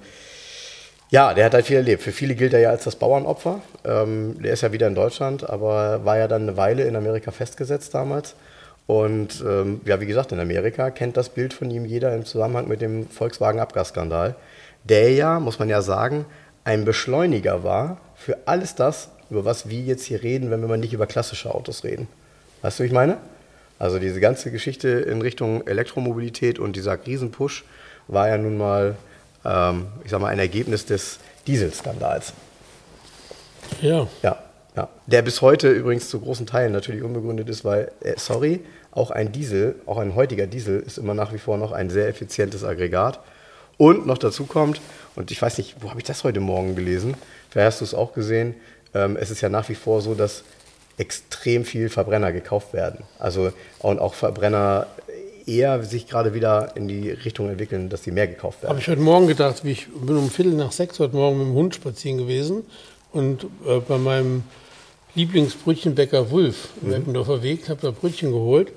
ja, 1.12 1.36
der 1.36 1.46
hat 1.46 1.54
halt 1.54 1.68
viel 1.68 1.78
erlebt. 1.78 2.02
Für 2.02 2.12
viele 2.12 2.34
gilt 2.34 2.54
er 2.54 2.60
ja 2.60 2.72
als 2.72 2.86
das 2.86 2.96
Bauernopfer. 2.96 3.62
Ähm, 3.84 4.42
der 4.42 4.54
ist 4.54 4.64
ja 4.64 4.72
wieder 4.72 4.88
in 4.88 4.96
Deutschland, 4.96 5.48
aber 5.48 6.06
war 6.06 6.18
ja 6.18 6.28
dann 6.28 6.42
eine 6.42 6.58
Weile 6.58 6.86
in 6.86 6.96
Amerika 6.96 7.30
festgesetzt 7.30 7.94
damals. 7.94 8.34
Und 8.88 9.44
ähm, 9.48 9.82
ja, 9.86 10.02
wie 10.02 10.08
gesagt, 10.08 10.32
in 10.32 10.40
Amerika 10.40 10.90
kennt 10.90 11.18
das 11.18 11.30
Bild 11.30 11.54
von 11.54 11.70
ihm 11.70 11.86
jeder 11.86 12.16
im 12.16 12.26
Zusammenhang 12.26 12.68
mit 12.68 12.82
dem 12.82 13.08
Volkswagen-Abgasskandal 13.08 14.34
der 14.86 15.12
ja, 15.12 15.40
muss 15.40 15.60
man 15.60 15.70
ja 15.70 15.82
sagen, 15.82 16.26
ein 16.64 16.86
Beschleuniger 16.86 17.64
war 17.64 17.98
für 18.16 18.38
alles 18.46 18.76
das, 18.76 19.10
über 19.30 19.46
was 19.46 19.70
wir 19.70 19.82
jetzt 19.82 20.06
hier 20.06 20.24
reden, 20.24 20.52
wenn 20.52 20.62
wir 20.62 20.68
mal 20.68 20.78
nicht 20.78 20.94
über 20.94 21.08
klassische 21.08 21.54
Autos 21.54 21.84
reden. 21.84 22.08
Weißt 22.62 22.80
du, 22.80 22.84
wie 22.84 22.88
ich 22.88 22.94
meine? 22.94 23.18
Also 23.78 24.00
diese 24.00 24.20
ganze 24.20 24.52
Geschichte 24.52 24.88
in 24.88 25.22
Richtung 25.22 25.68
Elektromobilität 25.68 26.60
und 26.60 26.76
dieser 26.76 26.98
Riesenpush 27.06 27.66
war 28.08 28.30
ja 28.30 28.38
nun 28.38 28.58
mal, 28.58 28.96
ähm, 29.44 29.88
ich 30.04 30.12
sag 30.12 30.22
mal, 30.22 30.30
ein 30.30 30.40
Ergebnis 30.40 30.86
des 30.86 31.20
Dieselskandals. 31.48 32.34
Ja. 33.82 34.08
Ja, 34.22 34.38
ja. 34.76 34.90
Der 35.08 35.22
bis 35.22 35.42
heute 35.42 35.70
übrigens 35.70 36.10
zu 36.10 36.20
großen 36.20 36.46
Teilen 36.46 36.72
natürlich 36.72 37.04
unbegründet 37.04 37.50
ist, 37.50 37.66
weil, 37.66 37.92
äh, 38.02 38.14
sorry, 38.18 38.62
auch 38.92 39.12
ein 39.12 39.32
Diesel, 39.32 39.76
auch 39.86 39.98
ein 39.98 40.16
heutiger 40.16 40.48
Diesel 40.48 40.80
ist 40.80 40.98
immer 40.98 41.14
nach 41.14 41.34
wie 41.34 41.38
vor 41.38 41.58
noch 41.58 41.74
ein 41.74 41.90
sehr 41.90 42.08
effizientes 42.08 42.64
Aggregat. 42.64 43.20
Und 43.78 44.06
noch 44.06 44.18
dazu 44.18 44.46
kommt, 44.46 44.80
und 45.16 45.32
ich 45.32 45.42
weiß 45.42 45.58
nicht, 45.58 45.76
wo 45.82 45.90
habe 45.90 46.00
ich 46.00 46.06
das 46.06 46.24
heute 46.24 46.40
Morgen 46.40 46.76
gelesen? 46.76 47.16
Vielleicht 47.50 47.68
hast 47.68 47.82
du 47.82 47.86
es 47.86 47.94
auch 47.94 48.14
gesehen. 48.14 48.56
Ähm, 48.94 49.18
es 49.20 49.32
ist 49.32 49.42
ja 49.42 49.50
nach 49.50 49.70
wie 49.70 49.76
vor 49.76 50.02
so, 50.02 50.14
dass 50.14 50.44
extrem 50.98 51.66
viel 51.66 51.90
Verbrenner 51.90 52.32
gekauft 52.32 52.74
werden. 52.74 53.04
Also 53.20 53.52
und 53.80 54.00
auch 54.00 54.14
Verbrenner 54.14 54.88
eher 55.46 55.84
sich 55.84 56.08
gerade 56.08 56.34
wieder 56.34 56.76
in 56.76 56.88
die 56.88 57.10
Richtung 57.12 57.50
entwickeln, 57.50 57.90
dass 57.90 58.04
sie 58.04 58.12
mehr 58.12 58.28
gekauft 58.28 58.62
werden. 58.62 58.72
Habe 58.72 58.80
ich 58.80 58.88
heute 58.88 59.02
Morgen 59.02 59.28
gedacht, 59.28 59.64
wie 59.64 59.72
ich 59.72 59.88
bin 59.88 60.18
um 60.18 60.30
Viertel 60.30 60.54
nach 60.54 60.72
sechs 60.72 61.00
heute 61.00 61.16
Morgen 61.16 61.38
mit 61.38 61.48
dem 61.48 61.54
Hund 61.54 61.76
spazieren 61.76 62.18
gewesen 62.18 62.64
und 63.12 63.44
äh, 63.66 63.80
bei 63.88 63.98
meinem 63.98 64.44
Lieblingsbrötchenbäcker 65.14 66.32
Wulf 66.32 66.70
im 66.82 66.90
mhm. 66.90 66.94
Eppendorfer 66.96 67.44
Weg 67.44 67.70
habe 67.70 67.82
da 67.82 67.92
Brötchen 67.92 68.32
geholt 68.32 68.72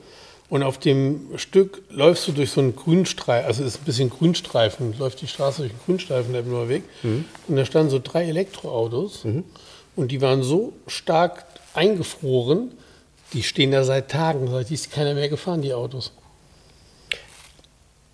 und 0.50 0.62
auf 0.62 0.78
dem 0.78 1.36
Stück 1.36 1.82
läufst 1.90 2.26
du 2.26 2.32
durch 2.32 2.50
so 2.50 2.60
einen 2.60 2.74
Grünstreifen, 2.74 3.46
also 3.46 3.64
ist 3.64 3.80
ein 3.80 3.84
bisschen 3.84 4.10
Grünstreifen, 4.10 4.98
läuft 4.98 5.20
die 5.20 5.26
Straße 5.26 5.62
durch 5.62 5.72
einen 5.72 5.80
Grünstreifen, 5.84 6.32
der 6.32 6.42
nur 6.42 6.68
Weg. 6.68 6.84
Mhm. 7.02 7.26
Und 7.48 7.56
da 7.56 7.64
standen 7.64 7.90
so 7.90 8.00
drei 8.02 8.24
Elektroautos 8.24 9.24
mhm. 9.24 9.44
und 9.94 10.10
die 10.10 10.22
waren 10.22 10.42
so 10.42 10.72
stark 10.86 11.44
eingefroren, 11.74 12.72
die 13.34 13.42
stehen 13.42 13.72
da 13.72 13.84
seit 13.84 14.10
Tagen, 14.10 14.48
seit 14.50 14.70
ist 14.70 14.90
keiner 14.90 15.14
mehr 15.14 15.28
gefahren, 15.28 15.60
die 15.60 15.74
Autos. 15.74 16.12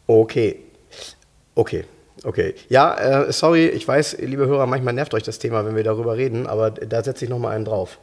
Okay. 0.07 0.59
Okay. 1.55 1.85
Okay. 2.24 2.55
Ja, 2.68 3.26
äh, 3.26 3.32
sorry, 3.32 3.68
ich 3.68 3.87
weiß, 3.87 4.18
liebe 4.20 4.47
Hörer, 4.47 4.66
manchmal 4.66 4.95
nervt 4.95 5.14
euch 5.14 5.22
das 5.22 5.39
Thema, 5.39 5.64
wenn 5.66 5.76
wir 5.76 5.85
darüber 5.85 6.16
reden, 6.16 6.47
aber 6.47 6.70
da 6.70 7.05
setze 7.05 7.26
ich 7.26 7.30
nochmal 7.30 7.55
einen 7.55 7.64
drauf. 7.64 7.99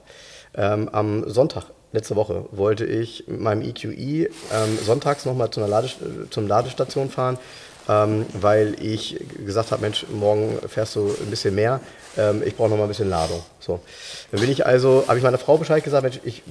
Ähm, 0.55 0.89
am 0.89 1.29
Sonntag 1.29 1.65
letzte 1.93 2.15
Woche 2.15 2.45
wollte 2.51 2.85
ich 2.85 3.25
mit 3.27 3.39
meinem 3.39 3.61
EQE 3.61 3.91
ähm, 3.93 4.29
sonntags 4.83 5.25
nochmal 5.25 5.49
zu 5.49 5.59
Ladest 5.61 5.97
zum 6.29 6.47
Ladestation 6.47 7.09
fahren, 7.09 7.37
ähm, 7.89 8.25
weil 8.33 8.75
ich 8.81 9.19
gesagt 9.45 9.71
habe, 9.71 9.81
Mensch, 9.81 10.05
morgen 10.09 10.59
fährst 10.67 10.95
du 10.95 11.07
ein 11.07 11.29
bisschen 11.29 11.55
mehr, 11.55 11.81
ähm, 12.17 12.41
ich 12.45 12.55
brauche 12.55 12.69
nochmal 12.69 12.85
ein 12.85 12.89
bisschen 12.89 13.09
Ladung. 13.09 13.41
So. 13.59 13.79
Dann 14.31 14.39
bin 14.39 14.51
ich 14.51 14.65
also, 14.65 15.05
habe 15.07 15.17
ich 15.17 15.23
meiner 15.23 15.37
Frau 15.37 15.57
Bescheid 15.57 15.83
gesagt, 15.83 16.03
Mensch, 16.03 16.19
ich 16.23 16.43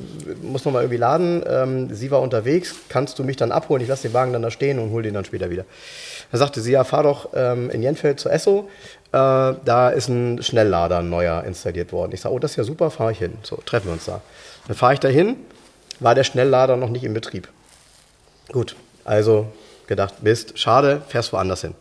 muss 0.42 0.64
nochmal 0.64 0.82
irgendwie 0.82 0.98
laden, 0.98 1.42
ähm, 1.46 1.94
sie 1.94 2.10
war 2.10 2.20
unterwegs, 2.20 2.74
kannst 2.88 3.18
du 3.18 3.24
mich 3.24 3.36
dann 3.36 3.52
abholen, 3.52 3.82
ich 3.82 3.88
lasse 3.88 4.08
den 4.08 4.14
Wagen 4.14 4.32
dann 4.32 4.42
da 4.42 4.50
stehen 4.50 4.78
und 4.78 4.90
hole 4.90 5.02
den 5.02 5.14
dann 5.14 5.24
später 5.24 5.50
wieder. 5.50 5.64
Da 6.32 6.38
sagte 6.38 6.60
sie, 6.60 6.72
ja, 6.72 6.84
fahr 6.84 7.02
doch 7.02 7.30
ähm, 7.34 7.70
in 7.70 7.82
Jenfeld 7.82 8.20
zur 8.20 8.32
Esso, 8.32 8.68
äh, 9.12 9.18
da 9.64 9.90
ist 9.90 10.08
ein 10.08 10.42
Schnelllader 10.42 10.98
ein 10.98 11.10
neuer 11.10 11.44
installiert 11.44 11.92
worden. 11.92 12.12
Ich 12.12 12.20
sage, 12.20 12.34
oh, 12.34 12.38
das 12.38 12.52
ist 12.52 12.56
ja 12.56 12.64
super, 12.64 12.90
fahre 12.90 13.12
ich 13.12 13.18
hin. 13.18 13.34
So, 13.42 13.56
treffen 13.64 13.86
wir 13.86 13.94
uns 13.94 14.04
da. 14.04 14.20
Dann 14.66 14.76
fahre 14.76 14.94
ich 14.94 15.00
dahin, 15.00 15.36
war 16.00 16.14
der 16.14 16.24
Schnelllader 16.24 16.76
noch 16.76 16.90
nicht 16.90 17.04
in 17.04 17.14
Betrieb. 17.14 17.48
Gut, 18.52 18.76
also 19.04 19.46
gedacht, 19.86 20.22
Mist, 20.22 20.58
schade, 20.58 21.02
fährst 21.08 21.32
woanders 21.32 21.62
hin. 21.62 21.74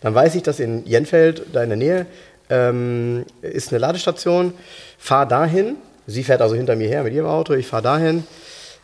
Dann 0.00 0.14
weiß 0.14 0.34
ich, 0.34 0.42
dass 0.42 0.60
in 0.60 0.86
Jenfeld, 0.86 1.46
da 1.52 1.62
in 1.62 1.70
der 1.70 1.78
Nähe, 1.78 2.06
ähm, 2.50 3.24
ist 3.40 3.70
eine 3.70 3.78
Ladestation, 3.78 4.52
fahr 4.98 5.26
dahin. 5.26 5.76
Sie 6.06 6.24
fährt 6.24 6.42
also 6.42 6.54
hinter 6.54 6.76
mir 6.76 6.88
her 6.88 7.02
mit 7.02 7.14
ihrem 7.14 7.26
Auto, 7.26 7.54
ich 7.54 7.66
fahre 7.66 7.82
dahin. 7.82 8.26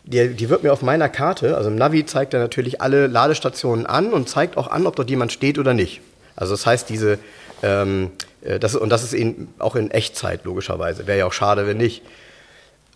Die, 0.03 0.29
die 0.29 0.49
wird 0.49 0.63
mir 0.63 0.73
auf 0.73 0.81
meiner 0.81 1.09
Karte, 1.09 1.55
also 1.55 1.69
im 1.69 1.75
Navi 1.75 2.05
zeigt 2.05 2.33
er 2.33 2.39
natürlich 2.39 2.81
alle 2.81 3.05
Ladestationen 3.05 3.85
an 3.85 4.13
und 4.13 4.27
zeigt 4.27 4.57
auch 4.57 4.67
an, 4.67 4.87
ob 4.87 4.95
dort 4.95 5.11
jemand 5.11 5.31
steht 5.31 5.59
oder 5.59 5.75
nicht. 5.75 6.01
Also 6.35 6.53
das 6.53 6.65
heißt, 6.65 6.89
diese, 6.89 7.19
ähm, 7.61 8.09
äh, 8.41 8.57
das, 8.57 8.75
und 8.75 8.89
das 8.89 9.03
ist 9.03 9.13
in, 9.13 9.49
auch 9.59 9.75
in 9.75 9.91
Echtzeit 9.91 10.43
logischerweise. 10.43 11.05
Wäre 11.05 11.19
ja 11.19 11.25
auch 11.27 11.33
schade, 11.33 11.67
wenn 11.67 11.77
nicht 11.77 12.01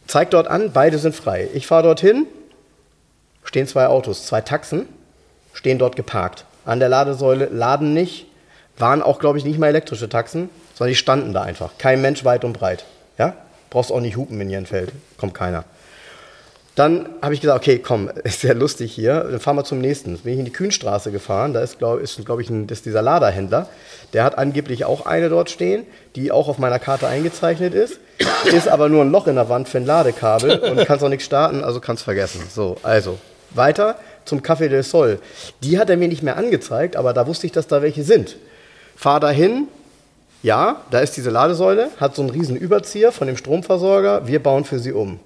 zeigt 0.08 0.34
dort 0.34 0.48
an, 0.48 0.72
beide 0.74 0.98
sind 0.98 1.16
frei. 1.16 1.50
Ich 1.54 1.68
fahre 1.68 1.84
dorthin, 1.84 2.28
stehen 3.44 3.68
zwei 3.68 3.88
Autos, 3.88 4.26
zwei 4.26 4.42
Taxen, 4.42 4.88
stehen 5.54 5.80
dort 5.80 5.96
geparkt. 5.96 6.46
An 6.66 6.80
der 6.80 6.90
Ladesäule 6.90 7.46
laden 7.46 7.94
nicht, 7.94 8.28
waren 8.78 9.02
auch, 9.02 9.20
glaube 9.20 9.38
ich, 9.38 9.46
nicht 9.46 9.60
mal 9.60 9.68
elektrische 9.68 10.10
Taxen, 10.10 10.50
sondern 10.74 10.92
die 10.92 10.96
standen 10.96 11.34
da 11.34 11.44
einfach. 11.44 11.78
Kein 11.78 12.02
Mensch 12.02 12.26
weit 12.26 12.44
und 12.44 12.54
breit. 12.54 12.86
Ja? 13.18 13.36
Brauchst 13.70 13.92
auch 13.92 14.02
nicht 14.02 14.18
hupen 14.18 14.40
in 14.42 14.50
Jenfeld. 14.50 14.92
Kommt 15.18 15.34
keiner. 15.34 15.64
Dann 16.76 17.08
habe 17.22 17.34
ich 17.34 17.40
gesagt, 17.40 17.58
okay, 17.58 17.80
komm, 17.80 18.10
ist 18.24 18.44
ja 18.44 18.54
lustig 18.54 18.94
hier, 18.94 19.22
dann 19.24 19.40
fahren 19.40 19.56
wir 19.56 19.64
zum 19.64 19.80
nächsten. 19.80 20.14
Dann 20.14 20.24
bin 20.24 20.34
ich 20.34 20.40
in 20.40 20.46
die 20.46 20.52
Kühnstraße 20.52 21.12
gefahren, 21.12 21.54
da 21.54 21.62
ist, 21.62 21.80
glaube 21.80 22.04
glaub 22.24 22.40
ich, 22.40 22.50
ein, 22.50 22.68
ist 22.68 22.86
dieser 22.86 23.02
Laderhändler. 23.02 23.68
Der 24.14 24.24
hat 24.24 24.38
angeblich 24.38 24.86
auch 24.86 25.06
eine 25.06 25.30
dort 25.30 25.50
stehen, 25.50 25.86
die 26.16 26.32
auch 26.32 26.48
auf 26.50 26.58
meiner 26.58 26.80
Karte 26.80 27.08
eingezeichnet 27.08 27.74
ist. 27.74 28.00
Ist 28.46 28.70
aber 28.70 28.88
nur 28.88 29.04
ein 29.04 29.12
Loch 29.12 29.28
in 29.28 29.36
der 29.36 29.50
Wand 29.50 29.68
für 29.68 29.80
ein 29.80 29.86
Ladekabel 29.86 30.60
und 30.60 30.86
kannst 30.86 31.04
auch 31.04 31.10
nichts 31.10 31.26
starten, 31.26 31.66
also 31.66 31.82
kannst 31.82 32.04
vergessen. 32.04 32.42
So, 32.50 32.78
also 32.82 33.18
weiter 33.50 33.98
zum 34.24 34.40
Café 34.40 34.70
del 34.70 34.84
Sol. 34.84 35.20
Die 35.62 35.78
hat 35.78 35.90
er 35.90 35.98
mir 35.98 36.08
nicht 36.08 36.24
mehr 36.24 36.38
angezeigt, 36.38 36.96
aber 36.96 37.12
da 37.12 37.28
wusste 37.28 37.46
ich, 37.48 37.52
dass 37.52 37.68
da 37.68 37.82
welche 37.82 38.04
sind. 38.04 38.38
Fahr 38.96 39.20
dahin, 39.20 39.68
ja, 40.44 40.82
da 40.92 41.00
ist 41.00 41.18
diese 41.18 41.30
Ladesäule, 41.30 41.90
hat 42.00 42.16
so 42.16 42.22
einen 42.22 42.32
riesen 42.32 42.56
Überzieher 42.56 43.12
von 43.12 43.28
dem 43.28 43.36
Stromversorger, 43.36 44.28
wir 44.28 44.42
bauen 44.42 44.64
für 44.64 44.80
sie 44.80 44.94
um 44.94 45.20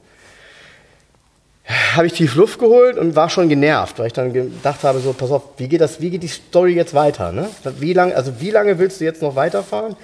habe 1.69 2.07
ich 2.07 2.13
tief 2.13 2.35
Luft 2.35 2.59
geholt 2.59 2.97
und 2.97 3.15
war 3.15 3.29
schon 3.29 3.47
genervt, 3.47 3.99
weil 3.99 4.07
ich 4.07 4.13
dann 4.13 4.33
gedacht 4.33 4.83
habe, 4.83 4.99
so, 4.99 5.13
pass 5.13 5.29
auf, 5.29 5.43
wie 5.57 5.67
geht, 5.67 5.81
das, 5.81 6.01
wie 6.01 6.09
geht 6.09 6.23
die 6.23 6.27
Story 6.27 6.73
jetzt 6.73 6.93
weiter? 6.93 7.31
Ne? 7.31 7.47
Wie, 7.79 7.93
lang, 7.93 8.11
also 8.13 8.33
wie 8.39 8.49
lange 8.49 8.79
willst 8.79 8.99
du 8.99 9.05
jetzt 9.05 9.21
noch 9.21 9.35
weiterfahren, 9.35 9.95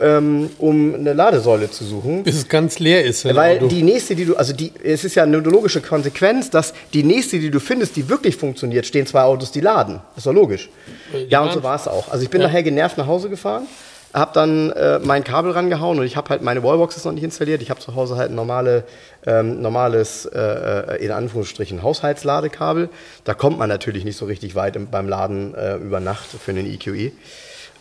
ähm, 0.00 0.50
um 0.58 0.94
eine 0.94 1.14
Ladesäule 1.14 1.70
zu 1.70 1.84
suchen? 1.84 2.22
Bis 2.22 2.36
es 2.36 2.48
ganz 2.48 2.78
leer 2.78 3.04
ist. 3.04 3.24
Weil 3.24 3.56
Auto. 3.58 3.66
die 3.66 3.82
nächste, 3.82 4.14
die 4.14 4.26
du, 4.26 4.36
also 4.36 4.52
die, 4.52 4.72
es 4.84 5.04
ist 5.04 5.16
ja 5.16 5.24
eine 5.24 5.38
logische 5.38 5.80
Konsequenz, 5.80 6.50
dass 6.50 6.72
die 6.92 7.02
nächste, 7.02 7.40
die 7.40 7.50
du 7.50 7.58
findest, 7.58 7.96
die 7.96 8.08
wirklich 8.08 8.36
funktioniert, 8.36 8.86
stehen 8.86 9.06
zwei 9.06 9.22
Autos, 9.22 9.50
die 9.50 9.60
laden. 9.60 9.94
Das 10.14 10.18
ist 10.18 10.26
doch 10.26 10.32
logisch. 10.32 10.68
Die 11.12 11.30
ja, 11.30 11.40
und 11.40 11.52
so 11.52 11.64
war 11.64 11.74
es 11.74 11.88
auch. 11.88 12.12
Also 12.12 12.22
ich 12.22 12.30
bin 12.30 12.40
ja. 12.40 12.46
nachher 12.46 12.62
genervt 12.62 12.96
nach 12.96 13.08
Hause 13.08 13.28
gefahren 13.28 13.66
habe 14.14 14.30
dann 14.32 14.70
äh, 14.70 14.98
mein 15.00 15.22
Kabel 15.24 15.52
rangehauen 15.52 15.98
und 15.98 16.06
ich 16.06 16.16
habe 16.16 16.30
halt 16.30 16.42
meine 16.42 16.62
Wallboxes 16.62 17.04
noch 17.04 17.12
nicht 17.12 17.24
installiert. 17.24 17.60
Ich 17.62 17.70
habe 17.70 17.80
zu 17.80 17.94
Hause 17.94 18.16
halt 18.16 18.30
ein 18.30 18.34
normale, 18.34 18.84
ähm, 19.26 19.60
normales, 19.60 20.24
äh, 20.26 20.38
äh, 20.38 21.04
in 21.04 21.10
Anführungsstrichen, 21.10 21.82
Haushaltsladekabel. 21.82 22.88
Da 23.24 23.34
kommt 23.34 23.58
man 23.58 23.68
natürlich 23.68 24.04
nicht 24.04 24.16
so 24.16 24.24
richtig 24.24 24.54
weit 24.54 24.76
im, 24.76 24.88
beim 24.88 25.08
Laden 25.08 25.54
äh, 25.54 25.76
über 25.76 26.00
Nacht 26.00 26.28
für 26.28 26.50
einen 26.50 26.66
EQE. 26.66 27.12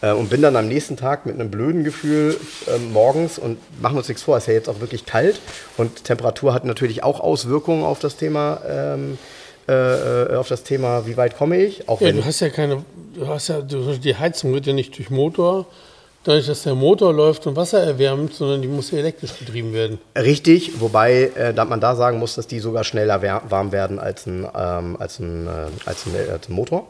Äh, 0.01 0.11
und 0.11 0.30
bin 0.30 0.41
dann 0.41 0.55
am 0.55 0.67
nächsten 0.67 0.97
Tag 0.97 1.25
mit 1.25 1.36
einem 1.36 1.49
blöden 1.49 1.84
Gefühl 1.84 2.38
ähm, 2.67 2.91
morgens 2.91 3.39
und 3.39 3.57
machen 3.82 3.95
wir 3.95 3.99
uns 3.99 4.09
nichts 4.09 4.23
vor, 4.23 4.38
es 4.38 4.43
ist 4.43 4.47
ja 4.47 4.53
jetzt 4.53 4.69
auch 4.69 4.80
wirklich 4.80 5.05
kalt 5.05 5.39
und 5.78 6.03
Temperatur 6.03 6.53
hat 6.53 6.65
natürlich 6.65 7.03
auch 7.03 7.19
Auswirkungen 7.19 7.84
auf 7.84 7.99
das 7.99 8.17
Thema. 8.17 8.61
Ähm, 8.67 9.17
äh, 9.69 10.34
auf 10.36 10.47
das 10.47 10.63
Thema, 10.63 11.05
wie 11.07 11.17
weit 11.17 11.36
komme 11.36 11.57
ich? 11.57 11.89
Auch 11.89 11.99
ja, 11.99 12.13
du 12.13 12.23
hast 12.23 12.39
ja 12.39 12.47
keine, 12.47 12.86
du 13.13 13.28
hast 13.28 13.49
ja, 13.49 13.59
die 13.61 14.15
Heizung 14.15 14.53
wird 14.53 14.65
ja 14.65 14.71
nicht 14.71 14.97
durch 14.97 15.09
Motor, 15.09 15.65
dadurch, 16.28 16.47
dass 16.47 16.63
der 16.63 16.75
Motor 16.75 17.13
läuft 17.13 17.47
und 17.47 17.55
Wasser 17.55 17.82
erwärmt, 17.82 18.34
sondern 18.34 18.61
die 18.61 18.67
muss 18.67 18.91
elektrisch 18.91 19.34
betrieben 19.34 19.73
werden. 19.73 19.99
Richtig, 20.15 20.80
wobei 20.80 21.32
äh, 21.36 21.53
man 21.65 21.80
da 21.80 21.95
sagen 21.95 22.19
muss, 22.19 22.36
dass 22.36 22.47
die 22.47 22.59
sogar 22.59 22.84
schneller 22.84 23.21
warm 23.21 23.71
werden 23.71 23.99
als 23.99 24.25
ein, 24.25 24.47
ähm, 24.55 24.97
als 24.99 25.19
ein, 25.19 25.47
äh, 25.47 25.49
als 25.86 26.05
ein, 26.05 26.15
äh, 26.15 26.32
als 26.32 26.49
ein 26.49 26.53
Motor. 26.53 26.88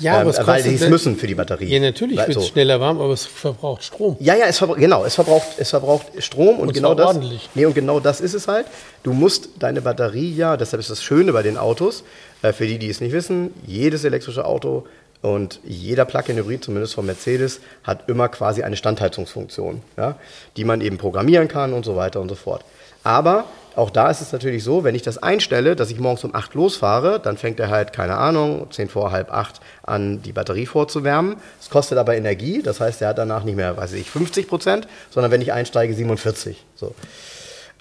Ja, 0.00 0.14
aber 0.14 0.22
ähm, 0.22 0.28
es 0.30 0.46
weil 0.46 0.62
die 0.62 0.74
es 0.74 0.88
müssen 0.88 1.16
für 1.16 1.26
die 1.26 1.34
Batterie. 1.34 1.66
Ja, 1.66 1.78
natürlich 1.78 2.18
wird 2.18 2.30
es 2.30 2.34
so. 2.34 2.40
schneller 2.40 2.80
warm, 2.80 3.00
aber 3.00 3.12
es 3.12 3.26
verbraucht 3.26 3.84
Strom. 3.84 4.16
Ja, 4.18 4.34
ja, 4.34 4.46
es 4.46 4.58
verbraucht, 4.58 4.80
genau, 4.80 5.04
es 5.04 5.14
verbraucht, 5.14 5.46
es 5.58 5.70
verbraucht 5.70 6.06
Strom 6.18 6.58
und, 6.58 6.68
und 6.68 6.74
genau 6.74 6.94
das. 6.94 7.08
Ordentlich. 7.08 7.48
Nee, 7.54 7.66
und 7.66 7.74
genau 7.74 8.00
das 8.00 8.20
ist 8.20 8.34
es 8.34 8.48
halt. 8.48 8.66
Du 9.02 9.12
musst 9.12 9.50
deine 9.58 9.82
Batterie 9.82 10.34
ja, 10.34 10.56
deshalb 10.56 10.80
ist 10.80 10.90
das 10.90 11.02
Schöne 11.02 11.32
bei 11.32 11.42
den 11.42 11.58
Autos, 11.58 12.02
äh, 12.42 12.52
für 12.52 12.66
die, 12.66 12.78
die 12.78 12.88
es 12.88 13.00
nicht 13.00 13.12
wissen, 13.12 13.52
jedes 13.66 14.04
elektrische 14.04 14.44
Auto 14.44 14.86
und 15.22 15.60
jeder 15.64 16.04
Plug-in-Hybrid, 16.04 16.64
zumindest 16.64 16.94
von 16.94 17.06
Mercedes, 17.06 17.60
hat 17.84 18.08
immer 18.08 18.28
quasi 18.28 18.62
eine 18.62 18.76
Standheizungsfunktion, 18.76 19.82
ja, 19.96 20.16
die 20.56 20.64
man 20.64 20.80
eben 20.80 20.98
programmieren 20.98 21.48
kann 21.48 21.72
und 21.72 21.84
so 21.84 21.96
weiter 21.96 22.20
und 22.20 22.28
so 22.28 22.34
fort. 22.34 22.64
Aber 23.04 23.44
auch 23.76 23.90
da 23.90 24.10
ist 24.10 24.20
es 24.20 24.32
natürlich 24.32 24.64
so, 24.64 24.82
wenn 24.82 24.94
ich 24.94 25.02
das 25.02 25.18
einstelle, 25.18 25.76
dass 25.76 25.90
ich 25.90 25.98
morgens 25.98 26.24
um 26.24 26.34
8 26.34 26.54
losfahre, 26.54 27.20
dann 27.20 27.36
fängt 27.36 27.60
er 27.60 27.70
halt, 27.70 27.92
keine 27.92 28.16
Ahnung, 28.16 28.66
10 28.70 28.88
vor 28.88 29.12
halb 29.12 29.32
8 29.32 29.60
an, 29.82 30.22
die 30.22 30.32
Batterie 30.32 30.66
vorzuwärmen. 30.66 31.36
Es 31.60 31.70
kostet 31.70 31.98
aber 31.98 32.16
Energie, 32.16 32.62
das 32.62 32.80
heißt, 32.80 33.00
er 33.02 33.08
hat 33.08 33.18
danach 33.18 33.44
nicht 33.44 33.56
mehr, 33.56 33.76
weiß 33.76 33.92
ich, 33.92 34.10
50 34.10 34.48
Prozent, 34.48 34.88
sondern 35.10 35.30
wenn 35.30 35.40
ich 35.40 35.52
einsteige, 35.52 35.94
47. 35.94 36.64
So. 36.74 36.94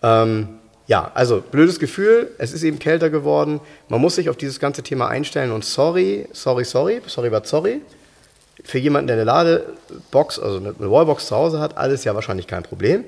Ähm, 0.03 0.58
ja, 0.89 1.11
also 1.13 1.41
blödes 1.41 1.79
Gefühl, 1.79 2.31
es 2.39 2.51
ist 2.51 2.63
eben 2.63 2.79
kälter 2.79 3.11
geworden. 3.11 3.61
Man 3.89 4.01
muss 4.01 4.15
sich 4.15 4.27
auf 4.27 4.37
dieses 4.37 4.59
ganze 4.59 4.81
Thema 4.81 5.07
einstellen 5.07 5.51
und 5.51 5.63
sorry, 5.63 6.27
sorry, 6.33 6.65
sorry, 6.65 6.99
sorry, 7.05 7.29
but 7.29 7.45
sorry. 7.45 7.81
Für 8.63 8.79
jemanden, 8.79 9.05
der 9.05 9.17
eine 9.17 9.23
Ladebox, 9.23 10.39
also 10.39 10.57
eine 10.57 10.73
Wallbox 10.79 11.27
zu 11.27 11.35
Hause 11.35 11.59
hat, 11.59 11.77
alles 11.77 12.05
ja 12.05 12.15
wahrscheinlich 12.15 12.47
kein 12.47 12.63
Problem. 12.63 13.03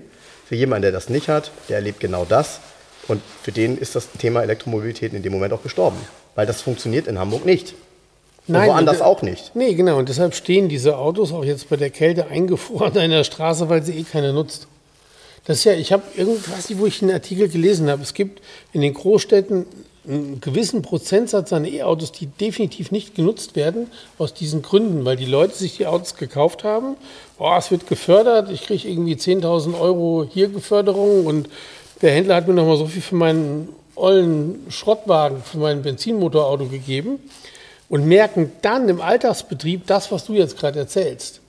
Für 0.45 0.55
jemanden, 0.55 0.83
der 0.83 0.91
das 0.91 1.09
nicht 1.09 1.27
hat, 1.27 1.49
der 1.69 1.77
erlebt 1.77 1.99
genau 1.99 2.23
das. 2.23 2.59
Und 3.07 3.19
für 3.41 3.51
den 3.51 3.79
ist 3.79 3.95
das 3.95 4.11
Thema 4.11 4.43
Elektromobilität 4.43 5.15
in 5.15 5.23
dem 5.23 5.33
Moment 5.33 5.51
auch 5.51 5.63
gestorben. 5.63 5.97
Weil 6.35 6.45
das 6.45 6.61
funktioniert 6.61 7.07
in 7.07 7.17
Hamburg 7.17 7.45
nicht. 7.45 7.73
Nein, 8.45 8.69
und 8.69 8.75
woanders 8.75 8.97
und, 8.97 9.05
auch 9.07 9.23
nicht. 9.23 9.55
Nee, 9.55 9.73
genau. 9.73 9.97
Und 9.97 10.07
deshalb 10.07 10.35
stehen 10.35 10.69
diese 10.69 10.97
Autos 10.97 11.33
auch 11.33 11.43
jetzt 11.43 11.67
bei 11.69 11.77
der 11.77 11.89
Kälte 11.89 12.27
eingefroren 12.27 12.95
an 12.99 13.09
der 13.09 13.23
Straße, 13.23 13.69
weil 13.69 13.81
sie 13.81 13.97
eh 13.97 14.03
keiner 14.03 14.33
nutzt. 14.33 14.67
Das 15.45 15.57
ist 15.57 15.63
ja, 15.63 15.73
ich 15.73 15.91
habe 15.91 16.03
irgendwas, 16.15 16.77
wo 16.77 16.85
ich 16.85 17.01
einen 17.01 17.11
Artikel 17.11 17.49
gelesen 17.49 17.89
habe. 17.89 18.03
Es 18.03 18.13
gibt 18.13 18.41
in 18.73 18.81
den 18.81 18.93
Großstädten 18.93 19.65
einen 20.07 20.41
gewissen 20.41 20.81
Prozentsatz 20.81 21.53
an 21.53 21.65
E-Autos, 21.65 22.11
die 22.11 22.25
definitiv 22.25 22.91
nicht 22.91 23.15
genutzt 23.15 23.55
werden, 23.55 23.87
aus 24.17 24.33
diesen 24.33 24.61
Gründen, 24.61 25.05
weil 25.05 25.15
die 25.15 25.25
Leute 25.25 25.55
sich 25.55 25.77
die 25.77 25.85
Autos 25.85 26.15
gekauft 26.15 26.63
haben. 26.63 26.95
Oh, 27.37 27.53
es 27.57 27.69
wird 27.69 27.87
gefördert, 27.87 28.51
ich 28.51 28.63
kriege 28.63 28.87
irgendwie 28.87 29.13
10.000 29.13 29.79
Euro 29.79 30.27
hier 30.31 30.47
Geförderung 30.47 31.25
und 31.25 31.49
der 32.01 32.11
Händler 32.11 32.35
hat 32.35 32.47
mir 32.47 32.55
noch 32.55 32.65
mal 32.65 32.77
so 32.77 32.87
viel 32.87 33.01
für 33.01 33.15
meinen 33.15 33.69
ollen 33.95 34.65
Schrottwagen, 34.69 35.43
für 35.43 35.57
mein 35.57 35.83
Benzinmotorauto 35.83 36.65
gegeben 36.65 37.19
und 37.89 38.07
merken 38.07 38.51
dann 38.63 38.89
im 38.89 39.01
Alltagsbetrieb 39.01 39.85
das, 39.85 40.11
was 40.11 40.25
du 40.25 40.33
jetzt 40.33 40.57
gerade 40.57 40.79
erzählst. 40.79 41.40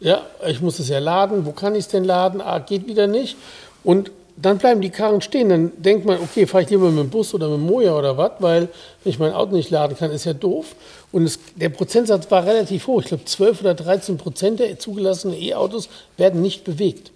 Ja, 0.00 0.22
ich 0.46 0.60
muss 0.62 0.78
es 0.78 0.88
ja 0.88 0.98
laden. 0.98 1.44
Wo 1.44 1.52
kann 1.52 1.74
ich 1.74 1.80
es 1.80 1.88
denn 1.88 2.04
laden? 2.04 2.40
Ah, 2.40 2.58
geht 2.58 2.86
wieder 2.86 3.06
nicht. 3.06 3.36
Und 3.84 4.10
dann 4.36 4.56
bleiben 4.56 4.80
die 4.80 4.90
Karren 4.90 5.20
stehen. 5.20 5.50
Dann 5.50 5.72
denkt 5.76 6.06
man, 6.06 6.18
okay, 6.20 6.46
fahre 6.46 6.64
ich 6.64 6.70
lieber 6.70 6.88
mit 6.90 7.04
dem 7.04 7.10
Bus 7.10 7.34
oder 7.34 7.48
mit 7.48 7.58
dem 7.58 7.66
Moja 7.66 7.94
oder 7.94 8.16
was, 8.16 8.32
weil 8.38 8.68
wenn 9.04 9.12
ich 9.12 9.18
mein 9.18 9.32
Auto 9.32 9.54
nicht 9.54 9.70
laden 9.70 9.96
kann, 9.96 10.10
ist 10.10 10.24
ja 10.24 10.32
doof. 10.32 10.74
Und 11.12 11.24
es, 11.24 11.38
der 11.56 11.68
Prozentsatz 11.68 12.30
war 12.30 12.46
relativ 12.46 12.86
hoch. 12.86 13.02
Ich 13.02 13.08
glaube, 13.08 13.26
12 13.26 13.60
oder 13.60 13.74
13 13.74 14.16
Prozent 14.16 14.60
der 14.60 14.78
zugelassenen 14.78 15.40
E-Autos 15.40 15.90
werden 16.16 16.40
nicht 16.40 16.64
bewegt. 16.64 17.12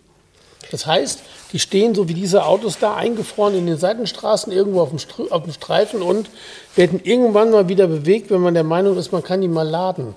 Das 0.70 0.86
heißt, 0.86 1.20
die 1.52 1.58
stehen 1.58 1.94
so 1.94 2.08
wie 2.08 2.14
diese 2.14 2.44
Autos 2.44 2.78
da 2.78 2.94
eingefroren 2.94 3.54
in 3.54 3.66
den 3.66 3.76
Seitenstraßen 3.78 4.52
irgendwo 4.52 4.80
auf 4.80 4.90
dem, 4.90 5.30
auf 5.30 5.44
dem 5.44 5.52
Streifen 5.52 6.02
und 6.02 6.28
werden 6.74 7.00
irgendwann 7.04 7.50
mal 7.50 7.68
wieder 7.68 7.86
bewegt, 7.86 8.30
wenn 8.30 8.40
man 8.40 8.54
der 8.54 8.64
Meinung 8.64 8.96
ist, 8.98 9.12
man 9.12 9.22
kann 9.22 9.40
die 9.40 9.48
mal 9.48 9.68
laden. 9.68 10.14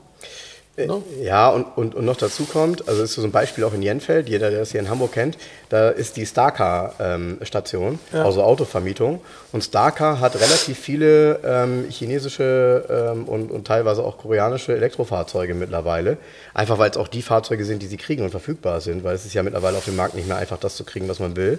No? 0.86 1.02
Ja, 1.22 1.50
und, 1.50 1.66
und, 1.76 1.96
und 1.96 2.06
noch 2.06 2.18
dazu 2.18 2.46
kommt, 2.46 2.88
also 2.88 3.02
ist 3.02 3.14
so 3.14 3.24
ein 3.24 3.32
Beispiel 3.32 3.64
auch 3.64 3.74
in 3.74 3.82
Jenfeld, 3.82 4.30
jeder, 4.30 4.52
der 4.52 4.60
das 4.60 4.72
hier 4.72 4.80
in 4.80 4.90
Hamburg 4.90 5.14
kennt, 5.14 5.38
da 5.70 5.90
ist 5.90 6.18
die 6.18 6.26
Starcar-Station, 6.26 7.94
ähm, 7.94 8.00
ja. 8.14 8.24
also 8.24 8.44
Autovermietung. 8.44 9.20
Und 9.52 9.64
Starcar 9.64 10.20
hat 10.20 10.36
relativ 10.36 10.78
viele 10.78 11.40
ähm, 11.44 11.86
chinesische 11.90 12.86
ähm, 12.90 13.24
und, 13.24 13.50
und 13.50 13.66
teilweise 13.66 14.04
auch 14.04 14.20
koreanische 14.20 14.76
Elektrofahrzeuge 14.76 15.56
mittlerweile. 15.56 16.18
Einfach 16.54 16.78
weil 16.78 16.92
es 16.92 16.98
auch 16.98 17.08
die 17.08 17.24
Fahrzeuge 17.24 17.66
sind, 17.66 17.82
die 17.82 17.88
sie 17.88 17.98
kriegen 17.98 18.24
und 18.24 18.30
verfügbar 18.30 18.80
sind, 18.80 19.04
weil 19.04 19.16
es 19.16 19.26
ist 19.26 19.34
ja 19.34 19.42
mittlerweile 19.42 19.78
auf 19.78 19.86
dem 19.86 19.96
Markt 19.96 20.14
nicht 20.14 20.28
mehr 20.28 20.38
einfach, 20.38 20.60
das 20.60 20.76
zu 20.76 20.84
kriegen, 20.84 21.10
was 21.10 21.20
man 21.20 21.36
will. 21.36 21.58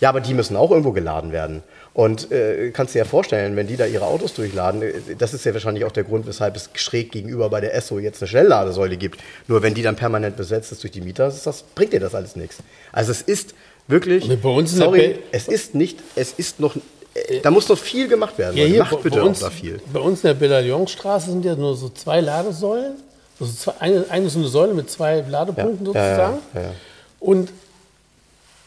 Ja, 0.00 0.10
aber 0.10 0.20
die 0.20 0.34
müssen 0.34 0.56
auch 0.56 0.70
irgendwo 0.70 0.92
geladen 0.92 1.32
werden. 1.32 1.62
Und 1.96 2.30
äh, 2.30 2.72
kannst 2.72 2.94
dir 2.94 2.98
ja 2.98 3.04
vorstellen, 3.06 3.56
wenn 3.56 3.68
die 3.68 3.78
da 3.78 3.86
ihre 3.86 4.04
Autos 4.04 4.34
durchladen, 4.34 4.82
äh, 4.82 4.92
das 5.16 5.32
ist 5.32 5.46
ja 5.46 5.54
wahrscheinlich 5.54 5.86
auch 5.86 5.92
der 5.92 6.04
Grund, 6.04 6.26
weshalb 6.26 6.54
es 6.54 6.68
schräg 6.74 7.10
gegenüber 7.10 7.48
bei 7.48 7.62
der 7.62 7.74
Esso 7.74 7.98
jetzt 7.98 8.20
eine 8.20 8.28
Schnellladesäule 8.28 8.98
gibt. 8.98 9.18
Nur 9.48 9.62
wenn 9.62 9.72
die 9.72 9.80
dann 9.80 9.96
permanent 9.96 10.36
besetzt 10.36 10.72
ist 10.72 10.82
durch 10.82 10.90
die 10.90 11.00
Mieter, 11.00 11.32
das, 11.42 11.62
bringt 11.74 11.94
dir 11.94 12.00
das 12.00 12.14
alles 12.14 12.36
nichts. 12.36 12.58
Also 12.92 13.12
es 13.12 13.22
ist 13.22 13.54
wirklich, 13.88 14.28
bei 14.42 14.48
uns 14.50 14.72
sorry, 14.72 15.20
es 15.32 15.48
ist 15.48 15.74
nicht, 15.74 16.00
es 16.16 16.34
ist 16.34 16.60
noch, 16.60 16.76
äh, 17.14 17.40
da 17.40 17.50
muss 17.50 17.66
noch 17.70 17.78
viel 17.78 18.08
gemacht 18.08 18.36
werden. 18.36 18.58
Ja, 18.58 18.66
hier, 18.66 18.80
Macht 18.80 19.02
bitte 19.02 19.24
uns, 19.24 19.42
auch 19.42 19.48
da 19.48 19.50
viel. 19.54 19.80
Bei 19.90 20.00
uns 20.00 20.22
in 20.22 20.26
der 20.28 20.34
Bellagionstraße 20.34 21.30
sind 21.30 21.46
ja 21.46 21.56
nur 21.56 21.76
so 21.76 21.88
zwei 21.88 22.20
Ladesäulen. 22.20 22.96
Also 23.40 23.54
zwei, 23.54 23.72
eine, 23.80 24.04
eine 24.10 24.28
so 24.28 24.38
eine 24.38 24.48
Säule 24.48 24.74
mit 24.74 24.90
zwei 24.90 25.24
Ladepunkten 25.26 25.86
ja, 25.86 25.92
sozusagen. 25.92 26.38
Ja, 26.54 26.72
Und 27.20 27.48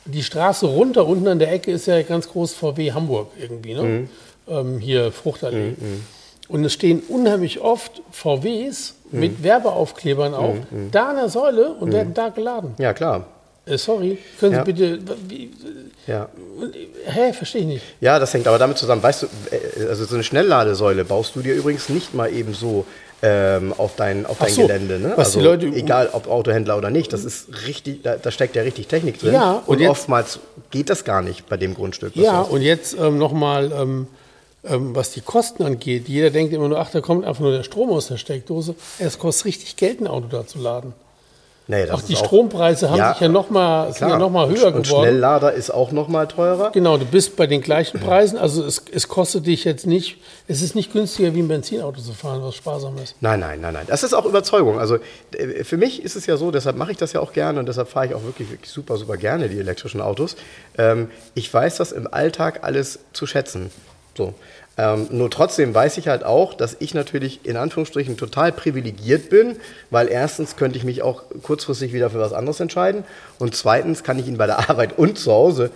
die 0.09 0.23
Straße 0.23 0.65
runter, 0.65 1.07
unten 1.07 1.27
an 1.27 1.39
der 1.39 1.51
Ecke 1.51 1.71
ist 1.71 1.87
ja 1.87 2.01
ganz 2.01 2.29
groß 2.29 2.53
VW 2.53 2.91
Hamburg 2.91 3.31
irgendwie, 3.39 3.73
ne? 3.73 3.83
Mhm. 3.83 4.09
Ähm, 4.47 4.79
hier 4.79 5.11
Fruchtallee. 5.11 5.71
Mhm, 5.71 5.75
mhm. 5.79 6.03
Und 6.49 6.65
es 6.65 6.73
stehen 6.73 7.03
unheimlich 7.07 7.61
oft 7.61 8.01
VWs 8.11 8.95
mhm. 9.11 9.19
mit 9.19 9.43
Werbeaufklebern 9.43 10.33
auf, 10.33 10.55
mhm, 10.71 10.85
mhm. 10.85 10.91
da 10.91 11.09
an 11.09 11.15
der 11.17 11.29
Säule 11.29 11.73
und 11.73 11.93
werden 11.93 12.13
da 12.13 12.29
geladen. 12.29 12.73
Ja, 12.79 12.93
klar. 12.93 13.27
Äh, 13.65 13.77
sorry, 13.77 14.17
können 14.39 14.55
Sie 14.55 14.71
bitte. 14.71 14.99
Wie, 15.27 15.51
ja. 16.07 16.27
Hä, 17.05 17.33
verstehe 17.33 17.61
ich 17.61 17.67
nicht. 17.67 17.83
Ja, 18.01 18.17
das 18.17 18.33
hängt 18.33 18.47
aber 18.47 18.57
damit 18.57 18.77
zusammen. 18.77 19.03
Weißt 19.03 19.23
du, 19.23 19.27
äh, 19.51 19.85
also 19.87 20.05
so 20.05 20.15
eine 20.15 20.23
Schnellladesäule 20.23 21.05
baust 21.05 21.35
du 21.35 21.41
dir 21.41 21.53
übrigens 21.53 21.89
nicht 21.89 22.13
mal 22.15 22.33
eben 22.33 22.53
so 22.53 22.85
ähm, 23.21 23.73
auf 23.77 23.95
dein, 23.95 24.25
auf 24.25 24.37
dein 24.37 24.49
so, 24.49 24.61
Gelände. 24.61 24.99
Ne? 24.99 25.17
also, 25.17 25.39
Leute, 25.41 25.67
egal 25.67 26.09
ob 26.13 26.27
Autohändler 26.27 26.77
oder 26.77 26.89
nicht, 26.89 27.11
das 27.11 27.25
ist 27.25 27.47
richtig, 27.67 28.03
da, 28.03 28.15
da 28.15 28.31
steckt 28.31 28.55
ja 28.55 28.61
richtig 28.61 28.87
Technik 28.87 29.19
drin. 29.19 29.33
Ja, 29.33 29.61
und, 29.65 29.81
und 29.81 29.87
oftmals 29.87 30.39
geht 30.71 30.89
das 30.89 31.03
gar 31.03 31.21
nicht 31.21 31.47
bei 31.49 31.57
dem 31.57 31.73
Grundstück. 31.73 32.15
Ja, 32.15 32.41
und 32.41 32.61
jetzt 32.61 32.97
ähm, 32.97 33.17
nochmal, 33.17 33.71
ähm, 33.71 34.07
ähm, 34.63 34.95
was 34.95 35.11
die 35.11 35.21
Kosten 35.21 35.63
angeht. 35.63 36.07
Jeder 36.07 36.29
denkt 36.29 36.53
immer 36.53 36.67
nur, 36.67 36.79
ach, 36.79 36.91
da 36.91 37.01
kommt 37.01 37.25
einfach 37.25 37.41
nur 37.41 37.51
der 37.51 37.63
Strom 37.63 37.89
aus 37.89 38.07
der 38.07 38.17
Steckdose. 38.17 38.75
Es 38.99 39.17
kostet 39.17 39.45
richtig 39.45 39.75
Geld, 39.75 40.01
ein 40.01 40.07
Auto 40.07 40.27
da 40.27 40.45
zu 40.45 40.59
laden. 40.59 40.93
Nee, 41.69 41.87
Auch 41.91 42.01
die 42.01 42.15
Strompreise 42.15 42.89
haben 42.89 42.97
Ja, 42.97 43.11
sich 43.11 43.21
ja 43.21 43.27
nochmal 43.27 43.93
ja 43.99 44.17
noch 44.17 44.31
mal 44.31 44.49
höher 44.49 44.73
und 44.73 44.87
geworden. 44.87 45.03
Schnelllader 45.03 45.53
ist 45.53 45.69
auch 45.69 45.91
noch 45.91 46.07
mal 46.07 46.27
teurer. 46.27 46.71
Genau, 46.71 46.97
du 46.97 47.05
bist 47.05 47.35
bei 47.35 47.45
den 47.45 47.61
gleichen 47.61 47.99
Preisen. 47.99 48.39
Also 48.39 48.65
es, 48.65 48.81
es 48.91 49.07
kostet 49.07 49.45
dich 49.45 49.65
jetzt 49.65 49.85
nicht, 49.85 50.17
es 50.47 50.63
ist 50.63 50.73
nicht 50.73 50.91
günstiger 50.91 51.35
wie 51.35 51.43
ein 51.43 51.47
Benzinauto 51.47 52.01
zu 52.01 52.13
fahren, 52.13 52.41
was 52.41 52.55
sparsam 52.55 52.97
ist. 52.97 53.15
Nein, 53.21 53.41
nein, 53.41 53.61
nein, 53.61 53.75
nein. 53.75 53.85
Das 53.85 54.01
ist 54.01 54.15
auch 54.15 54.25
Überzeugung. 54.25 54.79
Also 54.79 54.97
äh, 55.37 55.63
für 55.63 55.77
mich 55.77 56.01
ist 56.03 56.15
es 56.15 56.25
ja 56.25 56.37
so, 56.37 56.49
deshalb 56.49 56.75
mache 56.75 56.91
ich 56.91 56.97
das 56.97 57.13
ja 57.13 57.19
auch 57.19 57.33
gerne 57.33 57.59
und 57.59 57.67
deshalb 57.69 57.87
fahre 57.87 58.07
ich 58.07 58.15
auch 58.15 58.23
wirklich, 58.23 58.49
wirklich 58.49 58.71
super, 58.71 58.97
super 58.97 59.17
gerne 59.17 59.47
die 59.47 59.59
elektrischen 59.59 60.01
Autos. 60.01 60.37
Ähm, 60.75 61.11
ich 61.35 61.53
weiß 61.53 61.77
das 61.77 61.91
im 61.91 62.11
Alltag 62.11 62.61
alles 62.63 62.97
zu 63.13 63.27
schätzen. 63.27 63.69
So. 64.17 64.33
Ähm, 64.79 65.07
nur 65.11 65.29
trotzdem 65.29 65.75
weiß 65.75 65.97
ich 65.97 66.07
halt 66.07 66.23
auch, 66.23 66.53
dass 66.53 66.77
ich 66.79 66.93
natürlich 66.93 67.41
in 67.43 67.57
Anführungsstrichen 67.57 68.15
total 68.15 68.53
privilegiert 68.53 69.29
bin, 69.29 69.57
weil 69.89 70.07
erstens 70.07 70.55
könnte 70.55 70.77
ich 70.77 70.85
mich 70.85 71.01
auch 71.01 71.23
kurzfristig 71.43 71.91
wieder 71.91 72.09
für 72.09 72.19
was 72.19 72.31
anderes 72.31 72.61
entscheiden 72.61 73.03
und 73.39 73.53
zweitens 73.55 74.05
kann 74.05 74.17
ich 74.19 74.27
ihn 74.29 74.37
bei 74.37 74.45
der 74.45 74.69
Arbeit 74.69 74.97
und 74.97 75.19
zu 75.19 75.33
Hause, 75.33 75.71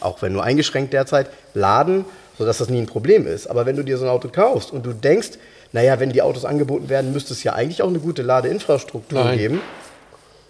auch 0.00 0.20
wenn 0.20 0.34
nur 0.34 0.44
eingeschränkt 0.44 0.92
derzeit, 0.92 1.30
laden, 1.54 2.04
sodass 2.36 2.58
das 2.58 2.68
nie 2.68 2.78
ein 2.78 2.86
Problem 2.86 3.26
ist. 3.26 3.46
Aber 3.46 3.64
wenn 3.64 3.76
du 3.76 3.84
dir 3.84 3.96
so 3.96 4.04
ein 4.04 4.10
Auto 4.10 4.28
kaufst 4.28 4.70
und 4.70 4.84
du 4.84 4.92
denkst, 4.92 5.30
naja, 5.72 5.98
wenn 5.98 6.10
die 6.10 6.20
Autos 6.20 6.44
angeboten 6.44 6.90
werden, 6.90 7.14
müsste 7.14 7.32
es 7.32 7.42
ja 7.44 7.54
eigentlich 7.54 7.80
auch 7.80 7.88
eine 7.88 8.00
gute 8.00 8.20
Ladeinfrastruktur 8.20 9.24
Nein. 9.24 9.38
geben, 9.38 9.60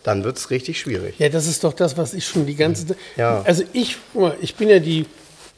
dann 0.02 0.24
wird 0.24 0.38
es 0.38 0.50
richtig 0.50 0.80
schwierig. 0.80 1.20
Ja, 1.20 1.28
das 1.28 1.46
ist 1.46 1.62
doch 1.62 1.72
das, 1.72 1.96
was 1.96 2.14
ich 2.14 2.26
schon 2.26 2.46
die 2.46 2.56
ganze 2.56 2.88
Zeit. 2.88 2.96
Ja. 3.16 3.42
Also 3.44 3.62
ich, 3.72 3.98
ich 4.40 4.56
bin 4.56 4.68
ja 4.68 4.80
die, 4.80 5.06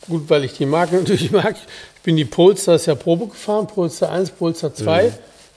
gut, 0.09 0.29
weil 0.29 0.45
ich 0.45 0.55
die 0.55 0.67
Marke 0.67 0.97
natürlich 1.01 1.31
mag, 1.31 1.57
ich 1.57 2.03
bin 2.03 2.17
die 2.17 2.25
Polestar, 2.25 2.77
ist 2.77 2.87
ja 2.87 2.95
Probe 2.95 3.29
gefahren, 3.29 3.67
Polestar 3.67 4.11
1, 4.11 4.31
Polestar 4.31 4.75
2. 4.75 5.13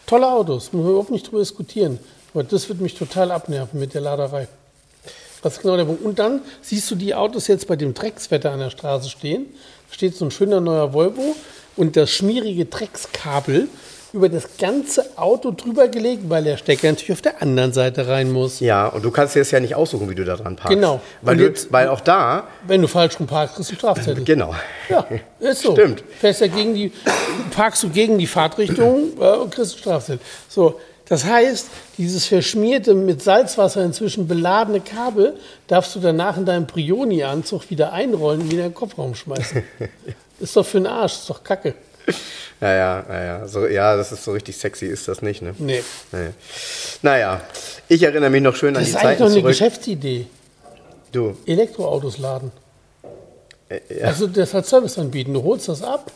Tolle 0.05 0.31
Autos, 0.31 0.71
muss 0.71 0.83
man 0.83 0.91
überhaupt 0.91 1.11
nicht 1.11 1.27
drüber 1.27 1.39
diskutieren. 1.39 1.99
Aber 2.33 2.43
das 2.43 2.69
wird 2.69 2.79
mich 2.81 2.95
total 2.95 3.31
abnerven 3.31 3.79
mit 3.79 3.93
der 3.93 4.01
Laderei. 4.01 4.47
Das 5.41 5.53
ist 5.53 5.61
genau 5.61 5.77
der 5.77 5.85
Punkt. 5.85 6.03
Und 6.03 6.19
dann 6.19 6.41
siehst 6.61 6.89
du 6.89 6.95
die 6.95 7.13
Autos 7.13 7.47
jetzt 7.47 7.67
bei 7.67 7.75
dem 7.75 7.93
Dreckswetter 7.93 8.51
an 8.51 8.59
der 8.59 8.69
Straße 8.69 9.09
stehen. 9.09 9.45
Da 9.89 9.93
steht 9.93 10.15
so 10.15 10.25
ein 10.25 10.31
schöner 10.31 10.61
neuer 10.61 10.93
Volvo 10.93 11.35
und 11.75 11.95
das 11.95 12.09
schmierige 12.09 12.65
Dreckskabel 12.65 13.67
über 14.13 14.29
das 14.29 14.57
ganze 14.57 15.17
Auto 15.17 15.51
drüber 15.51 15.87
gelegt, 15.89 16.29
weil 16.29 16.43
der 16.43 16.57
Stecker 16.57 16.87
natürlich 16.89 17.11
auf 17.11 17.21
der 17.21 17.41
anderen 17.41 17.73
Seite 17.73 18.07
rein 18.07 18.31
muss. 18.31 18.59
Ja, 18.59 18.87
und 18.87 19.03
du 19.03 19.11
kannst 19.11 19.35
dir 19.35 19.39
das 19.39 19.51
ja 19.51 19.59
nicht 19.59 19.75
aussuchen, 19.75 20.09
wie 20.09 20.15
du 20.15 20.23
da 20.23 20.35
dran 20.37 20.55
parkst. 20.55 20.75
Genau. 20.75 21.01
Weil, 21.21 21.33
Und 21.33 21.37
du, 21.39 21.45
jetzt- 21.45 21.71
weil 21.71 21.89
auch 21.89 21.99
da, 22.01 22.47
Wenn 22.65 22.81
du 22.81 22.87
falsch 22.87 23.19
rum 23.19 23.27
parkst, 23.27 23.55
kriegst 23.55 23.71
du 23.71 23.75
Strafzettel. 23.75 24.23
genau. 24.23 24.55
Ja, 24.89 25.05
ist 25.39 25.61
so. 25.61 25.73
Stimmt. 25.73 26.03
Fährst 26.19 26.41
ja 26.41 26.47
gegen 26.47 26.73
die, 26.73 26.91
parkst 27.51 27.83
du 27.83 27.89
gegen 27.89 28.17
die 28.17 28.27
Fahrtrichtung 28.27 29.09
äh, 29.19 29.23
und 29.35 29.53
kriegst 29.53 29.73
einen 29.73 29.79
Strafzettel. 29.81 30.25
So, 30.47 30.79
das 31.09 31.23
heißt, 31.25 31.67
dieses 31.97 32.25
verschmierte, 32.25 32.93
mit 32.93 33.21
Salzwasser 33.21 33.83
inzwischen 33.83 34.27
beladene 34.27 34.81
Kabel 34.81 35.35
darfst 35.67 35.95
du 35.95 35.99
danach 35.99 36.37
in 36.37 36.45
deinem 36.45 36.67
Prioni-Anzug 36.67 37.69
wieder 37.69 37.93
einrollen 37.93 38.41
und 38.41 38.51
wieder 38.51 38.63
in 38.65 38.69
den 38.71 38.73
Kofferraum 38.75 39.15
schmeißen. 39.15 39.63
ist 40.39 40.55
doch 40.55 40.65
für 40.65 40.79
den 40.79 40.87
Arsch, 40.87 41.13
ist 41.13 41.29
doch 41.29 41.43
kacke. 41.43 41.75
Naja, 42.59 43.05
naja, 43.07 43.47
so, 43.47 43.67
ja, 43.67 43.95
das 43.95 44.11
ist 44.11 44.23
so 44.23 44.31
richtig 44.31 44.57
sexy, 44.57 44.87
ist 44.87 45.07
das 45.07 45.21
nicht, 45.21 45.43
ne? 45.43 45.53
Nee. 45.59 45.83
Nee. 46.11 46.29
Naja, 47.03 47.41
ich 47.87 48.01
erinnere 48.01 48.31
mich 48.31 48.41
noch 48.41 48.55
schön 48.55 48.69
an 48.69 48.81
Das 48.81 48.85
die 48.85 48.89
ist 48.89 48.95
eigentlich 48.95 49.09
Zeiten 49.09 49.19
noch 49.23 49.27
eine 49.29 49.35
zurück. 49.41 49.47
Geschäftsidee. 49.51 50.25
Du, 51.11 51.37
Elektroautos 51.45 52.17
laden. 52.17 52.51
äh, 53.69 53.79
ja, 53.99 54.07
Also 54.07 54.25
das 54.25 54.55
hat 54.55 54.65
Service 54.65 54.97
anbieten. 54.97 55.35
Du 55.35 55.43
holst 55.43 55.67
das 55.69 55.83
ab 55.83 56.11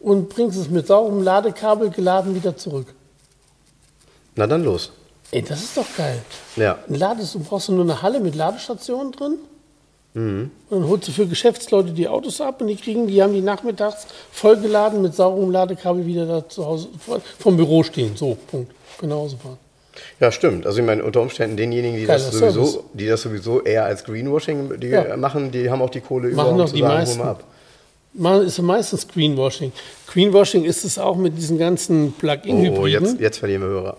und 0.00 0.28
bringst 0.28 0.58
es 0.58 0.68
mit 0.68 0.88
saurem 0.88 1.22
Ladekabel 1.22 1.90
geladen 1.90 2.34
wieder 2.34 2.56
zurück. 2.56 2.88
na 4.34 4.48
dann 4.48 4.64
los. 4.64 4.90
Ey, 5.30 5.42
das 5.42 5.60
ist 5.62 5.76
doch 5.76 5.86
geil. 5.96 6.20
Ja, 6.56 6.78
Ein 6.88 6.96
Lades, 6.96 7.32
du 7.32 7.38
brauchst 7.38 7.68
du 7.68 7.72
nur 7.72 7.84
eine 7.84 8.02
Halle 8.02 8.18
mit 8.18 8.34
Ladestationen 8.34 9.12
drin. 9.12 9.38
Mhm. 10.16 10.50
Dann 10.70 10.88
holst 10.88 11.08
du 11.08 11.12
für 11.12 11.26
Geschäftsleute 11.26 11.90
die 11.90 12.08
Autos 12.08 12.40
ab 12.40 12.62
und 12.62 12.68
die 12.68 12.76
kriegen, 12.76 13.06
die 13.06 13.22
haben 13.22 13.34
die 13.34 13.42
nachmittags 13.42 14.06
vollgeladen 14.32 15.02
mit 15.02 15.14
saurem 15.14 15.50
Ladekabel 15.50 16.06
wieder 16.06 16.24
da 16.24 16.48
zu 16.48 16.64
Hause 16.64 16.88
vom 17.38 17.56
Büro 17.58 17.82
stehen. 17.82 18.16
So, 18.16 18.36
Punkt. 18.50 18.72
Genau 18.98 19.28
so 19.28 19.36
fahren. 19.36 19.58
ja, 20.18 20.32
stimmt. 20.32 20.64
Also 20.66 20.80
ich 20.80 20.86
meine, 20.86 21.04
unter 21.04 21.20
Umständen 21.20 21.58
denjenigen, 21.58 21.98
die 21.98 22.06
das, 22.06 22.30
sowieso, 22.30 22.64
Service. 22.64 22.84
die 22.94 23.06
das 23.06 23.20
sowieso 23.20 23.60
eher 23.60 23.84
als 23.84 24.04
Greenwashing 24.04 24.80
die 24.80 24.86
Ja. 24.88 25.16
machen, 25.18 25.50
die 25.50 25.68
haben 25.70 25.82
auch 25.82 25.90
die 25.90 26.00
Kohle 26.00 26.28
über, 26.28 26.44
Machen 26.44 26.52
um 26.52 26.58
doch 26.58 26.66
zu 26.68 26.74
die 26.76 26.80
sagen, 26.80 26.92
hol 26.92 26.98
meisten. 27.00 27.18
mal 27.18 27.28
ab. 27.32 27.44
Man 28.14 28.40
ist 28.46 28.56
ja 28.56 28.64
meistens 28.64 29.06
Greenwashing. 29.08 29.72
Greenwashing 30.06 30.64
ist 30.64 30.86
es 30.86 30.98
auch 30.98 31.16
mit 31.16 31.36
diesen 31.36 31.58
ganzen 31.58 32.08
Oh, 32.08 32.12
Plug-in-Hybriden. 32.20 33.04
jetzt, 33.04 33.20
jetzt 33.20 33.38
verlieren 33.38 33.60
wir 33.60 33.68
Hörer. 33.68 33.96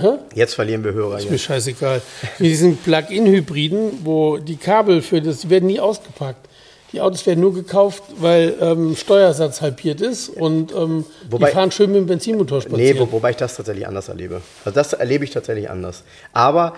Hä? 0.00 0.18
Jetzt 0.34 0.54
verlieren 0.54 0.84
wir 0.84 0.92
Hörer. 0.92 1.18
Ist 1.18 1.30
mir 1.30 1.38
scheißegal. 1.38 2.00
Mit 2.38 2.48
diesen 2.50 2.76
Plug-in-Hybriden, 2.76 4.00
wo 4.04 4.38
die 4.38 4.56
Kabel 4.56 5.02
für 5.02 5.20
das, 5.20 5.40
die 5.40 5.50
werden 5.50 5.66
nie 5.66 5.80
ausgepackt. 5.80 6.46
Die 6.92 7.00
Autos 7.02 7.26
werden 7.26 7.40
nur 7.40 7.52
gekauft, 7.52 8.02
weil 8.18 8.54
ähm, 8.62 8.96
Steuersatz 8.96 9.60
halbiert 9.60 10.00
ist 10.00 10.30
und 10.30 10.72
ähm, 10.74 11.04
Wobei- 11.28 11.48
die 11.48 11.52
fahren 11.52 11.70
schön 11.70 11.90
mit 11.92 12.00
dem 12.00 12.06
Benzinmotor 12.06 12.58
Nee, 12.60 12.64
spazieren. 12.64 12.98
wo, 13.00 13.12
wobei 13.12 13.30
ich 13.30 13.36
das 13.36 13.56
tatsächlich 13.56 13.86
anders 13.86 14.08
erlebe. 14.08 14.40
Also 14.64 14.74
das 14.74 14.94
erlebe 14.94 15.22
ich 15.24 15.30
tatsächlich 15.30 15.68
anders. 15.68 16.02
Aber, 16.32 16.72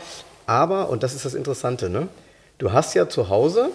aber, 0.46 0.88
und 0.90 1.04
das 1.04 1.14
ist 1.14 1.24
das 1.24 1.34
Interessante, 1.34 1.88
ne? 1.90 2.08
Du 2.58 2.72
hast 2.72 2.94
ja 2.94 3.08
zu 3.08 3.28
Hause, 3.28 3.68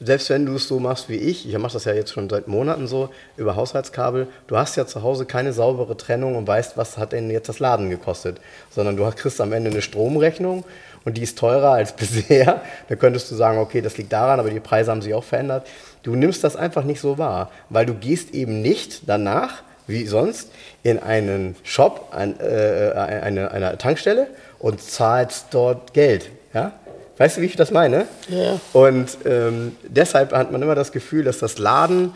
selbst 0.00 0.28
wenn 0.30 0.44
du 0.44 0.56
es 0.56 0.66
so 0.66 0.80
machst 0.80 1.08
wie 1.08 1.16
ich, 1.16 1.48
ich 1.48 1.56
mache 1.58 1.74
das 1.74 1.84
ja 1.84 1.92
jetzt 1.92 2.12
schon 2.12 2.28
seit 2.28 2.48
Monaten 2.48 2.86
so, 2.86 3.10
über 3.36 3.56
Haushaltskabel, 3.56 4.26
du 4.46 4.56
hast 4.56 4.76
ja 4.76 4.86
zu 4.86 5.02
Hause 5.02 5.24
keine 5.24 5.52
saubere 5.52 5.96
Trennung 5.96 6.36
und 6.36 6.46
weißt, 6.46 6.76
was 6.76 6.98
hat 6.98 7.12
denn 7.12 7.30
jetzt 7.30 7.48
das 7.48 7.60
Laden 7.60 7.90
gekostet. 7.90 8.38
Sondern 8.70 8.96
du 8.96 9.08
kriegst 9.10 9.40
am 9.40 9.52
Ende 9.52 9.70
eine 9.70 9.82
Stromrechnung 9.82 10.64
und 11.04 11.16
die 11.16 11.22
ist 11.22 11.38
teurer 11.38 11.72
als 11.72 11.92
bisher. 11.96 12.62
Da 12.88 12.96
könntest 12.96 13.30
du 13.30 13.34
sagen, 13.34 13.58
okay, 13.58 13.80
das 13.80 13.96
liegt 13.96 14.12
daran, 14.12 14.40
aber 14.40 14.50
die 14.50 14.60
Preise 14.60 14.90
haben 14.90 15.02
sich 15.02 15.14
auch 15.14 15.24
verändert. 15.24 15.66
Du 16.02 16.16
nimmst 16.16 16.44
das 16.44 16.56
einfach 16.56 16.84
nicht 16.84 17.00
so 17.00 17.16
wahr, 17.18 17.50
weil 17.70 17.86
du 17.86 17.94
gehst 17.94 18.34
eben 18.34 18.62
nicht 18.62 19.02
danach, 19.06 19.62
wie 19.86 20.06
sonst, 20.06 20.50
in 20.82 20.98
einen 20.98 21.56
Shop, 21.62 22.08
ein, 22.12 22.38
äh, 22.40 22.92
eine, 22.94 23.50
eine 23.50 23.78
Tankstelle 23.78 24.28
und 24.58 24.82
zahlst 24.82 25.46
dort 25.50 25.92
Geld. 25.92 26.30
Ja? 26.52 26.72
Weißt 27.16 27.36
du, 27.36 27.42
wie 27.42 27.46
ich 27.46 27.56
das 27.56 27.70
meine? 27.70 28.06
Ja. 28.28 28.58
Und 28.72 29.18
ähm, 29.24 29.76
deshalb 29.86 30.32
hat 30.32 30.50
man 30.50 30.62
immer 30.62 30.74
das 30.74 30.90
Gefühl, 30.92 31.24
dass 31.24 31.38
das 31.38 31.58
Laden 31.58 32.12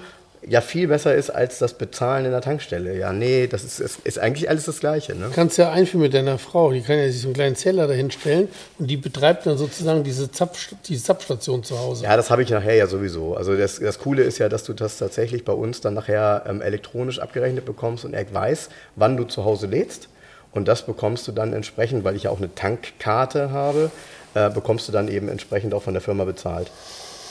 ja 0.47 0.61
viel 0.61 0.89
besser 0.89 1.15
ist 1.15 1.31
als 1.31 1.59
das 1.59 1.75
Bezahlen 1.75 2.25
in 2.25 2.31
der 2.31 2.41
Tankstelle. 2.41 2.97
Ja, 2.97 3.13
nee, 3.13 3.47
das 3.47 3.65
ist, 3.65 3.81
ist, 3.81 4.01
ist 4.05 4.19
eigentlich 4.19 4.49
alles 4.49 4.65
das 4.65 4.81
Gleiche. 4.81 5.15
Ne? 5.15 5.27
Du 5.27 5.33
kannst 5.33 5.59
ja 5.59 5.71
einführen 5.71 6.03
mit 6.03 6.15
deiner 6.15 6.39
Frau. 6.39 6.73
Die 6.73 6.81
kann 6.81 6.99
ja 6.99 7.07
sich 7.07 7.21
so 7.21 7.29
einen 7.29 7.35
kleinen 7.35 7.57
Zeller 7.57 7.87
dahin 7.87 8.11
stellen 8.11 8.49
und 8.79 8.89
die 8.89 8.97
betreibt 8.97 9.47
dann 9.47 9.59
sozusagen 9.59 10.05
diese, 10.05 10.31
Zapf, 10.31 10.75
diese 10.87 11.03
Zapfstation 11.03 11.65
zu 11.65 11.79
Hause. 11.79 12.05
Ja, 12.05 12.17
das 12.17 12.31
habe 12.31 12.43
ich 12.43 12.51
nachher 12.51 12.75
ja 12.75 12.87
sowieso. 12.87 13.37
Also 13.37 13.57
das, 13.57 13.81
das 13.81 13.99
Coole 13.99 14.23
ist 14.23 14.39
ja, 14.39 14.49
dass 14.49 14.65
du 14.65 14.73
das 14.73 14.99
tatsächlich 14.99 15.45
bei 15.45 15.53
uns 15.53 15.81
dann 15.81 15.95
nachher 15.95 16.45
ähm, 16.47 16.63
elektronisch 16.63 17.19
abgerechnet 17.19 17.65
bekommst 17.65 18.05
und 18.05 18.15
er 18.15 18.33
weiß, 18.33 18.69
wann 18.97 19.17
du 19.17 19.25
zu 19.25 19.45
Hause 19.45 19.67
lädst. 19.67 20.09
Und 20.53 20.67
das 20.67 20.87
bekommst 20.87 21.29
du 21.29 21.33
dann 21.33 21.53
entsprechend, 21.53 22.05
weil 22.05 22.17
ich 22.17 22.25
ja 22.25 22.31
auch 22.31 22.39
eine 22.39 22.55
Tankkarte 22.55 23.51
habe, 23.51 23.91
äh, 24.39 24.51
bekommst 24.51 24.87
du 24.89 24.93
dann 24.93 25.09
eben 25.09 25.29
entsprechend 25.29 25.75
auch 25.75 25.83
von 25.83 25.95
der 25.95 26.01
Firma 26.01 26.25
bezahlt. 26.25 26.71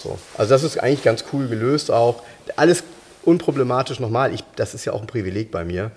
So. 0.04 0.18
Also 0.38 0.54
das 0.54 0.64
ist 0.64 0.78
eigentlich 0.78 1.04
ganz 1.04 1.24
cool 1.32 1.48
gelöst 1.48 1.92
auch. 1.92 2.24
Alles 2.56 2.84
unproblematisch 3.24 4.00
nochmal. 4.00 4.34
Ich, 4.34 4.44
das 4.56 4.74
ist 4.74 4.86
ja 4.86 4.94
auch 4.94 5.02
ein 5.02 5.08
Privileg 5.08 5.52
bei 5.52 5.64
mir. 5.64 5.92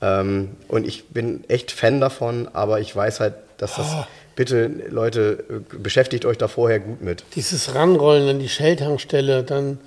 Ähm, 0.00 0.50
und 0.68 0.86
ich 0.86 1.08
bin 1.08 1.44
echt 1.48 1.70
Fan 1.70 2.00
davon, 2.00 2.48
aber 2.52 2.80
ich 2.80 2.94
weiß 2.94 3.20
halt, 3.20 3.34
dass 3.58 3.76
das... 3.76 3.86
Ah. 3.86 4.08
Bitte, 4.36 4.68
Leute, 4.88 5.44
äh, 5.48 5.76
beschäftigt 5.76 6.24
euch 6.24 6.36
da 6.36 6.48
vorher 6.48 6.80
gut 6.80 7.00
mit. 7.02 7.22
Dieses 7.36 7.76
Ranrollen 7.76 8.28
an 8.28 8.40
die 8.40 8.48
Shell-Tankstelle, 8.48 9.44
dann 9.44 9.78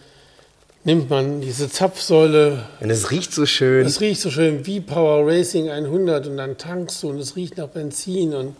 nimmt 0.85 1.09
man 1.09 1.41
diese 1.41 1.69
Zapfsäule. 1.69 2.63
Und 2.79 2.89
es 2.89 3.11
riecht 3.11 3.33
so 3.33 3.45
schön. 3.45 3.85
Es 3.85 3.99
riecht 3.99 4.21
so 4.21 4.31
schön 4.31 4.65
wie 4.65 4.79
Power 4.79 5.27
Racing 5.27 5.69
100 5.69 6.27
und 6.27 6.37
dann 6.37 6.57
tankst 6.57 7.03
du 7.03 7.09
und 7.09 7.19
es 7.19 7.35
riecht 7.35 7.57
nach 7.57 7.67
Benzin 7.67 8.33
und 8.33 8.55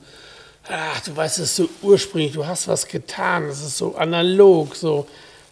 ach, 0.70 1.00
du 1.02 1.16
weißt, 1.16 1.40
es 1.40 1.46
ist 1.46 1.56
so 1.56 1.70
ursprünglich, 1.82 2.34
du 2.34 2.46
hast 2.46 2.68
was 2.68 2.88
getan, 2.88 3.46
es 3.46 3.62
ist 3.62 3.78
so 3.78 3.96
analog, 3.96 4.76
so, 4.76 5.06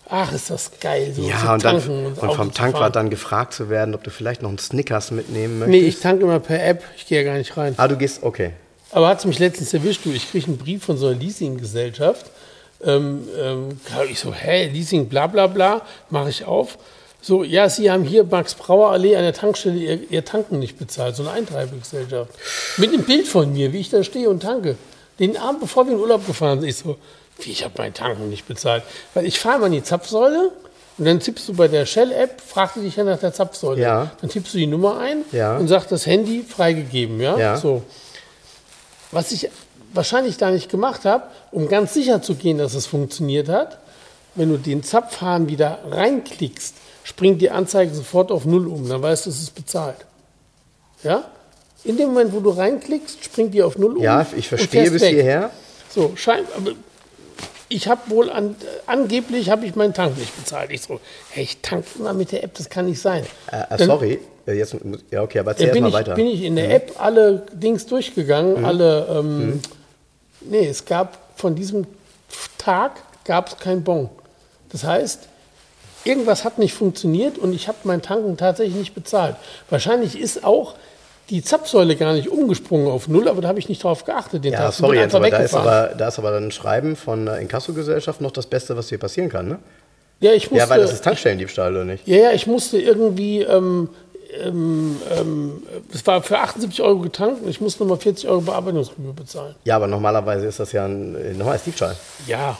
ach, 0.10 0.32
ist 0.34 0.50
das 0.50 0.72
geil. 0.80 1.14
So 1.16 1.24
Ja, 1.24 1.38
zu 1.40 1.52
und, 1.54 1.64
dann, 1.64 1.76
tanken 1.80 2.06
und 2.08 2.20
Auto 2.24 2.34
vom 2.36 2.54
Tankwart 2.54 2.96
dann 2.96 3.10
gefragt 3.10 3.54
zu 3.54 3.70
werden, 3.70 3.96
ob 3.96 4.04
du 4.04 4.10
vielleicht 4.10 4.42
noch 4.42 4.50
einen 4.50 4.58
Snickers 4.60 5.12
mitnehmen 5.12 5.60
Nee, 5.60 5.66
möchtest. 5.82 5.98
ich 5.98 6.00
tanke 6.04 6.24
immer 6.24 6.40
per 6.40 6.64
App, 6.66 6.84
ich 6.98 7.06
gehe 7.08 7.20
ja 7.22 7.24
gar 7.30 7.38
nicht 7.38 7.56
rein. 7.58 7.74
ah, 7.78 7.88
du 7.88 7.98
gehst, 7.98 8.24
okay. 8.24 8.52
Aber 8.92 9.08
hat 9.08 9.20
es 9.20 9.26
mich 9.26 9.40
letztens 9.40 9.74
erwischt, 9.74 10.06
du, 10.06 10.12
ich 10.12 10.30
kriege 10.32 10.48
einen 10.48 10.58
Brief 10.58 10.84
von 10.86 10.98
so 10.98 11.08
einer 11.08 11.18
Leasinggesellschaft. 11.18 12.28
Ähm, 12.84 13.28
ähm, 13.42 13.80
ich 14.10 14.20
so, 14.20 14.34
hä, 14.34 14.68
Leasing, 14.70 15.08
bla 15.08 15.28
bla 15.28 15.48
bla, 15.48 15.82
mache 16.10 16.30
ich 16.30 16.46
auf. 16.46 16.78
So, 17.22 17.44
ja, 17.44 17.68
Sie 17.70 17.90
haben 17.90 18.04
hier 18.04 18.24
Max-Brauer-Allee 18.24 19.16
an 19.16 19.24
der 19.24 19.34
Tankstelle 19.34 19.78
ihr, 19.78 20.12
ihr 20.12 20.24
Tanken 20.24 20.60
nicht 20.60 20.78
bezahlt, 20.78 21.16
so 21.16 21.24
eine 21.24 21.32
Eintreibegesellschaft. 21.32 22.30
Mit 22.78 22.94
einem 22.94 23.04
Bild 23.04 23.28
von 23.28 23.52
mir, 23.52 23.74
wie 23.74 23.80
ich 23.80 23.90
da 23.90 24.04
stehe 24.04 24.30
und 24.30 24.42
tanke. 24.44 24.78
Den 25.20 25.38
Abend, 25.38 25.62
bevor 25.62 25.86
wir 25.86 25.94
in 25.94 26.00
Urlaub 26.00 26.26
gefahren 26.28 26.60
sind, 26.62 26.70
ich 26.70 26.78
so, 26.78 26.98
Wie, 27.40 27.52
ich 27.52 27.64
habe 27.64 27.74
meinen 27.78 27.94
Tanken 27.94 28.30
nicht 28.30 28.48
bezahlt. 28.48 28.84
Weil 29.14 29.26
ich 29.26 29.40
fahre 29.40 29.60
mal 29.60 29.66
in 29.68 29.74
die 29.74 29.84
Zapfsäule 29.84 30.52
und 30.98 31.06
dann 31.06 31.20
tippst 31.20 31.48
du 31.50 31.54
bei 31.54 31.68
der 31.68 31.86
Shell-App, 31.86 32.40
fragt 32.42 32.78
die 32.78 32.82
dich 32.82 32.96
ja 32.96 33.04
nach 33.04 33.20
der 33.20 33.34
Zapfsäule. 33.34 33.82
Ja. 33.82 34.12
Dann 34.22 34.30
tippst 34.30 34.54
du 34.54 34.58
die 34.58 34.68
Nummer 34.68 35.00
ein 35.00 35.24
Ja. 35.32 35.58
und 35.58 35.68
sagt 35.68 35.92
das 35.92 36.06
Handy 36.06 36.44
freigegeben. 36.44 37.20
Ja? 37.20 37.38
Ja. 37.38 37.58
So. 37.58 37.84
Was 39.12 39.32
ich 39.32 39.50
wahrscheinlich 39.94 40.38
da 40.38 40.52
nicht 40.52 40.70
gemacht 40.70 41.06
habe, 41.06 41.24
um 41.52 41.68
ganz 41.68 41.94
sicher 41.94 42.22
zu 42.22 42.36
gehen, 42.36 42.58
dass 42.58 42.74
es 42.74 42.86
funktioniert 42.86 43.50
hat, 43.50 43.80
wenn 44.36 44.50
du 44.50 44.58
den 44.58 44.84
Zapfhahn 44.84 45.48
wieder 45.48 45.80
reinklickst, 45.90 46.76
springt 47.04 47.42
die 47.42 47.52
Anzeige 47.52 47.94
sofort 47.94 48.32
auf 48.32 48.46
Null 48.46 48.68
um. 48.68 48.88
Dann 48.90 49.02
weißt 49.02 49.26
du, 49.26 49.30
es 49.30 49.42
ist 49.42 49.56
bezahlt. 49.56 49.98
Ja? 51.04 51.24
In 51.86 51.98
dem 51.98 52.08
Moment, 52.08 52.34
wo 52.34 52.40
du 52.40 52.50
reinklickst, 52.50 53.24
springt 53.24 53.54
die 53.54 53.62
auf 53.62 53.78
Null 53.78 53.98
um. 53.98 54.04
Ja, 54.04 54.26
ich 54.36 54.48
verstehe 54.48 54.90
bis 54.90 55.04
weg. 55.04 55.14
hierher. 55.14 55.52
So, 55.90 56.14
schein, 56.16 56.44
aber 56.58 56.72
ich 57.70 57.88
habe 57.88 58.02
wohl 58.10 58.30
an, 58.30 58.56
angeblich 58.86 59.50
habe 59.50 59.66
ich 59.66 59.76
meinen 59.76 59.94
Tank 59.94 60.18
nicht 60.18 60.36
bezahlt. 60.36 60.72
Ich 60.72 60.82
so, 60.82 61.00
hey, 61.30 61.44
ich 61.44 61.62
tank 61.62 61.86
immer 61.98 62.14
mit 62.14 62.32
der 62.32 62.44
App, 62.44 62.54
das 62.56 62.70
kann 62.70 62.86
nicht 62.86 63.00
sein. 63.00 63.26
Äh, 63.52 63.76
äh, 63.76 63.86
sorry, 63.86 64.20
äh, 64.48 64.54
jetzt, 64.54 64.76
ja 65.12 65.22
okay, 65.22 65.40
aber 65.40 65.52
erzähl 65.52 65.80
mal 65.80 65.88
ich, 65.88 65.94
weiter. 65.94 66.12
Mhm. 66.12 66.16
bin 66.16 66.28
ich 66.28 66.44
in 66.44 66.56
der 66.56 66.74
App 66.74 66.94
alle 66.98 67.46
Dings 67.54 67.86
durchgegangen, 67.86 68.66
alle, 68.66 69.08
ähm, 69.10 69.62
nee, 70.42 70.68
es 70.68 70.86
gab 70.86 71.18
von 71.36 71.56
diesem 71.56 71.86
Tag 72.58 72.94
gab 73.26 73.50
es 73.50 73.58
kein 73.58 73.84
Bon. 73.84 74.10
Das 74.70 74.84
heißt, 74.84 75.28
irgendwas 76.04 76.44
hat 76.44 76.60
nicht 76.60 76.74
funktioniert 76.74 77.38
und 77.38 77.54
ich 77.54 77.68
habe 77.68 77.78
mein 77.84 78.02
Tanken 78.02 78.38
tatsächlich 78.38 78.76
nicht 78.76 78.96
bezahlt. 78.96 79.36
Wahrscheinlich 79.70 80.20
ist 80.20 80.44
auch 80.44 80.76
die 81.30 81.44
Zapfsäule 81.44 81.96
gar 81.96 82.14
nicht 82.14 82.30
umgesprungen 82.30 82.88
auf 82.88 83.08
Null, 83.08 83.28
aber 83.28 83.42
da 83.42 83.48
habe 83.48 83.60
ich 83.60 83.70
nicht 83.70 83.84
drauf 83.84 84.06
geachtet. 84.06 84.44
Den 84.44 84.54
ja, 84.54 84.60
Tag. 84.60 84.74
sorry, 84.74 84.98
jetzt, 84.98 85.16
aber 85.16 85.30
da, 85.30 85.38
ist 85.38 85.54
aber 85.56 85.92
da 85.98 86.08
ist 86.08 86.20
aber 86.20 86.32
dann 86.32 86.46
ein 86.46 86.52
Schreiben 86.52 86.96
von 86.96 87.26
der 87.26 87.40
Inkassogesellschaft 87.40 88.22
noch 88.22 88.32
das 88.32 88.48
Beste, 88.48 88.78
was 88.78 88.88
dir 88.88 89.00
passieren 89.00 89.30
kann, 89.30 89.48
ne? 89.48 89.60
ja, 90.20 90.34
ich 90.34 90.52
musste, 90.52 90.66
Ja, 90.66 90.70
weil 90.70 90.82
das 90.82 90.94
ist 90.94 91.04
Tankstellendiebstahl, 91.04 91.74
oder 91.74 91.86
nicht? 91.86 92.08
Ja, 92.08 92.18
ja, 92.18 92.32
ich 92.32 92.48
musste 92.48 92.80
irgendwie, 92.80 93.42
ähm, 93.42 93.90
ähm, 94.44 94.98
ähm, 95.18 95.64
es 95.94 96.06
war 96.06 96.22
für 96.22 96.40
78 96.40 96.82
Euro 96.82 97.00
getankt 97.00 97.44
und 97.44 97.50
ich 97.50 97.60
musste 97.60 97.84
nochmal 97.84 97.98
40 97.98 98.30
Euro 98.30 98.42
Bearbeitungsgebühr 98.42 99.14
bezahlen. 99.14 99.56
Ja, 99.64 99.78
aber 99.78 99.88
normalerweise 99.88 100.46
ist 100.46 100.60
das 100.60 100.72
ja 100.72 100.86
ein 100.86 101.38
normales 101.38 101.64
Diebstahl. 101.64 101.96
Ja, 102.28 102.58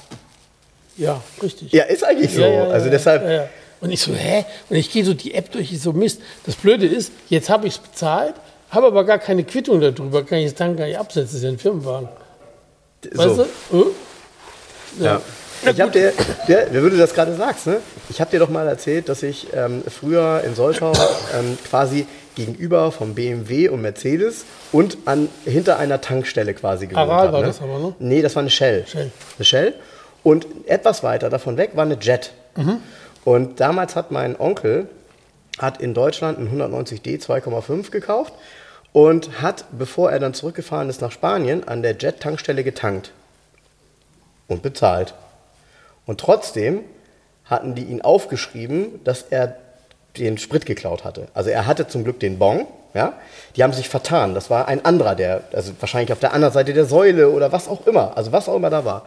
ja, 0.98 1.22
richtig. 1.44 1.72
Ja, 1.72 1.84
ist 1.84 2.04
eigentlich 2.04 2.34
so. 2.34 2.42
Ja, 2.42 2.48
ja, 2.48 2.64
also 2.66 2.90
deshalb. 2.90 3.50
Und 3.82 3.92
ich 3.92 4.00
so, 4.00 4.14
hä? 4.14 4.46
Und 4.70 4.78
ich 4.78 4.92
gehe 4.92 5.04
so 5.04 5.14
die 5.14 5.34
App 5.34 5.52
durch, 5.52 5.72
ich 5.72 5.82
so, 5.82 5.92
Mist. 5.92 6.22
Das 6.46 6.56
Blöde 6.56 6.86
ist, 6.86 7.12
jetzt 7.30 7.50
habe 7.50 7.68
ich 7.68 7.74
es 7.74 7.80
bezahlt, 7.80 8.36
habe 8.76 8.88
aber 8.88 9.04
gar 9.04 9.20
keine 9.20 9.44
Quittung 9.44 9.80
darüber, 9.80 10.24
kann 10.24 10.40
ich 10.40 10.46
das 10.46 10.56
Tank 10.56 10.78
gar 10.78 10.86
nicht 10.86 10.98
absetzen, 10.98 11.24
das 11.24 11.34
ist 11.36 11.44
ja 11.44 11.50
ein 11.50 11.58
Firmenwagen. 11.58 12.10
Weißt 13.14 13.36
so. 13.36 13.48
du? 13.72 13.78
Hm? 13.78 13.86
Ja. 15.00 15.22
Ich 15.64 15.82
habe 15.82 15.92
dir, 15.92 16.14
der, 16.48 16.68
wer 16.72 16.82
würde 16.82 16.98
das 16.98 17.14
gerade 17.14 17.34
sagst, 17.36 17.66
ne? 17.66 17.78
Ich 18.10 18.22
habe 18.22 18.30
dir 18.30 18.40
doch 18.40 18.50
mal 18.50 18.68
erzählt, 18.68 19.10
dass 19.10 19.24
ich 19.24 19.48
ähm, 19.54 19.84
früher 19.88 20.44
in 20.46 20.54
Soltau 20.54 20.92
ähm, 21.34 21.58
quasi 21.68 22.06
gegenüber 22.36 22.92
vom 22.92 23.16
BMW 23.16 23.70
und 23.70 23.82
Mercedes 23.82 24.46
und 24.72 24.98
an, 25.06 25.30
hinter 25.46 25.80
einer 25.80 26.02
Tankstelle 26.02 26.54
quasi 26.54 26.88
gewohnt 26.88 27.10
Aral 27.10 27.28
habe. 27.28 27.34
war 27.34 27.42
ne? 27.42 27.48
das 27.48 27.62
aber, 27.62 27.80
ne? 27.80 27.96
Nee, 28.00 28.22
das 28.22 28.36
war 28.36 28.42
eine 28.42 28.50
Shell. 28.50 28.86
Shell. 28.86 29.12
Eine 29.38 29.46
Shell. 29.46 29.74
Und 30.24 30.46
etwas 30.68 31.04
weiter 31.04 31.30
davon 31.30 31.58
weg 31.58 31.72
war 31.76 31.86
eine 31.86 31.98
Jet. 32.00 32.34
Mhm. 32.56 32.78
Und 33.24 33.60
damals 33.60 33.96
hat 33.96 34.12
mein 34.12 34.40
Onkel 34.40 34.88
hat 35.58 35.82
in 35.82 35.94
Deutschland 35.94 36.38
einen 36.38 36.62
190D 36.62 37.26
2,5 37.26 37.90
gekauft 37.90 38.34
und 38.96 39.42
hat, 39.42 39.66
bevor 39.78 40.10
er 40.10 40.20
dann 40.20 40.34
zurückgefahren 40.34 40.88
ist 40.88 41.02
nach 41.02 41.12
Spanien, 41.12 41.68
an 41.68 41.82
der 41.82 41.98
Jet-Tankstelle 41.98 42.64
getankt 42.64 43.12
und 44.48 44.62
bezahlt. 44.62 45.16
Und 46.06 46.22
trotzdem 46.22 46.80
hatten 47.44 47.76
die 47.76 47.84
ihn 47.84 48.02
aufgeschrieben, 48.02 49.04
dass 49.04 49.24
er 49.24 49.58
den 50.16 50.38
Sprit 50.38 50.66
geklaut 50.66 51.04
hatte. 51.04 51.28
Also 51.34 51.50
er 51.50 51.66
hatte 51.66 51.90
zum 51.90 52.06
Glück 52.06 52.22
den 52.22 52.40
Bon, 52.40 52.68
ja. 52.94 53.12
Die 53.58 53.64
haben 53.64 53.74
sich 53.74 53.90
vertan. 53.90 54.34
Das 54.34 54.50
war 54.50 54.70
ein 54.70 54.86
anderer, 54.86 55.16
der, 55.16 55.42
also 55.52 55.74
wahrscheinlich 55.82 56.14
auf 56.14 56.20
der 56.20 56.32
anderen 56.32 56.54
Seite 56.54 56.72
der 56.72 56.86
Säule 56.86 57.32
oder 57.32 57.52
was 57.52 57.68
auch 57.68 57.86
immer, 57.88 58.16
also 58.16 58.32
was 58.32 58.48
auch 58.48 58.56
immer 58.56 58.70
da 58.70 58.86
war. 58.86 59.06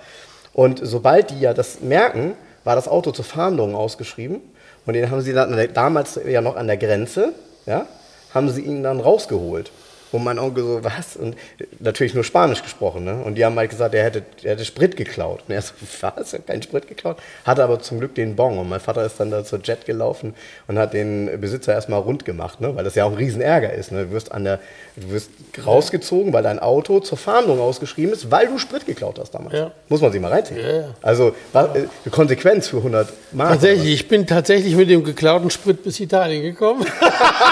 Und 0.53 0.81
sobald 0.83 1.31
die 1.31 1.41
ja 1.41 1.55
das 1.55 1.81
merken, 1.81 2.35
war 2.63 2.75
das 2.75 2.89
Auto 2.89 3.11
zur 3.13 3.25
Fahndung 3.25 3.75
ausgeschrieben. 3.75 4.43
Und 4.85 4.93
den 4.93 5.11
haben 5.11 5.23
sie 5.23 5.33
dann 5.33 5.59
damals 5.73 6.21
ja 6.27 6.43
noch 6.43 6.57
an 6.57 6.67
der 6.67 6.77
Grenze, 6.77 7.33
ja, 7.65 7.87
haben 8.35 8.51
sie 8.51 8.63
ihn 8.63 8.83
dann 8.83 9.01
rausgeholt. 9.01 9.71
Und 10.11 10.25
mein 10.25 10.39
Onkel 10.39 10.65
so, 10.65 10.85
was? 10.85 11.17
Und 11.17 11.37
natürlich 11.81 12.15
nur 12.15 12.25
Spanisch 12.25 12.63
gesprochen, 12.63 13.05
ne? 13.05 13.23
Und 13.23 13.35
die 13.35 13.45
haben 13.45 13.57
halt 13.57 13.71
gesagt, 13.71 13.95
er 13.95 14.05
hätte, 14.05 14.23
er 14.43 14.53
hätte 14.53 14.65
Sprit 14.65 14.97
geklaut. 14.97 15.43
Und 15.47 15.55
er 15.55 15.63
so, 15.63 15.75
was? 16.01 16.33
Er 16.33 16.39
hat 16.39 16.47
keinen 16.47 16.63
Sprit 16.63 16.89
geklaut? 16.89 17.19
Hatte 17.45 17.63
aber 17.63 17.81
zum 17.81 17.99
Glück 17.99 18.15
den 18.15 18.37
Bon. 18.37 18.59
Und 18.59 18.69
mein 18.69 18.81
Vater 18.81 19.05
ist 19.05 19.21
dann 19.21 19.31
da 19.31 19.45
zur 19.45 19.61
Jet 19.63 19.85
gelaufen 19.85 20.35
und 20.67 20.79
hat 20.79 20.95
den 20.95 21.41
Besitzer 21.41 21.73
erstmal 21.73 22.01
rund 22.01 22.25
gemacht, 22.25 22.61
ne? 22.61 22.75
Weil 22.75 22.85
das 22.85 22.95
ja 22.95 23.05
auch 23.05 23.11
ein 23.11 23.17
Riesenärger 23.17 23.73
ist, 23.73 23.93
ne? 23.93 24.07
Du 24.07 24.13
wirst 24.13 24.33
an 24.33 24.45
der, 24.45 24.61
du 24.97 25.11
wirst 25.11 25.31
rausgezogen, 25.65 26.33
weil 26.33 26.43
dein 26.43 26.59
Auto 26.59 27.01
zur 27.01 27.19
Fahndung 27.19 27.61
ausgeschrieben 27.61 28.13
ist, 28.13 28.31
weil 28.31 28.47
du 28.47 28.59
Sprit 28.59 28.87
geklaut 28.87 29.19
hast 29.19 29.33
damals. 29.33 29.55
Ja. 29.55 29.71
Muss 29.89 30.01
man 30.01 30.13
sich 30.13 30.21
mal 30.21 30.33
reinziehen. 30.33 30.61
Ja, 30.61 30.73
ja. 30.73 30.95
Also, 31.03 31.35
war, 31.53 31.75
äh, 31.77 31.81
eine 31.81 31.89
Konsequenz 32.11 32.69
für 32.69 32.79
100 32.79 33.13
Mark. 33.33 33.51
Tatsächlich, 33.51 33.93
ich 33.93 34.09
bin 34.09 34.27
tatsächlich 34.27 34.75
mit 34.75 34.89
dem 34.89 35.05
geklauten 35.05 35.51
Sprit 35.51 35.83
bis 35.83 36.01
Italien 36.01 36.43
gekommen. 36.43 36.87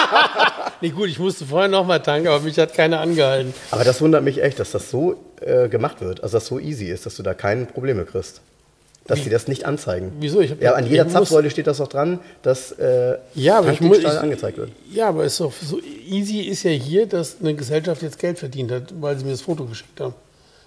nee, 0.81 0.89
gut, 0.89 1.09
ich 1.09 1.19
musste 1.19 1.45
vorher 1.45 1.67
nochmal 1.67 2.01
tanken, 2.01 2.27
aber 2.27 2.43
mich 2.47 2.57
hat 2.57 2.73
keiner 2.73 2.99
angehalten. 3.01 3.53
Aber 3.71 3.83
das 3.83 4.01
wundert 4.01 4.23
mich 4.23 4.41
echt, 4.41 4.59
dass 4.59 4.71
das 4.71 4.89
so 4.89 5.15
äh, 5.41 5.67
gemacht 5.69 6.01
wird, 6.01 6.23
also 6.23 6.35
dass 6.37 6.43
das 6.43 6.47
so 6.47 6.59
easy 6.59 6.85
ist, 6.85 7.05
dass 7.05 7.15
du 7.15 7.23
da 7.23 7.33
keine 7.33 7.65
Probleme 7.65 8.05
kriegst. 8.05 8.41
Dass 9.05 9.23
die 9.23 9.29
das 9.29 9.47
nicht 9.47 9.65
anzeigen. 9.65 10.11
Wieso? 10.19 10.41
Ich 10.41 10.51
hab- 10.51 10.61
ja, 10.61 10.73
an 10.73 10.85
jeder 10.85 11.07
Zapfsäule 11.07 11.49
steht 11.49 11.65
das 11.67 11.79
auch 11.79 11.87
dran, 11.87 12.19
dass 12.41 12.73
äh, 12.73 13.17
Ja, 13.35 13.59
aber 13.59 13.71
ich 13.71 13.79
muss. 13.79 13.99
Ich, 13.99 14.05
angezeigt 14.05 14.57
wird. 14.57 14.71
ja, 14.91 15.07
aber 15.07 15.23
ist 15.23 15.39
doch 15.39 15.53
so 15.53 15.79
easy 16.09 16.41
ist 16.41 16.63
ja 16.63 16.71
hier, 16.71 17.05
dass 17.05 17.37
eine 17.39 17.53
Gesellschaft 17.53 18.01
jetzt 18.01 18.19
Geld 18.19 18.37
verdient 18.37 18.69
hat, 18.69 18.93
weil 18.99 19.17
sie 19.17 19.23
mir 19.23 19.31
das 19.31 19.41
Foto 19.41 19.63
geschickt 19.63 19.97
haben. 20.01 20.13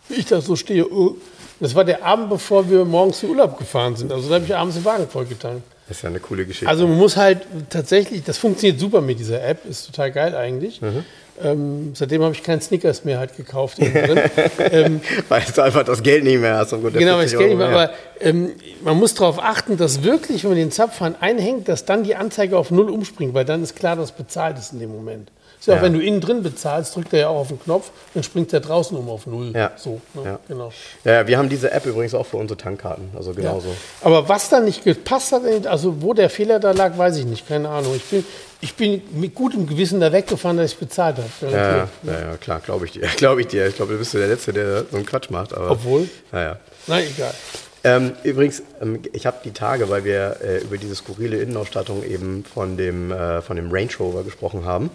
Wie 0.08 0.14
ich 0.14 0.24
da 0.26 0.40
so 0.40 0.56
stehe. 0.56 0.90
oh. 0.90 1.16
Das 1.60 1.74
war 1.74 1.84
der 1.84 2.02
Abend, 2.02 2.30
bevor 2.30 2.70
wir 2.70 2.86
morgens 2.86 3.22
in 3.22 3.28
Urlaub 3.28 3.58
gefahren 3.58 3.94
sind. 3.94 4.10
Also 4.10 4.30
da 4.30 4.36
habe 4.36 4.46
ich 4.46 4.56
abends 4.56 4.74
den 4.76 4.86
Wagen 4.86 5.06
vollgetankt. 5.06 5.62
Das 5.86 5.98
ist 5.98 6.02
ja 6.02 6.08
eine 6.08 6.20
coole 6.20 6.46
Geschichte. 6.46 6.66
Also 6.66 6.86
man 6.88 6.96
muss 6.96 7.18
halt 7.18 7.42
tatsächlich, 7.68 8.24
das 8.24 8.38
funktioniert 8.38 8.80
super 8.80 9.02
mit 9.02 9.18
dieser 9.18 9.44
App, 9.46 9.66
ist 9.68 9.84
total 9.84 10.10
geil 10.12 10.34
eigentlich. 10.34 10.80
Mhm. 10.80 11.04
Ähm, 11.42 11.92
seitdem 11.94 12.22
habe 12.22 12.34
ich 12.34 12.42
keinen 12.42 12.60
Snickers 12.60 13.04
mehr 13.04 13.18
halt 13.18 13.36
gekauft. 13.36 13.78
ähm, 14.58 15.00
Weil 15.28 15.42
du 15.54 15.62
einfach 15.62 15.84
das 15.84 16.02
Geld 16.02 16.24
nicht 16.24 16.40
mehr 16.40 16.56
hast. 16.56 16.70
Gut, 16.70 16.94
Genau, 16.94 17.18
40 17.18 17.38
kenne 17.38 17.48
nicht 17.50 17.58
mehr. 17.58 17.68
aber 17.68 17.90
ähm, 18.20 18.52
man 18.82 18.96
muss 18.98 19.14
darauf 19.14 19.42
achten, 19.42 19.76
dass 19.76 20.02
wirklich, 20.02 20.44
wenn 20.44 20.50
man 20.50 20.58
den 20.58 20.70
Zapfhahn 20.70 21.14
einhängt, 21.20 21.68
dass 21.68 21.84
dann 21.84 22.04
die 22.04 22.16
Anzeige 22.16 22.58
auf 22.58 22.70
Null 22.70 22.90
umspringt, 22.90 23.34
weil 23.34 23.44
dann 23.44 23.62
ist 23.62 23.76
klar, 23.76 23.96
dass 23.96 24.12
bezahlt 24.12 24.58
ist 24.58 24.72
in 24.72 24.80
dem 24.80 24.90
Moment. 24.92 25.30
Ist 25.60 25.66
ja 25.66 25.74
auch, 25.74 25.76
Ja. 25.78 25.82
wenn 25.82 25.92
du 25.92 26.00
innen 26.00 26.20
drin 26.22 26.42
bezahlst, 26.42 26.96
drückt 26.96 27.12
er 27.12 27.18
ja 27.20 27.28
auch 27.28 27.36
auf 27.40 27.48
den 27.48 27.60
Knopf, 27.62 27.90
dann 28.14 28.22
springt 28.22 28.50
er 28.54 28.60
draußen 28.60 28.96
um 28.96 29.10
auf 29.10 29.26
Null. 29.26 29.52
Ja. 29.54 29.72
So, 29.76 30.00
ne? 30.14 30.22
Ja. 30.24 30.38
genau. 30.48 30.72
Ja, 31.04 31.12
ja, 31.12 31.26
wir 31.28 31.36
haben 31.36 31.50
diese 31.50 31.70
App 31.70 31.84
übrigens 31.84 32.14
auch 32.14 32.24
für 32.26 32.38
unsere 32.38 32.56
Tankkarten. 32.56 33.10
Also 33.14 33.30
Ja. 33.32 33.36
genauso. 33.36 33.68
Aber 34.02 34.26
was 34.28 34.48
da 34.48 34.60
nicht 34.60 34.84
gepasst 34.84 35.32
hat, 35.32 35.42
also 35.66 36.00
wo 36.02 36.14
der 36.14 36.30
Fehler 36.30 36.58
da 36.60 36.70
lag, 36.72 36.96
weiß 36.96 37.18
ich 37.18 37.26
nicht, 37.26 37.46
keine 37.46 37.68
Ahnung. 37.68 37.94
Ich 37.94 38.04
bin, 38.04 38.24
ich 38.62 38.74
bin 38.74 39.02
mit 39.12 39.34
gutem 39.34 39.66
Gewissen 39.66 40.00
da 40.00 40.10
weggefahren, 40.12 40.56
dass 40.56 40.72
ich 40.72 40.78
bezahlt 40.78 41.18
habe. 41.18 41.28
Ja, 41.42 41.48
ja, 41.50 41.56
garantiert. 41.72 41.90
ja, 42.04 42.30
ja, 42.30 42.36
klar, 42.38 42.60
glaube 42.64 42.86
ich 42.86 42.92
dir. 42.92 43.02
Glaube 43.18 43.40
ich 43.42 43.46
dir. 43.48 43.66
Ich 43.66 43.76
glaube, 43.76 43.92
du 43.92 43.98
bist 43.98 44.14
der 44.14 44.28
Letzte, 44.28 44.54
der 44.54 44.84
so 44.90 44.96
einen 44.96 45.04
Quatsch 45.04 45.28
macht. 45.28 45.52
Aber, 45.52 45.70
Obwohl? 45.72 46.08
Naja. 46.32 46.56
Na 46.86 47.00
egal. 47.02 47.34
Ähm, 47.82 48.12
übrigens, 48.24 48.62
ähm, 48.82 49.00
ich 49.14 49.24
habe 49.26 49.38
die 49.42 49.52
Tage, 49.52 49.88
weil 49.88 50.04
wir 50.04 50.36
äh, 50.44 50.58
über 50.58 50.76
diese 50.76 50.94
skurrile 50.94 51.38
Innenausstattung 51.38 52.04
eben 52.04 52.44
von 52.44 52.76
dem, 52.76 53.10
äh, 53.10 53.40
von 53.40 53.56
dem 53.56 53.70
Range 53.70 53.88
Rover 53.98 54.22
gesprochen 54.22 54.66
haben. 54.66 54.90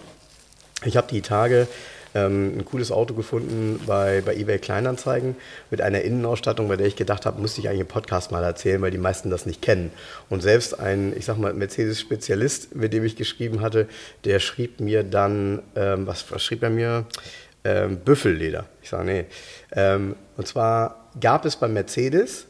Ich 0.84 0.98
habe 0.98 1.08
die 1.08 1.22
Tage 1.22 1.68
ähm, 2.16 2.58
ein 2.58 2.66
cooles 2.66 2.92
Auto 2.92 3.14
gefunden 3.14 3.80
bei, 3.86 4.22
bei 4.26 4.36
eBay 4.36 4.60
Kleinanzeigen 4.60 5.36
mit 5.70 5.82
einer 5.82 6.02
Innenausstattung, 6.02 6.68
bei 6.68 6.76
der 6.76 6.88
ich 6.88 6.96
gedacht 6.96 7.26
habe, 7.26 7.42
müsste 7.42 7.62
ich 7.62 7.70
eigentlich 7.70 7.82
im 7.82 7.88
Podcast 7.88 8.32
mal 8.32 8.44
erzählen, 8.44 8.82
weil 8.82 8.92
die 8.92 8.98
meisten 8.98 9.30
das 9.30 9.46
nicht 9.46 9.62
kennen. 9.62 9.92
Und 10.30 10.42
selbst 10.42 10.80
ein, 10.80 11.14
ich 11.16 11.26
sag 11.26 11.38
mal, 11.38 11.54
Mercedes-Spezialist, 11.54 12.76
mit 12.76 12.94
dem 12.94 13.06
ich 13.06 13.16
geschrieben 13.16 13.62
hatte, 13.62 13.88
der 14.24 14.40
schrieb 14.40 14.80
mir 14.80 15.04
dann, 15.04 15.62
ähm, 15.76 16.08
was, 16.08 16.32
was 16.32 16.44
schrieb 16.44 16.64
er 16.64 16.70
mir? 16.70 17.06
Ähm, 17.64 17.98
Büffelleder. 17.98 18.66
Ich 18.82 18.90
sage, 18.90 19.06
nee. 19.06 19.26
Ähm, 19.72 20.16
und 20.38 20.48
zwar 20.48 21.10
gab 21.20 21.46
es 21.46 21.56
bei 21.56 21.68
Mercedes 21.68 22.46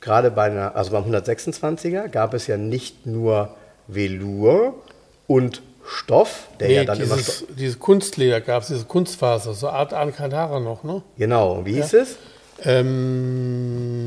gerade 0.00 0.30
bei 0.30 0.44
einer, 0.44 0.76
also 0.76 0.90
beim 0.90 1.04
126er 1.04 2.08
gab 2.08 2.34
es 2.34 2.46
ja 2.48 2.56
nicht 2.58 3.06
nur 3.06 3.56
Velour 3.86 4.82
und 5.26 5.62
Stoff, 5.86 6.48
der 6.60 6.70
ja 6.70 6.80
Nee, 6.80 6.86
dann 6.86 7.00
immer 7.00 7.16
dieses, 7.16 7.36
Stoff, 7.38 7.48
dieses 7.56 7.78
Kunstleder 7.78 8.40
gab 8.40 8.62
es, 8.62 8.68
diese 8.68 8.84
Kunstfaser, 8.84 9.54
so 9.54 9.68
Art 9.68 9.92
Alcantara 9.92 10.60
noch, 10.60 10.84
ne? 10.84 11.02
genau, 11.18 11.62
wie 11.64 11.74
hieß 11.74 11.92
es? 11.94 12.16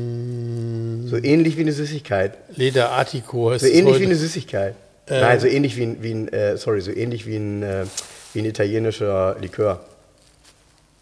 Ähm, 0.06 1.06
So 1.08 1.16
ähnlich 1.16 1.56
wie 1.56 1.62
eine 1.62 1.72
Süßigkeit. 1.72 2.36
Leder 2.54 2.90
Artico 2.90 3.52
ist 3.52 3.62
So 3.62 3.68
ähnlich 3.68 3.94
heute. 3.94 4.00
wie 4.00 4.06
eine 4.06 4.16
Süßigkeit. 4.16 4.74
Ähm. 5.08 5.20
Nein, 5.20 5.40
so 5.40 5.46
ähnlich 5.46 5.76
wie 5.76 5.82
ein, 5.84 6.02
wie 6.02 6.12
ein 6.12 6.28
äh, 6.28 6.56
sorry, 6.56 6.80
so 6.80 6.90
ähnlich 6.90 7.26
wie 7.26 7.36
ein, 7.36 7.62
äh, 7.62 7.84
wie 8.32 8.40
ein 8.40 8.44
italienischer 8.44 9.36
Likör. 9.40 9.80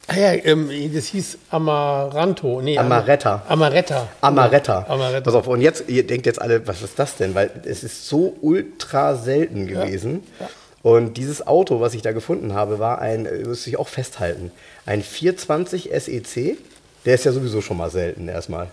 Ah 0.07 0.16
ja, 0.18 0.33
ähm, 0.45 0.68
das 0.95 1.07
hieß 1.07 1.39
Amaranto. 1.51 2.61
Nee, 2.61 2.77
Amaretta. 2.77 3.43
Amaretta. 3.49 4.07
Amaretta. 4.20 4.85
Amaretta. 4.87 5.20
Pass 5.22 5.35
auf, 5.35 5.47
und 5.47 5.62
jetzt, 5.62 5.89
ihr 5.89 6.07
denkt 6.07 6.27
jetzt 6.27 6.43
alle, 6.43 6.66
was 6.66 6.83
ist 6.83 6.99
das 6.99 7.16
denn? 7.16 7.35
Weil 7.35 7.51
es 7.64 7.83
ist 7.83 8.07
so 8.07 8.37
ultra 8.43 9.14
selten 9.16 9.66
gewesen. 9.66 10.22
Und 10.85 11.16
dieses 11.16 11.47
Auto, 11.47 11.80
was 11.80 11.95
ich 11.95 12.03
da 12.03 12.12
gefunden 12.12 12.53
habe, 12.53 12.78
war 12.78 13.01
ein, 13.01 13.24
äh, 13.24 13.39
müsste 13.39 13.70
ich 13.70 13.78
auch 13.78 13.89
festhalten, 13.89 14.53
ein 14.85 15.03
420 15.03 15.91
SEC. 15.99 16.59
Der 17.07 17.14
ist 17.14 17.24
ja 17.24 17.32
sowieso 17.32 17.62
schon 17.62 17.78
mal 17.78 17.91
selten 17.91 18.28
erstmal. 18.28 18.68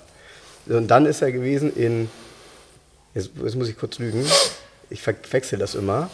Und 0.68 0.92
dann 0.92 1.06
ist 1.06 1.22
er 1.22 1.32
gewesen 1.32 1.74
in, 1.74 2.10
jetzt, 3.16 3.32
jetzt 3.42 3.56
muss 3.56 3.70
ich 3.70 3.78
kurz 3.78 3.98
lügen, 3.98 4.26
ich 4.90 5.02
verwechsel 5.02 5.58
das 5.58 5.74
immer, 5.74 6.10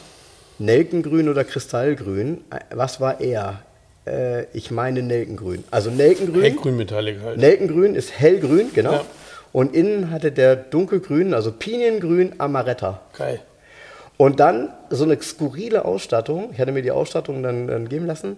Nelkengrün 0.59 1.29
oder 1.29 1.43
Kristallgrün. 1.43 2.43
Was 2.69 3.01
war 3.01 3.19
er? 3.19 3.63
Äh, 4.05 4.43
ich 4.53 4.69
meine 4.69 5.01
Nelkengrün. 5.01 5.63
Also 5.71 5.89
Nelkengrün. 5.89 6.43
Hellgrünmetallic 6.43 7.21
halt. 7.23 7.39
Nelkengrün 7.39 7.95
ist 7.95 8.11
hellgrün, 8.11 8.69
genau. 8.71 8.93
Ja. 8.93 9.05
Und 9.51 9.73
innen 9.73 10.11
hatte 10.11 10.31
der 10.31 10.57
dunkelgrün, 10.57 11.33
also 11.33 11.51
Piniengrün 11.51 12.35
Amaretta. 12.37 13.01
Geil. 13.17 13.41
Und 14.18 14.39
dann 14.39 14.74
so 14.89 15.03
eine 15.03 15.22
skurrile 15.22 15.86
Ausstattung. 15.86 16.49
Ich 16.51 16.59
hatte 16.59 16.72
mir 16.72 16.82
die 16.82 16.91
Ausstattung 16.91 17.43
dann, 17.43 17.68
dann 17.68 17.88
geben 17.88 18.07
lassen. 18.07 18.38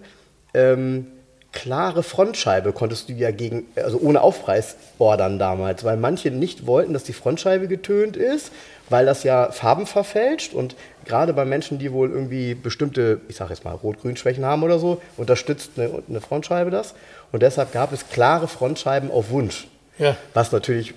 Ähm, 0.52 1.06
klare 1.52 2.02
Frontscheibe 2.02 2.72
konntest 2.72 3.08
du 3.08 3.12
ja 3.14 3.30
gegen, 3.30 3.66
also 3.76 3.98
ohne 3.98 4.20
Aufpreis 4.20 4.76
ordern 4.98 5.38
damals, 5.38 5.82
weil 5.82 5.96
manche 5.96 6.30
nicht 6.30 6.66
wollten, 6.66 6.92
dass 6.92 7.04
die 7.04 7.12
Frontscheibe 7.12 7.66
getönt 7.66 8.16
ist, 8.16 8.52
weil 8.88 9.06
das 9.06 9.24
ja 9.24 9.50
Farben 9.50 9.86
verfälscht 9.86 10.54
und 10.54 10.76
gerade 11.04 11.32
bei 11.32 11.44
Menschen, 11.44 11.78
die 11.78 11.92
wohl 11.92 12.10
irgendwie 12.10 12.54
bestimmte, 12.54 13.20
ich 13.28 13.36
sage 13.36 13.52
jetzt 13.52 13.64
mal 13.64 13.72
Rot-Grün-Schwächen 13.74 14.44
haben 14.44 14.62
oder 14.62 14.78
so, 14.78 15.00
unterstützt 15.16 15.72
eine, 15.76 16.02
eine 16.08 16.20
Frontscheibe 16.20 16.70
das 16.70 16.94
und 17.32 17.42
deshalb 17.42 17.72
gab 17.72 17.92
es 17.92 18.08
klare 18.08 18.46
Frontscheiben 18.46 19.10
auf 19.10 19.30
Wunsch. 19.30 19.66
Ja. 20.00 20.16
Was 20.34 20.50
natürlich 20.50 20.94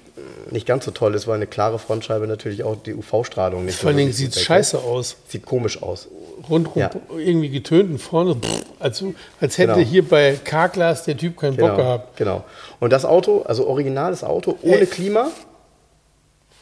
nicht 0.52 0.66
ganz 0.66 0.86
so 0.86 0.92
toll 0.92 1.14
ist, 1.16 1.28
weil 1.28 1.36
eine 1.36 1.48
klare 1.48 1.78
Frontscheibe 1.80 2.26
natürlich 2.28 2.64
auch 2.64 2.76
die 2.84 2.94
UV-Strahlung 2.94 3.66
nicht 3.66 3.78
Vor 3.80 3.90
allen 3.90 3.98
Dingen 3.98 4.14
sieht 4.14 4.36
es 4.36 4.42
scheiße 4.44 4.78
aus. 4.80 5.18
Sieht 5.28 5.46
komisch 5.46 5.82
aus. 5.84 6.08
Rundrum 6.50 6.82
Ja. 6.82 6.90
irgendwie 7.18 7.50
getönt 7.50 7.90
und 7.92 7.98
vorne, 8.00 8.36
pff, 8.36 8.64
als, 8.80 9.04
als 9.42 9.58
hätte 9.58 9.74
Genau. 9.76 9.86
hier 9.88 10.08
bei 10.08 10.38
Carglass 10.44 11.04
der 11.04 11.18
Typ 11.18 11.38
keinen 11.38 11.56
Bock 11.58 11.72
Genau, 11.72 11.78
gehabt. 11.78 12.18
genau. 12.18 12.44
Und 12.80 12.92
das 12.92 13.06
Auto, 13.06 13.44
also 13.44 13.68
originales 13.68 14.24
Auto, 14.24 14.58
ohne 14.62 14.78
Hey. 14.78 14.86
Klima, 14.88 15.28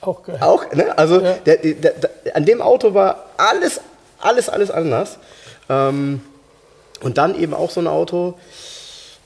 Auch 0.01 0.23
geil. 0.23 0.37
auch, 0.41 0.71
ne? 0.73 0.97
Also 0.97 1.21
Ja. 1.21 1.33
der, 1.45 1.57
der, 1.57 1.91
der, 1.93 2.09
an 2.35 2.45
dem 2.45 2.61
Auto 2.61 2.93
war 2.93 3.25
alles, 3.37 3.81
alles, 4.19 4.49
alles 4.49 4.71
anders. 4.71 5.17
Ähm, 5.69 6.21
und 7.01 7.17
dann 7.17 7.39
eben 7.39 7.53
auch 7.53 7.69
so 7.71 7.79
ein 7.81 7.87
Auto, 7.87 8.35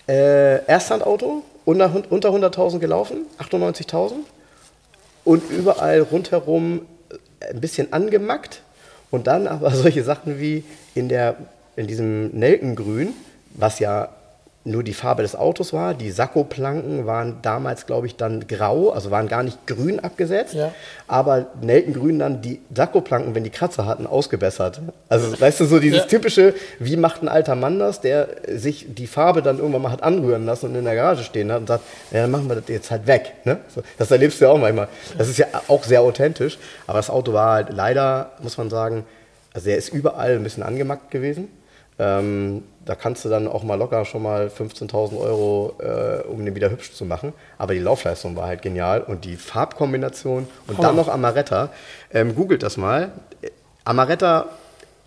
äh, 0.08 0.64
Ersthandauto, 0.66 1.44
unter, 1.66 2.04
unter 2.10 2.30
100.000 2.30 2.80
gelaufen, 2.80 3.26
98.000. 3.40 4.14
Und 5.24 5.50
überall 5.50 6.02
rundherum 6.02 6.86
äh, 7.10 7.50
ein 7.50 7.62
bisschen 7.62 7.92
angemackt. 7.92 8.62
Und 9.12 9.28
dann 9.28 9.48
aber 9.48 9.72
solche 9.76 10.04
Sachen 10.04 10.40
wie 10.40 10.64
in, 10.94 11.10
der, 11.10 11.36
in 11.76 11.88
diesem 11.88 12.30
Nelkengrün, 12.30 13.14
was 13.52 13.80
ja 13.80 14.10
nur 14.68 14.84
die 14.84 14.96
Farbe 14.96 15.22
des 15.22 15.36
Autos 15.36 15.74
war. 15.74 15.94
Die 15.94 16.10
Sakko-Planken 16.10 17.06
waren 17.06 17.38
damals, 17.44 17.86
glaube 17.86 18.08
ich, 18.08 18.16
dann 18.16 18.48
grau, 18.48 18.90
also 18.90 19.12
waren 19.12 19.28
gar 19.28 19.44
nicht 19.44 19.68
grün 19.68 20.00
abgesetzt. 20.00 20.56
Ja. 20.56 20.74
Aber 21.08 21.46
Nelkengrün 21.62 22.18
dann 22.18 22.42
die 22.42 22.60
Sakko-Planken, 22.74 23.36
wenn 23.36 23.44
die 23.44 23.52
Kratzer 23.52 23.86
hatten, 23.86 24.08
ausgebessert. 24.08 24.82
Also, 25.08 25.40
weißt 25.40 25.60
du, 25.60 25.66
so 25.66 25.80
dieses 25.80 26.00
Ja. 26.00 26.06
typische, 26.06 26.56
wie 26.80 26.98
macht 26.98 27.22
ein 27.22 27.28
alter 27.28 27.54
Mann 27.56 27.78
das, 27.78 28.02
der 28.02 28.28
sich 28.48 28.88
die 28.90 29.06
Farbe 29.06 29.44
dann 29.44 29.60
irgendwann 29.60 29.84
mal 29.84 29.92
hat 29.92 30.02
anrühren 30.02 30.46
lassen 30.48 30.66
und 30.72 30.76
in 30.76 30.84
der 30.86 30.96
Garage 30.96 31.24
stehen 31.24 31.52
hat 31.52 31.60
und 31.60 31.68
sagt, 31.68 31.84
ja, 32.12 32.22
dann 32.24 32.32
machen 32.32 32.50
wir 32.50 32.56
das 32.56 32.66
jetzt 32.68 32.90
halt 32.90 33.06
weg. 33.06 33.34
Ne? 33.44 33.60
Das 34.00 34.10
erlebst 34.10 34.42
du 34.42 34.46
ja 34.46 34.52
auch 34.52 34.58
manchmal. 34.58 34.88
Das 35.16 35.30
ist 35.30 35.38
ja 35.38 35.46
auch 35.68 35.84
sehr 35.84 36.02
authentisch, 36.02 36.58
aber 36.88 36.98
das 36.98 37.12
Auto 37.12 37.34
war 37.34 37.54
halt 37.54 37.70
leider, 37.70 38.32
muss 38.42 38.58
man 38.58 38.72
sagen, 38.72 39.06
also 39.54 39.70
er 39.70 39.78
ist 39.78 39.90
überall 39.90 40.32
ein 40.32 40.44
bisschen 40.44 40.64
angemackt 40.64 41.12
gewesen. 41.12 41.50
Ähm, 41.98 42.64
da 42.86 42.96
kannst 42.96 43.26
du 43.26 43.30
dann 43.30 43.48
auch 43.48 43.64
mal 43.64 43.76
locker 43.76 44.06
schon 44.06 44.22
mal 44.22 44.48
15.000 44.48 45.20
Euro, 45.20 45.76
äh, 45.80 46.22
um 46.28 46.46
den 46.46 46.56
wieder 46.56 46.70
hübsch 46.70 46.94
zu 46.94 47.04
machen. 47.06 47.34
Aber 47.58 47.74
die 47.74 47.80
Laufleistung 47.80 48.36
war 48.36 48.48
halt 48.48 48.62
genial 48.62 49.02
und 49.02 49.26
die 49.26 49.36
Farbkombination 49.36 50.48
und 50.68 50.82
dann 50.82 50.96
noch 50.96 51.08
Amaretta. 51.08 51.70
Ähm, 52.12 52.36
googelt 52.36 52.64
das 52.64 52.78
mal. 52.78 53.12
Amaretta 53.84 54.48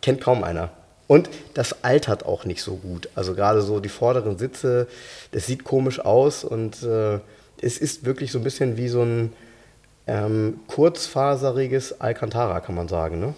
kennt 0.03 0.21
kaum 0.21 0.43
einer. 0.43 0.71
Und 1.07 1.31
das 1.55 1.85
altert 1.85 2.27
auch 2.27 2.45
nicht 2.45 2.63
so 2.63 2.77
gut. 2.77 3.09
Also 3.15 3.35
gerade 3.35 3.63
so 3.63 3.81
die 3.81 3.89
vorderen 3.89 4.39
Sitze, 4.39 4.89
das 5.33 5.47
sieht 5.47 5.65
komisch 5.65 6.01
aus 6.01 6.45
und 6.45 6.83
äh, 6.83 7.21
es 7.63 7.79
ist 7.79 8.05
wirklich 8.05 8.31
so 8.31 8.39
ein 8.39 8.45
bisschen 8.45 8.77
wie 8.77 8.89
so 8.89 9.03
ein 9.03 9.33
ähm, 10.07 10.61
kurzfaseriges 10.67 12.01
Alcantara, 12.01 12.61
kann 12.61 12.75
man 12.75 12.89
sagen. 12.89 13.21
Ne? 13.21 13.35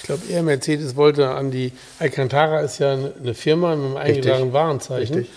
Ich 0.00 0.06
glaube, 0.06 0.22
eher 0.30 0.42
Mercedes 0.42 0.96
wollte 0.96 1.28
an 1.28 1.50
die 1.50 1.72
Alcantara 1.98 2.60
ist 2.60 2.78
ja 2.78 2.92
eine 2.92 3.34
Firma 3.34 3.76
mit 3.76 3.84
einem 3.84 3.96
eingetragenen 3.96 4.52
Warenzeichen. 4.52 5.16
Richtig. 5.18 5.34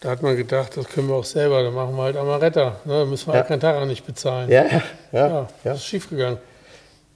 Da 0.00 0.10
hat 0.10 0.22
man 0.22 0.36
gedacht, 0.36 0.76
das 0.76 0.86
können 0.88 1.08
wir 1.08 1.16
auch 1.16 1.24
selber, 1.24 1.62
dann 1.62 1.74
machen 1.74 1.96
wir 1.96 2.02
halt 2.04 2.16
Amaretta. 2.16 2.76
Ne? 2.84 3.00
Dann 3.00 3.10
müssen 3.10 3.26
wir 3.28 3.34
Ja. 3.34 3.40
Alcantara 3.40 3.84
nicht 3.86 4.06
bezahlen. 4.06 4.48
Ja, 4.50 4.64
ja, 4.64 4.82
ja. 5.12 5.28
Ja, 5.28 5.48
das 5.64 5.78
ist 5.78 5.86
schiefgegangen. 5.86 6.38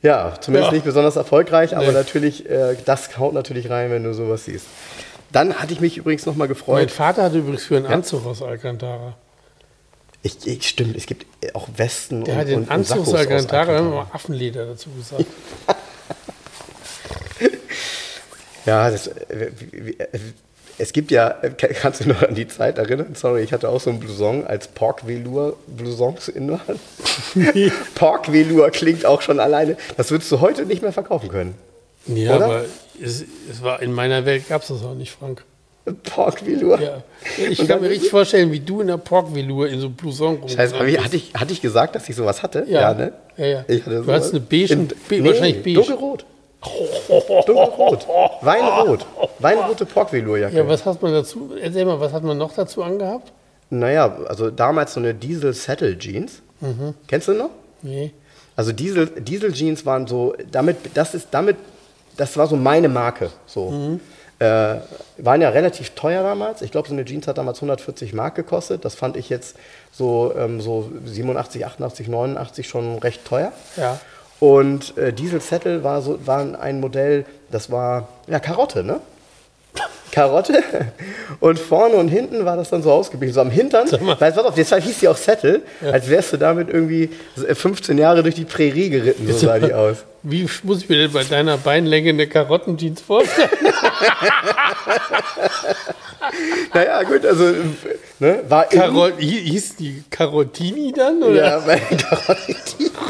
Ja, 0.03 0.35
zumindest 0.41 0.71
Ja. 0.73 0.75
nicht 0.77 0.85
besonders 0.85 1.15
erfolgreich, 1.17 1.77
aber 1.77 1.87
Nee. 1.89 1.93
natürlich, 1.93 2.49
äh, 2.49 2.75
das 2.87 3.19
haut 3.19 3.35
natürlich 3.35 3.69
rein, 3.71 3.91
wenn 3.91 4.03
du 4.03 4.15
sowas 4.15 4.47
siehst. 4.47 4.67
Dann 5.31 5.55
hatte 5.55 5.73
ich 5.75 5.81
mich 5.81 5.99
übrigens 5.99 6.27
nochmal 6.27 6.49
Mein 6.49 6.57
gefreut. 6.57 6.91
Vater 6.91 7.23
hatte 7.25 7.39
übrigens 7.39 7.63
für 7.65 7.77
einen 7.77 7.87
Anzug 7.87 8.27
aus 8.27 8.43
Alcantara. 8.43 9.15
Ich, 10.23 10.47
ich, 10.47 10.69
stimmt, 10.69 10.97
es 10.97 11.07
gibt 11.07 11.27
auch 11.55 11.69
Westen 11.77 12.25
Der 12.25 12.35
und, 12.35 12.41
hat 12.41 12.49
den 12.49 12.59
und, 12.61 12.71
Anzug 12.71 13.01
aus 13.07 13.15
Alcantara, 13.15 13.65
da 13.73 13.79
haben 13.79 13.91
wir 13.91 13.97
mal 13.97 14.07
Affenleder 14.13 14.67
dazu 14.67 14.91
gesagt. 14.91 15.25
Ja, 18.71 18.91
das, 18.91 19.07
äh, 19.09 19.51
es 20.79 20.93
gibt 20.93 21.11
ja, 21.11 21.31
kannst 21.81 22.05
du 22.05 22.09
noch 22.09 22.23
an 22.23 22.35
die 22.35 22.47
Zeit 22.49 22.79
erinnern? 22.79 23.15
Sorry, 23.15 23.43
ich 23.43 23.53
hatte 23.53 23.69
auch 23.69 23.81
so 23.81 23.91
ein 23.91 23.99
Blouson 24.01 24.47
als 24.47 24.69
Pork 24.69 25.07
Velour 25.07 25.57
Blousons 25.67 26.29
in. 26.29 26.59
Pork 27.95 28.33
Velour 28.33 28.71
klingt 28.71 29.05
auch 29.05 29.23
schon 29.23 29.41
alleine. 29.41 29.77
Das 29.97 30.11
würdest 30.11 30.31
du 30.33 30.41
heute 30.41 30.65
nicht 30.67 30.83
mehr 30.83 30.93
verkaufen 30.93 31.29
können. 31.29 31.55
Ja, 32.07 32.37
Oder? 32.37 32.45
aber 32.47 32.65
es, 33.03 33.25
es 33.51 33.63
war, 33.63 33.83
in 33.83 33.93
meiner 33.93 34.25
Welt 34.25 34.49
gab 34.49 34.63
es 34.63 34.69
das 34.69 34.83
auch 34.83 34.95
nicht, 34.95 35.13
Frank. 35.13 35.45
Pork 36.05 36.47
Velour. 36.47 36.81
Ja. 36.81 37.03
Ich 37.51 37.59
Und 37.59 37.67
kann 37.69 37.81
mir 37.81 37.91
richtig 37.91 38.11
vorstellen, 38.11 38.53
wie 38.53 38.61
du 38.61 38.81
in 38.81 38.87
der 38.87 38.99
Pork-Velour 38.99 39.69
in 39.69 39.81
so 39.81 39.87
einem 39.87 39.97
Blouson 39.97 40.37
rum. 40.37 40.49
Scheiße, 40.49 40.77
ich, 40.87 40.99
hatte, 41.05 41.17
ich, 41.17 41.33
hatte 41.35 41.53
ich 41.53 41.61
gesagt, 41.61 41.95
dass 41.95 42.09
ich 42.09 42.15
sowas 42.17 42.43
hatte? 42.43 42.65
Ja. 42.69 42.95
ne? 42.95 43.13
Ja, 43.37 43.47
ja. 43.47 43.65
Du 43.67 43.79
sowas. 44.03 44.15
hattest 44.17 44.35
eine 44.35 44.41
beige- 44.41 44.73
In- 44.75 44.89
be- 44.89 45.25
wahrscheinlich 45.25 45.63
beige. 45.63 45.75
Dunkelrot. 45.75 46.25
Dunkelrot. 47.47 48.07
Weinrot. 48.43 49.07
Weinrote 49.39 49.87
Pork-Velour-Jacke. 49.87 50.57
Ja, 50.57 50.69
was 50.69 50.85
hat 50.85 51.01
man 51.03 51.13
dazu? 51.13 51.53
Erzähl 51.61 51.85
mal, 51.85 51.99
was 52.01 52.13
hat 52.13 52.23
man 52.23 52.37
noch 52.37 52.53
dazu 52.55 52.83
angehabt? 52.83 53.33
Naja, 53.71 54.19
also 54.27 54.51
damals 54.51 54.95
so 54.95 55.01
eine 55.01 55.15
Diesel-Settle-Jeans. 55.15 56.43
Mhm. 56.61 56.95
Kennst 57.07 57.29
du 57.29 57.33
noch? 57.33 57.51
Nee. 57.83 58.13
Also 58.57 58.73
Diesel, 58.73 59.07
Diesel 59.07 59.53
Jeans 59.53 59.87
waren 59.87 60.07
so, 60.07 60.35
damit, 60.51 60.77
das 60.95 61.15
ist 61.15 61.29
damit, 61.31 61.57
das 62.17 62.37
war 62.37 62.47
so 62.47 62.57
meine 62.57 62.89
Marke. 62.89 63.31
So. 63.47 63.71
Mhm. 63.71 64.01
Äh, 64.39 64.77
waren 65.19 65.41
ja 65.41 65.51
relativ 65.51 65.91
teuer 65.91 66.23
damals. 66.23 66.63
Ich 66.63 66.71
glaube, 66.71 66.89
so 66.89 66.95
eine 66.95 67.05
Jeans 67.05 67.27
hat 67.27 67.39
damals 67.39 67.59
140 67.59 68.13
Mark 68.15 68.35
gekostet. 68.35 68.85
Das 68.85 68.95
fand 68.95 69.17
ich 69.17 69.29
jetzt 69.29 69.57
so, 69.93 70.35
ähm, 70.37 70.61
so 70.61 70.91
87, 71.05 71.65
88, 71.65 72.09
89 72.09 72.69
schon 72.69 72.99
recht 72.99 73.25
teuer. 73.25 73.53
Ja. 73.77 74.01
Und 74.41 74.97
äh, 74.97 75.13
Diesel 75.13 75.41
Settle 75.41 75.85
war 75.85 76.01
so, 76.01 76.19
war 76.27 76.59
ein 76.61 76.81
Modell, 76.81 77.27
das 77.51 77.71
war 77.71 78.09
ja 78.27 78.41
Karotte, 78.41 78.83
ne? 78.83 79.01
Karotte 80.11 80.63
und 81.39 81.59
vorne 81.59 81.95
und 81.95 82.09
hinten 82.09 82.45
war 82.45 82.57
das 82.57 82.71
dann 82.71 82.83
so 82.83 82.91
ausgebildet, 82.91 83.35
so 83.35 83.43
am 83.43 83.51
Hintern. 83.51 83.87
Weißt 83.91 84.37
du, 84.37 84.41
was 84.41 84.47
auf, 84.47 84.55
deshalb 84.55 84.83
hieß 84.83 84.99
die 84.99 85.09
auch 85.09 85.17
Settle, 85.17 85.61
als 85.93 86.09
wärst 86.09 86.33
du 86.33 86.37
damit 86.39 86.69
irgendwie 86.69 87.11
15 87.37 87.97
Jahre 87.99 88.23
durch 88.23 88.35
die 88.35 88.45
Prärie 88.45 88.91
geritten, 88.91 89.31
so 89.31 89.47
sah 89.47 89.59
die 89.59 89.73
aus. 89.73 89.99
Wie 90.23 90.49
muss 90.65 90.83
ich 90.83 90.89
mir 90.89 90.97
denn 90.97 91.13
bei 91.13 91.23
deiner 91.23 91.57
Beinlänge 91.59 92.11
eine 92.11 92.27
Karottenjeans 92.27 93.01
vorstellen? 93.01 93.51
Naja, 96.75 97.03
gut, 97.03 97.25
also 97.27 97.45
ne, 98.19 98.41
war 98.49 98.65
Karol 98.67 99.13
hi- 99.19 99.51
hieß 99.51 99.77
die 99.77 100.03
Carottini 100.11 100.93
dann? 100.93 101.23
Oder? 101.23 101.47
Ja, 101.49 101.59
bei 101.61 101.77
Karotten. 101.79 102.57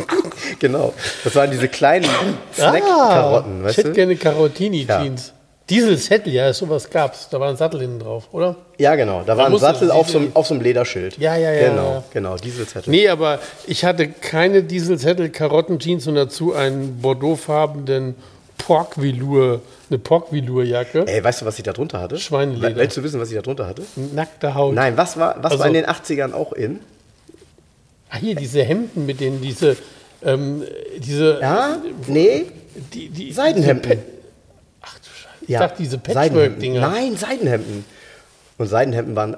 genau. 0.59 0.95
Das 1.25 1.35
waren 1.35 1.51
diese 1.51 1.69
kleinen 1.69 2.09
Snack-Karotten, 2.55 3.65
Ah, 3.67 3.71
ich 3.71 3.77
hätte 3.77 3.93
gerne 3.93 4.17
Carottini-Jeans. 4.17 5.33
Diesel-Settle, 5.69 6.33
ja, 6.33 6.53
sowas 6.53 6.91
gab's. 6.91 7.29
Da 7.31 7.39
war 7.39 7.49
ein 7.49 7.57
Sattel 7.57 7.81
hinten 7.81 8.01
drauf, 8.01 8.25
oder? 8.33 8.57
Ja, 8.79 8.97
genau. 8.97 9.23
Da 9.25 9.37
war 9.37 9.47
ein 9.47 9.57
Sattel 9.59 9.91
auf 9.93 10.09
so, 10.11 10.19
einem- 10.19 10.31
auf 10.35 10.47
so 10.49 10.55
einem 10.55 10.63
Lederschild. 10.65 11.17
Ja, 11.19 11.37
ja, 11.37 11.53
ja, 11.53 11.69
Genau, 11.71 11.91
ja. 11.93 12.03
genau, 12.13 12.37
Dieselzettel. 12.37 12.91
Nee, 12.91 13.09
aber 13.09 13.39
ich 13.67 13.85
hatte 13.85 14.09
keine 14.09 14.65
Diesel-Settle-Karottenjeans 14.65 16.07
und 16.09 16.17
dazu 16.17 16.55
einen 16.55 17.01
bordeauxfarbenen 17.01 18.17
Pork-Velour, 18.59 19.61
eine 19.91 19.99
Pork-Velour-Jacke. 19.99 21.05
Ey, 21.07 21.23
weißt 21.23 21.43
du, 21.43 21.47
was 21.47 21.59
ich 21.59 21.65
da 21.65 21.73
drunter 21.73 22.01
hatte? 22.01 22.19
Schweineleder. 22.19 22.77
Willst 22.77 22.97
du 22.97 23.03
wissen, 23.03 23.21
was 23.21 23.29
ich 23.31 23.37
da 23.37 23.43
drunter 23.43 23.67
hatte? 23.67 23.83
Nackte 24.15 24.55
Haut. 24.55 24.75
Nein, 24.75 24.97
was 24.97 25.17
war, 25.19 25.37
was 25.43 25.53
Also- 25.53 25.59
war 25.61 25.67
in 25.67 25.75
den 25.75 25.87
80ern 25.87 26.33
auch 26.33 26.53
in? 26.53 26.81
Ah, 28.09 28.17
hier 28.19 28.35
diese 28.35 28.63
Hemden 28.63 29.07
mit 29.07 29.21
denen, 29.21 29.41
diese, 29.41 29.77
ähm, 30.25 30.65
diese, 30.99 31.39
Ja? 31.41 31.77
Nee? 32.07 32.47
die, 32.93 33.09
die, 33.09 33.33
Seidenhemden. 33.33 33.91
Diese 33.91 34.03
Ach 34.83 34.99
du 34.99 35.05
Scheiße. 35.11 35.45
Ich 35.47 35.57
dachte, 35.57 35.77
diese. 35.83 35.99
Patchwork-Dinger. 35.99 36.81
Nein, 36.81 37.17
Seidenhemden. 37.17 37.85
Und 38.59 38.67
Seidenhemden 38.67 39.15
waren 39.17 39.37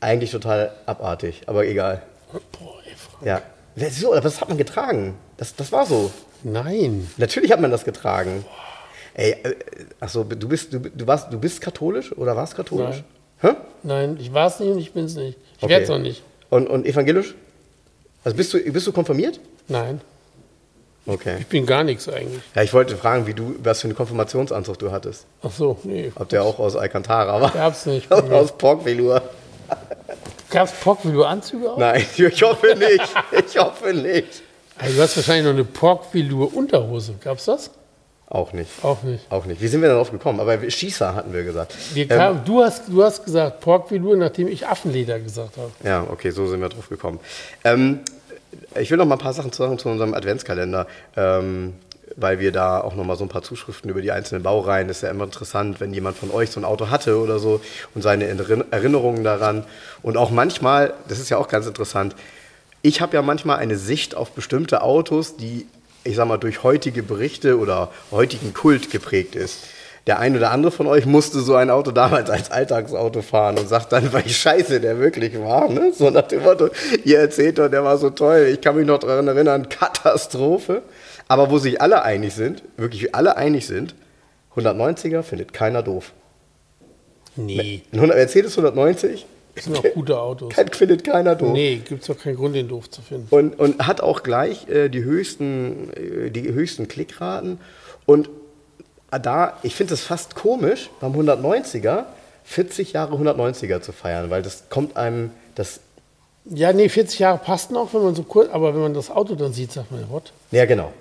eigentlich 0.00 0.30
total 0.30 0.72
abartig, 0.86 1.42
aber 1.46 1.66
egal. 1.66 2.02
Boah, 2.32 2.74
ey, 2.86 2.94
Frank. 2.96 3.26
Ja. 3.26 3.42
Wieso? 3.74 4.12
Aber 4.12 4.20
das 4.20 4.40
hat 4.40 4.48
man 4.48 4.58
getragen. 4.58 5.14
Das, 5.38 5.54
das 5.56 5.72
war 5.72 5.86
so. 5.86 6.10
Nein. 6.42 7.10
Natürlich 7.16 7.50
hat 7.52 7.60
man 7.60 7.70
das 7.70 7.84
getragen. 7.84 8.44
Ey, 9.14 9.30
äh, 9.42 9.54
achso, 10.00 10.24
du 10.24 10.48
bist, 10.48 10.72
du, 10.72 10.78
du, 10.80 11.06
warst, 11.06 11.32
du 11.32 11.38
bist 11.38 11.60
katholisch 11.60 12.12
oder 12.16 12.34
warst 12.36 12.54
katholisch? 12.56 13.02
Hä? 13.40 13.50
Nein, 13.82 14.16
ich 14.20 14.32
war 14.32 14.46
es 14.46 14.58
nicht 14.60 14.70
und 14.70 14.78
ich 14.78 14.92
bin 14.92 15.04
es 15.06 15.14
nicht. 15.16 15.36
Ich 15.58 15.62
Okay. 15.62 15.72
werde 15.72 15.84
es 15.84 15.90
auch 15.90 15.98
nicht. 15.98 16.22
Und, 16.50 16.68
und 16.68 16.86
evangelisch? 16.86 17.34
Also 18.24 18.36
bist 18.36 18.54
du, 18.54 18.58
bist 18.72 18.86
du 18.86 18.92
konfirmiert? 18.92 19.40
Nein, 19.68 20.00
Okay. 21.04 21.38
ich 21.40 21.46
bin 21.48 21.66
gar 21.66 21.82
nichts 21.82 22.08
eigentlich. 22.08 22.40
Ja, 22.54 22.62
ich 22.62 22.72
wollte 22.72 22.96
fragen, 22.96 23.26
wie 23.26 23.34
du, 23.34 23.56
was 23.62 23.80
für 23.80 23.88
einen 23.88 23.96
Konfirmationsanzug 23.96 24.78
du 24.78 24.92
hattest. 24.92 25.26
Ach 25.42 25.50
so, 25.50 25.76
nee. 25.82 26.12
Ob 26.14 26.28
der 26.28 26.44
auch 26.44 26.60
aus 26.60 26.76
Alcantara 26.76 27.40
war? 27.40 27.50
Gab's 27.50 27.86
nicht 27.86 28.10
aus 28.12 28.56
Porkvelour. 28.56 29.20
Gab 30.50 30.68
es 30.68 30.72
Pork-Velour-Anzüge 30.74 31.72
auch? 31.72 31.78
Nein, 31.78 32.04
ich 32.16 32.42
hoffe 32.42 32.76
nicht. 32.76 33.02
Ich 33.48 33.58
hoffe 33.58 33.92
nicht. 33.94 34.42
Also 34.78 34.96
du 34.96 35.02
hast 35.02 35.16
wahrscheinlich 35.16 35.44
noch 35.44 35.52
eine 35.54 35.64
Pork-Velour-Unterhose. 35.64 37.14
Gab 37.24 37.38
es 37.38 37.46
das? 37.46 37.70
Auch 38.34 38.54
nicht. 38.54 38.70
Auch 38.82 39.02
nicht. 39.02 39.30
Auch 39.30 39.44
nicht. 39.44 39.60
Wie 39.60 39.68
sind 39.68 39.82
wir 39.82 39.90
darauf 39.90 40.10
gekommen? 40.10 40.40
Aber 40.40 40.58
Schießer 40.70 41.14
hatten 41.14 41.34
wir 41.34 41.44
gesagt. 41.44 41.74
Wir 41.92 42.04
Ähm, 42.04 42.08
kam, 42.08 42.44
du, 42.46 42.62
hast, 42.62 42.88
du 42.88 43.02
hast 43.02 43.26
gesagt 43.26 43.60
Pork-Velour, 43.60 44.16
nachdem 44.16 44.48
ich 44.48 44.66
Affenleder 44.66 45.20
gesagt 45.20 45.58
habe. 45.58 45.70
Ja, 45.84 46.06
okay, 46.10 46.30
so 46.30 46.46
sind 46.46 46.60
wir 46.62 46.70
drauf 46.70 46.88
gekommen. 46.88 47.20
Ähm, 47.62 48.00
ich 48.80 48.90
will 48.90 48.96
noch 48.96 49.04
mal 49.04 49.16
ein 49.16 49.20
paar 49.20 49.34
Sachen 49.34 49.52
sagen 49.52 49.78
zu 49.78 49.90
unserem 49.90 50.14
Adventskalender, 50.14 50.86
ähm, 51.14 51.74
weil 52.16 52.38
wir 52.40 52.52
da 52.52 52.80
auch 52.80 52.94
noch 52.94 53.04
mal 53.04 53.16
so 53.16 53.24
ein 53.24 53.28
paar 53.28 53.42
Zuschriften 53.42 53.90
über 53.90 54.00
die 54.00 54.12
einzelnen 54.12 54.42
Baureihen. 54.42 54.88
Das 54.88 54.98
ist 54.98 55.02
ja 55.02 55.10
immer 55.10 55.24
interessant, 55.24 55.78
wenn 55.80 55.92
jemand 55.92 56.16
von 56.16 56.30
euch 56.30 56.50
so 56.50 56.58
ein 56.58 56.64
Auto 56.64 56.88
hatte 56.88 57.18
oder 57.18 57.38
so 57.38 57.60
und 57.94 58.00
seine 58.00 58.24
Erinner- 58.24 58.64
Erinnerungen 58.70 59.24
daran. 59.24 59.64
Und 60.02 60.16
auch 60.16 60.30
manchmal, 60.30 60.94
das 61.06 61.18
ist 61.18 61.28
ja 61.28 61.36
auch 61.36 61.48
ganz 61.48 61.66
interessant, 61.66 62.16
ich 62.80 63.02
habe 63.02 63.14
ja 63.14 63.20
manchmal 63.20 63.58
eine 63.58 63.76
Sicht 63.76 64.14
auf 64.14 64.30
bestimmte 64.32 64.80
Autos, 64.82 65.36
die, 65.36 65.66
ich 66.04 66.16
sag 66.16 66.26
mal, 66.26 66.38
durch 66.38 66.62
heutige 66.62 67.02
Berichte 67.02 67.58
oder 67.58 67.90
heutigen 68.10 68.54
Kult 68.54 68.90
geprägt 68.90 69.34
ist. 69.34 69.58
Der 70.08 70.18
ein 70.18 70.36
oder 70.36 70.50
andere 70.50 70.72
von 70.72 70.88
euch 70.88 71.06
musste 71.06 71.40
so 71.40 71.54
ein 71.54 71.70
Auto 71.70 71.92
damals 71.92 72.28
als 72.28 72.50
Alltagsauto 72.50 73.22
fahren 73.22 73.56
und 73.58 73.68
sagt 73.68 73.92
dann, 73.92 74.12
weil 74.12 74.28
scheiße 74.28 74.80
der 74.80 74.98
wirklich 74.98 75.38
war. 75.38 75.68
Ne? 75.68 75.92
So 75.96 76.10
nach 76.10 76.26
dem 76.26 76.42
Motto, 76.42 76.70
ihr 77.04 77.20
erzählt 77.20 77.58
doch, 77.58 77.68
der 77.68 77.84
war 77.84 77.98
so 77.98 78.10
toll. 78.10 78.48
Ich 78.52 78.60
kann 78.60 78.74
mich 78.76 78.86
noch 78.86 78.98
daran 78.98 79.28
erinnern, 79.28 79.68
Katastrophe. 79.68 80.82
Aber 81.28 81.50
wo 81.50 81.58
sich 81.58 81.80
alle 81.80 82.02
einig 82.02 82.34
sind, 82.34 82.62
wirklich 82.76 83.14
alle 83.14 83.36
einig 83.36 83.66
sind, 83.66 83.94
190er 84.56 85.22
findet 85.22 85.52
keiner 85.52 85.82
doof. 85.82 86.12
Nee, 87.36 87.82
Ein 87.92 87.98
100 87.98 88.18
Mercedes 88.18 88.58
190 88.58 89.24
das 89.54 89.64
sind 89.64 89.76
auch 89.78 89.84
gute 89.94 90.18
Autos. 90.18 90.52
kein- 90.54 90.68
findet 90.72 91.04
keiner 91.04 91.34
doof. 91.34 91.52
Nee, 91.52 91.76
gibt 91.86 92.02
es 92.02 92.06
doch 92.08 92.18
keinen 92.18 92.36
Grund, 92.36 92.54
den 92.54 92.68
doof 92.68 92.90
zu 92.90 93.02
finden. 93.02 93.26
Und, 93.30 93.58
und 93.58 93.86
hat 93.86 94.00
auch 94.00 94.22
gleich 94.22 94.68
äh, 94.68 94.88
die, 94.88 95.02
höchsten, 95.04 95.92
äh, 95.92 96.30
die 96.30 96.52
höchsten 96.52 96.88
Klickraten. 96.88 97.58
Und 98.06 98.30
da, 99.10 99.58
ich 99.62 99.74
finde 99.74 99.94
es 99.94 100.00
fast 100.02 100.34
komisch, 100.34 100.88
beim 101.00 101.12
190er 101.14 102.04
40 102.44 102.94
Jahre 102.94 103.14
190er 103.16 103.80
zu 103.82 103.92
feiern, 103.92 104.30
weil 104.30 104.42
das 104.42 104.64
kommt 104.70 104.96
einem, 104.96 105.30
das, 105.54 105.80
Ja, 106.46 106.72
nee, 106.72 106.88
40 106.88 107.18
Jahre 107.18 107.38
passten 107.38 107.76
auch, 107.76 107.92
wenn 107.94 108.02
man 108.02 108.14
so 108.14 108.22
kurz, 108.22 108.50
aber 108.50 108.74
wenn 108.74 108.80
man 108.80 108.94
das 108.94 109.10
Auto 109.10 109.34
dann 109.34 109.52
sieht, 109.52 109.72
sagt 109.72 109.92
man, 109.92 110.08
what? 110.10 110.32
ja 110.50 110.64
genau. 110.64 110.92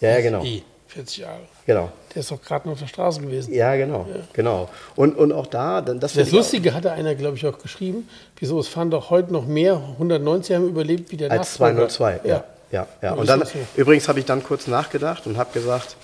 Ja, 0.00 0.10
ja, 0.10 0.20
genau. 0.22 0.42
Eh, 0.42 0.62
40 0.88 1.18
Jahre. 1.18 1.40
Genau. 1.66 1.92
Der 2.14 2.20
ist 2.20 2.30
doch 2.30 2.42
gerade 2.42 2.66
noch 2.68 2.74
auf 2.74 2.80
der 2.80 2.86
Straße 2.88 3.20
gewesen. 3.20 3.54
Ja, 3.54 3.74
genau. 3.76 4.06
genau. 4.32 4.68
Und, 4.96 5.16
und 5.16 5.32
auch 5.32 5.46
da, 5.46 5.80
dann 5.80 5.98
das 6.00 6.12
Das 6.14 6.28
auch- 6.28 6.32
Lustige 6.32 6.74
hatte 6.74 6.92
einer, 6.92 7.14
glaube 7.14 7.36
ich, 7.36 7.46
auch 7.46 7.58
geschrieben. 7.58 8.08
Wieso, 8.38 8.60
es 8.60 8.68
fahren 8.68 8.90
doch 8.90 9.08
heute 9.10 9.32
noch 9.32 9.46
mehr 9.46 9.80
190 9.98 10.54
haben 10.56 10.68
überlebt 10.68 11.10
wie 11.10 11.16
der 11.16 11.30
Als 11.30 11.58
Nachfolger. 11.58 11.88
202, 11.88 12.28
ja. 12.28 12.34
ja, 12.34 12.44
ja, 12.70 12.86
Ja, 13.02 13.12
Und 13.14 13.22
ist 13.22 13.28
dann, 13.30 13.42
übrigens 13.76 14.08
habe 14.08 14.18
ich 14.18 14.26
dann 14.26 14.42
kurz 14.44 14.66
nachgedacht 14.66 15.26
und 15.26 15.38
habe 15.38 15.52
gesagt, 15.58 15.96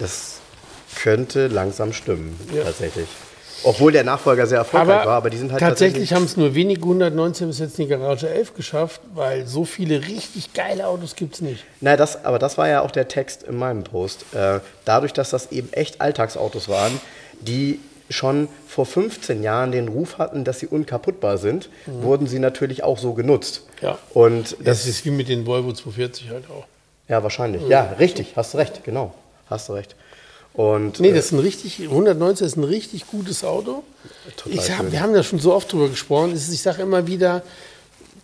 das 0.00 0.40
könnte 1.00 1.46
langsam 1.48 1.92
stimmen, 1.92 2.38
Ja. 2.54 2.64
tatsächlich. 2.64 3.08
Obwohl 3.64 3.92
der 3.92 4.04
Nachfolger 4.04 4.46
sehr 4.46 4.58
erfolgreich 4.58 4.98
Aber, 4.98 5.06
war, 5.06 5.16
aber 5.16 5.30
die 5.30 5.36
sind 5.36 5.50
halt 5.50 5.60
tatsächlich 5.60 6.12
haben 6.12 6.24
es 6.24 6.36
nur 6.36 6.54
wenige 6.54 6.82
119 6.82 7.48
bis 7.48 7.58
jetzt 7.58 7.78
in 7.78 7.86
die 7.86 7.90
Garage 7.90 8.28
11 8.28 8.54
geschafft, 8.54 9.00
weil 9.14 9.46
so 9.46 9.64
viele 9.64 10.06
richtig 10.06 10.52
geile 10.52 10.86
Autos 10.86 11.16
gibt 11.16 11.34
es 11.34 11.40
nicht. 11.40 11.64
Na, 11.80 11.96
das, 11.96 12.24
aber 12.24 12.38
das 12.38 12.56
war 12.58 12.68
ja 12.68 12.82
auch 12.82 12.90
der 12.90 13.08
Text 13.08 13.42
in 13.42 13.56
meinem 13.56 13.84
Post. 13.84 14.24
Äh, 14.32 14.60
dadurch, 14.84 15.12
dass 15.12 15.30
das 15.30 15.50
eben 15.52 15.72
echt 15.72 16.00
Alltagsautos 16.00 16.68
waren, 16.68 17.00
die 17.40 17.80
schon 18.10 18.48
vor 18.66 18.86
15 18.86 19.42
Jahren 19.42 19.70
den 19.72 19.88
Ruf 19.88 20.18
hatten, 20.18 20.44
dass 20.44 20.60
sie 20.60 20.66
unkaputtbar 20.66 21.36
sind, 21.36 21.68
wurden 21.86 22.26
sie 22.26 22.38
natürlich 22.38 22.82
auch 22.82 22.98
so 22.98 23.12
genutzt. 23.12 23.64
Mhm. 23.82 23.86
Ja. 23.86 23.98
Und 24.14 24.56
Das 24.64 24.86
ist 24.86 25.04
wie 25.04 25.10
mit 25.10 25.28
den 25.28 25.46
Volvo 25.46 25.72
240 25.72 26.30
halt 26.30 26.44
auch. 26.50 26.64
ja, 27.08 27.22
wahrscheinlich. 27.22 27.68
Ja, 27.68 27.94
richtig, 27.98 28.32
hast 28.36 28.54
du 28.54 28.58
recht, 28.58 28.82
genau. 28.84 29.12
Hast 29.50 29.68
du 29.68 29.74
recht. 29.74 29.94
Und, 30.58 30.98
Nee, 30.98 31.10
äh, 31.10 31.14
das 31.14 31.26
ist 31.26 31.32
ein 31.32 31.38
richtig, 31.38 31.82
119 31.82 32.44
ist 32.44 32.56
ein 32.56 32.64
richtig 32.64 33.06
gutes 33.06 33.44
Auto. 33.44 33.84
Total 34.36 34.58
ich 34.58 34.64
schön. 34.64 34.90
wir 34.90 35.00
haben 35.00 35.14
da 35.14 35.22
schon 35.22 35.38
so 35.38 35.54
oft 35.54 35.72
drüber 35.72 35.88
gesprochen. 35.88 36.34
Ich 36.34 36.60
sage 36.60 36.82
immer 36.82 37.06
wieder, 37.06 37.44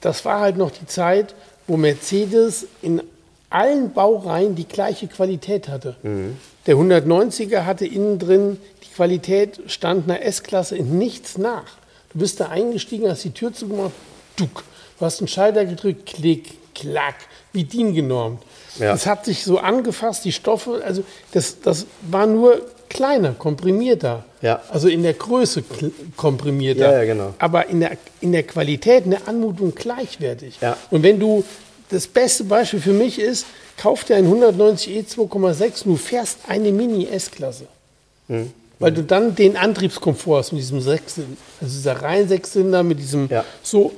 das 0.00 0.24
war 0.24 0.40
halt 0.40 0.56
noch 0.56 0.72
die 0.72 0.84
Zeit, 0.88 1.36
wo 1.68 1.76
Mercedes 1.76 2.66
in 2.82 3.04
allen 3.50 3.92
Baureihen 3.92 4.56
die 4.56 4.66
gleiche 4.66 5.06
Qualität 5.06 5.68
hatte. 5.68 5.94
Mhm. 6.02 6.36
Der 6.66 6.74
190er 6.74 7.66
hatte 7.66 7.86
innen 7.86 8.18
drin 8.18 8.58
die 8.82 8.92
Qualität, 8.92 9.60
stand 9.68 10.10
einer 10.10 10.20
S-Klasse 10.22 10.76
in 10.76 10.98
nichts 10.98 11.38
nach. 11.38 11.76
Du 12.12 12.18
bist 12.18 12.40
da 12.40 12.48
eingestiegen, 12.48 13.08
hast 13.08 13.22
die 13.22 13.30
Tür 13.30 13.52
zugemacht, 13.52 13.92
duck. 14.34 14.64
Du 14.98 15.04
hast 15.04 15.20
einen 15.20 15.28
Schalter 15.28 15.64
gedrückt, 15.66 16.06
klick, 16.06 16.74
klack, 16.74 17.14
wie 17.52 17.62
DIN 17.62 17.94
genormt. 17.94 18.42
Ja. 18.78 18.92
Das 18.92 19.06
hat 19.06 19.24
sich 19.24 19.44
so 19.44 19.58
angefasst, 19.58 20.24
die 20.24 20.32
Stoffe, 20.32 20.82
also 20.84 21.04
das, 21.32 21.60
das 21.60 21.86
war 22.02 22.26
nur 22.26 22.60
kleiner, 22.88 23.32
komprimierter. 23.32 24.24
Ja. 24.40 24.62
Also 24.70 24.88
in 24.88 25.02
der 25.02 25.14
Größe 25.14 25.64
komprimierter. 26.16 26.92
Ja, 26.92 26.98
ja, 26.98 27.04
genau. 27.04 27.34
Aber 27.38 27.68
in 27.68 27.80
der, 27.80 27.92
in 28.20 28.32
der 28.32 28.42
Qualität, 28.44 29.04
in 29.04 29.10
der 29.12 29.28
Anmutung 29.28 29.74
gleichwertig. 29.74 30.58
Ja. 30.60 30.76
Und 30.90 31.02
wenn 31.02 31.18
du, 31.18 31.44
das 31.90 32.06
beste 32.06 32.44
Beispiel 32.44 32.80
für 32.80 32.92
mich 32.92 33.18
ist, 33.18 33.46
kauf 33.76 34.04
dir 34.04 34.16
einen 34.16 34.32
190e 34.32 35.06
2,6 35.06 35.84
und 35.84 35.92
du 35.92 35.96
fährst 35.96 36.38
eine 36.48 36.72
Mini-S-Klasse. 36.72 37.66
Hm. 38.28 38.52
Weil 38.78 38.92
du 38.92 39.02
dann 39.02 39.34
den 39.34 39.56
Antriebskomfort 39.56 40.38
hast 40.38 40.52
mit 40.52 40.62
diesem 40.62 40.80
Sechszylinder, 40.80 41.36
also 41.60 41.74
dieser 41.74 42.02
rein 42.02 42.28
Sechszylinder 42.28 42.82
mit 42.82 42.98
diesem 42.98 43.28
Ja. 43.30 43.44
so 43.62 43.92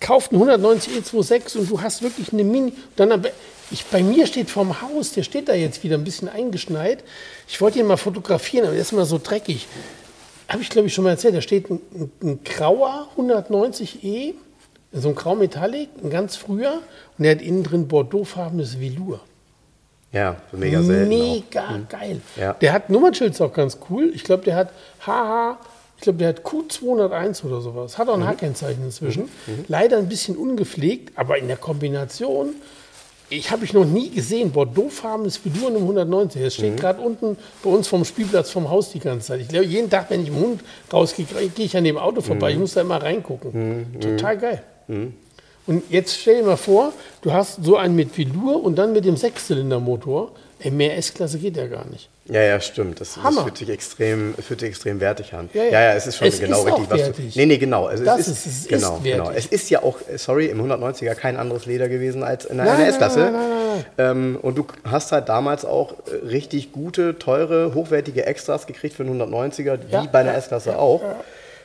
kauft 0.00 0.32
einen 0.32 0.42
190 0.42 0.92
E26 0.98 1.58
und 1.58 1.70
du 1.70 1.80
hast 1.80 2.02
wirklich 2.02 2.32
eine 2.32 2.44
Mini. 2.44 2.72
Dann 2.96 3.12
aber, 3.12 3.30
ich, 3.70 3.84
bei 3.86 4.02
mir 4.02 4.26
steht 4.26 4.50
vorm 4.50 4.80
Haus, 4.82 5.12
der 5.12 5.22
steht 5.22 5.48
da 5.48 5.54
jetzt 5.54 5.82
wieder 5.82 5.96
ein 5.96 6.04
bisschen 6.04 6.28
eingeschneit. 6.28 7.02
Ich 7.48 7.60
wollte 7.60 7.78
ihn 7.78 7.86
mal 7.86 7.96
fotografieren, 7.96 8.64
aber 8.66 8.72
der 8.74 8.82
ist 8.82 8.92
immer 8.92 9.06
so 9.06 9.18
dreckig. 9.22 9.66
Habe 10.48 10.62
ich 10.62 10.68
glaube 10.70 10.88
ich 10.88 10.94
schon 10.94 11.04
mal 11.04 11.10
erzählt. 11.10 11.34
Da 11.34 11.40
steht 11.40 11.70
ein, 11.70 11.80
ein, 11.94 12.10
ein 12.22 12.44
grauer 12.44 13.08
190e, 13.16 14.34
so 14.92 15.08
ein 15.08 15.14
grau 15.14 15.34
Metallic, 15.34 15.88
ein 16.02 16.10
ganz 16.10 16.36
früher, 16.36 16.80
und 17.18 17.24
der 17.24 17.32
hat 17.32 17.42
innen 17.42 17.62
drin 17.64 17.88
bordeauxfarbenes 17.88 18.78
Velour. 18.78 19.20
ja, 20.12 20.36
mega 20.52 20.82
selten. 20.82 21.04
auch. 21.12 21.18
Mega 21.34 21.80
geil. 21.88 22.20
Ja. 22.36 22.52
Der 22.54 22.72
hat 22.72 22.90
Nummernschilds 22.90 23.40
auch 23.40 23.52
ganz 23.52 23.78
cool. 23.90 24.12
Ich 24.14 24.22
glaube, 24.22 24.44
der 24.44 24.54
hat 24.56 24.70
HH, 25.06 25.58
ich 25.96 26.02
glaube, 26.02 26.18
der 26.18 26.28
hat 26.28 26.40
Q201 26.42 27.44
oder 27.44 27.60
sowas. 27.60 27.98
Hat 27.98 28.08
auch 28.08 28.14
ein 28.14 28.20
Mhm. 28.20 28.26
H-Kennzeichen 28.26 28.84
inzwischen. 28.84 29.28
Leider 29.68 29.96
ein 29.98 30.08
bisschen 30.08 30.36
ungepflegt, 30.36 31.18
aber 31.18 31.38
in 31.38 31.48
der 31.48 31.56
Kombination, 31.56 32.50
ich 33.30 33.50
habe 33.50 33.64
ich 33.64 33.72
noch 33.72 33.84
nie 33.84 34.10
gesehen, 34.10 34.50
Bordeauxfarbenes 34.52 35.40
Velour 35.44 35.70
in 35.70 35.76
einem 35.76 35.84
190. 35.86 36.42
Das 36.42 36.54
Mhm. 36.54 36.58
steht 36.58 36.76
gerade 36.78 37.00
unten 37.00 37.36
bei 37.62 37.70
uns 37.70 37.88
vom 37.88 38.04
Spielplatz 38.04 38.50
vom 38.50 38.70
Haus 38.70 38.90
die 38.90 39.00
ganze 39.00 39.28
Zeit. 39.28 39.40
Ich 39.40 39.48
glaube, 39.48 39.66
jeden 39.66 39.90
Tag, 39.90 40.10
wenn 40.10 40.20
ich 40.20 40.26
dem 40.26 40.36
Hund 40.38 40.60
rausgehe, 40.92 41.26
gehe 41.54 41.66
ich 41.66 41.76
an 41.76 41.84
dem 41.84 41.96
Auto 41.98 42.20
vorbei. 42.20 42.50
Mhm. 42.50 42.54
Ich 42.54 42.60
muss 42.60 42.74
da 42.74 42.80
immer 42.82 43.02
reingucken. 43.02 43.86
Total 44.00 44.38
geil. 44.38 44.62
Und 45.66 45.82
jetzt 45.90 46.20
stell 46.20 46.40
dir 46.40 46.46
mal 46.46 46.56
vor, 46.56 46.92
du 47.22 47.32
hast 47.32 47.64
so 47.64 47.76
einen 47.76 47.96
mit 47.96 48.16
Velour 48.16 48.62
und 48.62 48.76
dann 48.76 48.92
mit 48.92 49.04
dem 49.06 49.16
Sechszylindermotor. 49.16 50.32
Ey, 50.58 50.70
mehr 50.70 50.96
S-Klasse 50.98 51.38
geht 51.38 51.56
ja 51.56 51.66
gar 51.66 51.86
nicht. 51.86 52.08
Ja, 52.26 52.40
ja, 52.40 52.58
stimmt. 52.58 53.00
Das, 53.02 53.18
das 53.22 53.38
fühlt 53.38 53.58
sich 53.58 53.68
extrem, 53.68 54.34
fühlt 54.34 54.60
sich 54.60 54.70
extrem 54.70 54.98
wertig 55.00 55.34
an. 55.34 55.50
Ja, 55.52 55.64
ja. 55.64 55.70
ja, 55.72 55.92
es 55.92 56.06
ist 56.06 56.16
schon 56.16 56.28
Es 56.28 56.40
genau 56.40 56.60
ist 56.60 56.66
richtig, 56.68 56.84
auch 56.86 56.90
was 56.90 56.98
wertig. 57.00 57.34
du. 57.34 57.38
Nee, 57.38 57.46
nee, 57.46 57.58
genau. 57.58 57.84
Also 57.86 58.02
Das 58.04 58.20
es 58.20 58.28
ist- 58.28 58.46
es 58.46 58.58
ist 58.60 58.68
genau, 58.68 58.98
genau. 59.02 59.30
Es 59.30 59.44
ist 59.46 59.68
ja 59.68 59.82
auch, 59.82 59.98
sorry, 60.16 60.46
im 60.46 60.58
190er 60.62 61.14
kein 61.14 61.36
anderes 61.36 61.66
Leder 61.66 61.88
gewesen 61.90 62.22
als 62.22 62.46
in 62.46 62.60
einer 62.60 62.88
S-Klasse. 62.88 63.30
Ähm, 63.98 64.38
und 64.40 64.56
du 64.56 64.66
hast 64.84 65.12
halt 65.12 65.28
damals 65.28 65.66
auch 65.66 65.92
äh, 66.06 66.26
richtig 66.26 66.72
gute, 66.72 67.18
teure, 67.18 67.74
hochwertige 67.74 68.24
Extras 68.24 68.66
gekriegt 68.66 68.96
für 68.96 69.02
einen 69.02 69.20
190er, 69.20 69.78
wie 69.88 69.92
Ja, 69.92 70.06
bei 70.10 70.20
einer 70.20 70.32
ja, 70.32 70.38
S-Klasse 70.38 70.78
auch. 70.78 71.02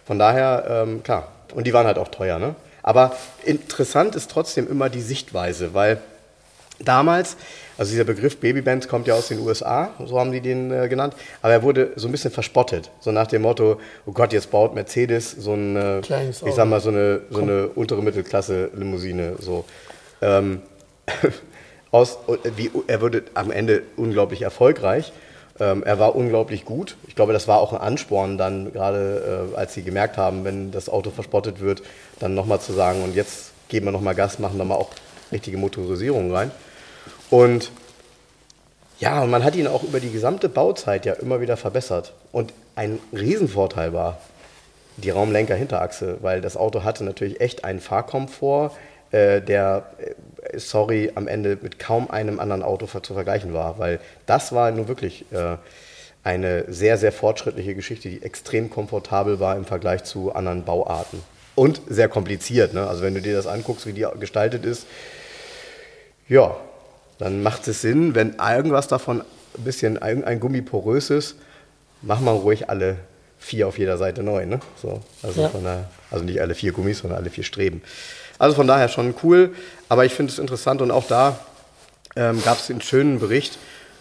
Von 0.06 0.20
daher, 0.20 0.84
ähm, 0.88 1.04
klar. 1.04 1.32
Und 1.54 1.68
die 1.68 1.74
waren 1.74 1.86
halt 1.88 1.98
auch 1.98 2.10
teuer, 2.10 2.38
ne? 2.38 2.56
Aber 2.84 3.16
interessant 3.46 4.16
ist 4.16 4.30
trotzdem 4.32 4.70
immer 4.70 4.90
die 4.90 5.02
Sichtweise, 5.02 5.74
weil 5.74 6.00
damals, 6.84 7.38
also 7.78 7.92
dieser 7.92 8.04
Begriff 8.04 8.38
Babybands 8.38 8.88
kommt 8.88 9.08
ja 9.08 9.16
aus 9.16 9.28
den 9.28 9.40
USA, 9.40 9.92
so 10.06 10.20
haben 10.20 10.32
die 10.32 10.42
den 10.42 10.72
äh, 10.72 10.88
genannt, 10.88 11.16
aber 11.42 11.54
er 11.54 11.64
wurde 11.64 11.92
so 11.96 12.08
ein 12.08 12.12
bisschen 12.12 12.32
verspottet, 12.32 12.90
so 13.00 13.12
nach 13.12 13.28
dem 13.28 13.42
Motto, 13.42 13.80
oh 14.06 14.12
Gott, 14.12 14.34
jetzt 14.34 14.52
baut 14.52 14.76
Mercedes 14.76 15.32
so 15.32 15.54
ein, 15.54 15.76
äh, 15.76 16.02
Kleines 16.02 16.42
ich 16.42 16.54
sag 16.54 16.68
mal, 16.68 16.80
so 16.80 16.90
eine, 16.90 17.22
so 17.30 17.42
eine 17.42 17.68
untere 17.70 18.02
Mittelklasse 18.02 18.72
Limousine, 18.74 19.36
so. 19.40 19.66
Ähm, 20.22 20.62
aus, 21.92 22.20
wie, 22.56 22.72
er 22.88 23.02
wurde 23.02 23.24
am 23.34 23.52
Ende 23.52 23.84
unglaublich 23.98 24.42
erfolgreich. 24.42 25.12
Ähm, 25.60 25.84
er 25.84 26.00
war 26.00 26.16
unglaublich 26.16 26.64
gut. 26.66 26.96
Ich 27.08 27.16
glaube, 27.16 27.34
das 27.34 27.48
war 27.48 27.60
auch 27.60 27.74
ein 27.74 27.82
Ansporn 27.82 28.38
dann, 28.38 28.72
gerade 28.72 29.50
äh, 29.54 29.58
als 29.58 29.74
sie 29.74 29.84
gemerkt 29.84 30.18
haben, 30.18 30.46
wenn 30.46 30.72
das 30.72 30.88
Auto 30.88 31.10
verspottet 31.10 31.60
wird, 31.60 31.82
dann 32.20 32.36
nochmal 32.36 32.62
zu 32.62 32.74
sagen, 32.74 33.04
und 33.04 33.16
jetzt 33.16 33.52
geben 33.68 33.88
wir 33.88 33.92
nochmal 33.92 34.16
Gas, 34.16 34.40
machen 34.40 34.58
da 34.58 34.66
mal 34.66 34.76
auch 34.76 34.92
richtige 35.32 35.58
Motorisierung 35.58 36.32
rein. 36.34 36.52
Und 37.30 37.72
ja, 39.00 39.26
man 39.26 39.44
hat 39.44 39.56
ihn 39.56 39.68
auch 39.68 39.84
über 39.84 40.00
die 40.00 40.12
gesamte 40.12 40.50
Bauzeit 40.50 41.06
ja 41.06 41.14
immer 41.14 41.42
wieder 41.42 41.58
verbessert. 41.58 42.14
Und 42.32 42.54
ein 42.76 43.00
Riesenvorteil 43.14 43.94
war 43.94 44.18
die 44.98 45.10
Raumlenker-Hinterachse, 45.10 46.18
weil 46.22 46.42
das 46.42 46.58
Auto 46.58 46.84
hatte 46.84 47.04
natürlich 47.04 47.40
echt 47.40 47.64
einen 47.64 47.80
Fahrkomfort, 47.80 48.72
äh, 49.12 49.42
der, 49.42 49.86
äh, 50.00 50.60
sorry, 50.60 51.12
am 51.16 51.28
Ende 51.28 51.58
mit 51.62 51.80
kaum 51.80 52.12
einem 52.12 52.40
anderen 52.40 52.64
Auto 52.64 52.88
zu 53.00 53.14
vergleichen 53.14 53.54
war, 53.54 53.80
weil 53.80 54.00
das 54.26 54.52
war 54.52 54.70
nun 54.72 54.88
wirklich 54.88 55.26
äh, 55.32 55.56
eine 56.24 56.66
sehr, 56.72 56.98
sehr 56.98 57.12
fortschrittliche 57.12 57.76
Geschichte, 57.76 58.10
die 58.10 58.22
extrem 58.22 58.70
komfortabel 58.70 59.40
war 59.40 59.56
im 59.56 59.66
Vergleich 59.66 60.04
zu 60.04 60.34
anderen 60.34 60.64
Bauarten. 60.64 61.24
Und 61.56 61.82
sehr 61.88 62.08
kompliziert, 62.08 62.74
ne? 62.74 62.88
also 62.88 63.04
wenn 63.04 63.14
du 63.14 63.22
dir 63.22 63.36
das 63.36 63.48
anguckst, 63.48 63.86
wie 63.86 63.94
die 63.94 64.06
gestaltet 64.20 64.66
ist, 64.66 64.86
ja, 66.28 66.56
dann 67.20 67.44
macht 67.44 67.68
es 67.68 67.82
Sinn, 67.82 68.16
wenn 68.16 68.36
irgendwas 68.40 68.88
davon 68.88 69.22
ein 69.22 69.64
bisschen 69.64 69.98
ein, 70.02 70.24
ein 70.24 70.40
Gummi 70.40 70.62
porös 70.62 71.10
ist, 71.10 71.36
mach 72.02 72.20
mal 72.20 72.32
ruhig 72.36 72.70
alle 72.70 72.96
vier 73.38 73.68
auf 73.68 73.78
jeder 73.78 73.98
Seite 73.98 74.24
neu. 74.24 74.46
Ne? 74.46 74.60
So, 74.82 75.02
also, 75.22 75.42
Ja. 75.42 75.50
daher, 75.50 75.86
also 76.12 76.26
nicht 76.26 76.42
alle 76.42 76.56
vier 76.56 76.72
Gummis, 76.72 77.00
sondern 77.00 77.20
alle 77.20 77.30
vier 77.30 77.44
Streben. 77.44 77.82
Also 78.38 78.56
von 78.56 78.68
daher 78.68 78.88
schon 78.88 79.14
cool, 79.24 79.52
aber 79.90 80.06
ich 80.06 80.14
finde 80.14 80.32
es 80.32 80.40
interessant 80.40 80.82
und 80.82 80.92
auch 80.92 81.06
da 81.08 81.40
ähm, 82.16 82.42
gab 82.44 82.58
es 82.58 82.70
einen 82.70 82.82
schönen 82.82 83.20
Bericht. 83.20 83.58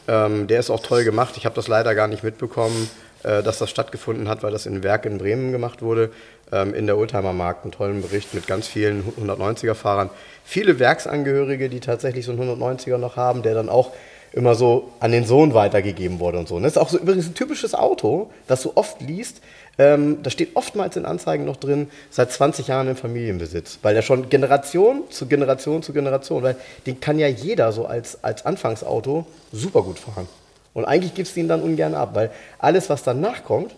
Ähm, 0.07 0.47
der 0.47 0.61
ist 0.61 0.71
auch 0.71 0.81
toll 0.81 1.05
gemacht. 1.05 1.35
Ich 1.37 1.45
habe 1.45 1.55
das 1.55 1.69
leider 1.69 1.95
gar 1.95 2.07
nicht 2.09 2.23
mitbekommen, 2.23 2.89
dass 3.23 3.59
das 3.59 3.69
stattgefunden 3.69 4.29
hat, 4.29 4.43
weil 4.43 4.53
das 4.53 4.67
in 4.67 4.83
Werk 4.83 5.05
in 5.05 5.19
Bremen 5.19 5.53
gemacht 5.53 5.83
wurde. 5.83 6.11
Ähm, 6.51 6.73
in 6.73 6.87
der 6.87 6.97
Oldtimer 6.97 7.33
Markt 7.33 7.65
einen 7.65 7.73
tollen 7.73 8.01
Bericht 8.01 8.33
mit 8.33 8.47
ganz 8.47 8.67
vielen 8.67 9.05
190er-Fahrern. 9.21 10.09
Viele 10.45 10.79
Werksangehörige, 10.79 11.69
die 11.69 11.81
tatsächlich 11.81 12.25
so 12.25 12.33
einen 12.33 12.41
190er 12.41 12.97
noch 12.97 13.17
haben, 13.17 13.43
der 13.43 13.55
dann 13.55 13.69
auch 13.69 13.93
immer 14.33 14.55
so 14.55 14.91
an 15.01 15.13
den 15.13 15.27
Sohn 15.27 15.55
weitergegeben 15.55 16.21
wurde 16.21 16.39
und 16.39 16.49
so. 16.49 16.59
Das 16.61 16.73
ist 16.73 16.79
auch 16.79 16.89
so 16.89 16.99
übrigens 16.99 17.27
ein 17.27 17.35
typisches 17.35 17.75
Auto, 17.75 18.31
das 18.47 18.63
du 18.63 18.73
oft 18.75 19.01
liest. 19.01 19.41
Ähm, 19.79 20.23
da 20.23 20.31
steht 20.31 20.57
oftmals 20.57 20.97
in 20.97 21.05
Anzeigen 21.05 21.45
noch 21.45 21.57
drin, 21.57 21.89
seit 22.11 22.33
20 22.33 22.67
Jahren 22.67 22.89
im 22.89 22.97
Familienbesitz, 22.97 23.79
weil 23.83 23.95
der 23.95 24.03
schon 24.03 24.29
Generation 24.29 25.05
zu 25.11 25.27
Generation 25.27 25.83
zu 25.83 25.93
Generation, 25.93 26.43
weil 26.43 26.57
den 26.87 27.01
kann 27.01 27.19
ja 27.19 27.29
jeder 27.29 27.73
so 27.73 27.87
als, 27.87 28.23
als 28.25 28.45
Anfangsauto 28.45 29.27
super 29.53 29.83
gut 29.83 29.99
fahren. 29.99 30.29
Und 30.75 30.85
eigentlich 30.85 31.15
gibst 31.15 31.35
du 31.37 31.41
ihn 31.41 31.49
dann 31.49 31.63
ungern 31.63 31.95
ab, 31.95 32.11
weil 32.15 32.31
alles, 32.59 32.89
was 32.91 33.03
danach 33.03 33.45
kommt, 33.45 33.75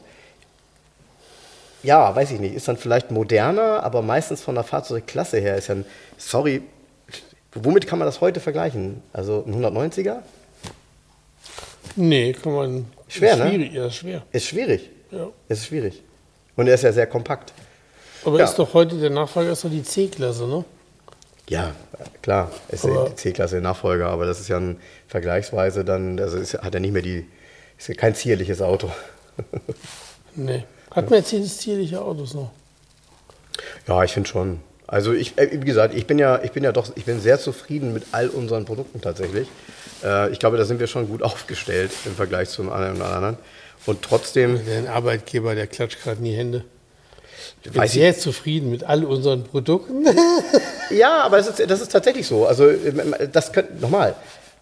ja, 1.82 2.14
weiß 2.14 2.30
ich 2.32 2.40
nicht, 2.40 2.54
ist 2.54 2.68
dann 2.68 2.76
vielleicht 2.76 3.10
moderner, 3.10 3.82
aber 3.82 4.02
meistens 4.02 4.42
von 4.42 4.54
der 4.54 4.64
Fahrzeugklasse 4.64 5.38
her 5.38 5.56
ist 5.56 5.68
ja 5.68 5.76
ein, 5.76 5.86
sorry, 6.18 6.62
womit 7.54 7.86
kann 7.86 7.98
man 7.98 8.06
das 8.06 8.20
heute 8.20 8.38
vergleichen? 8.40 9.02
Also 9.12 9.44
ein 9.46 9.54
190er? 9.64 10.16
Nee, 11.96 12.32
kann 12.34 12.52
man. 12.54 12.86
Schwer, 13.08 13.32
ist 13.32 13.38
ne? 13.38 13.48
schwierig, 13.50 13.72
Ja, 13.72 13.86
ist 13.86 13.94
schwer. 13.96 14.22
Ist 14.32 14.46
schwierig. 14.46 14.90
Ja. 15.10 15.26
Ist 15.48 15.66
schwierig. 15.66 16.02
Und 16.56 16.68
er 16.68 16.74
ist 16.74 16.82
ja 16.84 16.92
sehr 16.92 17.06
kompakt. 17.06 17.52
Aber 18.24 18.38
Ja. 18.38 18.44
ist 18.44 18.56
doch 18.56 18.74
heute 18.74 18.96
der 19.00 19.10
Nachfolger 19.10 19.52
ist 19.52 19.64
doch 19.64 19.70
die 19.70 19.82
C-Klasse, 19.82 20.46
ne? 20.46 20.64
Ja, 21.50 21.74
klar, 22.22 22.50
ist 22.68 22.84
Aber- 22.84 23.08
die 23.10 23.16
C-Klasse 23.16 23.60
Nachfolger, 23.60 24.08
aber 24.08 24.24
das 24.24 24.38
ist 24.40 24.48
ja 24.48 24.56
ein 24.56 24.76
vergleichsweise 25.08 25.84
dann, 25.84 26.18
also 26.20 26.38
ist, 26.38 26.54
hat 26.54 26.72
er 26.74 26.80
nicht 26.80 26.92
mehr 26.92 27.02
die, 27.02 27.26
ist 27.76 27.88
ja 27.88 27.94
kein 27.94 28.14
zierliches 28.14 28.62
Auto. 28.62 28.90
Nee. 30.36 30.62
Hat 30.92 31.10
Mercedes 31.10 31.58
zierliche 31.58 32.00
Autos 32.00 32.34
noch? 32.34 32.52
Ja, 33.88 34.04
ich 34.04 34.12
finde 34.12 34.28
schon. 34.28 34.60
Also 34.86 35.12
ich, 35.12 35.36
äh, 35.38 35.48
wie 35.60 35.64
gesagt, 35.66 35.92
ich 35.92 36.06
bin 36.06 36.20
ja, 36.20 36.40
ich 36.44 36.52
bin 36.52 36.62
ja 36.62 36.70
doch, 36.70 36.92
ich 36.94 37.04
bin 37.04 37.20
sehr 37.20 37.38
zufrieden 37.40 37.92
mit 37.92 38.04
all 38.12 38.28
unseren 38.28 38.64
Produkten 38.64 39.00
tatsächlich. 39.00 39.48
Äh, 40.04 40.30
ich 40.30 40.38
glaube, 40.38 40.56
da 40.56 40.64
sind 40.64 40.78
wir 40.78 40.86
schon 40.86 41.08
gut 41.08 41.22
aufgestellt 41.24 41.90
im 42.04 42.14
Vergleich 42.14 42.48
zum 42.48 42.70
anderen 42.70 42.96
und 42.96 43.02
anderen. 43.02 43.36
Und 43.86 44.02
trotzdem, 44.02 44.64
Der 44.66 44.92
Arbeitgeber, 44.94 45.56
der 45.56 45.66
klatscht 45.66 46.00
gerade 46.02 46.18
in 46.18 46.24
die 46.24 46.36
Hände. 46.36 46.64
Ich 47.62 47.72
bin 47.72 47.86
sehr 47.86 48.16
zufrieden 48.16 48.70
mit 48.70 48.84
all 48.84 49.04
unseren 49.04 49.44
Produkten. 49.44 50.06
ja, 50.90 51.22
aber 51.22 51.36
das 51.36 51.48
ist, 51.48 51.70
das 51.70 51.80
ist 51.80 51.92
tatsächlich 51.92 52.26
so. 52.26 52.46
Also 52.46 52.70
das 53.32 53.52
könnte, 53.52 53.74
nochmal, 53.80 54.14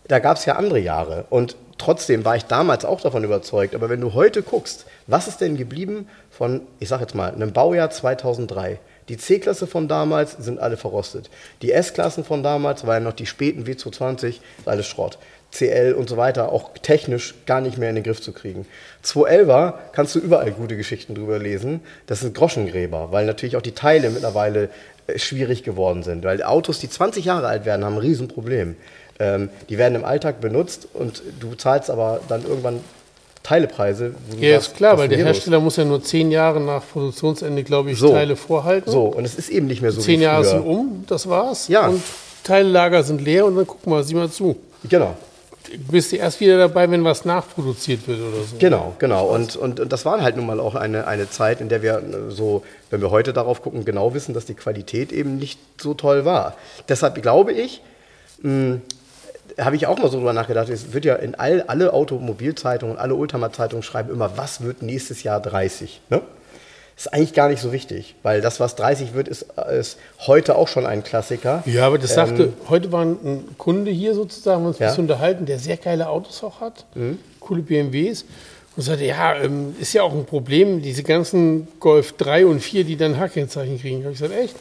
da 0.09 0.18
gab 0.18 0.36
es 0.36 0.44
ja 0.46 0.57
andere 0.57 0.80
Jahre. 0.80 1.26
Und 1.30 1.57
trotzdem 1.76 2.24
war 2.24 2.34
ich 2.36 2.44
damals 2.44 2.84
auch 2.84 3.01
davon 3.01 3.22
überzeugt. 3.22 3.74
Aber 3.74 3.88
wenn 3.88 4.01
du 4.01 4.14
heute 4.14 4.42
guckst, 4.42 4.86
was 5.07 5.28
ist 5.28 5.40
denn 5.40 5.57
geblieben 5.57 6.09
von, 6.30 6.62
ich 6.80 6.88
sag 6.88 7.01
jetzt 7.01 7.14
mal, 7.14 7.32
einem 7.32 7.53
Baujahr 7.53 7.90
2003? 7.90 8.80
Die 9.09 9.16
C-Klasse 9.16 9.66
von 9.66 9.88
damals 9.88 10.32
sind 10.32 10.59
alle 10.59 10.76
verrostet. 10.76 11.30
Die 11.62 11.72
S-Klassen 11.72 12.24
von 12.24 12.42
damals 12.42 12.86
waren 12.86 13.05
noch 13.05 13.14
die 13.14 13.24
späten 13.24 13.64
W220, 13.64 14.26
ist 14.28 14.40
alles 14.66 14.86
Schrott. 14.86 15.18
CL 15.53 15.94
und 15.94 16.09
so 16.09 16.16
weiter, 16.16 16.53
auch 16.53 16.70
technisch 16.82 17.34
gar 17.46 17.61
nicht 17.61 17.78
mehr 17.78 17.88
in 17.88 17.94
den 17.94 18.05
Griff 18.05 18.20
zu 18.20 18.32
kriegen. 18.32 18.66
211er 19.05 19.74
kannst 19.92 20.14
du 20.14 20.18
überall 20.18 20.51
gute 20.53 20.76
Geschichten 20.76 21.14
drüber 21.14 21.38
lesen. 21.38 21.80
Das 22.07 22.20
sind 22.20 22.34
Groschengräber, 22.34 23.09
weil 23.12 23.24
natürlich 23.24 23.57
auch 23.57 23.62
die 23.62 23.72
Teile 23.72 24.11
mittlerweile 24.11 24.68
äh, 25.07 25.18
schwierig 25.18 25.62
geworden 25.62 26.03
sind. 26.03 26.24
Weil 26.24 26.42
Autos, 26.42 26.78
die 26.80 26.90
20 26.90 27.24
Jahre 27.24 27.46
alt 27.46 27.64
werden, 27.64 27.84
haben 27.84 27.94
ein 27.94 28.01
Riesenproblem. 28.01 28.76
Ähm, 29.18 29.49
die 29.68 29.78
werden 29.78 29.94
im 29.94 30.05
Alltag 30.05 30.40
benutzt 30.40 30.86
und 30.92 31.22
du 31.40 31.55
zahlst 31.55 31.90
aber 31.90 32.20
dann 32.28 32.44
irgendwann 32.44 32.80
Teilepreise. 33.42 34.14
wo 34.28 34.36
du 34.36 34.42
Ja, 34.44 34.55
sagst, 34.57 34.68
ist 34.72 34.76
klar, 34.76 34.99
weil 34.99 35.09
der? 35.09 35.18
Hersteller 35.18 35.61
muss 35.61 35.76
ja 35.76 35.84
nur 35.84 36.03
zehn 36.03 36.30
Jahre 36.30 36.61
nach 36.61 36.82
Produktionsende, 36.92 37.64
glaube 37.64 37.90
ich, 37.92 37.99
So. 37.99 38.11
Teile 38.12 38.36
vorhalten. 38.36 38.90
So, 38.90 39.05
und 39.07 39.24
es 39.24 39.34
ist 39.36 39.49
eben 39.49 39.66
nicht 39.66 39.80
mehr 39.80 39.92
so 39.92 40.01
Zehn 40.03 40.20
Jahre 40.20 40.44
sind 40.44 40.61
um, 40.61 41.05
das 41.07 41.28
war's. 41.28 41.68
Ja. 41.68 41.86
Und 41.88 42.03
Teillager 42.44 43.03
sind 43.03 43.22
leer 43.22 43.46
und 43.46 43.57
dann 43.57 43.66
guck 43.66 43.86
mal, 43.86 44.05
sieh 44.05 44.14
mal 44.14 44.28
zu. 44.28 44.57
Genau. 44.88 45.16
Bist 45.91 46.12
du 46.12 46.16
erst 46.16 46.41
wieder 46.41 46.59
dabei, 46.59 46.91
wenn 46.91 47.05
was 47.05 47.25
nachproduziert 47.25 48.07
wird 48.09 48.21
oder 48.21 48.43
so. 48.45 48.57
Genau, 48.59 48.95
genau. 48.99 49.27
Und, 49.27 49.57
und, 49.57 49.81
und 49.81 49.93
das 49.93 50.05
war 50.05 50.21
halt 50.23 50.37
nun 50.37 50.47
mal 50.47 50.61
auch 50.61 50.75
eine, 50.75 51.07
eine 51.07 51.29
Zeit, 51.31 51.61
in 51.61 51.69
der 51.69 51.83
wir 51.83 52.03
so, 52.29 52.64
wenn 52.91 53.01
wir 53.01 53.11
heute 53.11 53.33
darauf 53.33 53.62
gucken, 53.62 53.85
genau 53.85 54.14
wissen, 54.14 54.35
dass 54.35 54.47
die 54.47 54.55
Qualität 54.55 55.12
eben 55.12 55.37
nicht 55.37 55.59
so 55.81 55.95
toll 55.95 56.25
war. 56.25 56.55
Deshalb 56.89 57.21
glaube 57.21 57.53
ich, 57.53 57.83
mh, 58.43 58.79
habe 59.59 59.77
ich 59.77 59.87
auch 59.87 59.99
mal 59.99 60.11
so 60.11 60.19
drüber 60.19 60.33
nachgedacht, 60.33 60.69
es 60.69 60.93
wird 60.93 61.05
ja 61.05 61.16
in 61.16 61.35
all, 61.35 61.62
alle 61.62 61.93
Automobilzeitungen, 61.93 62.99
alle 62.99 63.15
Ultramar-Zeitungen 63.15 63.82
schreiben 63.82 64.11
immer, 64.11 64.36
was 64.36 64.62
wird 64.62 64.82
nächstes 64.82 65.23
Jahr 65.23 65.40
30. 65.40 66.01
Ne? 66.11 66.23
Ist 66.99 67.12
eigentlich 67.15 67.33
gar 67.33 67.49
nicht 67.49 67.62
so 67.62 67.73
wichtig, 67.73 68.16
weil 68.25 68.41
das, 68.41 68.59
was 68.59 68.75
30 68.75 69.15
wird, 69.15 69.29
ist, 69.29 69.47
ist 69.70 69.99
heute 70.27 70.57
auch 70.57 70.66
schon 70.66 70.85
ein 70.85 71.05
Klassiker. 71.05 71.62
Ja, 71.65 71.87
aber 71.87 71.97
das 71.97 72.12
sagte, 72.15 72.53
heute 72.69 72.91
war 72.91 73.05
ein 73.05 73.45
Kunde 73.57 73.93
hier 73.93 74.15
sozusagen, 74.15 74.62
wir 74.65 74.69
uns 74.69 74.81
ein 74.81 74.83
Ähm. 74.83 74.87
Ja. 74.87 74.87
Mhm. 74.89 74.91
bisschen 74.97 75.05
unterhalten, 75.05 75.47
der 75.47 75.59
sehr 75.61 75.77
geile 75.77 76.09
Autos 76.09 76.43
auch 76.43 76.61
hat, 76.61 76.85
coole 77.39 77.62
BMWs. 77.62 78.25
Und 78.77 78.83
sagte, 78.83 79.05
ja, 79.05 79.37
ähm, 79.37 79.77
ist 79.81 79.93
ja 79.93 80.03
auch 80.03 80.12
ein 80.12 80.25
Problem, 80.25 80.83
diese 80.83 81.03
ganzen 81.05 81.69
Golf 81.81 82.12
3 82.16 82.47
und 82.47 82.61
4, 82.61 82.83
die 82.85 82.97
dann 82.97 83.19
H-Kennzeichen 83.19 83.81
kriegen. 83.81 84.03
Habe 84.05 84.12
ich 84.12 84.19
gesagt, 84.20 84.37
echt? 84.39 84.57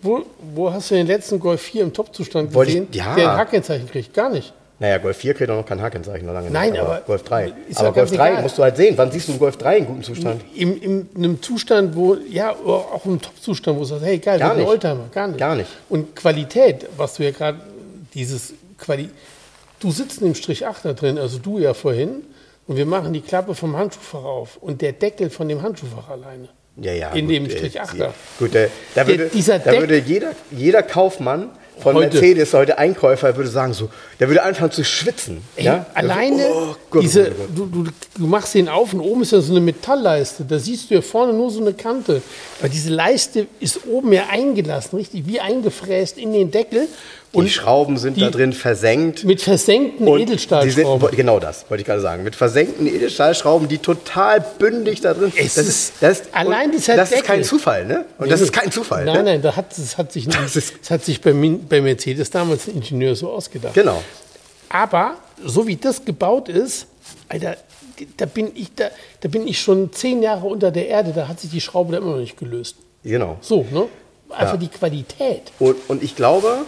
Wo, 0.00 0.22
wo 0.54 0.72
hast 0.72 0.90
du 0.90 0.94
den 0.94 1.06
letzten 1.06 1.40
Golf 1.40 1.60
4 1.60 1.82
im 1.82 1.92
Top-Zustand 1.92 2.54
Wollte 2.54 2.70
ich- 2.72 2.76
gesehen, 2.78 2.88
ja. 2.92 3.14
der 3.14 3.32
ein 3.32 3.36
H-Kennzeichen 3.38 3.88
kriegt? 3.90 4.14
Gar 4.14 4.30
nicht. 4.30 4.52
Naja, 4.80 4.98
Golf 4.98 5.16
4 5.16 5.34
kriegt 5.34 5.50
auch 5.50 5.56
noch 5.56 5.66
kein 5.66 5.82
Hakenzeichen, 5.82 6.26
noch 6.26 6.34
lange 6.34 6.50
Nein, 6.50 6.70
nicht. 6.72 6.80
aber 6.80 7.00
Golf 7.04 7.24
3. 7.24 7.52
ist 7.68 7.78
Aber 7.78 7.92
Golf 7.92 8.10
ganz 8.10 8.10
3 8.12 8.30
egal. 8.30 8.42
musst 8.42 8.58
du 8.58 8.62
halt 8.62 8.76
sehen. 8.76 8.96
Wann 8.96 9.10
siehst 9.10 9.26
du 9.26 9.32
einen 9.32 9.38
Golf 9.40 9.56
3 9.56 9.78
in 9.78 9.86
gutem 9.86 10.02
Zustand? 10.04 10.44
In, 10.54 10.80
in 10.80 11.08
einem 11.16 11.42
Zustand, 11.42 11.96
wo, 11.96 12.14
ja, 12.14 12.52
auch 12.52 13.04
im 13.04 13.20
Top-Zustand, 13.20 13.76
wo 13.76 13.80
du 13.80 13.86
sagst, 13.86 14.04
hey, 14.04 14.18
geil, 14.18 14.38
Gar 14.38 14.54
nicht. 14.54 14.68
Oldtimer. 14.68 15.08
Gar 15.12 15.28
nicht. 15.28 15.38
Gar 15.38 15.56
nicht. 15.56 15.70
Und 15.88 16.14
Qualität, 16.14 16.86
was 16.96 17.14
du 17.14 17.24
ja 17.24 17.32
gerade, 17.32 17.58
dieses 18.14 18.54
Quali 18.78 19.10
Du 19.80 19.92
sitzt 19.92 20.22
im 20.22 20.34
Strich 20.34 20.66
8 20.66 20.84
da 20.84 20.92
drin, 20.92 21.18
also 21.18 21.38
du 21.38 21.58
ja 21.58 21.72
vorhin, 21.72 22.22
und 22.66 22.76
wir 22.76 22.86
machen 22.86 23.12
die 23.12 23.20
Klappe 23.20 23.54
vom 23.54 23.76
Handschuhfach 23.76 24.24
auf 24.24 24.56
und 24.60 24.82
der 24.82 24.92
Deckel 24.92 25.30
von 25.30 25.48
dem 25.48 25.62
Handschuhfach 25.62 26.08
alleine. 26.08 26.48
Ja, 26.76 26.92
ja. 26.92 27.12
In 27.12 27.26
gut, 27.26 27.34
dem 27.34 27.46
äh, 27.46 27.50
Strich 27.50 27.80
8 27.80 27.96
ja. 27.96 28.14
Gut, 28.38 28.54
äh, 28.54 28.68
da 28.94 29.06
würde, 29.06 29.28
dieser 29.28 29.58
da 29.58 29.72
würde 29.72 29.98
jeder, 29.98 30.32
jeder 30.50 30.82
Kaufmann 30.82 31.50
von 31.80 31.94
Heute. 31.94 32.16
Mercedes, 32.16 32.54
heute 32.54 32.78
Einkäufer, 32.78 33.36
würde 33.36 33.50
sagen 33.50 33.72
so, 33.72 33.88
der 34.18 34.28
würde 34.28 34.42
anfangen 34.42 34.72
zu 34.72 34.84
schwitzen. 34.84 35.42
Ey, 35.56 35.64
ja? 35.64 35.86
Alleine, 35.94 36.46
Oh 36.50 36.76
Gott, 36.90 37.02
diese, 37.02 37.30
oh 37.30 37.34
Gott. 37.34 37.48
Du, 37.54 37.66
du, 37.66 37.90
du 38.16 38.26
machst 38.26 38.54
den 38.54 38.68
auf 38.68 38.92
und 38.92 39.00
oben 39.00 39.22
ist 39.22 39.32
ja 39.32 39.40
so 39.40 39.52
eine 39.52 39.60
Metallleiste. 39.60 40.44
Da 40.44 40.58
siehst 40.58 40.90
du 40.90 40.94
ja 40.94 41.02
vorne 41.02 41.32
nur 41.32 41.50
so 41.50 41.60
eine 41.60 41.74
Kante. 41.74 42.22
Aber 42.58 42.68
diese 42.68 42.90
Leiste 42.90 43.46
ist 43.60 43.86
oben 43.86 44.12
ja 44.12 44.24
eingelassen, 44.30 44.96
richtig 44.96 45.26
wie 45.26 45.40
eingefräst 45.40 46.18
in 46.18 46.32
den 46.32 46.50
Deckel. 46.50 46.88
Die 47.34 47.50
Schrauben 47.50 47.98
sind 47.98 48.16
die- 48.16 48.20
da 48.22 48.30
drin 48.30 48.52
versenkt. 48.54 49.24
mit 49.24 49.42
versenkten 49.42 50.08
Und 50.08 50.20
Edelstahlschrauben. 50.20 51.00
Sind, 51.08 51.16
genau 51.16 51.38
das, 51.38 51.66
wollte 51.68 51.82
ich 51.82 51.86
gerade 51.86 52.00
sagen. 52.00 52.24
Mit 52.24 52.34
versenkten 52.34 52.86
Edelstahlschrauben, 52.86 53.68
die 53.68 53.78
total 53.78 54.40
bündig 54.58 55.02
da 55.02 55.12
drin 55.14 55.32
Es 55.36 55.54
das 55.54 55.66
ist- 55.66 55.92
das 56.00 56.20
ist, 56.20 56.34
allein 56.34 56.66
und 56.70 56.74
dieser 56.74 56.96
Das 56.96 57.10
ist 57.10 57.18
Deckel. 57.18 57.26
kein 57.26 57.44
Zufall, 57.44 57.84
ne? 57.84 58.06
Und 58.18 58.30
das 58.30 58.40
Nee, 58.40 58.46
ist 58.46 58.52
kein 58.52 58.72
Zufall. 58.72 59.04
Nein, 59.04 59.16
ne? 59.18 59.22
nein, 59.24 59.42
da 59.42 59.54
hat, 59.56 59.76
das 59.76 59.98
hat 59.98 60.10
sich, 60.12 60.26
Das 60.28 60.56
ist- 60.56 60.74
das 60.80 60.90
hat 60.90 61.04
sich 61.04 61.20
bei, 61.20 61.32
bei 61.32 61.80
Mercedes 61.82 62.30
damals 62.30 62.66
ein 62.66 62.76
Ingenieur 62.76 63.14
so 63.14 63.30
ausgedacht. 63.30 63.74
Genau. 63.74 64.02
Aber 64.70 65.14
so 65.44 65.66
wie 65.66 65.76
das 65.76 66.04
gebaut 66.04 66.48
ist, 66.48 66.86
Alter, 67.28 67.56
da 68.16 68.26
bin 68.26 68.52
ich, 68.54 68.74
da, 68.74 68.86
da 69.20 69.28
bin 69.28 69.46
ich 69.46 69.60
schon 69.60 69.92
zehn 69.92 70.22
Jahre 70.22 70.46
unter 70.46 70.70
der 70.70 70.88
Erde, 70.88 71.12
da 71.14 71.28
hat 71.28 71.40
sich 71.40 71.50
die 71.50 71.60
Schraube 71.60 71.92
da 71.92 71.98
immer 71.98 72.12
noch 72.12 72.18
nicht 72.18 72.38
gelöst. 72.38 72.76
Genau. 73.04 73.36
So, 73.40 73.66
ne? 73.70 73.84
Einfach 74.30 74.54
Ja. 74.54 74.56
die 74.58 74.68
Qualität. 74.68 75.42
Und, 75.58 75.76
und 75.88 76.02
ich 76.02 76.14
glaube, 76.16 76.58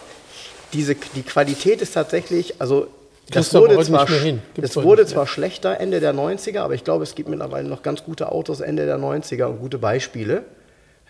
diese, 0.72 0.94
die 0.94 1.22
Qualität 1.22 1.82
ist 1.82 1.94
tatsächlich, 1.94 2.60
also 2.60 2.88
das 3.30 3.54
wurde 3.54 3.80
zwar, 3.82 4.08
heute 4.08 4.40
wurde 4.82 5.06
zwar 5.06 5.26
schlechter 5.26 5.78
Ende 5.78 6.00
der 6.00 6.14
90er, 6.14 6.60
aber 6.60 6.74
ich 6.74 6.84
glaube, 6.84 7.04
es 7.04 7.14
gibt 7.14 7.28
mittlerweile 7.28 7.68
noch 7.68 7.82
ganz 7.82 8.04
gute 8.04 8.32
Autos 8.32 8.60
Ende 8.60 8.86
der 8.86 8.98
90er 8.98 9.44
und 9.44 9.60
gute 9.60 9.78
Beispiele. 9.78 10.42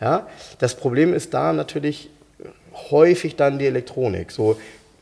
Ja? 0.01 0.27
Das 0.59 0.75
Problem 0.75 1.15
ist 1.15 1.33
da 1.33 1.53
natürlich 1.53 2.11
häufig 2.91 3.37
dann 3.37 3.59
die 3.59 3.67
Elektronik. 3.67 4.31
So 4.31 4.57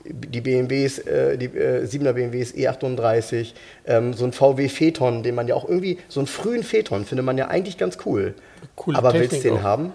die 0.04 0.40
BMWs, 0.40 0.98
äh, 1.00 1.36
die 1.36 1.46
äh, 1.46 1.84
7er 1.84 2.12
BMWs 2.12 2.54
E38, 2.54 3.52
ähm, 3.86 4.14
so 4.14 4.24
ein 4.24 4.32
VW 4.32 4.68
Phaeton, 4.68 5.22
den 5.22 5.34
man 5.34 5.48
ja 5.48 5.54
auch 5.54 5.68
irgendwie, 5.68 5.98
so 6.08 6.20
einen 6.20 6.26
frühen 6.26 6.62
Phaeton 6.62 7.04
findet 7.04 7.26
man 7.26 7.36
ja 7.36 7.48
eigentlich 7.48 7.76
ganz 7.76 7.98
cool. 8.06 8.34
Coole 8.76 8.96
aber 8.96 9.12
Technik 9.12 9.32
willst 9.32 9.44
du 9.44 9.48
den 9.50 9.58
auch. 9.58 9.62
haben? 9.62 9.92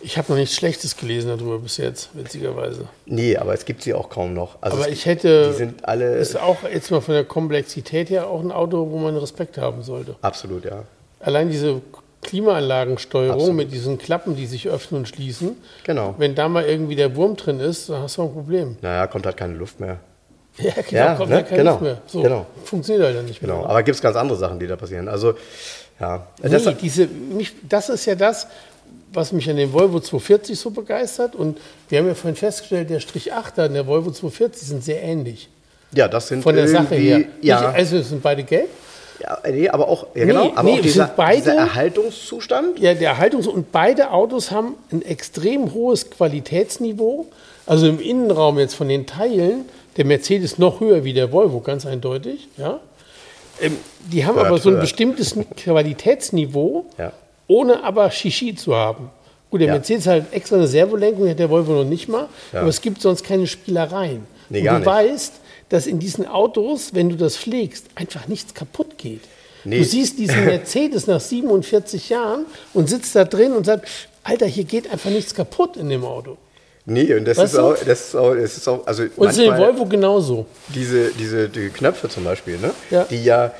Ich 0.00 0.16
habe 0.16 0.30
noch 0.30 0.38
nichts 0.38 0.54
Schlechtes 0.54 0.96
gelesen 0.96 1.28
darüber 1.36 1.58
bis 1.58 1.76
jetzt, 1.76 2.10
witzigerweise. 2.14 2.84
Nee, 3.06 3.36
aber 3.36 3.52
es 3.54 3.64
gibt 3.64 3.82
sie 3.82 3.94
auch 3.94 4.08
kaum 4.08 4.32
noch. 4.32 4.56
Also 4.60 4.76
Aber 4.76 4.88
ich 4.88 5.06
hätte, 5.06 5.48
Die 5.50 5.56
sind 5.56 5.84
alle. 5.88 6.16
ist 6.16 6.38
auch 6.38 6.58
jetzt 6.62 6.90
mal 6.92 7.00
von 7.00 7.14
der 7.14 7.24
Komplexität 7.24 8.08
her 8.10 8.28
auch 8.28 8.40
ein 8.40 8.52
Auto, 8.52 8.90
wo 8.90 8.98
man 8.98 9.16
Respekt 9.16 9.58
haben 9.58 9.82
sollte. 9.82 10.14
Absolut, 10.22 10.64
ja. 10.64 10.84
Allein 11.20 11.50
diese 11.50 11.80
Klimaanlagensteuerung 12.22 13.34
Absolut. 13.34 13.56
mit 13.56 13.72
diesen 13.72 13.98
Klappen, 13.98 14.36
die 14.36 14.46
sich 14.46 14.68
öffnen 14.68 15.00
und 15.00 15.06
schließen. 15.06 15.56
Genau. 15.84 16.14
Wenn 16.18 16.34
da 16.34 16.48
mal 16.48 16.64
irgendwie 16.64 16.94
der 16.96 17.16
Wurm 17.16 17.36
drin 17.36 17.58
ist, 17.60 17.88
dann 17.88 18.02
hast 18.02 18.16
du 18.18 18.22
ein 18.22 18.32
Problem. 18.32 18.76
Naja, 18.80 19.06
kommt 19.08 19.26
halt 19.26 19.36
keine 19.36 19.54
Luft 19.54 19.80
mehr. 19.80 19.98
Ja, 20.60 20.72
genau, 20.74 20.90
Ja, 21.04 21.14
kommt 21.14 21.30
ne? 21.30 21.36
da 21.36 21.42
keine 21.42 21.56
Genau, 21.58 21.70
Luft 21.72 21.82
mehr. 21.82 21.98
So, 22.06 22.22
genau. 22.22 22.46
Funktioniert 22.64 23.04
halt 23.06 23.16
dann 23.16 23.26
nicht 23.26 23.40
mehr. 23.42 23.52
Genau. 23.52 23.64
Aber 23.64 23.80
gibt 23.84 23.94
es 23.94 24.02
ganz 24.02 24.16
andere 24.16 24.36
Sachen, 24.36 24.58
die 24.58 24.66
da 24.66 24.74
passieren. 24.74 25.06
Also, 25.08 25.34
ja. 26.00 26.26
Nee, 26.42 26.48
Das, 26.50 26.76
diese, 26.78 27.06
mich, 27.06 27.52
das 27.68 27.88
ist 27.88 28.06
ja 28.06 28.16
das, 28.16 28.48
was 29.12 29.32
mich 29.32 29.48
an 29.48 29.56
dem 29.56 29.72
Volvo 29.72 30.00
240 30.00 30.58
so 30.58 30.70
begeistert. 30.70 31.34
Und 31.34 31.58
wir 31.88 31.98
haben 31.98 32.06
ja 32.08 32.14
vorhin 32.14 32.36
festgestellt, 32.36 32.90
der 32.90 33.00
Strich 33.00 33.32
8er 33.32 33.66
und 33.68 33.74
der 33.74 33.86
Volvo 33.86 34.10
240 34.10 34.68
sind 34.68 34.84
sehr 34.84 35.02
ähnlich. 35.02 35.48
ja, 35.92 36.08
das 36.08 36.28
sind 36.28 36.42
Von 36.42 36.54
der 36.56 36.68
Sache 36.68 36.94
her. 36.94 37.24
Ja, 37.40 37.60
Nicht, 37.60 37.74
also 37.78 37.96
es 37.96 38.08
sind 38.10 38.22
beide 38.22 38.42
gelb. 38.44 38.68
ja, 39.20 39.38
nee, 39.50 39.68
aber 39.68 39.88
auch, 39.88 40.02
ja, 40.14 40.24
Nee, 40.24 40.26
genau, 40.26 40.52
aber 40.54 40.62
nee, 40.62 40.72
auch 40.74 40.76
es 40.78 40.82
dieser, 40.82 41.06
beide- 41.16 41.40
dieser 41.42 41.54
Erhaltungszustand. 41.56 42.78
Ja, 42.78 42.94
der 42.94 43.14
Erhaltungs- 43.16 43.48
und 43.48 43.72
beide 43.72 44.10
Autos 44.10 44.50
haben 44.50 44.74
ein 44.92 45.02
extrem 45.02 45.72
hohes 45.72 46.10
Qualitätsniveau. 46.10 47.26
Also 47.66 47.86
im 47.86 48.00
Innenraum 48.00 48.58
jetzt 48.58 48.74
von 48.74 48.88
den 48.88 49.06
Teilen, 49.06 49.64
der 49.96 50.04
Mercedes 50.04 50.58
noch 50.58 50.80
höher 50.80 51.04
wie 51.04 51.12
der 51.12 51.32
Volvo, 51.32 51.60
ganz 51.60 51.84
eindeutig. 51.86 52.48
Ja. 52.56 52.80
Ähm, 53.60 53.76
die 54.12 54.24
haben 54.24 54.36
Hört, 54.36 54.46
aber 54.46 54.58
so 54.58 54.68
ein 54.68 54.74
hört. 54.74 54.82
bestimmtes 54.82 55.34
Qualitätsniveau, 55.56 56.86
Ja. 56.98 57.12
Ohne 57.48 57.82
aber 57.82 58.10
Shishi 58.10 58.54
zu 58.54 58.74
haben. 58.76 59.10
Gut, 59.50 59.60
der 59.60 59.68
Ja. 59.68 59.74
Mercedes 59.74 60.06
hat 60.06 60.32
extra 60.32 60.56
eine 60.56 60.68
Servolenkung, 60.68 61.28
hat 61.28 61.38
der 61.38 61.48
Volvo 61.50 61.72
noch 61.72 61.84
nicht 61.84 62.08
mal, 62.08 62.28
Ja. 62.52 62.60
aber 62.60 62.68
es 62.68 62.80
gibt 62.80 63.00
sonst 63.02 63.24
keine 63.24 63.46
Spielereien. 63.46 64.26
Nee, 64.50 64.62
du 64.62 64.72
nicht. 64.74 64.86
weißt, 64.86 65.32
dass 65.70 65.86
in 65.86 65.98
diesen 65.98 66.26
Autos, 66.26 66.94
wenn 66.94 67.08
du 67.10 67.16
das 67.16 67.36
pflegst, 67.36 67.86
einfach 67.94 68.28
nichts 68.28 68.54
kaputt 68.54 68.96
geht. 68.98 69.22
Nee. 69.64 69.78
Du 69.78 69.84
siehst 69.84 70.18
diesen 70.18 70.44
Mercedes 70.44 71.06
nach 71.06 71.20
47 71.20 72.08
Jahren 72.10 72.46
und 72.74 72.88
sitzt 72.88 73.14
da 73.16 73.24
drin 73.24 73.52
und 73.52 73.66
sagt, 73.66 73.88
Alter, 74.22 74.46
hier 74.46 74.64
geht 74.64 74.90
einfach 74.90 75.10
nichts 75.10 75.34
kaputt 75.34 75.76
in 75.76 75.88
dem 75.88 76.04
Auto. 76.04 76.36
Nee, 76.86 77.12
und 77.14 77.26
das 77.26 77.36
Weißt 77.36 77.52
ist 77.54 77.58
auch, 77.60 77.74
das 77.84 78.00
ist 78.08 78.14
auch, 78.14 78.34
das 78.34 78.56
ist 78.56 78.66
auch, 78.68 78.86
also 78.86 79.02
Und 79.16 79.26
es 79.28 79.32
ist 79.36 79.42
in 79.42 79.48
manchmal 79.50 79.72
Volvo 79.72 79.84
genauso. 79.86 80.46
diese, 80.74 81.10
diese 81.18 81.48
die 81.50 81.68
Knöpfe 81.68 82.08
zum 82.08 82.24
Beispiel, 82.24 82.56
ne? 82.58 82.70
Ja. 82.90 83.04
die 83.04 83.22
ja 83.24 83.52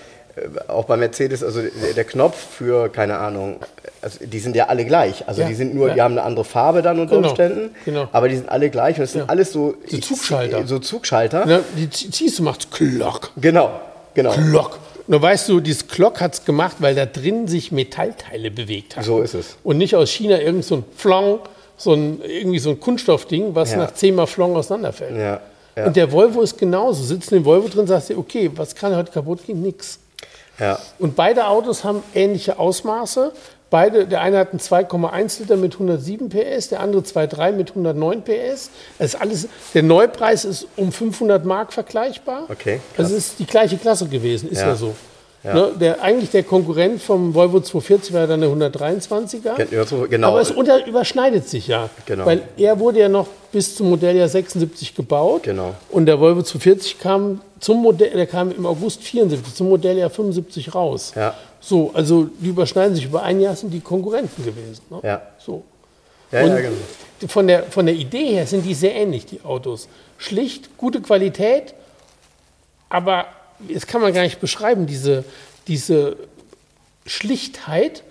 auch 0.68 0.84
bei 0.84 0.96
Mercedes, 0.96 1.42
also 1.42 1.60
der, 1.94 2.04
Knopf 2.04 2.36
für, 2.36 2.88
keine 2.88 3.18
Ahnung, 3.18 3.56
also 4.02 4.18
die 4.24 4.38
sind 4.38 4.56
ja 4.56 4.66
alle 4.66 4.84
gleich. 4.84 5.26
Also 5.28 5.42
Ja, 5.42 5.48
die 5.48 5.54
sind 5.54 5.74
nur, 5.74 5.88
ja. 5.88 5.94
die 5.94 6.02
haben 6.02 6.12
eine 6.12 6.22
andere 6.22 6.44
Farbe 6.44 6.82
dann 6.82 6.98
unter 7.00 7.16
Genau, 7.16 7.28
Umständen, 7.28 7.70
genau. 7.84 8.08
aber 8.12 8.28
die 8.28 8.36
sind 8.36 8.48
alle 8.48 8.70
gleich 8.70 8.96
und 8.98 9.04
es 9.04 9.12
sind 9.12 9.22
Ja. 9.22 9.26
alles 9.28 9.52
so, 9.52 9.74
So 9.86 9.98
Zugschalter. 9.98 10.66
so 10.66 10.78
Zugschalter. 10.78 11.62
Die 11.76 11.86
zie- 11.88 12.10
ziehst 12.10 12.38
du, 12.38 12.42
macht's 12.42 12.68
Klock, 12.70 13.30
Genau, 13.36 13.70
genau. 14.14 14.32
Klock. 14.32 14.78
Und 15.06 15.12
dann 15.12 15.22
weißt 15.22 15.48
du, 15.48 15.60
dieses 15.60 15.88
Klock 15.88 16.20
hat's 16.20 16.44
gemacht, 16.44 16.76
weil 16.80 16.94
da 16.94 17.06
drin 17.06 17.48
sich 17.48 17.72
Metallteile 17.72 18.50
bewegt 18.50 18.96
haben. 18.96 19.04
So 19.04 19.20
ist 19.22 19.32
es. 19.34 19.56
Und 19.64 19.78
nicht 19.78 19.94
aus 19.96 20.10
China 20.10 20.38
irgend 20.40 20.64
so 20.66 20.76
ein 20.76 20.84
Flong, 20.96 21.38
so 21.78 21.94
ein, 21.94 22.20
irgendwie 22.22 22.58
so 22.58 22.70
ein 22.70 22.78
Kunststoffding, 22.80 23.54
was 23.54 23.72
Ja. 23.72 23.78
nach 23.78 23.94
zehnmal 23.94 24.26
Flong 24.26 24.54
auseinanderfällt. 24.56 25.16
Ja, 25.16 25.40
ja. 25.76 25.86
Und 25.86 25.96
der 25.96 26.12
Volvo 26.12 26.42
ist 26.42 26.58
genauso. 26.58 27.02
Sitzt 27.04 27.32
in 27.32 27.38
dem 27.38 27.44
Volvo 27.46 27.68
drin, 27.68 27.86
sagst 27.86 28.10
du, 28.10 28.18
okay, 28.18 28.50
was 28.54 28.74
kann 28.74 28.94
heute 28.96 29.10
kaputt 29.12 29.46
gehen? 29.46 29.62
Nix. 29.62 29.98
Ja, 30.58 30.78
Und 30.98 31.14
beide 31.16 31.46
Autos 31.46 31.84
haben 31.84 32.02
ähnliche 32.14 32.58
Ausmaße. 32.58 33.32
Beide, 33.70 34.06
der 34.06 34.22
eine 34.22 34.38
hat 34.38 34.50
einen 34.50 34.60
2,1 34.60 35.40
Liter 35.40 35.56
mit 35.56 35.74
107 35.74 36.30
PS, 36.30 36.68
der 36.70 36.80
andere 36.80 37.02
2,3 37.02 37.52
mit 37.52 37.70
109 37.70 38.22
PS. 38.22 38.70
Das 38.98 39.14
ist 39.14 39.20
alles, 39.20 39.46
der 39.74 39.82
Neupreis 39.82 40.46
ist 40.46 40.66
um 40.76 40.90
500 40.90 41.44
Mark 41.44 41.72
vergleichbar. 41.74 42.44
Okay, 42.48 42.80
Also 42.96 43.14
es 43.14 43.28
ist 43.28 43.38
die 43.38 43.46
gleiche 43.46 43.76
Klasse 43.76 44.06
gewesen, 44.06 44.48
ist 44.50 44.60
ja, 44.62 44.68
Ja. 44.68 44.74
so. 44.74 44.94
Ja. 45.44 45.54
Ne, 45.54 45.72
der, 45.78 46.02
eigentlich 46.02 46.30
der 46.30 46.42
Konkurrent 46.42 47.00
vom 47.00 47.32
Volvo 47.32 47.60
240 47.60 48.12
war 48.12 48.26
dann 48.26 48.40
der 48.40 48.50
123er. 48.50 49.54
Gen- 49.56 49.68
ja, 49.70 49.84
so- 49.86 50.06
genau. 50.10 50.28
Aber 50.28 50.40
es 50.40 50.50
unter, 50.50 50.84
überschneidet 50.84 51.48
sich 51.48 51.68
ja. 51.68 51.88
Genau. 52.06 52.26
Weil 52.26 52.42
er 52.56 52.78
wurde 52.80 52.98
ja 52.98 53.08
noch 53.08 53.28
bis 53.52 53.76
zum 53.76 53.90
Modelljahr 53.90 54.28
76 54.28 54.96
gebaut. 54.96 55.44
Genau. 55.44 55.74
Und 55.90 56.06
der 56.06 56.18
Volvo 56.18 56.42
240 56.42 56.98
kam 56.98 57.40
zum 57.60 57.80
Modell, 57.82 58.10
der 58.10 58.26
kam 58.26 58.50
im 58.50 58.66
August 58.66 59.02
74 59.04 59.54
zum 59.54 59.68
Modelljahr 59.68 60.10
75 60.10 60.74
raus. 60.74 61.12
Ja. 61.14 61.34
So, 61.60 61.92
also 61.94 62.24
die 62.40 62.48
überschneiden 62.48 62.96
sich. 62.96 63.04
Über 63.04 63.22
ein 63.22 63.40
Jahr 63.40 63.54
sind 63.54 63.70
die 63.72 63.80
Konkurrenten 63.80 64.44
gewesen. 64.44 64.82
Ne? 64.90 64.98
Ja. 65.04 65.22
So. 65.38 65.62
ja, 66.32 66.42
ja, 66.46 66.56
genau. 66.56 66.76
von, 67.28 67.46
der, 67.46 67.62
von 67.64 67.86
der 67.86 67.94
Idee 67.94 68.26
her 68.34 68.46
sind 68.46 68.64
die 68.66 68.74
sehr 68.74 68.94
ähnlich, 68.94 69.24
die 69.26 69.40
Autos. 69.44 69.88
Schlicht, 70.18 70.76
gute 70.76 71.00
Qualität, 71.00 71.74
aber 72.88 73.26
das 73.60 73.86
kann 73.86 74.00
man 74.00 74.12
gar 74.12 74.22
nicht 74.22 74.40
beschreiben, 74.40 74.86
diese, 74.86 75.24
diese 75.66 76.16
Schlichtheit, 77.06 78.02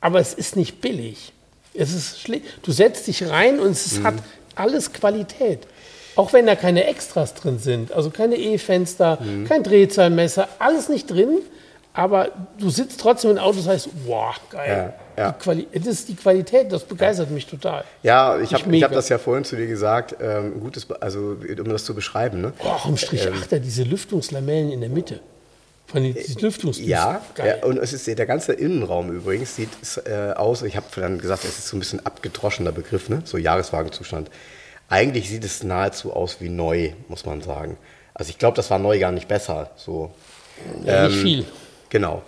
aber 0.00 0.20
es 0.20 0.34
ist 0.34 0.56
nicht 0.56 0.80
billig. 0.80 1.32
Es 1.74 1.92
ist 1.94 2.20
schlicht. 2.20 2.44
Du 2.62 2.72
setzt 2.72 3.06
dich 3.06 3.28
rein 3.28 3.58
und 3.60 3.70
es 3.72 3.98
Mhm. 3.98 4.04
hat 4.04 4.14
alles 4.54 4.92
Qualität. 4.92 5.60
Auch 6.16 6.32
wenn 6.34 6.44
da 6.44 6.54
keine 6.56 6.84
Extras 6.84 7.32
drin 7.34 7.58
sind, 7.58 7.92
also 7.92 8.10
keine 8.10 8.36
E-Fenster, 8.36 9.18
Mhm. 9.22 9.46
kein 9.46 9.62
Drehzahlmesser, 9.62 10.48
alles 10.58 10.90
nicht 10.90 11.10
drin, 11.10 11.38
aber 11.94 12.28
du 12.58 12.68
sitzt 12.68 13.00
trotzdem 13.00 13.30
im 13.32 13.38
Auto 13.38 13.58
und 13.58 13.64
sagst, 13.64 13.88
wow, 14.06 14.34
geil. 14.50 14.92
Ja, 15.16 15.34
das 15.74 15.86
ist 15.86 16.08
die 16.08 16.16
Qualität, 16.16 16.72
das 16.72 16.84
begeistert 16.84 17.30
mich 17.30 17.46
total. 17.46 17.84
Ja, 18.02 18.38
ich 18.40 18.52
habe 18.54 18.80
hab 18.80 18.92
das 18.92 19.08
ja 19.08 19.18
vorhin 19.18 19.44
zu 19.44 19.56
dir 19.56 19.66
gesagt, 19.66 20.16
ähm, 20.20 20.60
gutes, 20.60 20.90
also 21.00 21.36
um 21.58 21.68
das 21.68 21.84
zu 21.84 21.94
beschreiben. 21.94 22.40
Ne? 22.40 22.52
Auch 22.60 22.86
im 22.86 22.96
Strich 22.96 23.28
8 23.28 23.64
diese 23.64 23.84
Lüftungslamellen 23.84 24.72
in 24.72 24.80
der 24.80 24.90
Mitte. 24.90 25.20
Von 25.86 26.04
den 26.04 26.14
diese 26.14 26.38
Lüftungsdüsen. 26.38 26.90
Ja, 26.90 27.20
ja, 27.36 27.64
und 27.64 27.76
es 27.76 27.92
ist 27.92 28.06
der 28.06 28.26
ganze 28.26 28.54
Innenraum 28.54 29.10
übrigens 29.10 29.56
sieht 29.56 29.68
äh, 30.06 30.32
aus. 30.32 30.62
Ich 30.62 30.76
habe 30.76 30.86
dann 30.96 31.18
gesagt, 31.18 31.44
es 31.44 31.58
ist 31.58 31.68
so 31.68 31.76
ein 31.76 31.80
bisschen 31.80 32.04
abgedroschener 32.06 32.72
Begriff, 32.72 33.08
ne? 33.08 33.22
so 33.24 33.36
Jahreswagenzustand. 33.36 34.30
Eigentlich 34.88 35.28
sieht 35.28 35.44
es 35.44 35.62
nahezu 35.62 36.12
aus 36.12 36.40
wie 36.40 36.48
neu, 36.48 36.92
muss 37.08 37.26
man 37.26 37.42
sagen. 37.42 37.76
Also 38.14 38.30
ich 38.30 38.38
glaube, 38.38 38.56
das 38.56 38.70
war 38.70 38.78
neu 38.78 38.98
gar 38.98 39.12
nicht 39.12 39.28
besser. 39.28 39.70
So. 39.76 40.14
ja, 40.84 41.08
nicht 41.08 41.16
ähm, 41.16 41.22
viel. 41.22 41.44
Genau. 41.90 42.22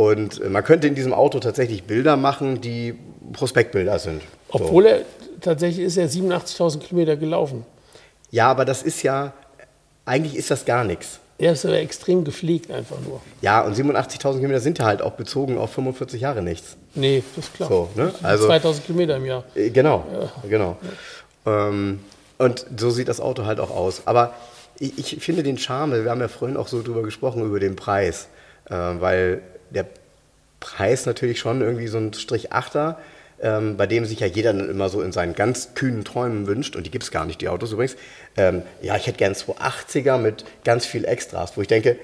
Und 0.00 0.40
äh, 0.40 0.48
man 0.48 0.64
könnte 0.64 0.86
in 0.86 0.94
diesem 0.94 1.12
Auto 1.12 1.40
tatsächlich 1.40 1.82
Bilder 1.82 2.16
machen, 2.16 2.62
die 2.62 2.94
Prospektbilder 3.34 3.98
sind. 3.98 4.22
So. 4.50 4.54
Obwohl 4.54 4.86
er 4.86 5.00
tatsächlich 5.42 5.84
ist 5.84 5.98
er 5.98 6.08
87.000 6.08 6.78
Kilometer 6.78 7.16
gelaufen. 7.16 7.66
Ja, 8.30 8.50
aber 8.50 8.64
das 8.64 8.82
ist 8.82 9.02
ja, 9.02 9.34
eigentlich 10.06 10.36
ist 10.36 10.50
das 10.50 10.64
gar 10.64 10.84
nichts. 10.84 11.20
Er 11.36 11.52
ist 11.52 11.66
aber 11.66 11.78
extrem 11.80 12.24
gepflegt 12.24 12.70
einfach 12.70 12.96
nur. 13.06 13.20
Ja, 13.42 13.60
und 13.60 13.76
87.000 13.76 14.36
Kilometer 14.36 14.60
sind 14.60 14.78
ja 14.78 14.86
halt 14.86 15.02
auch 15.02 15.12
bezogen 15.12 15.58
auf 15.58 15.70
45 15.74 16.18
Jahre 16.22 16.40
nichts. 16.40 16.78
Nee, 16.94 17.22
das 17.36 17.44
ist 17.44 17.54
klar. 17.54 17.68
So, 17.68 17.88
ne? 17.94 18.10
Also- 18.22 18.46
2000 18.46 18.86
Kilometer 18.86 19.16
im 19.16 19.26
Jahr. 19.26 19.44
Äh, 19.54 19.68
Genau, 19.68 20.04
genau. 20.48 20.78
Ähm, 21.44 22.00
und 22.38 22.64
so 22.78 22.88
sieht 22.88 23.08
das 23.08 23.20
Auto 23.20 23.44
halt 23.44 23.60
auch 23.60 23.70
aus. 23.70 24.00
Aber 24.06 24.32
ich, 24.78 25.14
ich 25.14 25.22
finde 25.22 25.42
den 25.42 25.58
Charme, 25.58 26.04
wir 26.04 26.10
haben 26.10 26.22
ja 26.22 26.28
vorhin 26.28 26.56
auch 26.56 26.68
so 26.68 26.82
drüber 26.82 27.02
gesprochen, 27.02 27.44
über 27.44 27.60
den 27.60 27.76
Preis, 27.76 28.28
äh, 28.70 28.74
weil 28.74 29.42
der 29.70 29.86
Preis 30.60 31.06
natürlich 31.06 31.40
schon 31.40 31.60
irgendwie 31.60 31.88
so 31.88 31.98
ein 31.98 32.12
Strich 32.12 32.52
Achter, 32.52 32.98
ähm, 33.40 33.76
bei 33.76 33.86
dem 33.86 34.04
sich 34.04 34.20
ja 34.20 34.26
jeder 34.26 34.52
dann 34.52 34.68
immer 34.68 34.88
so 34.88 35.00
in 35.00 35.12
seinen 35.12 35.34
ganz 35.34 35.74
kühnen 35.74 36.04
Träumen 36.04 36.46
wünscht, 36.46 36.76
und 36.76 36.84
die 36.86 36.90
gibt 36.90 37.04
es 37.04 37.10
gar 37.10 37.24
nicht, 37.24 37.40
die 37.40 37.48
Autos 37.48 37.72
übrigens, 37.72 37.96
ähm, 38.36 38.62
ja, 38.82 38.96
ich 38.96 39.06
hätte 39.06 39.18
gern 39.18 39.32
280er 39.32 40.18
mit 40.18 40.44
ganz 40.64 40.84
viel 40.84 41.04
Extras, 41.04 41.56
wo 41.56 41.62
ich 41.62 41.68
denke, 41.68 41.98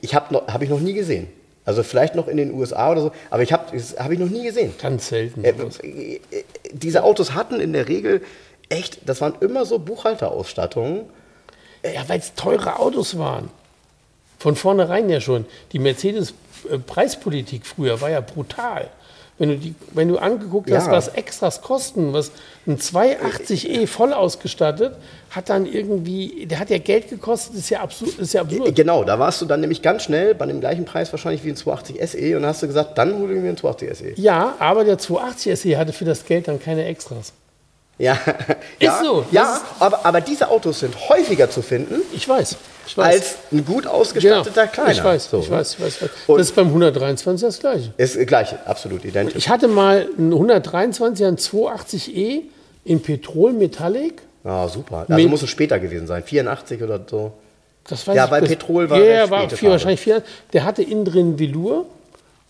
ich 0.00 0.14
habe 0.14 0.42
hab 0.46 0.62
ich 0.62 0.70
noch 0.70 0.80
nie 0.80 0.94
gesehen. 0.94 1.28
Also 1.64 1.82
vielleicht 1.82 2.14
noch 2.14 2.28
in 2.28 2.36
den 2.36 2.54
USA 2.54 2.92
oder 2.92 3.00
so, 3.00 3.12
aber 3.28 3.42
ich 3.42 3.52
habe 3.52 3.76
hab 3.76 4.10
ich 4.10 4.18
noch 4.18 4.30
nie 4.30 4.44
gesehen. 4.44 4.72
Ganz 4.80 5.08
selten. 5.08 5.44
Äh, 5.44 5.50
äh, 5.50 6.20
äh, 6.30 6.44
diese 6.72 7.02
Autos 7.02 7.34
hatten 7.34 7.60
in 7.60 7.72
der 7.72 7.88
Regel 7.88 8.22
echt, 8.68 9.00
das 9.08 9.20
waren 9.20 9.34
immer 9.40 9.66
so 9.66 9.80
Buchhalterausstattungen. 9.80 11.06
Ja, 11.84 12.08
weil 12.08 12.18
es 12.20 12.34
teure 12.34 12.78
Autos 12.78 13.18
waren. 13.18 13.50
Von 14.38 14.56
vornherein 14.56 15.08
ja 15.08 15.20
schon. 15.20 15.44
Die 15.72 15.78
Mercedes-Preispolitik 15.78 17.66
früher 17.66 18.00
war 18.00 18.10
ja 18.10 18.20
brutal. 18.20 18.88
Wenn 19.38 19.50
du, 19.50 19.58
die, 19.58 19.74
wenn 19.92 20.08
du 20.08 20.16
angeguckt 20.16 20.70
hast, 20.72 20.86
Ja. 20.86 20.92
was 20.92 21.08
Extras 21.08 21.60
kosten, 21.60 22.14
was 22.14 22.30
ein 22.66 22.78
280e 22.78 23.86
voll 23.86 24.14
ausgestattet, 24.14 24.94
hat 25.30 25.50
dann 25.50 25.66
irgendwie, 25.66 26.46
der 26.46 26.58
hat 26.58 26.70
ja 26.70 26.78
Geld 26.78 27.10
gekostet, 27.10 27.54
ist 27.56 27.68
ja 27.68 27.80
absurd. 27.80 28.18
Ist 28.18 28.32
ja 28.32 28.40
Äh, 28.40 28.44
absurd. 28.44 28.74
Genau, 28.74 29.04
da 29.04 29.18
warst 29.18 29.42
du 29.42 29.44
dann 29.44 29.60
nämlich 29.60 29.82
ganz 29.82 30.04
schnell 30.04 30.34
bei 30.34 30.46
dem 30.46 30.60
gleichen 30.60 30.86
Preis 30.86 31.12
wahrscheinlich 31.12 31.44
wie 31.44 31.50
ein 31.50 31.56
280 31.56 31.96
SE 32.08 32.18
und 32.36 32.42
dann 32.42 32.46
hast 32.46 32.62
du 32.62 32.66
gesagt, 32.66 32.96
dann 32.96 33.14
hole 33.18 33.34
ich 33.34 33.40
mir 33.42 33.48
einen 33.48 33.58
280 33.58 33.98
SE. 33.98 34.12
Ja, 34.22 34.54
aber 34.58 34.84
der 34.84 34.96
280 34.96 35.60
SE 35.60 35.76
hatte 35.76 35.92
für 35.92 36.06
das 36.06 36.24
Geld 36.24 36.48
dann 36.48 36.58
keine 36.58 36.86
Extras. 36.86 37.34
Ja, 37.98 38.18
ja, 38.78 39.00
so, 39.02 39.22
das 39.22 39.32
Ja, 39.32 39.56
ist- 39.56 39.62
aber, 39.80 40.04
aber 40.04 40.20
diese 40.20 40.50
Autos 40.50 40.80
sind 40.80 40.94
häufiger 41.08 41.48
zu 41.50 41.62
finden 41.62 42.02
Ich 42.12 42.28
weiß. 42.28 42.56
Ich 42.86 42.96
weiß. 42.96 43.06
als 43.06 43.34
ein 43.50 43.64
gut 43.64 43.86
ausgestatteter 43.86 44.66
kleiner. 44.66 44.92
Ich 44.92 45.02
weiß, 45.02 45.30
So, 45.30 45.40
ich 45.40 45.50
weiß, 45.50 45.74
ich 45.74 45.80
weiß. 45.80 45.94
ich 45.96 46.02
weiß. 46.02 46.10
Und- 46.26 46.38
das 46.38 46.48
ist 46.48 46.54
beim 46.56 46.68
123 46.68 47.46
das 47.48 47.58
Gleiche. 47.58 47.92
Ist 47.96 48.26
gleich, 48.26 48.54
absolut 48.66 49.04
identisch. 49.04 49.34
Ich 49.36 49.48
hatte 49.48 49.66
mal 49.66 50.06
einen 50.18 50.32
123er, 50.34 51.26
einen 51.26 51.38
280e 51.38 52.42
in 52.84 53.00
Petrol 53.02 53.52
Metallic. 53.54 54.22
Ah, 54.44 54.68
super. 54.68 55.06
Also 55.08 55.28
muss 55.28 55.42
es 55.42 55.50
später 55.50 55.78
gewesen 55.80 56.06
sein, 56.06 56.22
84 56.22 56.82
oder 56.82 57.00
so. 57.10 57.32
Das 57.88 58.06
weiß 58.06 58.14
Ja, 58.14 58.26
ich, 58.26 58.30
weil 58.30 58.40
das- 58.42 58.50
Petrol 58.50 58.90
war 58.90 58.98
Ja, 59.02 59.30
war 59.30 59.48
vier, 59.48 59.70
wahrscheinlich 59.70 60.00
vier. 60.00 60.22
Der 60.52 60.64
hatte 60.64 60.82
innen 60.82 61.04
drin 61.04 61.38
Velour, 61.38 61.86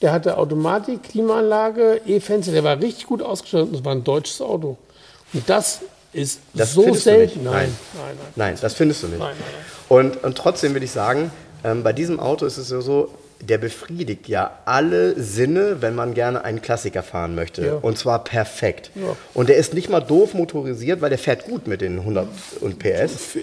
der 0.02 0.12
hatte 0.12 0.36
Automatik, 0.36 1.05
Klimaanlage, 1.05 2.01
E-Fenster, 2.06 2.52
der 2.52 2.64
war 2.64 2.81
richtig 2.81 3.06
gut 3.06 3.23
ausgestattet. 3.23 3.68
Das 3.74 3.85
war 3.85 3.93
ein 3.93 4.02
deutsches 4.05 4.40
Auto. 4.43 4.77
Und 5.32 5.48
das 5.48 5.81
ist 6.12 6.40
Das 6.55 6.73
so 6.73 6.82
findest 6.82 7.07
du 7.07 7.11
selten. 7.11 7.40
nicht. 7.40 7.44
Nein, 7.44 7.55
Nein. 7.55 7.69
nein, 7.94 8.16
nein. 8.16 8.27
Nein, 8.36 8.59
das 8.61 8.74
findest 8.74 9.03
du 9.03 9.09
nicht. 9.09 9.19
Nein, 9.19 9.35
nein, 9.39 9.65
Und, 9.89 10.24
und 10.24 10.36
trotzdem 10.39 10.73
würde 10.74 10.85
ich 10.85 10.90
sagen, 10.93 11.31
ähm, 11.65 11.82
bei 11.82 11.93
diesem 11.93 12.20
Auto 12.20 12.47
ist 12.47 12.57
es 12.59 12.70
ja 12.70 12.81
so, 12.81 13.11
der 13.40 13.59
befriedigt 13.59 14.28
ja 14.28 14.51
alle 14.65 15.20
Sinne, 15.23 15.82
wenn 15.82 15.94
man 15.94 16.15
gerne 16.15 16.43
einen 16.43 16.62
Klassiker 16.62 17.03
fahren 17.03 17.35
möchte. 17.35 17.66
Ja. 17.66 17.74
Und 17.74 17.98
zwar 17.98 18.24
perfekt. 18.24 18.90
Ja. 18.94 19.15
Und 19.35 19.51
der 19.51 19.57
ist 19.57 19.74
nicht 19.74 19.90
mal 19.90 20.01
doof 20.01 20.32
motorisiert, 20.32 21.03
weil 21.03 21.11
der 21.11 21.19
fährt 21.19 21.44
gut 21.44 21.66
mit 21.66 21.82
den 21.82 21.98
100 21.98 22.27
und 22.62 22.78
PS. 22.78 23.36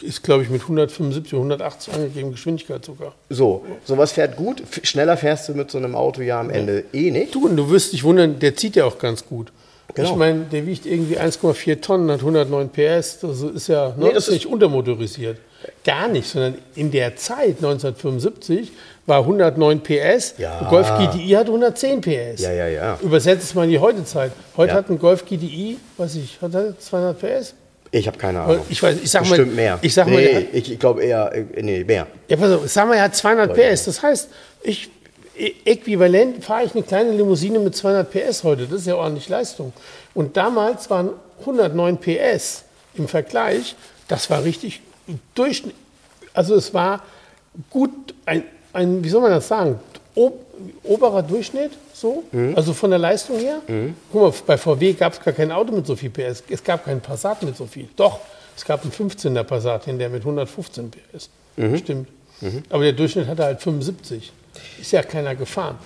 Ist, 0.00 0.22
glaube 0.22 0.44
ich, 0.44 0.48
mit 0.48 0.62
175, 0.62 1.32
180 1.32 1.92
angegeben, 1.92 2.30
Geschwindigkeit 2.30 2.84
sogar. 2.84 3.14
So, 3.30 3.64
sowas 3.84 4.12
fährt 4.12 4.36
gut. 4.36 4.62
Schneller 4.84 5.16
fährst 5.16 5.48
du 5.48 5.54
mit 5.54 5.72
so 5.72 5.78
einem 5.78 5.96
Auto 5.96 6.22
ja 6.22 6.38
am 6.38 6.48
Ende 6.50 6.84
eh 6.92 7.10
nicht. 7.10 7.34
Du, 7.34 7.46
und 7.48 7.56
du 7.56 7.68
wirst 7.68 7.92
dich 7.92 8.04
wundern, 8.04 8.38
der 8.38 8.54
zieht 8.54 8.76
ja 8.76 8.84
auch 8.84 8.98
ganz 8.98 9.26
gut. 9.26 9.50
Genau. 9.94 10.10
Ich 10.10 10.16
meine, 10.16 10.40
der 10.50 10.66
wiegt 10.66 10.86
irgendwie 10.86 11.18
1,4 11.18 11.80
Tonnen, 11.80 12.10
hat 12.10 12.20
109 12.20 12.70
PS. 12.70 13.18
Das 13.20 13.42
ist 13.42 13.68
ja 13.68 13.88
ne, 13.90 14.06
Nee, 14.06 14.12
das 14.12 14.28
ist 14.28 14.34
nicht 14.34 14.46
untermotorisiert. 14.46 15.38
Gar 15.84 16.08
nicht, 16.08 16.28
sondern 16.28 16.56
in 16.74 16.90
der 16.90 17.14
Zeit, 17.16 17.56
1975, 17.58 18.72
war 19.06 19.18
109 19.20 19.80
PS. 19.80 20.34
Ja. 20.38 20.58
Ein 20.60 20.68
Golf 20.68 20.88
GTI 20.98 21.28
hat 21.30 21.46
110 21.46 22.00
PS. 22.00 22.40
Ja, 22.42 22.52
ja, 22.52 22.68
ja. 22.68 22.98
Übersetzt 23.02 23.44
es 23.44 23.54
mal 23.54 23.64
in 23.64 23.70
die 23.70 23.78
heute 23.78 24.04
Zeit. 24.04 24.32
Heute 24.56 24.70
Ja. 24.72 24.78
hat 24.78 24.90
ein 24.90 24.98
Golf 24.98 25.24
GTI, 25.24 25.76
weiß 25.98 26.16
ich, 26.16 26.40
hat 26.40 26.54
er 26.54 26.78
200 26.78 27.18
PS? 27.18 27.54
Ich 27.94 28.06
habe 28.06 28.16
keine 28.16 28.40
Ahnung. 28.40 28.60
Ich 28.70 28.82
weiß, 28.82 28.96
ich 29.02 29.10
sag 29.10 29.24
mal, 29.24 29.36
Bestimmt 29.36 29.54
mehr. 29.54 29.78
ich 29.82 29.92
sag 29.92 30.06
mal, 30.06 30.16
nee, 30.16 30.46
ich, 30.52 30.72
ich 30.72 30.78
glaube 30.78 31.02
eher, 31.02 31.30
äh, 31.34 31.62
nee, 31.62 31.84
mehr. 31.84 32.06
Ja, 32.28 32.36
pass 32.38 32.50
auf, 32.52 32.66
sagen 32.68 32.88
wir, 32.90 32.96
er 32.96 33.02
hat 33.04 33.14
200 33.14 33.52
PS. 33.54 33.84
Das 33.84 34.02
heißt, 34.02 34.30
ich, 34.62 34.88
äquivalent 35.36 36.44
fahre 36.44 36.64
ich 36.64 36.74
eine 36.74 36.82
kleine 36.82 37.12
Limousine 37.12 37.58
mit 37.58 37.74
200 37.74 38.10
PS 38.10 38.44
heute. 38.44 38.66
Das 38.66 38.80
ist 38.80 38.86
ja 38.86 38.96
ordentlich 38.96 39.28
Leistung. 39.28 39.72
Und 40.14 40.36
damals 40.36 40.90
waren 40.90 41.10
109 41.40 41.98
PS 41.98 42.64
im 42.94 43.08
Vergleich, 43.08 43.74
das 44.08 44.28
war 44.30 44.44
richtig 44.44 44.80
Durchschnitt. 45.34 45.74
Also 46.34 46.54
es 46.54 46.72
war 46.74 47.02
gut, 47.70 47.90
ein, 48.26 48.44
ein 48.72 49.02
wie 49.02 49.08
soll 49.08 49.22
man 49.22 49.30
das 49.30 49.48
sagen, 49.48 49.78
Ob, 50.14 50.44
oberer 50.82 51.22
Durchschnitt, 51.22 51.72
so, 51.94 52.24
also 52.54 52.72
von 52.74 52.90
der 52.90 52.98
Leistung 52.98 53.38
her. 53.38 53.60
Guck 54.12 54.20
mal, 54.22 54.32
bei 54.46 54.58
VW 54.58 54.92
gab 54.92 55.14
es 55.14 55.20
gar 55.20 55.32
kein 55.32 55.50
Auto 55.50 55.72
mit 55.72 55.86
so 55.86 55.96
viel 55.96 56.10
PS. 56.10 56.42
Es 56.48 56.62
gab 56.62 56.84
keinen 56.84 57.00
Passat 57.00 57.42
mit 57.42 57.56
so 57.56 57.66
viel. 57.66 57.88
Doch, 57.96 58.20
es 58.56 58.64
gab 58.64 58.82
einen 58.82 58.92
15er 58.92 59.42
Passat, 59.44 59.86
der 59.86 60.08
mit 60.10 60.22
115 60.22 60.90
PS. 60.90 61.30
Stimmt. 61.78 62.08
Aber 62.70 62.82
der 62.82 62.92
Durchschnitt 62.92 63.26
hatte 63.26 63.44
halt 63.44 63.60
75. 63.60 64.32
Ist 64.80 64.92
ja 64.92 65.02
keiner 65.02 65.34
gefahren. 65.34 65.76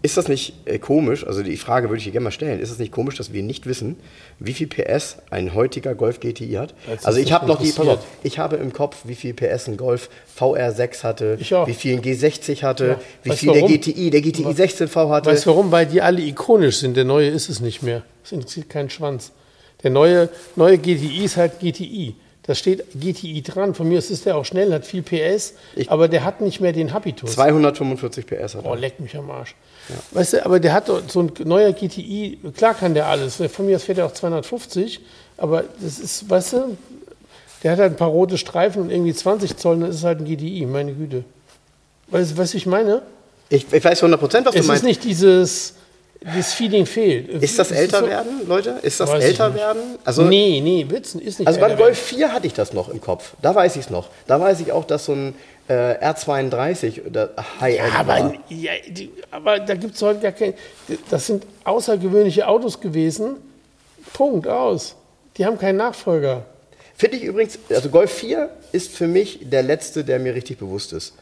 Ist 0.00 0.16
das 0.16 0.28
nicht 0.28 0.54
äh, 0.64 0.78
komisch, 0.78 1.26
also 1.26 1.42
die 1.42 1.56
Frage 1.56 1.88
würde 1.88 1.98
ich 1.98 2.04
hier 2.04 2.12
gerne 2.12 2.24
mal 2.24 2.30
stellen, 2.30 2.60
ist 2.60 2.70
es 2.70 2.78
nicht 2.78 2.92
komisch, 2.92 3.16
dass 3.16 3.32
wir 3.32 3.42
nicht 3.42 3.66
wissen, 3.66 3.96
wie 4.38 4.52
viel 4.52 4.68
PS 4.68 5.16
ein 5.30 5.54
heutiger 5.54 5.96
Golf 5.96 6.20
GTI 6.20 6.52
hat? 6.52 6.72
Als 6.88 7.04
Also 7.04 7.18
das 7.18 7.26
ich 7.26 7.32
habe 7.32 7.46
noch 7.48 7.60
die, 7.60 7.72
pass 7.72 7.88
auf, 7.88 7.98
ich 8.22 8.38
habe 8.38 8.56
im 8.56 8.72
Kopf, 8.72 8.98
wie 9.04 9.16
viel 9.16 9.34
PS 9.34 9.66
ein 9.66 9.76
Golf 9.76 10.08
VR6 10.38 11.02
hatte, 11.02 11.38
wie 11.40 11.74
viel 11.74 11.94
ein 11.96 12.02
G60 12.02 12.62
hatte, 12.62 12.86
Ja. 12.86 13.00
wie 13.24 13.30
Weißt 13.30 13.40
viel 13.40 13.52
der 13.52 13.62
warum? 13.62 13.74
GTI, 13.74 14.10
der 14.10 14.20
GTI 14.22 14.44
16V 14.46 15.08
hatte. 15.10 15.30
Weißt 15.30 15.46
du 15.46 15.50
warum? 15.50 15.72
Weil 15.72 15.86
die 15.86 16.00
alle 16.00 16.20
ikonisch 16.22 16.76
sind. 16.76 16.96
Der 16.96 17.04
neue 17.04 17.26
ist 17.28 17.48
es 17.48 17.58
nicht 17.58 17.82
mehr. 17.82 18.04
Es 18.24 18.30
interessiert 18.30 18.68
keinen 18.70 18.90
Schwanz. 18.90 19.32
Der 19.82 19.90
neue, 19.90 20.28
neue 20.54 20.78
GTI 20.78 21.24
ist 21.24 21.36
halt 21.36 21.58
GTI. 21.58 22.14
Da 22.48 22.54
steht 22.54 22.82
GTI 22.98 23.42
dran. 23.42 23.74
Von 23.74 23.88
mir 23.90 23.98
aus 23.98 24.08
ist 24.08 24.24
der 24.24 24.36
auch 24.38 24.44
schnell, 24.46 24.72
hat 24.72 24.86
viel 24.86 25.02
PS, 25.02 25.52
Ich- 25.76 25.90
aber 25.90 26.08
der 26.08 26.24
hat 26.24 26.40
nicht 26.40 26.60
mehr 26.62 26.72
den 26.72 26.94
Habitus. 26.94 27.32
245 27.34 28.24
PS 28.26 28.54
hat 28.54 28.64
Oh, 28.64 28.70
er. 28.70 28.76
leck 28.76 28.98
mich 29.00 29.14
am 29.18 29.30
Arsch. 29.30 29.54
Weißt 30.12 30.32
du, 30.32 30.46
aber 30.46 30.58
der 30.58 30.72
hat 30.72 30.86
so 31.08 31.20
ein 31.20 31.30
neuer 31.44 31.72
GTI, 31.72 32.38
klar 32.56 32.72
kann 32.74 32.94
der 32.94 33.06
alles. 33.06 33.36
Von 33.52 33.66
mir 33.66 33.76
aus 33.76 33.84
fährt 33.84 33.98
er 33.98 34.06
auch 34.06 34.12
250, 34.12 35.00
aber 35.36 35.64
das 35.80 35.98
ist, 35.98 36.28
weißt 36.30 36.54
du, 36.54 36.76
der 37.62 37.72
hat 37.72 37.78
halt 37.80 37.92
ein 37.92 37.96
paar 37.96 38.08
rote 38.08 38.38
Streifen 38.38 38.80
und 38.82 38.90
irgendwie 38.90 39.12
20 39.12 39.56
Zoll, 39.58 39.80
dann 39.80 39.90
ist 39.90 39.96
es 39.96 40.04
halt 40.04 40.20
ein 40.20 40.24
GTI, 40.24 40.64
meine 40.64 40.94
Güte. 40.94 41.24
Weißt 42.06 42.32
du, 42.32 42.36
was 42.38 42.54
ich 42.54 42.64
meine? 42.64 43.02
Ich, 43.50 43.66
ich 43.70 43.84
weiß 43.84 44.02
100 44.02 44.18
Prozent, 44.20 44.46
was 44.46 44.52
du 44.54 44.58
Es 44.58 44.64
ist 44.64 44.68
meinst. 44.68 44.84
nicht 44.84 45.04
dieses, 45.04 45.74
dieses 46.20 46.52
Feeling 46.54 46.84
fehlt. 46.86 47.28
ist 47.42 47.58
das 47.58 47.70
Es 47.70 47.76
älter 47.78 48.00
so- 48.00 48.08
werden, 48.08 48.46
Leute? 48.48 48.76
Ist 48.82 48.98
das 49.00 49.10
Weiß 49.10 49.22
älter 49.22 49.54
werden? 49.54 49.80
Also, 50.04 50.22
nee, 50.22 50.60
nee, 50.62 50.86
Witzen 50.88 51.20
ist 51.20 51.38
nicht 51.38 51.46
also 51.48 51.60
beim 51.60 51.76
Golf 51.76 51.98
4 51.98 52.32
hatte 52.32 52.46
ich 52.46 52.54
das 52.54 52.72
noch 52.72 52.88
im 52.88 53.00
Kopf. 53.00 53.34
Da 53.42 53.54
weiß 53.54 53.76
ich 53.76 53.82
es 53.84 53.90
noch. 53.90 54.08
Da 54.26 54.40
weiß 54.40 54.60
ich 54.60 54.72
auch, 54.72 54.84
dass 54.84 55.04
so 55.04 55.12
ein 55.12 55.34
äh, 55.68 55.72
R32 56.04 57.06
oder 57.06 57.30
High-End 57.60 57.92
Ja, 57.92 58.00
aber, 58.00 58.34
ja, 58.48 58.72
die, 58.88 59.10
aber 59.30 59.60
da 59.60 59.74
gibt 59.74 59.94
es 59.94 60.02
heute 60.02 60.20
gar 60.20 60.32
kein. 60.32 60.54
Das 61.10 61.26
sind 61.26 61.44
außergewöhnliche 61.64 62.48
Autos 62.48 62.80
gewesen. 62.80 63.36
Punkt, 64.12 64.48
aus. 64.48 64.96
Die 65.36 65.44
haben 65.46 65.58
keinen 65.58 65.76
Nachfolger. 65.76 66.44
Finde 66.96 67.16
ich 67.18 67.22
übrigens, 67.24 67.58
also 67.70 67.90
Golf 67.90 68.10
4 68.12 68.50
ist 68.72 68.90
für 68.90 69.06
mich 69.06 69.40
der 69.42 69.62
letzte, 69.62 70.02
der 70.02 70.18
mir 70.18 70.34
richtig 70.34 70.58
bewusst 70.58 70.92
ist. 70.92 71.14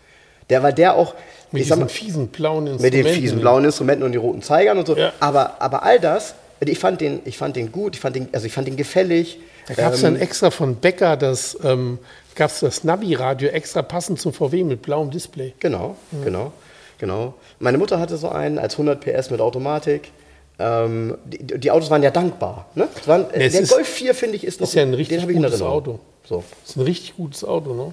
Der 0.50 0.62
war 0.62 0.72
der 0.72 0.94
auch, 0.94 1.14
Mit 1.50 1.62
ich 1.62 1.68
diesen 1.68 1.80
mal, 1.80 1.88
fiesen 1.88 2.28
blauen 2.28 2.64
mit 2.64 2.72
Instrumenten. 2.74 3.04
den 3.04 3.14
fiesen 3.14 3.40
blauen 3.40 3.64
Instrumenten 3.64 4.04
und 4.04 4.12
die 4.12 4.18
roten 4.18 4.42
Zeigern 4.42 4.78
und 4.78 4.86
so. 4.86 4.96
Ja. 4.96 5.12
Aber, 5.20 5.60
aber 5.60 5.82
all 5.82 5.98
das, 6.00 6.34
ich 6.60 6.78
fand 6.78 7.00
den, 7.00 7.20
ich 7.24 7.36
fand 7.38 7.56
den 7.56 7.72
gut, 7.72 7.94
ich 7.94 8.00
fand 8.00 8.16
den, 8.16 8.28
also 8.32 8.46
ich 8.46 8.52
fand 8.52 8.66
den 8.68 8.76
gefällig. 8.76 9.38
Da 9.68 9.74
gab 9.74 9.92
es 9.92 10.02
Ähm, 10.02 10.14
dann 10.14 10.22
extra 10.22 10.50
von 10.50 10.76
Becker 10.76 11.16
das, 11.16 11.58
ähm, 11.64 11.98
gab's 12.34 12.60
das 12.60 12.84
Navi-Radio 12.84 13.48
extra 13.48 13.82
passend 13.82 14.20
zum 14.20 14.32
VW 14.32 14.62
mit 14.64 14.82
blauem 14.82 15.10
Display. 15.10 15.54
Genau, 15.58 15.96
genau, 16.24 16.52
genau. 16.98 17.34
Meine 17.58 17.78
Mutter 17.78 17.98
hatte 17.98 18.16
so 18.16 18.28
einen 18.28 18.58
als 18.58 18.74
100 18.74 19.00
PS 19.00 19.30
mit 19.30 19.40
Automatik. 19.40 20.10
Ähm, 20.58 21.18
die, 21.26 21.38
die 21.58 21.70
Autos 21.70 21.90
waren 21.90 22.02
ja 22.02 22.10
dankbar. 22.10 22.66
Ne? 22.74 22.88
Waren, 23.04 23.26
Es 23.32 23.52
der 23.52 23.66
Golf 23.66 23.88
4, 23.88 24.14
finde 24.14 24.36
ich, 24.36 24.44
ist 24.44 24.60
noch 24.60 24.68
ist 24.68 24.74
ja 24.74 24.82
ein 24.82 24.94
richtig 24.94 25.26
den 25.26 25.42
gutes. 25.42 25.60
Auto. 25.60 25.98
So. 26.24 26.44
Ist 26.64 26.76
ein 26.76 26.82
richtig 26.82 27.16
gutes 27.16 27.44
Auto, 27.44 27.74
ne? 27.74 27.92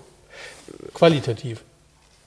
Qualitativ. 0.94 1.62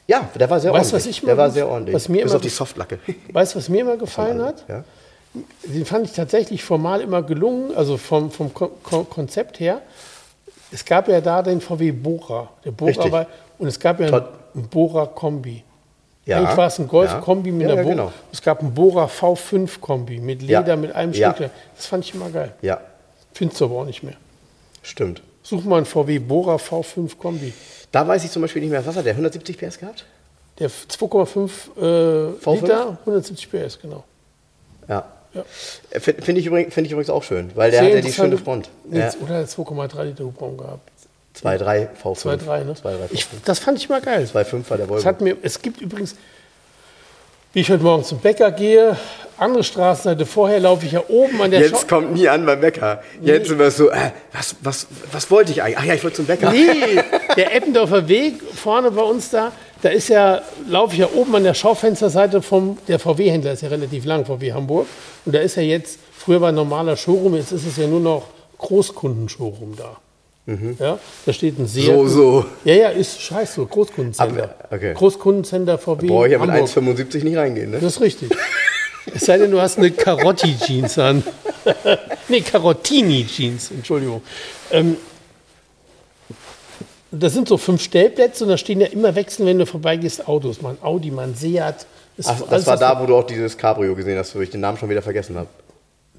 Ja, 0.08 0.28
der 0.34 0.48
war 0.48 0.60
sehr 0.60 0.72
Weißt 0.72 0.92
ordentlich. 0.92 1.06
was 1.14 1.18
ich 1.18 1.20
der 1.24 1.36
war 1.36 1.50
sehr 1.50 1.68
ordentlich. 1.68 1.94
was 1.94 2.08
mir 2.08 2.22
Bis 2.22 2.30
immer 2.30 2.36
auf 2.36 2.42
die 2.42 2.48
Softlacke. 2.48 2.98
Weißt 3.32 3.54
du, 3.54 3.58
was 3.58 3.68
mir 3.68 3.80
immer 3.80 3.96
gefallen 3.96 4.40
hat? 4.42 4.64
Ja? 4.68 4.84
Den 5.64 5.84
fand 5.84 6.06
ich 6.06 6.12
tatsächlich 6.12 6.62
formal 6.64 7.00
immer 7.00 7.22
gelungen, 7.22 7.74
also 7.76 7.96
vom, 7.96 8.30
vom 8.30 8.54
Ko 8.54 8.68
Ko 8.82 9.04
Konzept 9.04 9.58
her. 9.60 9.80
es 10.72 10.84
gab 10.84 11.08
ja 11.08 11.20
da 11.20 11.42
den 11.42 11.60
VW 11.60 11.90
Bora. 11.92 12.48
Der 12.64 12.70
Bora 12.70 12.88
Richtig. 12.90 13.12
war, 13.12 13.26
und 13.58 13.66
es 13.66 13.78
gab 13.80 14.00
ja 14.00 14.08
Todd. 14.08 14.22
einen, 14.24 14.60
einen 14.62 14.68
Bora 14.68 15.06
Kombi. 15.06 15.62
Ja. 16.24 16.38
Eigentlich 16.38 16.56
war 16.56 16.66
es 16.68 16.78
ein 16.78 16.88
Golf 16.88 17.10
Ja. 17.12 17.20
Kombi 17.20 17.52
mit 17.52 17.66
einer 17.66 17.76
ja, 17.76 17.82
Bora. 17.82 17.94
genau. 17.94 18.12
Es 18.32 18.40
gab 18.42 18.60
einen 18.60 18.72
Bora 18.74 19.06
V5 19.06 19.78
Kombi 19.80 20.18
mit 20.20 20.42
Ja. 20.42 20.60
Leder, 20.60 20.76
mit 20.76 20.94
einem. 20.94 21.12
Stück. 21.14 21.50
Das 21.76 21.86
fand 21.86 22.04
ich 22.04 22.14
immer 22.14 22.30
geil. 22.30 22.52
Ja, 22.62 22.80
Findest 23.34 23.60
du 23.60 23.66
aber 23.66 23.74
auch 23.80 23.84
nicht 23.84 24.02
mehr. 24.02 24.14
stimmt. 24.82 25.20
Such 25.42 25.62
mal 25.64 25.76
einen 25.76 25.86
VW 25.86 26.18
Bora 26.18 26.56
V5 26.56 27.16
Kombi. 27.18 27.52
Da 27.92 28.06
weiß 28.06 28.24
ich 28.24 28.30
zum 28.30 28.42
Beispiel 28.42 28.62
nicht 28.62 28.70
mehr, 28.70 28.84
was 28.84 28.96
hat 28.96 29.04
der? 29.06 29.12
170 29.12 29.56
PS 29.58 29.78
gehabt? 29.78 30.04
Der 30.58 30.68
2,5 30.70 31.50
äh, 31.76 31.82
V5? 32.42 32.60
Liter, 32.62 32.98
170 33.06 33.50
PS, 33.50 33.78
genau. 33.80 34.04
Ja. 34.88 35.04
Ja. 35.34 35.44
Äh, 35.90 36.00
Finde 36.00 36.22
find 36.22 36.38
ich, 36.38 36.46
übrigens- 36.46 36.72
find 36.74 36.86
ich 36.86 36.92
übrigens 36.92 37.10
auch 37.10 37.22
schön, 37.22 37.50
weil 37.54 37.70
der 37.70 37.80
Sehr 37.80 37.88
hat 37.90 37.94
ja 37.96 38.00
die 38.02 38.12
schöne 38.12 38.38
Front. 38.38 38.70
Ja. 38.90 39.10
Oder 39.22 39.46
2,3 39.46 40.02
Liter 40.04 40.24
Hubraum 40.24 40.56
gehabt. 40.56 40.88
2,3 41.34 41.88
V5. 42.02 42.38
2,3, 42.40 42.64
ne? 42.64 42.72
2,3 42.72 42.98
Ich, 43.10 43.22
V5. 43.24 43.26
das 43.44 43.58
fand 43.58 43.78
ich 43.78 43.88
mal 43.90 44.00
geil. 44.00 44.24
2,5 44.32 44.70
war 44.70 44.76
der 44.78 44.84
Es, 44.86 44.90
Volvo. 44.90 45.04
hat 45.04 45.20
mir, 45.20 45.36
es 45.42 45.60
gibt 45.60 45.80
übrigens, 45.82 46.16
wie 47.56 47.60
ich 47.60 47.70
heute 47.70 47.84
Morgen 47.84 48.04
zum 48.04 48.18
Bäcker 48.18 48.52
gehe, 48.52 48.98
andere 49.38 49.64
Straßenseite 49.64 50.26
vorher 50.26 50.60
laufe 50.60 50.84
ich 50.84 50.92
ja 50.92 51.02
oben 51.08 51.40
an 51.40 51.50
der 51.50 51.60
Jetzt 51.60 51.70
Schau- 51.70 51.86
kommt 51.86 52.12
nie 52.12 52.28
an 52.28 52.44
beim 52.44 52.60
Bäcker. 52.60 53.02
Jetzt 53.22 53.50
immer 53.50 53.70
so, 53.70 53.88
äh, 53.88 54.10
was, 54.30 54.56
was, 54.60 54.86
was 55.10 55.30
wollte 55.30 55.52
ich 55.52 55.62
eigentlich? 55.62 55.78
Ach 55.78 55.84
ja, 55.86 55.94
ich 55.94 56.04
wollte 56.04 56.16
zum 56.16 56.26
Bäcker. 56.26 56.52
Nee, 56.52 57.00
der 57.34 57.56
Eppendorfer 57.56 58.08
Weg 58.08 58.42
vorne 58.54 58.90
bei 58.90 59.00
uns 59.00 59.30
da, 59.30 59.52
da 59.80 59.88
ist 59.88 60.08
ja, 60.08 60.42
laufe 60.68 60.92
ich 60.92 60.98
ja 61.00 61.08
oben 61.14 61.34
an 61.34 61.44
der 61.44 61.54
Schaufensterseite 61.54 62.42
vom, 62.42 62.76
der 62.88 62.98
VW-Händler 62.98 63.52
ist 63.52 63.62
ja 63.62 63.70
relativ 63.70 64.04
lang, 64.04 64.26
VW 64.26 64.52
Hamburg. 64.52 64.86
Und 65.24 65.34
da 65.34 65.38
ist 65.38 65.56
ja 65.56 65.62
jetzt, 65.62 65.98
früher 66.14 66.42
war 66.42 66.50
ein 66.50 66.54
normaler 66.56 66.94
Showroom, 66.98 67.36
jetzt 67.36 67.52
ist 67.52 67.66
es 67.66 67.78
ja 67.78 67.86
nur 67.86 68.00
noch 68.00 68.24
Großkundenshowroom 68.58 69.76
da. 69.78 69.96
Ja, 70.78 70.98
da 71.24 71.32
steht 71.32 71.58
ein 71.58 71.66
sehr. 71.66 71.92
Mhm. 71.92 72.08
So, 72.08 72.42
so. 72.42 72.46
Ja, 72.64 72.74
ja, 72.74 72.88
ist 72.90 73.20
scheiße, 73.20 73.54
so 73.54 73.66
Großkundencenter. 73.66 74.54
Okay. 74.70 74.94
Großkundencenter 74.94 75.76
VW 75.76 76.06
Boah, 76.06 76.26
ich 76.26 76.32
ja 76.32 76.38
mit 76.38 76.50
Hamburg. 76.50 76.68
1,75 76.68 77.24
nicht 77.24 77.36
reingehen, 77.36 77.72
ne? 77.72 77.80
Das 77.80 77.96
ist 77.96 78.00
richtig. 78.00 78.30
Es 79.14 79.24
sei 79.24 79.38
denn, 79.38 79.52
du 79.52 79.60
hast 79.60 79.78
eine 79.78 79.92
Carotti-Jeans 79.92 80.98
an. 80.98 81.22
nee, 82.28 82.40
Carottini-Jeans, 82.40 83.70
Entschuldigung. 83.70 84.20
Ähm, 84.72 84.96
das 87.12 87.32
sind 87.32 87.48
so 87.48 87.56
fünf 87.56 87.82
Stellplätze 87.82 88.44
und 88.44 88.50
da 88.50 88.58
stehen 88.58 88.80
ja 88.80 88.88
immer 88.88 89.14
wechselnd, 89.14 89.48
wenn 89.48 89.58
du 89.58 89.64
vorbeigehst, 89.64 90.26
Autos. 90.26 90.60
Mal 90.60 90.70
ein 90.70 90.82
Audi, 90.82 91.12
mal 91.12 91.28
ein 91.28 91.36
Seat. 91.36 91.86
Ist 92.16 92.28
Ach, 92.28 92.42
das 92.50 92.66
war 92.66 92.76
da, 92.76 93.00
wo 93.00 93.06
du 93.06 93.16
auch 93.16 93.24
dieses 93.24 93.56
Cabrio 93.56 93.94
gesehen 93.94 94.18
hast, 94.18 94.34
wo 94.34 94.40
ich 94.40 94.50
den 94.50 94.60
Namen 94.60 94.76
schon 94.76 94.88
wieder 94.90 95.02
vergessen 95.02 95.36
habe. 95.36 95.48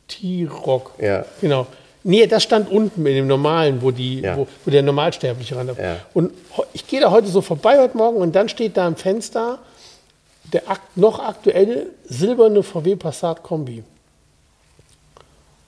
T-Rock. 0.07 0.93
Ja. 0.99 1.25
Genau. 1.41 1.67
Nee, 2.07 2.25
das 2.25 2.43
stand 2.43 2.71
unten 2.71 3.05
in 3.05 3.15
dem 3.15 3.27
normalen, 3.27 3.81
wo, 3.81 3.91
die, 3.91 4.21
Ja. 4.21 4.37
wo, 4.37 4.47
wo 4.63 4.71
der 4.71 4.81
Normalsterbliche 4.81 5.55
ran. 5.57 5.69
Ja. 5.77 5.97
Und 6.13 6.31
ich 6.73 6.87
gehe 6.87 7.01
da 7.01 7.11
heute 7.11 7.27
so 7.27 7.41
vorbei 7.41 7.77
heute 7.79 7.97
Morgen 7.97 8.17
und 8.17 8.33
dann 8.35 8.47
steht 8.47 8.77
da 8.77 8.87
im 8.87 8.95
Fenster 8.95 9.59
der 10.53 10.69
ak 10.69 10.79
noch 10.95 11.19
aktuelle 11.19 11.87
silberne 12.05 12.63
VW 12.63 12.95
Passat 12.95 13.43
Kombi. 13.43 13.83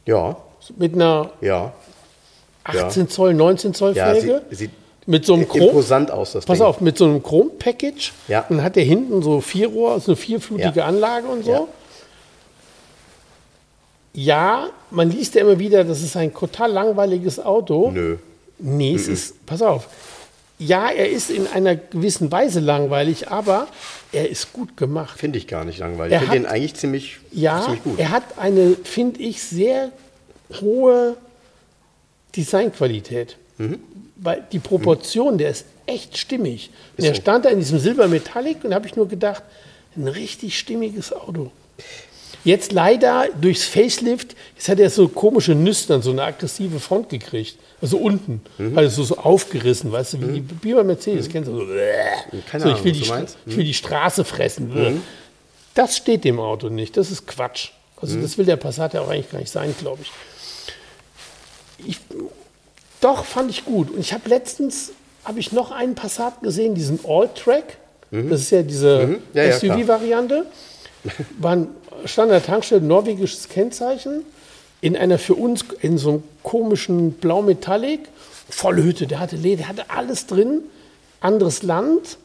Ja, 0.05 0.37
Mit 0.77 0.93
einer 0.95 1.31
ja. 1.41 1.73
18 2.63 3.09
Zoll, 3.09 3.33
19 3.33 3.73
Zoll 3.73 3.93
Felge. 3.93 4.41
sieht, 4.49 4.57
sieht 4.57 4.71
mit 5.07 5.25
so 5.25 5.33
einem 5.33 5.47
Chrom. 5.47 5.61
imposant 5.69 6.11
aus, 6.11 6.33
das 6.33 6.45
Pass 6.45 6.59
Ding. 6.59 6.67
auf, 6.67 6.81
mit 6.81 6.97
so 6.97 7.05
einem 7.05 7.21
Chrom-Package. 7.23 8.13
Ja. 8.27 8.45
Und 8.47 8.57
dann 8.57 8.63
hat 8.65 8.75
der 8.75 8.83
hinten 8.83 9.21
so 9.23 9.41
vier 9.41 9.67
Rohr, 9.69 9.99
so 9.99 10.11
eine 10.11 10.15
vierflutige 10.15 10.79
Ja. 10.79 10.85
Anlage 10.85 11.27
und 11.27 11.43
so. 11.43 11.67
Ja. 14.13 14.69
Man 14.91 15.11
liest 15.11 15.35
ja 15.35 15.41
immer 15.41 15.59
wieder, 15.59 15.83
das 15.83 16.01
ist 16.01 16.15
ein 16.15 16.33
total 16.33 16.71
langweiliges 16.71 17.39
Auto. 17.39 17.91
Nö. 17.91 18.17
Nee, 18.57 18.95
es 18.95 19.07
ist, 19.07 19.45
pass 19.45 19.61
auf. 19.61 19.87
Ja, 20.57 20.89
er 20.89 21.09
ist 21.09 21.29
in 21.29 21.47
einer 21.47 21.75
gewissen 21.77 22.29
Weise 22.31 22.59
langweilig, 22.59 23.29
aber 23.29 23.67
er 24.11 24.29
ist 24.29 24.51
gut 24.51 24.75
gemacht. 24.75 25.17
Finde 25.17 25.37
ich 25.37 25.47
gar 25.47 25.63
nicht 25.63 25.79
langweilig. 25.79 26.13
Er 26.13 26.21
Ich 26.23 26.29
finde 26.29 26.47
den 26.47 26.51
eigentlich 26.51 26.75
ziemlich, 26.75 27.19
Ja, 27.31 27.61
ziemlich 27.61 27.83
gut. 27.83 27.97
er 27.97 28.09
hat 28.09 28.23
eine, 28.37 28.75
finde 28.83 29.21
ich, 29.21 29.41
sehr 29.41 29.91
hohe 30.59 31.15
Designqualität. 32.35 33.37
Mhm. 33.57 33.79
Weil 34.17 34.45
die 34.51 34.59
Proportion, 34.59 35.37
der 35.37 35.51
ist 35.51 35.65
echt 35.85 36.17
stimmig. 36.17 36.71
Und 36.97 37.05
er 37.05 37.15
stand 37.15 37.45
da 37.45 37.49
in 37.49 37.59
diesem 37.59 37.79
Silbermetallic 37.79 38.63
und 38.65 38.73
habe 38.73 38.85
ich 38.85 38.97
nur 38.97 39.07
gedacht, 39.07 39.43
ein 39.95 40.07
richtig 40.07 40.59
stimmiges 40.59 41.13
Auto. 41.13 41.51
Jetzt 42.45 42.71
leider 42.71 43.27
durchs 43.39 43.65
Facelift, 43.65 44.35
jetzt 44.55 44.69
hat 44.69 44.79
er 44.79 44.89
so 44.89 45.07
komische 45.09 45.53
Nüstern, 45.55 46.01
so 46.01 46.11
eine 46.11 46.23
aggressive 46.23 46.79
Front 46.79 47.09
gekriegt. 47.09 47.57
Also 47.81 47.97
unten, 47.97 48.41
Mhm. 48.57 48.77
also 48.77 49.03
so, 49.03 49.15
so 49.15 49.17
aufgerissen, 49.17 49.91
weißt 49.91 50.13
du, 50.13 50.21
wie, 50.21 50.39
die, 50.41 50.45
wie 50.61 50.73
bei 50.73 50.83
Mercedes, 50.83 51.27
kennst 51.29 51.49
du 51.49 51.57
so. 51.59 51.65
Keine 51.65 52.63
so 52.63 52.69
ich, 52.69 52.75
Ahnung, 52.75 52.83
will 52.83 52.91
was 52.91 52.97
die, 52.97 52.99
du 52.99 53.05
Stra- 53.05 53.15
meinst. 53.15 53.37
Mhm. 53.45 53.51
ich 53.51 53.57
will 53.57 53.65
die 53.65 53.73
Straße 53.73 54.23
fressen. 54.25 55.01
Das 55.75 55.97
steht 55.97 56.23
dem 56.23 56.39
Auto 56.39 56.69
nicht, 56.69 56.97
das 56.97 57.11
ist 57.11 57.27
Quatsch. 57.27 57.69
Also 58.01 58.17
Mhm. 58.17 58.21
das 58.21 58.37
will 58.37 58.45
der 58.45 58.55
Passat 58.57 58.93
ja 58.93 59.01
auch 59.01 59.09
eigentlich 59.09 59.31
gar 59.31 59.39
nicht 59.39 59.51
sein, 59.51 59.73
glaube 59.79 59.99
ich. 60.01 60.11
ich. 61.85 61.99
Doch, 63.01 63.23
fand 63.25 63.49
ich 63.51 63.63
gut. 63.65 63.91
Und 63.91 63.99
ich 63.99 64.11
habe 64.13 64.27
letztens, 64.29 64.91
habe 65.23 65.39
ich 65.39 65.51
noch 65.53 65.71
einen 65.71 65.95
Passat 65.95 66.41
gesehen, 66.41 66.75
diesen 66.75 66.99
All-Track. 67.07 67.77
Das 68.11 68.41
ist 68.41 68.49
ja 68.51 68.61
diese 68.63 69.07
Mhm. 69.07 69.19
SUV-Variante. 69.51 70.45
War 71.37 71.53
ein 71.55 71.67
stand 72.05 72.31
an 72.31 72.39
der 72.39 72.43
Tankstelle, 72.45 72.81
norwegisches 72.81 73.49
Kennzeichen, 73.49 74.23
in 74.81 74.95
einer 74.95 75.17
für 75.19 75.35
uns, 75.35 75.65
in 75.81 75.97
so 75.97 76.09
einem 76.09 76.23
komischen 76.43 77.13
Blau-Metallic, 77.13 78.01
volle 78.49 78.83
Hütte, 78.83 79.07
der 79.07 79.19
hatte 79.19 79.35
Leder, 79.35 79.57
der 79.57 79.67
hatte 79.69 79.85
alles 79.89 80.25
drin, 80.25 80.61
anderes 81.19 81.63
Land, 81.63 82.17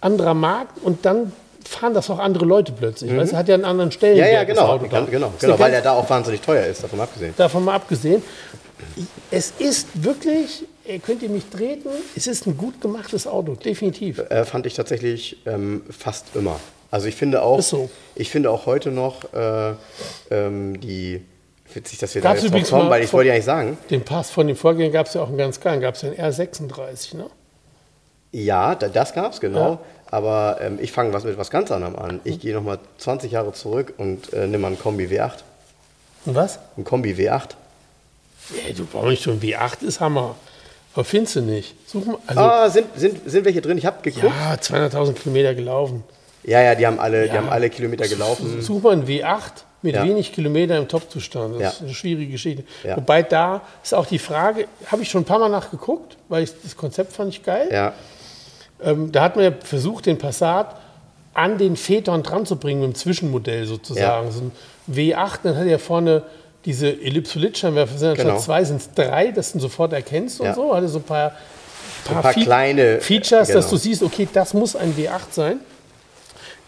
anderer 0.00 0.34
Markt 0.34 0.82
und 0.82 1.04
dann 1.04 1.32
fahren 1.66 1.94
das 1.94 2.10
auch 2.10 2.18
andere 2.18 2.44
Leute 2.44 2.72
plötzlich. 2.72 3.14
Weißt 3.16 3.32
du, 3.32 3.36
hat 3.36 3.48
ja 3.48 3.54
einen 3.54 3.64
anderen 3.64 3.90
Mhm. 3.90 4.16
Ja, 4.16 4.28
ja, 4.28 4.44
genau. 4.44 4.62
Auto 4.68 4.84
da. 4.86 5.00
Genau, 5.00 5.10
genau, 5.10 5.32
genau 5.40 5.52
weil 5.54 5.58
ganz- 5.58 5.72
der 5.72 5.82
da 5.82 5.92
auch 5.92 6.08
wahnsinnig 6.08 6.40
teuer 6.42 6.66
ist, 6.66 6.82
davon 6.84 7.00
abgesehen. 7.00 7.34
davon 7.36 7.64
mal 7.64 7.74
abgesehen, 7.74 8.22
es 9.30 9.52
ist 9.58 9.88
wirklich, 10.04 10.64
könnt 11.04 11.22
ihr 11.22 11.30
mich 11.30 11.44
treten, 11.46 11.88
es 12.14 12.26
ist 12.26 12.46
ein 12.46 12.56
gut 12.58 12.80
gemachtes 12.80 13.26
Auto, 13.26 13.54
definitiv. 13.54 14.18
Äh, 14.18 14.44
fand 14.44 14.66
ich 14.66 14.74
tatsächlich 14.74 15.38
ähm, 15.46 15.82
fast 15.90 16.26
immer. 16.34 16.60
Also 16.94 17.08
ich 17.08 17.16
finde 17.16 17.42
auch, 17.42 17.60
so. 17.60 17.90
ich 18.14 18.30
finde 18.30 18.52
auch 18.52 18.66
heute 18.66 18.92
noch 18.92 19.24
äh, 19.34 19.72
ähm, 20.30 20.80
die, 20.80 21.24
witzig, 21.72 21.98
dass 21.98 22.14
wir 22.14 22.22
Gab's 22.22 22.48
da 22.48 22.56
jetzt 22.56 22.70
kommen, 22.70 22.88
weil 22.88 23.02
ich 23.02 23.12
wollte 23.12 23.30
ja 23.30 23.34
nicht 23.34 23.46
sagen, 23.46 23.76
Den 23.90 24.04
Pass 24.04 24.30
von 24.30 24.46
den 24.46 24.54
Vorgängern 24.54 24.92
gab 24.92 25.08
es 25.08 25.14
ja 25.14 25.22
auch 25.22 25.26
einen 25.26 25.36
ganz 25.36 25.58
geilen, 25.58 25.80
gab 25.80 25.96
es 25.96 26.02
ja 26.02 26.10
einen 26.12 26.20
R36, 26.20 27.16
ne? 27.16 27.26
ja, 28.30 28.76
da, 28.76 28.86
das 28.88 29.12
gab 29.12 29.32
es, 29.32 29.40
genau. 29.40 29.70
Ja. 29.70 29.78
Aber 30.06 30.58
ähm, 30.60 30.78
ich 30.80 30.92
fange 30.92 31.12
was 31.12 31.24
mit 31.24 31.36
was 31.36 31.50
ganz 31.50 31.72
anderem 31.72 31.96
an. 31.96 32.20
Ich 32.22 32.38
gehe 32.38 32.54
nochmal 32.54 32.78
20 32.98 33.32
Jahre 33.32 33.52
zurück 33.54 33.94
und 33.96 34.32
äh, 34.32 34.46
nimm 34.46 34.60
mal 34.60 34.68
einen 34.68 34.78
Kombi 34.78 35.06
W8. 35.06 35.38
Und 36.26 36.36
was? 36.36 36.60
Ein 36.76 36.84
Kombi 36.84 37.14
W8. 37.14 37.48
Ja, 38.68 38.72
du 38.72 38.86
brauchst 38.86 39.08
nicht 39.08 39.24
schon 39.24 39.40
W8 39.40 39.82
ist 39.82 39.98
Hammer. 39.98 40.36
Aber 40.92 41.02
findest 41.02 41.34
du 41.34 41.40
nicht. 41.40 41.74
Such 41.88 42.06
mal, 42.06 42.18
also, 42.28 42.40
ah, 42.40 42.70
sind, 42.70 42.86
sind, 42.94 43.28
sind 43.28 43.44
welche 43.44 43.60
drin? 43.60 43.78
Ich 43.78 43.84
habe 43.84 44.00
geguckt. 44.00 44.32
ja, 44.32 44.54
200.000 44.54 45.14
Kilometer 45.14 45.56
gelaufen. 45.56 46.04
Ja, 46.44 46.60
ja, 46.62 46.74
die 46.74 46.86
haben 46.86 46.98
alle, 46.98 47.22
die 47.22 47.28
Ja. 47.28 47.34
haben 47.36 47.48
alle 47.48 47.70
Kilometer 47.70 48.06
gelaufen. 48.08 48.60
Such 48.60 48.82
mal 48.82 48.92
einen 48.92 49.06
W8 49.06 49.64
mit 49.82 49.94
Ja. 49.94 50.04
wenig 50.04 50.32
Kilometer 50.32 50.76
im 50.76 50.88
Topzustand. 50.88 51.54
Das 51.54 51.60
Ja. 51.62 51.68
ist 51.70 51.82
eine 51.82 51.94
schwierige 51.94 52.32
Geschichte. 52.32 52.64
Wobei 52.94 53.22
da 53.22 53.62
ist 53.82 53.94
auch 53.94 54.06
die 54.06 54.18
Frage, 54.18 54.66
habe 54.86 55.02
ich 55.02 55.10
schon 55.10 55.22
ein 55.22 55.26
paar 55.26 55.38
Mal 55.38 55.48
nachgeguckt, 55.48 56.16
weil 56.28 56.42
ich, 56.44 56.50
das 56.62 56.76
Konzept 56.76 57.12
fand 57.12 57.30
ich 57.30 57.42
geil. 57.42 57.92
Ähm, 58.82 59.12
da 59.12 59.22
hat 59.22 59.36
man 59.36 59.44
ja 59.46 59.52
versucht, 59.62 60.06
den 60.06 60.18
Passat 60.18 60.76
an 61.32 61.58
den 61.58 61.76
Phaeton 61.76 62.22
dran 62.22 62.44
zu 62.46 62.56
bringen, 62.56 62.80
mit 62.80 62.90
dem 62.90 62.94
Zwischenmodell 62.94 63.66
sozusagen. 63.66 64.30
So 64.30 64.40
ein 64.42 64.52
W8, 64.86 65.40
dann 65.44 65.56
hat 65.56 65.66
er 65.66 65.78
vorne 65.78 66.22
diese 66.64 66.88
Ellipsolitscheinwerfer, 66.88 67.98
sind 67.98 68.08
anstatt 68.10 68.26
Genau. 68.26 68.38
zwei 68.38 68.64
sind 68.64 68.80
es 68.80 68.90
drei, 68.92 69.30
dass 69.32 69.52
du 69.52 69.58
sofort 69.60 69.92
erkennst 69.92 70.40
und 70.40 70.54
so. 70.54 70.74
Hatte 70.74 70.88
so 70.88 70.98
ein 70.98 71.02
paar, 71.04 71.32
paar, 72.04 72.22
paar 72.22 72.32
Fe- 72.32 72.40
kleine, 72.40 73.00
Features, 73.00 73.48
dass 73.48 73.66
genau. 73.66 73.70
du 73.70 73.76
siehst, 73.76 74.02
okay, 74.02 74.28
das 74.32 74.54
muss 74.54 74.74
ein 74.76 74.94
W8 74.96 75.32
sein. 75.32 75.60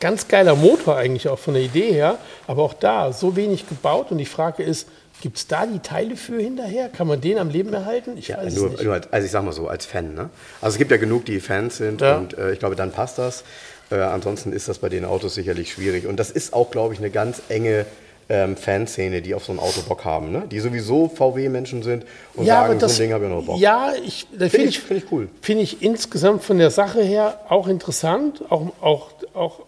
Ganz 0.00 0.28
geiler 0.28 0.54
Motor 0.54 0.96
eigentlich 0.96 1.28
auch 1.28 1.38
von 1.38 1.54
der 1.54 1.62
Idee 1.62 1.92
her, 1.92 2.18
aber 2.46 2.62
auch 2.62 2.74
da 2.74 3.12
so 3.12 3.34
wenig 3.36 3.68
gebaut 3.68 4.10
und 4.10 4.18
die 4.18 4.26
Frage 4.26 4.62
ist, 4.62 4.88
gibt 5.22 5.38
es 5.38 5.46
da 5.46 5.64
die 5.64 5.78
Teile 5.78 6.16
für 6.16 6.38
hinterher? 6.38 6.90
Kann 6.90 7.06
man 7.06 7.20
den 7.22 7.38
am 7.38 7.48
Leben 7.48 7.72
erhalten? 7.72 8.18
Ich 8.18 8.28
Ja, 8.28 8.36
weiß 8.36 8.54
nur, 8.56 8.66
es 8.74 8.80
nicht. 8.80 8.88
als, 8.90 9.10
also 9.10 9.24
ich 9.24 9.30
sag 9.32 9.42
mal 9.44 9.52
so, 9.52 9.68
als 9.68 9.86
Fan. 9.86 10.14
Ne? 10.14 10.28
Also 10.60 10.74
es 10.74 10.78
gibt 10.78 10.90
ja 10.90 10.98
genug, 10.98 11.24
die 11.24 11.40
Fans 11.40 11.78
sind 11.78 12.02
Ja. 12.02 12.18
und 12.18 12.36
äh, 12.36 12.52
ich 12.52 12.58
glaube, 12.58 12.76
dann 12.76 12.92
passt 12.92 13.16
das. 13.18 13.42
Äh, 13.90 13.94
ansonsten 13.96 14.52
ist 14.52 14.68
das 14.68 14.78
bei 14.78 14.90
den 14.90 15.06
Autos 15.06 15.34
sicherlich 15.34 15.72
schwierig. 15.72 16.06
Und 16.06 16.16
das 16.20 16.30
ist 16.30 16.52
auch, 16.52 16.70
glaube 16.70 16.92
ich, 16.92 17.00
eine 17.00 17.08
ganz 17.10 17.40
enge 17.48 17.86
ähm, 18.28 18.56
Fanszene, 18.56 19.22
die 19.22 19.34
auf 19.34 19.44
so 19.44 19.52
ein 19.52 19.58
Auto 19.60 19.80
Bock 19.88 20.04
haben. 20.04 20.32
Ne? 20.32 20.42
Die 20.50 20.58
sowieso 20.60 21.08
VW-Menschen 21.08 21.82
sind 21.84 22.04
und 22.34 22.44
sagen, 22.44 22.78
so 22.80 22.86
ein 22.86 22.96
Ding 22.96 23.12
habe 23.14 23.24
ich 23.24 23.30
noch 23.30 23.44
Bock. 23.46 23.58
Ja, 23.58 23.92
ich, 24.04 24.26
Finde 24.28 24.50
finde 24.50 24.66
ich- 24.68 24.80
finde 24.80 25.02
ich 25.04 25.12
cool. 25.12 25.28
Finde 25.40 25.62
ich 25.62 25.80
insgesamt 25.82 26.42
von 26.42 26.58
der 26.58 26.70
Sache 26.72 27.00
her 27.02 27.40
auch 27.48 27.68
interessant, 27.68 28.42
auch, 28.50 28.72
auch, 28.82 29.10
auch 29.32 29.60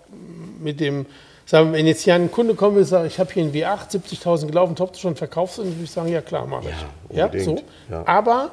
mit 0.61 0.81
dem, 0.81 1.07
sagen 1.47 1.73
wir, 1.73 1.79
wenn 1.79 1.87
jetzt 1.87 2.03
hier 2.03 2.15
ein 2.15 2.31
Kunde 2.31 2.55
kommt 2.55 2.77
und 2.77 2.85
sagt, 2.85 3.07
ich 3.07 3.19
habe 3.19 3.33
hier 3.33 3.43
einen 3.43 3.53
W8, 3.53 3.91
70.000 3.91 4.47
gelaufen, 4.47 4.77
Top 4.77 4.97
schon 4.97 5.17
verkaufst 5.17 5.59
dann 5.59 5.67
würde 5.67 5.85
ich 5.85 5.91
sagen, 5.91 6.09
ja 6.09 6.21
klar, 6.21 6.47
mache 6.47 6.69
ich. 6.69 7.17
Ja, 7.17 7.31
Ja, 7.33 7.41
so. 7.41 7.63
ja. 7.91 8.03
Aber 8.07 8.51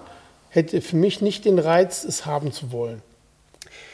hätte 0.50 0.82
für 0.82 0.96
mich 0.96 1.22
nicht 1.22 1.46
den 1.46 1.60
Reiz, 1.60 2.04
es 2.04 2.26
haben 2.26 2.52
zu 2.52 2.72
wollen. 2.72 3.02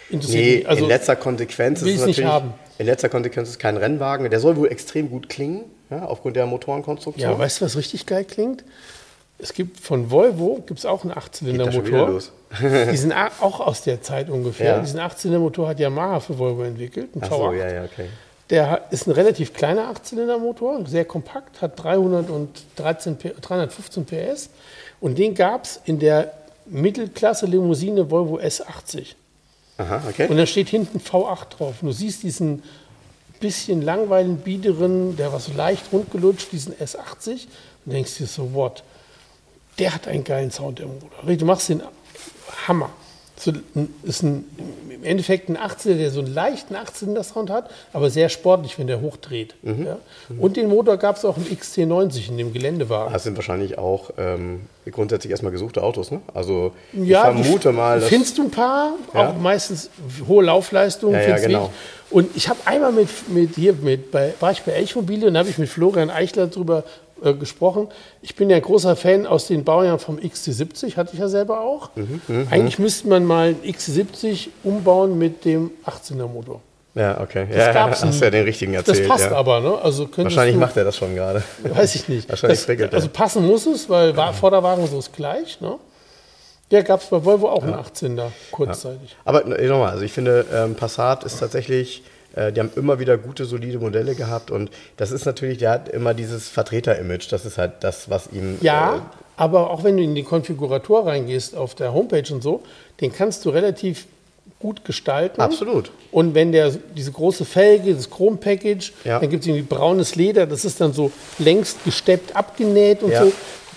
Nee. 0.10 0.66
Also, 0.66 0.84
in 0.84 0.90
letzter 0.90 1.16
Konsequenz 1.16 1.82
ist 1.82 2.02
es 2.02 2.18
natürlich, 2.18 2.44
in 2.78 2.86
letzter 2.86 3.10
Konsequenz 3.10 3.50
ist 3.50 3.60
kein 3.60 3.78
Rennwagen. 3.78 4.30
Der 4.30 4.40
soll 4.40 4.58
wohl 4.58 4.68
extrem 4.68 5.10
gut 5.10 5.30
klingen, 5.30 5.64
ja, 5.90 6.06
aufgrund 6.06 6.36
der 6.36 6.46
Motorenkonstruktion. 6.46 7.32
ja, 7.32 7.38
weißt 7.38 7.62
du, 7.62 7.66
was 7.66 7.78
richtig 7.78 8.06
geil 8.06 8.26
klingt? 8.26 8.64
Es 9.42 9.54
gibt 9.54 9.80
von 9.80 10.12
Volvo 10.12 10.62
gibt's 10.68 10.86
auch 10.86 11.04
einen 11.04 11.18
Achtzylindermotor. 11.18 12.22
Die 12.62 12.98
sind 12.98 13.14
auch 13.14 13.60
aus 13.60 13.82
der 13.82 14.02
Zeit 14.02 14.30
ungefähr. 14.30 14.76
Ja. 14.76 14.80
Diesen 14.80 15.00
Achtzylindermotor 15.00 15.70
hat 15.70 15.80
Yamaha 15.80 16.20
für 16.20 16.38
Volvo 16.38 16.64
entwickelt, 16.64 17.16
ein 17.16 17.22
Ach 17.24 17.30
V8. 17.30 17.38
so, 17.38 17.54
ja, 17.54 17.72
ja, 17.74 17.84
okay. 17.86 18.06
Der 18.50 18.82
ist 18.92 19.08
ein 19.08 19.12
relativ 19.12 19.54
kleiner 19.54 19.88
Achtzylindermotor, 19.88 20.86
sehr 20.86 21.06
kompakt, 21.06 21.62
hat 21.62 21.82
313, 21.82 23.16
P- 23.18 23.34
315 23.42 24.06
PS 24.06 24.50
und 25.00 25.18
den 25.18 25.34
gab 25.34 25.64
es 25.64 25.80
in 25.86 26.00
der 26.00 26.34
Mittelklasse 26.66 27.46
Limousine 27.46 28.12
Volvo 28.12 28.38
S80. 28.38 29.16
Aha, 29.78 30.04
okay. 30.08 30.28
Und 30.28 30.38
da 30.38 30.46
steht 30.46 30.70
hinten 30.70 31.00
V8 31.00 31.50
drauf. 31.58 31.76
Und 31.82 31.88
du 31.88 31.92
siehst 31.94 32.22
diesen 32.24 32.62
bisschen 33.40 33.82
langweiligen, 33.82 34.38
biederen, 34.38 35.16
der 35.18 35.34
war 35.34 35.40
so 35.40 35.52
leicht 35.54 35.86
rundgelutscht, 35.92 36.52
diesen 36.52 36.74
S80 36.76 37.48
und 37.86 37.94
denkst 37.94 38.18
dir 38.18 38.28
so, 38.28 38.54
what? 38.54 38.84
Der 39.80 39.94
hat 39.94 40.08
einen 40.08 40.24
geilen 40.24 40.52
Sound, 40.52 40.80
der 40.80 40.88
Motor. 40.88 41.10
Du 41.36 41.46
machst 41.46 41.70
den 41.70 41.82
Hammer. 42.68 42.90
So, 43.38 43.52
ist 44.04 44.22
ein, 44.22 44.46
im 44.88 45.04
Endeffekt 45.04 45.50
ein 45.50 45.58
18er, 45.58 45.96
der 45.98 46.12
so 46.12 46.20
einen 46.20 46.32
leichten 46.32 46.76
18er-Sound 46.76 47.50
hat, 47.50 47.72
aber 47.92 48.12
sehr 48.12 48.30
sportlich, 48.30 48.78
wenn 48.78 48.86
der 48.86 49.02
hochdreht. 49.02 49.56
Ja? 49.64 49.98
Und 50.38 50.58
den 50.58 50.70
Motor 50.70 50.98
gab 50.98 51.16
es 51.16 51.26
auch 51.26 51.38
im 51.38 51.46
XC90 51.46 52.28
in 52.30 52.38
dem 52.38 52.54
Geländewagen. 52.54 53.12
Das 53.12 53.24
sind 53.24 53.36
wahrscheinlich 53.38 53.80
auch 53.80 54.12
ähm, 54.20 54.62
grundsätzlich 54.92 55.32
erstmal 55.32 55.52
gesuchte 55.52 55.82
Autos, 55.82 56.12
ne? 56.12 56.22
Also 56.36 56.74
ich 56.94 57.08
Ja, 57.08 57.22
vermute 57.24 57.72
mal, 57.72 58.00
dass 58.00 58.10
Findest 58.10 58.38
du 58.38 58.44
ein 58.44 58.52
paar, 58.52 58.94
Ja. 59.16 59.30
auch 59.32 59.38
meistens 59.40 59.90
hohe 60.28 60.44
Laufleistungen. 60.44 61.20
Ja, 61.20 61.38
genau. 61.40 61.62
nicht. 61.64 61.72
Und 62.12 62.36
ich 62.36 62.48
habe 62.48 62.60
einmal 62.66 62.92
mit, 62.92 63.10
mit 63.30 63.56
hier, 63.56 63.74
mit, 63.74 64.12
bei, 64.12 64.36
war 64.40 64.52
ich 64.52 64.62
bei 64.62 64.74
Elchmobile 64.74 65.26
und 65.28 65.36
habe 65.38 65.50
ich 65.50 65.58
mit 65.58 65.70
Florian 65.70 66.12
Eichler 66.12 66.46
drüber 66.46 66.84
äh, 67.24 67.34
gesprochen. 67.34 67.88
Ich 68.22 68.36
bin 68.36 68.50
ja 68.50 68.60
großer 68.60 68.96
Fan 68.96 69.26
aus 69.28 69.48
den 69.48 69.64
Baujahren 69.64 70.00
vom 70.00 70.18
XC70, 70.18 70.96
hatte 70.98 71.12
ich 71.14 71.20
ja 71.20 71.28
selber 71.28 71.62
auch. 71.62 71.90
Mhm, 71.96 72.48
Eigentlich 72.50 72.80
müsste 72.80 73.08
man 73.08 73.26
mal 73.26 73.50
einen 73.50 73.64
XC70 73.64 74.50
umbauen 74.64 75.18
mit 75.18 75.46
dem 75.46 75.72
18er 75.86 76.28
Motor. 76.28 76.62
Ja, 76.94 77.22
okay. 77.22 77.48
ja, 77.56 77.72
gab's 77.72 78.04
hast 78.04 78.20
ja 78.22 78.30
den 78.30 78.44
richtigen 78.44 78.74
Das 78.74 78.86
erzählt. 78.88 79.08
passt 79.08 79.26
ja. 79.26 79.38
aber, 79.38 79.62
ne? 79.62 79.78
Also 79.82 80.10
Wahrscheinlich 80.14 80.56
du, 80.56 80.60
macht 80.60 80.76
er 80.76 80.84
das 80.84 80.98
schon 80.98 81.16
gerade. 81.16 81.42
Weiß 81.64 81.96
ich 81.96 82.10
nicht. 82.10 82.28
Wahrscheinlich 82.28 82.60
das, 82.60 82.68
regelt 82.68 82.94
also 82.94 83.08
passen 83.08 83.48
muss 83.48 83.66
es, 83.66 83.90
weil 83.90 84.16
war, 84.18 84.34
Vorderwagen 84.34 84.86
so 84.88 85.00
ist 85.00 85.14
gleich. 85.14 85.62
Ne? 85.62 85.78
Der 86.70 86.84
gab 86.84 87.02
es 87.02 87.08
bei 87.08 87.24
Volvo 87.24 87.50
auch 87.50 87.64
einen 87.64 87.76
18er 87.76 88.28
kurzzeitig. 88.52 89.16
Aber 89.24 89.58
äh, 89.58 89.68
nochmal, 89.68 89.92
also 89.92 90.04
ich 90.04 90.12
finde, 90.12 90.46
ähm, 90.54 90.76
Passat 90.76 91.24
ist 91.24 91.40
tatsächlich, 91.40 92.04
die 92.36 92.60
haben 92.60 92.72
immer 92.76 93.00
wieder 93.00 93.18
gute, 93.18 93.46
solide 93.46 93.80
Modelle 93.80 94.16
gehabt 94.16 94.52
und 94.52 94.70
das 94.98 95.12
ist 95.12 95.26
natürlich, 95.26 95.58
der 95.58 95.72
hat 95.72 95.90
immer 95.90 96.14
dieses 96.14 96.48
Vertreter-Image, 96.48 97.32
das 97.32 97.46
ist 97.46 97.58
halt 97.58 97.74
das, 97.82 98.10
was 98.10 98.30
ihm... 98.32 98.58
Ja, 98.62 98.96
Äh, 98.96 99.00
aber 99.38 99.70
auch 99.72 99.84
wenn 99.84 99.98
du 99.98 100.04
in 100.04 100.14
den 100.16 100.26
Konfigurator 100.26 101.06
reingehst 101.08 101.56
auf 101.56 101.74
der 101.76 101.94
Homepage 101.94 102.32
und 102.34 102.42
so, 102.44 102.62
den 103.02 103.12
kannst 103.12 103.44
du 103.46 103.50
relativ 103.50 104.06
gut 104.60 104.86
gestalten. 104.86 105.42
Absolut. 105.42 105.92
Und 106.12 106.36
wenn 106.36 106.52
der 106.52 106.72
diese 106.96 107.12
große 107.12 107.46
Felge, 107.46 107.96
das 107.96 108.10
Chrom-Package, 108.12 108.94
Ja. 109.04 109.20
dann 109.20 109.30
gibt 109.30 109.42
es 109.42 109.48
irgendwie 109.48 109.66
braunes 109.66 110.16
Leder, 110.16 110.46
das 110.46 110.66
ist 110.66 110.80
dann 110.80 110.94
so 110.94 111.12
längst 111.40 111.84
gesteppt, 111.84 112.36
abgenäht 112.36 113.02
und 113.02 113.12
Ja. 113.12 113.24
so. 113.26 113.32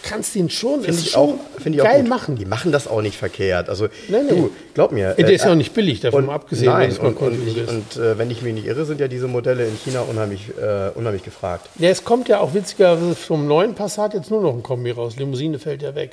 Du 0.04 0.10
kannst 0.10 0.34
den 0.34 0.50
schon, 0.50 0.82
Finde 0.82 1.00
ich 1.00 1.16
auch, 1.16 1.30
schon 1.30 1.62
finde 1.62 1.76
ich 1.78 1.82
auch 1.82 1.86
geil 1.86 2.00
gut. 2.02 2.08
machen. 2.10 2.36
Die 2.36 2.44
machen 2.44 2.72
das 2.72 2.86
auch 2.86 3.00
nicht 3.00 3.16
verkehrt. 3.16 3.68
Also 3.70 3.88
Nein, 4.08 4.26
nein. 4.26 4.36
du, 4.36 4.50
glaub 4.74 4.92
mir. 4.92 5.14
der 5.14 5.26
äh, 5.28 5.34
ist 5.34 5.44
ja 5.44 5.52
auch 5.52 5.56
nicht 5.56 5.72
billig, 5.72 6.00
davon 6.00 6.24
und, 6.24 6.30
abgesehen, 6.30 6.70
nein, 6.70 6.90
du 6.90 6.94
es 6.94 7.02
mal 7.02 7.08
und, 7.08 7.18
und, 7.18 7.68
und 7.68 7.96
äh, 7.96 8.18
wenn 8.18 8.30
ich 8.30 8.42
mich 8.42 8.52
nicht 8.54 8.66
irre, 8.66 8.84
sind 8.84 9.00
ja 9.00 9.08
diese 9.08 9.28
Modelle 9.28 9.66
in 9.66 9.76
China 9.76 10.02
unheimlich, 10.02 10.50
äh, 10.60 10.90
unheimlich 10.94 11.22
gefragt. 11.22 11.68
Ja, 11.78 11.88
es 11.88 12.04
kommt 12.04 12.28
ja 12.28 12.40
auch 12.40 12.52
witzigerweise 12.54 13.14
vom 13.14 13.46
neuen 13.46 13.74
Passat 13.74 14.14
jetzt 14.14 14.30
nur 14.30 14.42
noch 14.42 14.52
ein 14.52 14.62
Kombi 14.62 14.90
raus. 14.90 15.16
Limousine 15.16 15.58
fällt 15.58 15.82
ja 15.82 15.94
weg. 15.94 16.12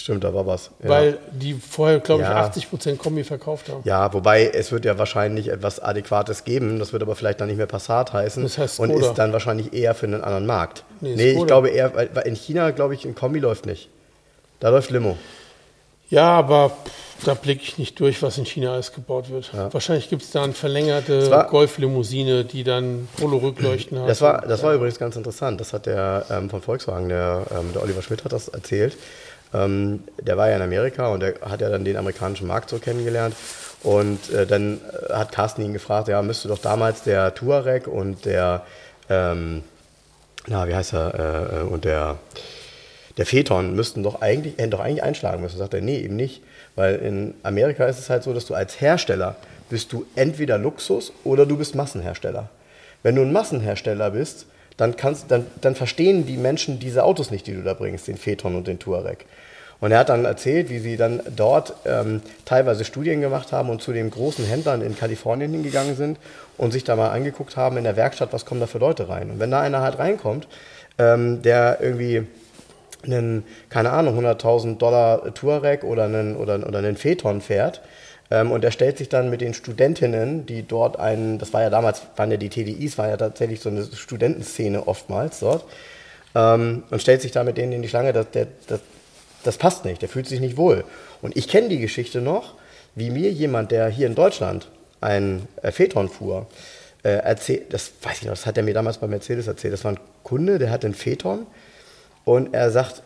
Stimmt, 0.00 0.24
da 0.24 0.32
war 0.32 0.46
was. 0.46 0.70
Ja. 0.82 0.88
Weil 0.88 1.18
die 1.32 1.54
vorher, 1.54 2.00
glaube 2.00 2.22
ich, 2.22 2.28
Ja. 2.28 2.44
80% 2.46 2.96
Kombi 2.98 3.24
verkauft 3.24 3.68
haben. 3.68 3.80
Ja, 3.84 4.12
wobei 4.12 4.46
es 4.46 4.70
wird 4.72 4.84
ja 4.84 4.98
wahrscheinlich 4.98 5.48
etwas 5.48 5.80
Adäquates 5.80 6.44
geben. 6.44 6.78
Das 6.78 6.92
wird 6.92 7.02
aber 7.02 7.16
vielleicht 7.16 7.40
dann 7.40 7.48
nicht 7.48 7.56
mehr 7.58 7.66
Passat 7.66 8.12
heißen. 8.12 8.42
Das 8.42 8.58
heißt 8.58 8.80
und 8.80 8.90
Skoda. 8.90 9.08
ist 9.08 9.14
dann 9.14 9.32
wahrscheinlich 9.32 9.72
eher 9.72 9.94
für 9.94 10.06
einen 10.06 10.22
anderen 10.22 10.46
Markt. 10.46 10.84
Nee, 11.00 11.14
Nee, 11.16 11.30
ich 11.32 11.46
glaube 11.46 11.68
eher, 11.70 11.94
weil 11.94 12.10
in 12.26 12.34
China, 12.36 12.70
glaube 12.70 12.94
ich, 12.94 13.04
ein 13.04 13.14
Kombi 13.14 13.38
läuft 13.40 13.66
nicht. 13.66 13.88
Da 14.60 14.68
läuft 14.70 14.90
Limo. 14.90 15.16
Ja, 16.10 16.30
aber 16.30 16.72
da 17.24 17.34
blicke 17.34 17.62
ich 17.62 17.76
nicht 17.76 18.00
durch, 18.00 18.22
was 18.22 18.38
in 18.38 18.46
China 18.46 18.72
alles 18.72 18.92
gebaut 18.92 19.28
wird. 19.28 19.50
Wahrscheinlich 19.72 20.08
gibt 20.08 20.22
es 20.22 20.30
da 20.30 20.42
eine 20.42 20.54
verlängerte 20.54 21.46
Golf-Limousine, 21.50 22.44
die 22.44 22.64
dann 22.64 23.08
Polo-Rückleuchten 23.18 24.00
hat. 24.00 24.08
Das 24.08 24.20
war, 24.22 24.40
das 24.40 24.62
war 24.62 24.72
übrigens 24.72 24.98
ganz 24.98 25.16
interessant. 25.16 25.60
Das 25.60 25.72
hat 25.74 25.84
der 25.86 26.24
ähm, 26.30 26.48
von 26.48 26.62
Volkswagen, 26.62 27.08
der, 27.10 27.42
ähm, 27.50 27.72
der 27.74 27.82
Oliver 27.82 28.00
Schmidt 28.02 28.24
hat 28.24 28.32
das 28.32 28.48
erzählt. 28.48 28.96
Ähm, 29.54 30.04
der 30.20 30.36
war 30.36 30.48
ja 30.48 30.56
in 30.56 30.62
Amerika 30.62 31.08
und 31.08 31.20
der 31.20 31.34
hat 31.42 31.60
ja 31.60 31.70
dann 31.70 31.84
den 31.84 31.96
amerikanischen 31.96 32.46
Markt 32.46 32.70
so 32.70 32.78
kennengelernt. 32.78 33.34
Und 33.82 34.30
äh, 34.30 34.46
dann 34.46 34.80
äh, 35.08 35.12
hat 35.12 35.32
Carsten 35.32 35.62
ihn 35.62 35.72
gefragt, 35.72 36.08
ja, 36.08 36.20
müsste 36.22 36.48
doch 36.48 36.58
damals 36.58 37.02
der 37.02 37.34
Touareg 37.34 37.86
und 37.86 38.24
der, 38.24 38.62
ähm, 39.08 39.62
na, 40.46 40.66
wie 40.68 40.74
heißt 40.74 40.94
er, 40.94 41.60
äh, 41.60 41.62
und 41.62 41.84
der, 41.84 42.16
der 43.16 43.26
Phaeton 43.26 43.74
müssten 43.74 44.02
doch 44.02 44.20
eigentlich, 44.20 44.58
hätten 44.58 44.70
doch 44.70 44.80
eigentlich 44.80 45.02
einschlagen 45.02 45.42
müssen. 45.42 45.58
Sagt 45.58 45.74
er, 45.74 45.80
nee, 45.80 45.98
eben 45.98 46.16
nicht. 46.16 46.42
Weil 46.74 46.96
in 46.96 47.34
Amerika 47.42 47.86
ist 47.86 47.98
es 47.98 48.10
halt 48.10 48.22
so, 48.22 48.32
dass 48.32 48.46
du 48.46 48.54
als 48.54 48.80
Hersteller 48.80 49.36
bist 49.68 49.92
du 49.92 50.06
entweder 50.16 50.58
Luxus 50.58 51.12
oder 51.24 51.46
du 51.46 51.56
bist 51.56 51.74
Massenhersteller. 51.74 52.48
Wenn 53.02 53.14
du 53.14 53.22
ein 53.22 53.32
Massenhersteller 53.32 54.10
bist, 54.10 54.46
dann, 54.78 54.96
kannst, 54.96 55.30
dann, 55.30 55.46
dann 55.60 55.74
verstehen 55.74 56.24
die 56.24 56.38
Menschen 56.38 56.78
diese 56.78 57.04
Autos 57.04 57.30
nicht, 57.30 57.46
die 57.46 57.52
du 57.52 57.62
da 57.62 57.74
bringst, 57.74 58.08
den 58.08 58.16
Phaeton 58.16 58.56
und 58.56 58.66
den 58.66 58.78
Touareg. 58.78 59.26
Und 59.80 59.92
er 59.92 59.98
hat 59.98 60.08
dann 60.08 60.24
erzählt, 60.24 60.70
wie 60.70 60.78
sie 60.78 60.96
dann 60.96 61.20
dort 61.36 61.74
ähm, 61.84 62.22
teilweise 62.44 62.84
Studien 62.84 63.20
gemacht 63.20 63.52
haben 63.52 63.70
und 63.70 63.82
zu 63.82 63.92
den 63.92 64.10
großen 64.10 64.44
Händlern 64.44 64.82
in 64.82 64.96
Kalifornien 64.96 65.52
hingegangen 65.52 65.94
sind 65.94 66.18
und 66.56 66.72
sich 66.72 66.82
da 66.84 66.96
mal 66.96 67.10
angeguckt 67.10 67.56
haben 67.56 67.76
in 67.76 67.84
der 67.84 67.96
Werkstatt, 67.96 68.32
was 68.32 68.44
kommen 68.44 68.60
da 68.60 68.66
für 68.66 68.78
Leute 68.78 69.08
rein. 69.08 69.30
Und 69.30 69.38
wenn 69.38 69.50
da 69.50 69.60
einer 69.60 69.80
halt 69.80 69.98
reinkommt, 69.98 70.48
ähm, 70.98 71.42
der 71.42 71.78
irgendwie 71.80 72.26
einen, 73.04 73.44
keine 73.68 73.90
Ahnung, 73.90 74.18
100.000 74.18 74.78
Dollar 74.78 75.32
Touareg 75.34 75.84
oder 75.84 76.04
einen, 76.04 76.36
oder, 76.36 76.66
oder 76.66 76.78
einen 76.78 76.96
Phaeton 76.96 77.40
fährt. 77.40 77.80
Ähm, 78.30 78.50
und 78.50 78.64
er 78.64 78.70
stellt 78.70 78.98
sich 78.98 79.08
dann 79.08 79.30
mit 79.30 79.40
den 79.40 79.54
Studentinnen, 79.54 80.46
die 80.46 80.62
dort 80.66 80.98
einen, 80.98 81.38
das 81.38 81.52
war 81.52 81.62
ja 81.62 81.70
damals, 81.70 82.02
waren 82.16 82.30
ja 82.30 82.36
die 82.36 82.50
TDIs, 82.50 82.98
war 82.98 83.08
ja 83.08 83.16
tatsächlich 83.16 83.60
so 83.60 83.70
eine 83.70 83.84
Studentenszene 83.84 84.86
oftmals 84.86 85.40
dort, 85.40 85.64
ähm, 86.34 86.82
und 86.90 87.00
stellt 87.00 87.22
sich 87.22 87.32
da 87.32 87.44
mit 87.44 87.56
denen 87.56 87.72
in 87.72 87.82
die 87.82 87.88
Schlange, 87.88 88.12
das, 88.12 88.30
der, 88.30 88.46
das, 88.66 88.80
das 89.44 89.56
passt 89.56 89.84
nicht, 89.84 90.02
der 90.02 90.08
fühlt 90.08 90.26
sich 90.26 90.40
nicht 90.40 90.56
wohl. 90.56 90.84
Und 91.22 91.36
ich 91.36 91.48
kenne 91.48 91.68
die 91.68 91.78
Geschichte 91.78 92.20
noch, 92.20 92.54
wie 92.94 93.10
mir 93.10 93.30
jemand, 93.30 93.70
der 93.70 93.88
hier 93.88 94.06
in 94.06 94.14
Deutschland 94.14 94.68
ein 95.00 95.46
äh, 95.62 95.72
Phaeton 95.72 96.08
fuhr, 96.08 96.46
äh, 97.04 97.10
erzählt, 97.10 97.72
das 97.72 97.92
weiß 98.02 98.18
ich 98.18 98.24
noch, 98.24 98.32
das 98.32 98.44
hat 98.44 98.56
er 98.56 98.62
mir 98.62 98.74
damals 98.74 98.98
bei 98.98 99.06
Mercedes 99.06 99.46
erzählt, 99.46 99.72
das 99.72 99.84
war 99.84 99.92
ein 99.92 100.00
Kunde, 100.22 100.58
der 100.58 100.70
hat 100.70 100.84
einen 100.84 100.94
Phaeton 100.94 101.46
und 102.24 102.52
er 102.52 102.70
sagt, 102.70 103.02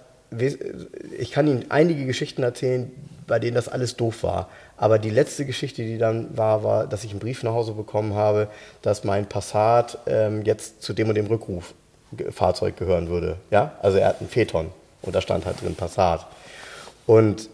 ich 1.18 1.30
kann 1.30 1.46
Ihnen 1.46 1.66
einige 1.68 2.06
Geschichten 2.06 2.42
erzählen, 2.42 2.90
bei 3.26 3.38
denen 3.38 3.54
das 3.54 3.68
alles 3.68 3.96
doof 3.96 4.22
war. 4.22 4.48
Aber 4.76 4.98
die 4.98 5.10
letzte 5.10 5.46
Geschichte, 5.46 5.82
die 5.82 5.98
dann 5.98 6.36
war, 6.36 6.64
war, 6.64 6.86
dass 6.86 7.04
ich 7.04 7.10
einen 7.10 7.20
Brief 7.20 7.42
nach 7.42 7.52
Hause 7.52 7.72
bekommen 7.72 8.14
habe, 8.14 8.48
dass 8.82 9.04
mein 9.04 9.26
Passat 9.26 9.98
ähm, 10.06 10.42
jetzt 10.42 10.82
zu 10.82 10.92
dem 10.92 11.08
und 11.08 11.14
dem 11.14 11.26
Rückruffahrzeug 11.26 12.76
gehören 12.76 13.08
würde. 13.08 13.36
Ja? 13.50 13.72
Also 13.80 13.98
er 13.98 14.08
hat 14.08 14.20
einen 14.20 14.28
Phaeton 14.28 14.70
und 15.02 15.14
da 15.14 15.20
stand 15.20 15.46
halt 15.46 15.60
drin 15.60 15.76
Passat. 15.76 16.26
Und 17.06 17.48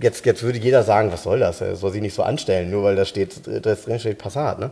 jetzt, 0.00 0.26
jetzt 0.26 0.42
würde 0.42 0.58
jeder 0.58 0.82
sagen, 0.82 1.12
was 1.12 1.22
soll 1.22 1.40
das? 1.40 1.60
Er 1.60 1.76
soll 1.76 1.92
sich 1.92 2.02
nicht 2.02 2.14
so 2.14 2.22
anstellen, 2.22 2.70
nur 2.70 2.84
weil 2.84 2.96
da 2.96 3.04
steht, 3.04 3.46
das 3.46 3.84
drin 3.84 3.98
steht 3.98 4.18
Passat. 4.18 4.58
Ne? 4.58 4.70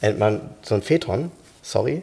Äh, 0.00 0.12
Man, 0.12 0.40
so 0.62 0.74
ein 0.74 0.82
Phaeton, 0.82 1.30
sorry, 1.62 2.02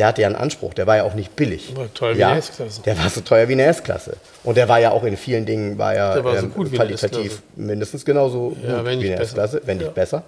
der 0.00 0.06
hatte 0.06 0.22
ja 0.22 0.28
einen 0.28 0.36
Anspruch, 0.36 0.72
der 0.72 0.86
war 0.86 0.96
ja 0.96 1.04
auch 1.04 1.12
nicht 1.12 1.36
billig. 1.36 1.76
War 1.76 1.92
teuer 1.92 2.14
wie 2.16 2.20
ja, 2.20 2.28
eine 2.30 2.38
S-Klasse. 2.38 2.80
Der 2.82 2.96
war 2.98 3.10
so 3.10 3.20
teuer 3.20 3.48
wie 3.48 3.52
eine 3.52 3.64
S-Klasse. 3.66 4.16
Und 4.44 4.56
der 4.56 4.66
war 4.66 4.80
ja 4.80 4.92
auch 4.92 5.04
in 5.04 5.14
vielen 5.18 5.44
Dingen, 5.44 5.76
war 5.76 5.94
ja 5.94 6.24
war 6.24 6.38
so 6.38 6.46
ähm, 6.46 6.52
wie 6.56 6.76
qualitativ 6.76 7.42
mindestens 7.54 8.06
genauso 8.06 8.56
Ja, 8.66 8.78
gut 8.78 8.86
nicht 8.86 9.02
wie 9.02 9.08
eine 9.08 9.16
besser. 9.18 9.22
S-Klasse, 9.32 9.60
wenn 9.66 9.76
nicht 9.76 9.88
Ja. 9.88 9.92
besser. 9.92 10.22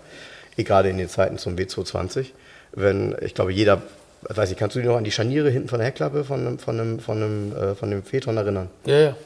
Eh, 0.59 0.63
Gerade 0.63 0.91
in 0.91 0.99
den 0.99 1.09
Zeiten 1.09 1.39
zum 1.39 1.57
W220. 1.57 2.27
Wenn, 2.73 3.17
ich 3.23 3.35
glaube, 3.35 3.51
jeder, 3.51 3.81
weiß 4.29 4.51
ich, 4.51 4.59
kannst 4.59 4.77
du 4.77 4.81
dich 4.81 4.89
noch 4.89 4.97
an 4.99 5.05
die 5.05 5.11
Scharniere 5.11 5.49
hinten 5.49 5.69
von 5.69 5.79
der 5.79 5.89
Heckklappe 5.89 6.25
von 6.25 6.41
einem, 6.47 6.59
von 6.59 6.79
einem, 6.79 7.01
von 7.01 7.17
einem, 7.17 7.57
äh, 7.57 7.75
von 7.75 7.91
dem 7.91 8.03
Phaeton 8.03 8.37
erinnern? 8.37 8.69
Ja, 8.85 8.99
ja. 8.99 9.17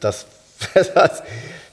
Das, 0.00 0.26
das, 0.74 1.22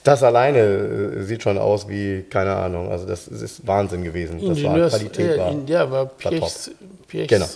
das 0.06 0.24
alleine 0.24 0.60
äh, 0.60 1.24
sieht 1.24 1.44
schon 1.44 1.58
aus 1.58 1.90
wie, 1.90 2.24
keine 2.30 2.56
Ahnung, 2.56 2.92
also 2.92 3.06
das 3.06 3.28
ist 3.28 3.68
Wahnsinn 3.68 4.06
gewesen. 4.06 4.40
Das 4.40 4.48
war 4.48 4.56
Ingenieurs, 4.56 4.94
Qualität 4.94 5.32
äh, 5.34 5.38
war. 5.38 5.56
ja, 5.68 5.92
war 5.92 6.06
war 6.06 6.06
Piechs, 6.32 6.72
Piechs 7.08 7.28
Genau. 7.28 7.48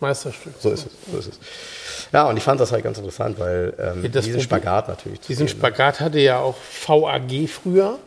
Meisterstück. 0.00 0.54
So 0.60 0.70
ist 0.70 0.86
es, 0.86 0.92
so 1.12 1.18
ist 1.18 1.28
es. 1.28 1.38
Ja, 2.12 2.28
und 2.28 2.36
ich 2.36 2.42
fand 2.42 2.60
das 2.60 2.72
halt 2.72 2.84
ganz 2.84 2.98
interessant, 2.98 3.38
weil 3.38 3.74
ähm, 3.78 4.02
Ja, 4.02 4.08
diesen 4.08 4.22
Problem- 4.22 4.40
Spagat 4.40 4.88
natürlich 4.88 5.20
zu 5.20 5.28
Diesen 5.28 5.46
sehen, 5.48 5.56
ne? 5.56 5.60
Spagat 5.60 6.00
hatte 6.00 6.18
ja 6.20 6.38
auch 6.40 6.54
VAG 6.86 7.48
früher. 7.48 7.98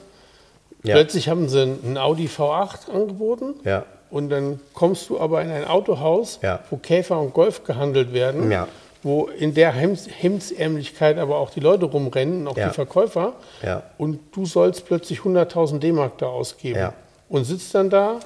Ja. 0.84 0.95
Plötzlich 0.95 1.30
haben 1.30 1.47
sie 1.49 1.61
einen 1.61 1.97
Audi 1.97 2.27
V8 2.27 2.89
angeboten. 2.89 3.53
Ja. 3.63 3.85
Und 4.09 4.30
dann 4.30 4.59
kommst 4.73 5.09
du 5.09 5.19
aber 5.19 5.41
in 5.41 5.51
ein 5.51 5.65
Autohaus, 5.68 6.39
Ja. 6.41 6.59
wo 6.69 6.77
Käfer 6.77 7.19
und 7.19 7.34
Golf 7.34 7.63
gehandelt 7.63 8.13
werden, 8.13 8.51
Ja. 8.51 8.68
wo 9.03 9.27
in 9.27 9.53
der 9.53 9.72
Hems 9.72 10.07
Hemdsärmlichkeit 10.09 11.18
aber 11.18 11.38
auch 11.38 11.49
die 11.51 11.59
Leute 11.59 11.85
rumrennen, 11.85 12.47
auch 12.47 12.57
Ja. 12.57 12.69
die 12.69 12.73
Verkäufer. 12.73 13.34
Ja. 13.61 13.84
Und 13.97 14.19
du 14.31 14.45
sollst 14.45 14.85
plötzlich 14.85 15.19
100.000 15.23 15.80
D-Mark 15.84 16.18
da 16.18 16.26
ausgeben. 16.27 16.80
Ja. 16.80 16.93
Und 17.30 17.45
sitzt 17.45 17.73
dann 17.76 17.89
da 17.89 18.19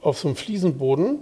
auf 0.00 0.18
so 0.20 0.28
einem 0.28 0.36
Fliesenboden 0.36 1.18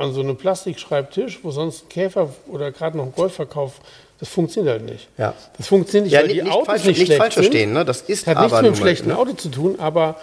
an 0.00 0.12
so 0.12 0.20
einem 0.20 0.36
Plastikschreibtisch, 0.36 1.40
wo 1.42 1.50
sonst 1.50 1.84
ein 1.84 1.88
Käfer 1.88 2.30
oder 2.48 2.72
gerade 2.72 2.96
noch 2.96 3.04
ein 3.04 3.12
Golfverkauf, 3.12 3.80
das 4.18 4.28
funktioniert 4.28 4.80
halt 4.80 4.90
nicht. 4.90 5.08
Ja. 5.16 5.34
Das 5.56 5.66
funktioniert 5.66 6.04
nicht, 6.04 6.12
Ja, 6.12 6.20
weil 6.20 6.26
nicht, 6.26 6.40
die 6.40 6.42
nicht 6.42 6.52
Autos 6.52 6.66
falsch, 6.66 6.84
nicht, 6.84 6.98
nicht 7.00 7.14
falsch 7.14 7.34
verstehen, 7.34 7.72
ne? 7.72 7.84
das 7.84 8.02
ist 8.02 8.26
Hat 8.26 8.36
aber 8.36 8.46
nichts 8.46 8.56
mit 8.60 8.66
einem 8.66 8.76
schlechten 8.76 9.08
ne? 9.08 9.18
Auto 9.18 9.32
zu 9.32 9.48
tun, 9.48 9.76
aber 9.78 10.16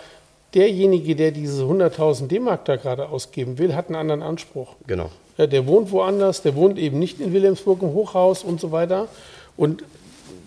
derjenige, 0.53 1.15
der 1.15 1.31
diese 1.31 1.63
100.000 1.63 2.27
D-Mark 2.27 2.65
da 2.65 2.75
gerade 2.75 3.09
ausgeben 3.09 3.57
will, 3.57 3.75
hat 3.75 3.87
einen 3.87 3.95
anderen 3.95 4.23
Anspruch. 4.23 4.75
Genau. 4.85 5.09
Ja, 5.37 5.47
der 5.47 5.67
wohnt 5.67 5.91
woanders, 5.91 6.41
der 6.41 6.55
wohnt 6.55 6.77
eben 6.79 6.99
nicht 6.99 7.19
in 7.19 7.33
Wilhelmsburg 7.33 7.81
im 7.81 7.93
Hochhaus 7.93 8.43
und 8.43 8.59
so 8.59 8.71
weiter. 8.71 9.07
Und 9.55 9.83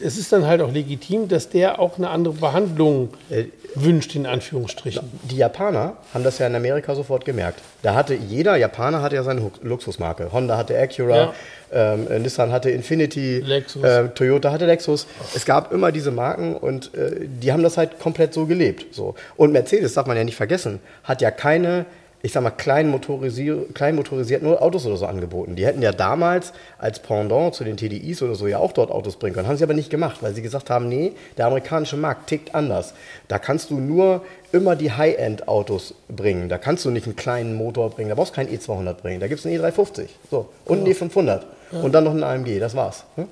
es 0.03 0.17
ist 0.19 0.33
dann 0.33 0.47
halt 0.47 0.61
auch 0.63 0.73
legitim, 0.73 1.29
dass 1.29 1.49
der 1.49 1.79
auch 1.79 1.99
eine 1.99 2.09
andere 2.11 2.35
Behandlung 2.35 3.11
Äh, 3.31 3.45
wünscht, 3.77 4.17
in 4.17 4.27
Anführungsstrichen. 4.27 5.09
Die 5.31 5.37
Japaner 5.37 5.97
haben 6.13 6.25
das 6.25 6.39
ja 6.41 6.49
in 6.49 6.57
Amerika 6.57 6.93
sofort 6.97 7.25
gemerkt. 7.25 7.61
Da 7.83 7.95
hatte 7.95 8.15
jeder 8.15 8.57
Japaner 8.57 9.01
hatte 9.01 9.15
ja 9.15 9.23
seine 9.23 9.49
Luxusmarke. 9.63 10.33
Honda 10.33 10.57
hatte 10.57 10.77
Acura, 10.77 11.17
Ja. 11.17 11.95
ähm, 11.95 12.09
äh, 12.11 12.19
Nissan 12.19 12.51
hatte 12.51 12.69
Infinity, 12.71 13.39
äh, 13.83 14.09
Toyota 14.09 14.51
hatte 14.51 14.67
Lexus. 14.67 15.07
Es 15.37 15.45
gab 15.45 15.73
immer 15.73 15.93
diese 15.93 16.11
Marken 16.11 16.57
und 16.57 16.93
äh, 16.97 17.29
die 17.29 17.53
haben 17.53 17.63
das 17.63 17.77
halt 17.77 18.01
komplett 18.01 18.35
so 18.35 18.47
gelebt. 18.47 18.93
So. 18.93 19.15
Und 19.37 19.53
Mercedes, 19.53 19.95
darf 19.95 20.07
man 20.07 20.17
ja 20.17 20.25
nicht 20.25 20.37
vergessen, 20.37 20.81
hat 21.05 21.21
ja 21.23 21.31
keine, 21.31 21.87
ich 22.23 22.33
sag 22.33 22.43
mal, 22.43 22.51
klein, 22.51 22.89
motorisier 22.89 23.65
klein 23.73 23.97
motorisierten 23.97 24.47
Autos 24.49 24.87
oder 24.87 24.97
so 24.97 25.07
angeboten. 25.07 25.57
Die 25.57 25.65
hätten 25.65 25.81
ja 25.81 25.93
damals 25.93 26.53
als 26.79 26.99
Pendant 26.99 27.55
zu 27.55 27.65
den 27.65 27.77
TDIs 27.77 28.23
oder 28.23 28.35
so 28.35 28.47
ja 28.47 28.59
auch 28.59 28.73
dort 28.73 28.91
Autos 28.91 29.17
bringen 29.17 29.35
können. 29.35 29.49
Haben 29.49 29.57
sie 29.57 29.65
aber 29.65 29.75
nicht 29.75 29.91
gemacht, 29.91 30.19
weil 30.21 30.35
sie 30.35 30.43
gesagt 30.43 30.69
haben, 30.69 30.89
nee, 30.89 31.13
der 31.39 31.47
amerikanische 31.47 31.97
Markt 31.97 32.29
tickt 32.29 32.55
anders. 32.55 32.95
Da 33.29 33.39
kannst 33.39 33.71
du 33.71 33.79
nur 33.79 34.23
immer 34.53 34.77
die 34.77 34.93
High-End-Autos 34.93 35.95
bringen. 36.09 36.49
Da 36.49 36.59
kannst 36.59 36.85
du 36.85 36.91
nicht 36.91 37.07
einen 37.07 37.17
kleinen 37.17 37.55
Motor 37.55 37.91
bringen. 37.91 38.11
Da 38.11 38.15
brauchst 38.15 38.33
du 38.33 38.37
keinen 38.37 38.51
E200 38.51 38.95
bringen. 38.95 39.21
Da 39.21 39.29
gibt 39.29 39.41
es 39.41 39.47
einen 39.47 39.59
E350 39.59 40.09
so. 40.31 40.49
und 40.67 40.79
einen 40.79 40.89
E500 40.89 41.41
und 41.83 41.93
dann 41.93 42.05
noch 42.05 42.13
einen 42.13 42.25
AMG. 42.25 42.59
Das 42.59 42.75
war's. 42.75 43.05
ne? 43.17 43.29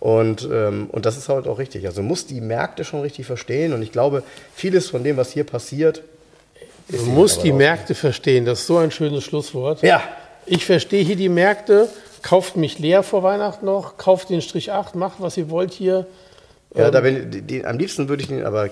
Und, 0.00 0.48
ähm, 0.50 0.88
und 0.90 1.04
das 1.06 1.18
ist 1.18 1.28
halt 1.28 1.46
auch 1.46 1.58
richtig. 1.58 1.86
Also 1.86 2.02
muss 2.02 2.26
die 2.26 2.40
Märkte 2.40 2.84
schon 2.84 3.02
richtig 3.02 3.26
verstehen. 3.26 3.74
Und 3.74 3.82
ich 3.82 3.92
glaube, 3.92 4.22
vieles 4.54 4.88
von 4.88 5.04
dem, 5.04 5.18
was 5.18 5.30
hier 5.30 5.44
passiert, 5.44 6.02
Du 6.90 7.04
musst 7.06 7.42
die 7.42 7.52
Märkte 7.52 7.94
verstehen, 7.94 8.44
das 8.44 8.60
ist 8.60 8.66
so 8.66 8.78
ein 8.78 8.90
schönes 8.90 9.24
Schlusswort. 9.24 9.82
ja, 9.82 10.02
Ich 10.46 10.64
verstehe 10.64 11.04
hier 11.04 11.16
die 11.16 11.28
Märkte, 11.28 11.88
kauft 12.22 12.56
mich 12.56 12.78
leer 12.78 13.02
vor 13.02 13.22
Weihnachten 13.22 13.66
noch, 13.66 13.96
kauft 13.96 14.30
den 14.30 14.42
Strich 14.42 14.72
8, 14.72 14.94
macht 14.94 15.20
was 15.20 15.36
ihr 15.36 15.50
wollt 15.50 15.72
hier. 15.72 16.06
ja 16.74 16.90
da 16.90 17.00
bin, 17.00 17.30
die, 17.30 17.42
die, 17.42 17.64
am 17.64 17.78
liebsten 17.78 18.08
würde 18.08 18.22
ich 18.22 18.28
den, 18.28 18.44
aber 18.44 18.66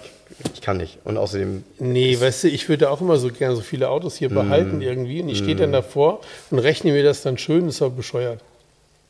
ich 0.54 0.60
kann 0.60 0.76
nicht. 0.78 0.98
Und 1.04 1.16
außerdem, 1.16 1.64
Nee, 1.78 2.20
weißt 2.20 2.44
du, 2.44 2.48
ich 2.48 2.68
würde 2.68 2.90
auch 2.90 3.00
immer 3.00 3.16
so 3.16 3.30
gerne 3.30 3.54
so 3.56 3.62
viele 3.62 3.88
Autos 3.88 4.16
hier 4.16 4.30
Mm. 4.30 4.34
behalten 4.34 4.80
irgendwie. 4.82 5.22
Und 5.22 5.28
ich 5.28 5.38
stehe 5.38 5.56
dann 5.56 5.72
davor 5.72 6.20
und 6.50 6.58
rechne 6.58 6.92
mir 6.92 7.02
das 7.02 7.22
dann 7.22 7.38
schön, 7.38 7.68
ist 7.68 7.80
aber 7.82 7.90
bescheuert. 7.94 8.40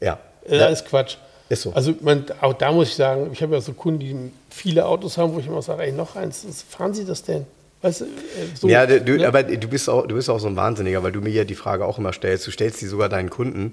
ja. 0.01 0.19
Äh, 0.47 0.59
Das 0.59 0.81
ist 0.81 0.89
Quatsch. 0.89 1.17
Ist 1.51 1.63
so. 1.63 1.73
Also 1.73 1.95
man, 2.03 2.25
auch 2.43 2.53
da 2.55 2.73
muss 2.73 2.89
ich 2.89 2.95
sagen, 2.95 3.31
ich 3.33 3.43
habe 3.43 3.55
ja 3.55 3.61
so 3.61 3.73
Kunden, 3.73 4.01
die 4.01 4.17
viele 4.51 4.85
Autos 4.87 5.17
haben, 5.19 5.35
wo 5.35 5.39
ich 5.39 5.47
immer 5.47 5.63
sage, 5.63 5.83
ey, 5.83 5.93
noch 5.93 6.15
eins, 6.17 6.45
fahren 6.69 6.93
Sie 6.95 7.05
das 7.07 7.23
denn? 7.23 7.47
Weißt 7.81 8.01
du, 8.01 8.05
äh, 8.07 8.09
so, 8.55 8.69
ja, 8.69 8.87
du, 8.87 9.17
ne? 9.17 9.27
aber 9.27 9.45
du 9.45 9.69
bist, 9.69 9.89
auch, 9.89 10.07
du 10.07 10.17
bist 10.17 10.29
auch 10.29 10.41
so 10.41 10.49
ein 10.49 10.57
Wahnsinniger, 10.57 11.03
weil 11.03 11.13
du 11.13 11.21
mir 11.21 11.31
ja 11.31 11.45
die 11.45 11.55
Frage 11.55 11.85
auch 11.85 11.99
immer 11.99 12.13
stellst. 12.13 12.47
Du 12.47 12.51
stellst 12.51 12.81
die 12.81 12.87
sogar 12.87 13.09
deinen 13.09 13.31
Kunden. 13.31 13.73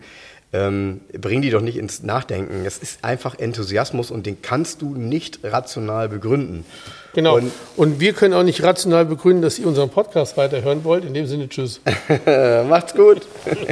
Ähm, 0.53 1.01
bring 1.11 1.41
die 1.41 1.49
doch 1.49 1.61
nicht 1.61 1.75
ins 1.75 2.03
Nachdenken. 2.03 2.65
Es 2.65 2.77
ist 2.77 3.03
einfach 3.03 3.37
Enthusiasmus 3.39 4.11
und 4.11 4.25
den 4.25 4.41
kannst 4.41 4.81
du 4.81 4.95
nicht 4.95 5.39
rational 5.43 6.07
begründen. 6.07 6.65
Genau. 7.13 7.37
Und, 7.37 7.51
Und, 7.75 7.99
wir 7.99 8.13
können 8.13 8.33
auch 8.33 8.43
nicht 8.43 8.61
rational 8.63 9.05
begründen, 9.05 9.41
dass 9.41 9.57
ihr 9.57 9.67
unseren 9.67 9.89
Podcast 9.89 10.37
weiterhören 10.37 10.83
wollt. 10.83 11.03
In 11.03 11.13
dem 11.13 11.25
Sinne, 11.25 11.49
tschüss. 11.49 11.81
macht's 12.69 12.93
gut. 12.93 13.23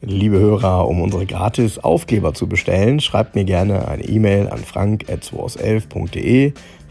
Liebe 0.00 0.38
Hörer, 0.38 0.86
um 0.86 1.02
unsere 1.02 1.26
gratis 1.26 1.78
Aufkleber 1.78 2.32
zu 2.32 2.46
bestellen, 2.46 3.00
schreibt 3.00 3.34
mir 3.34 3.44
gerne 3.44 3.88
eine 3.88 4.04
E-Mail 4.04 4.48
an 4.48 4.58
frank.211.de. 4.58 6.52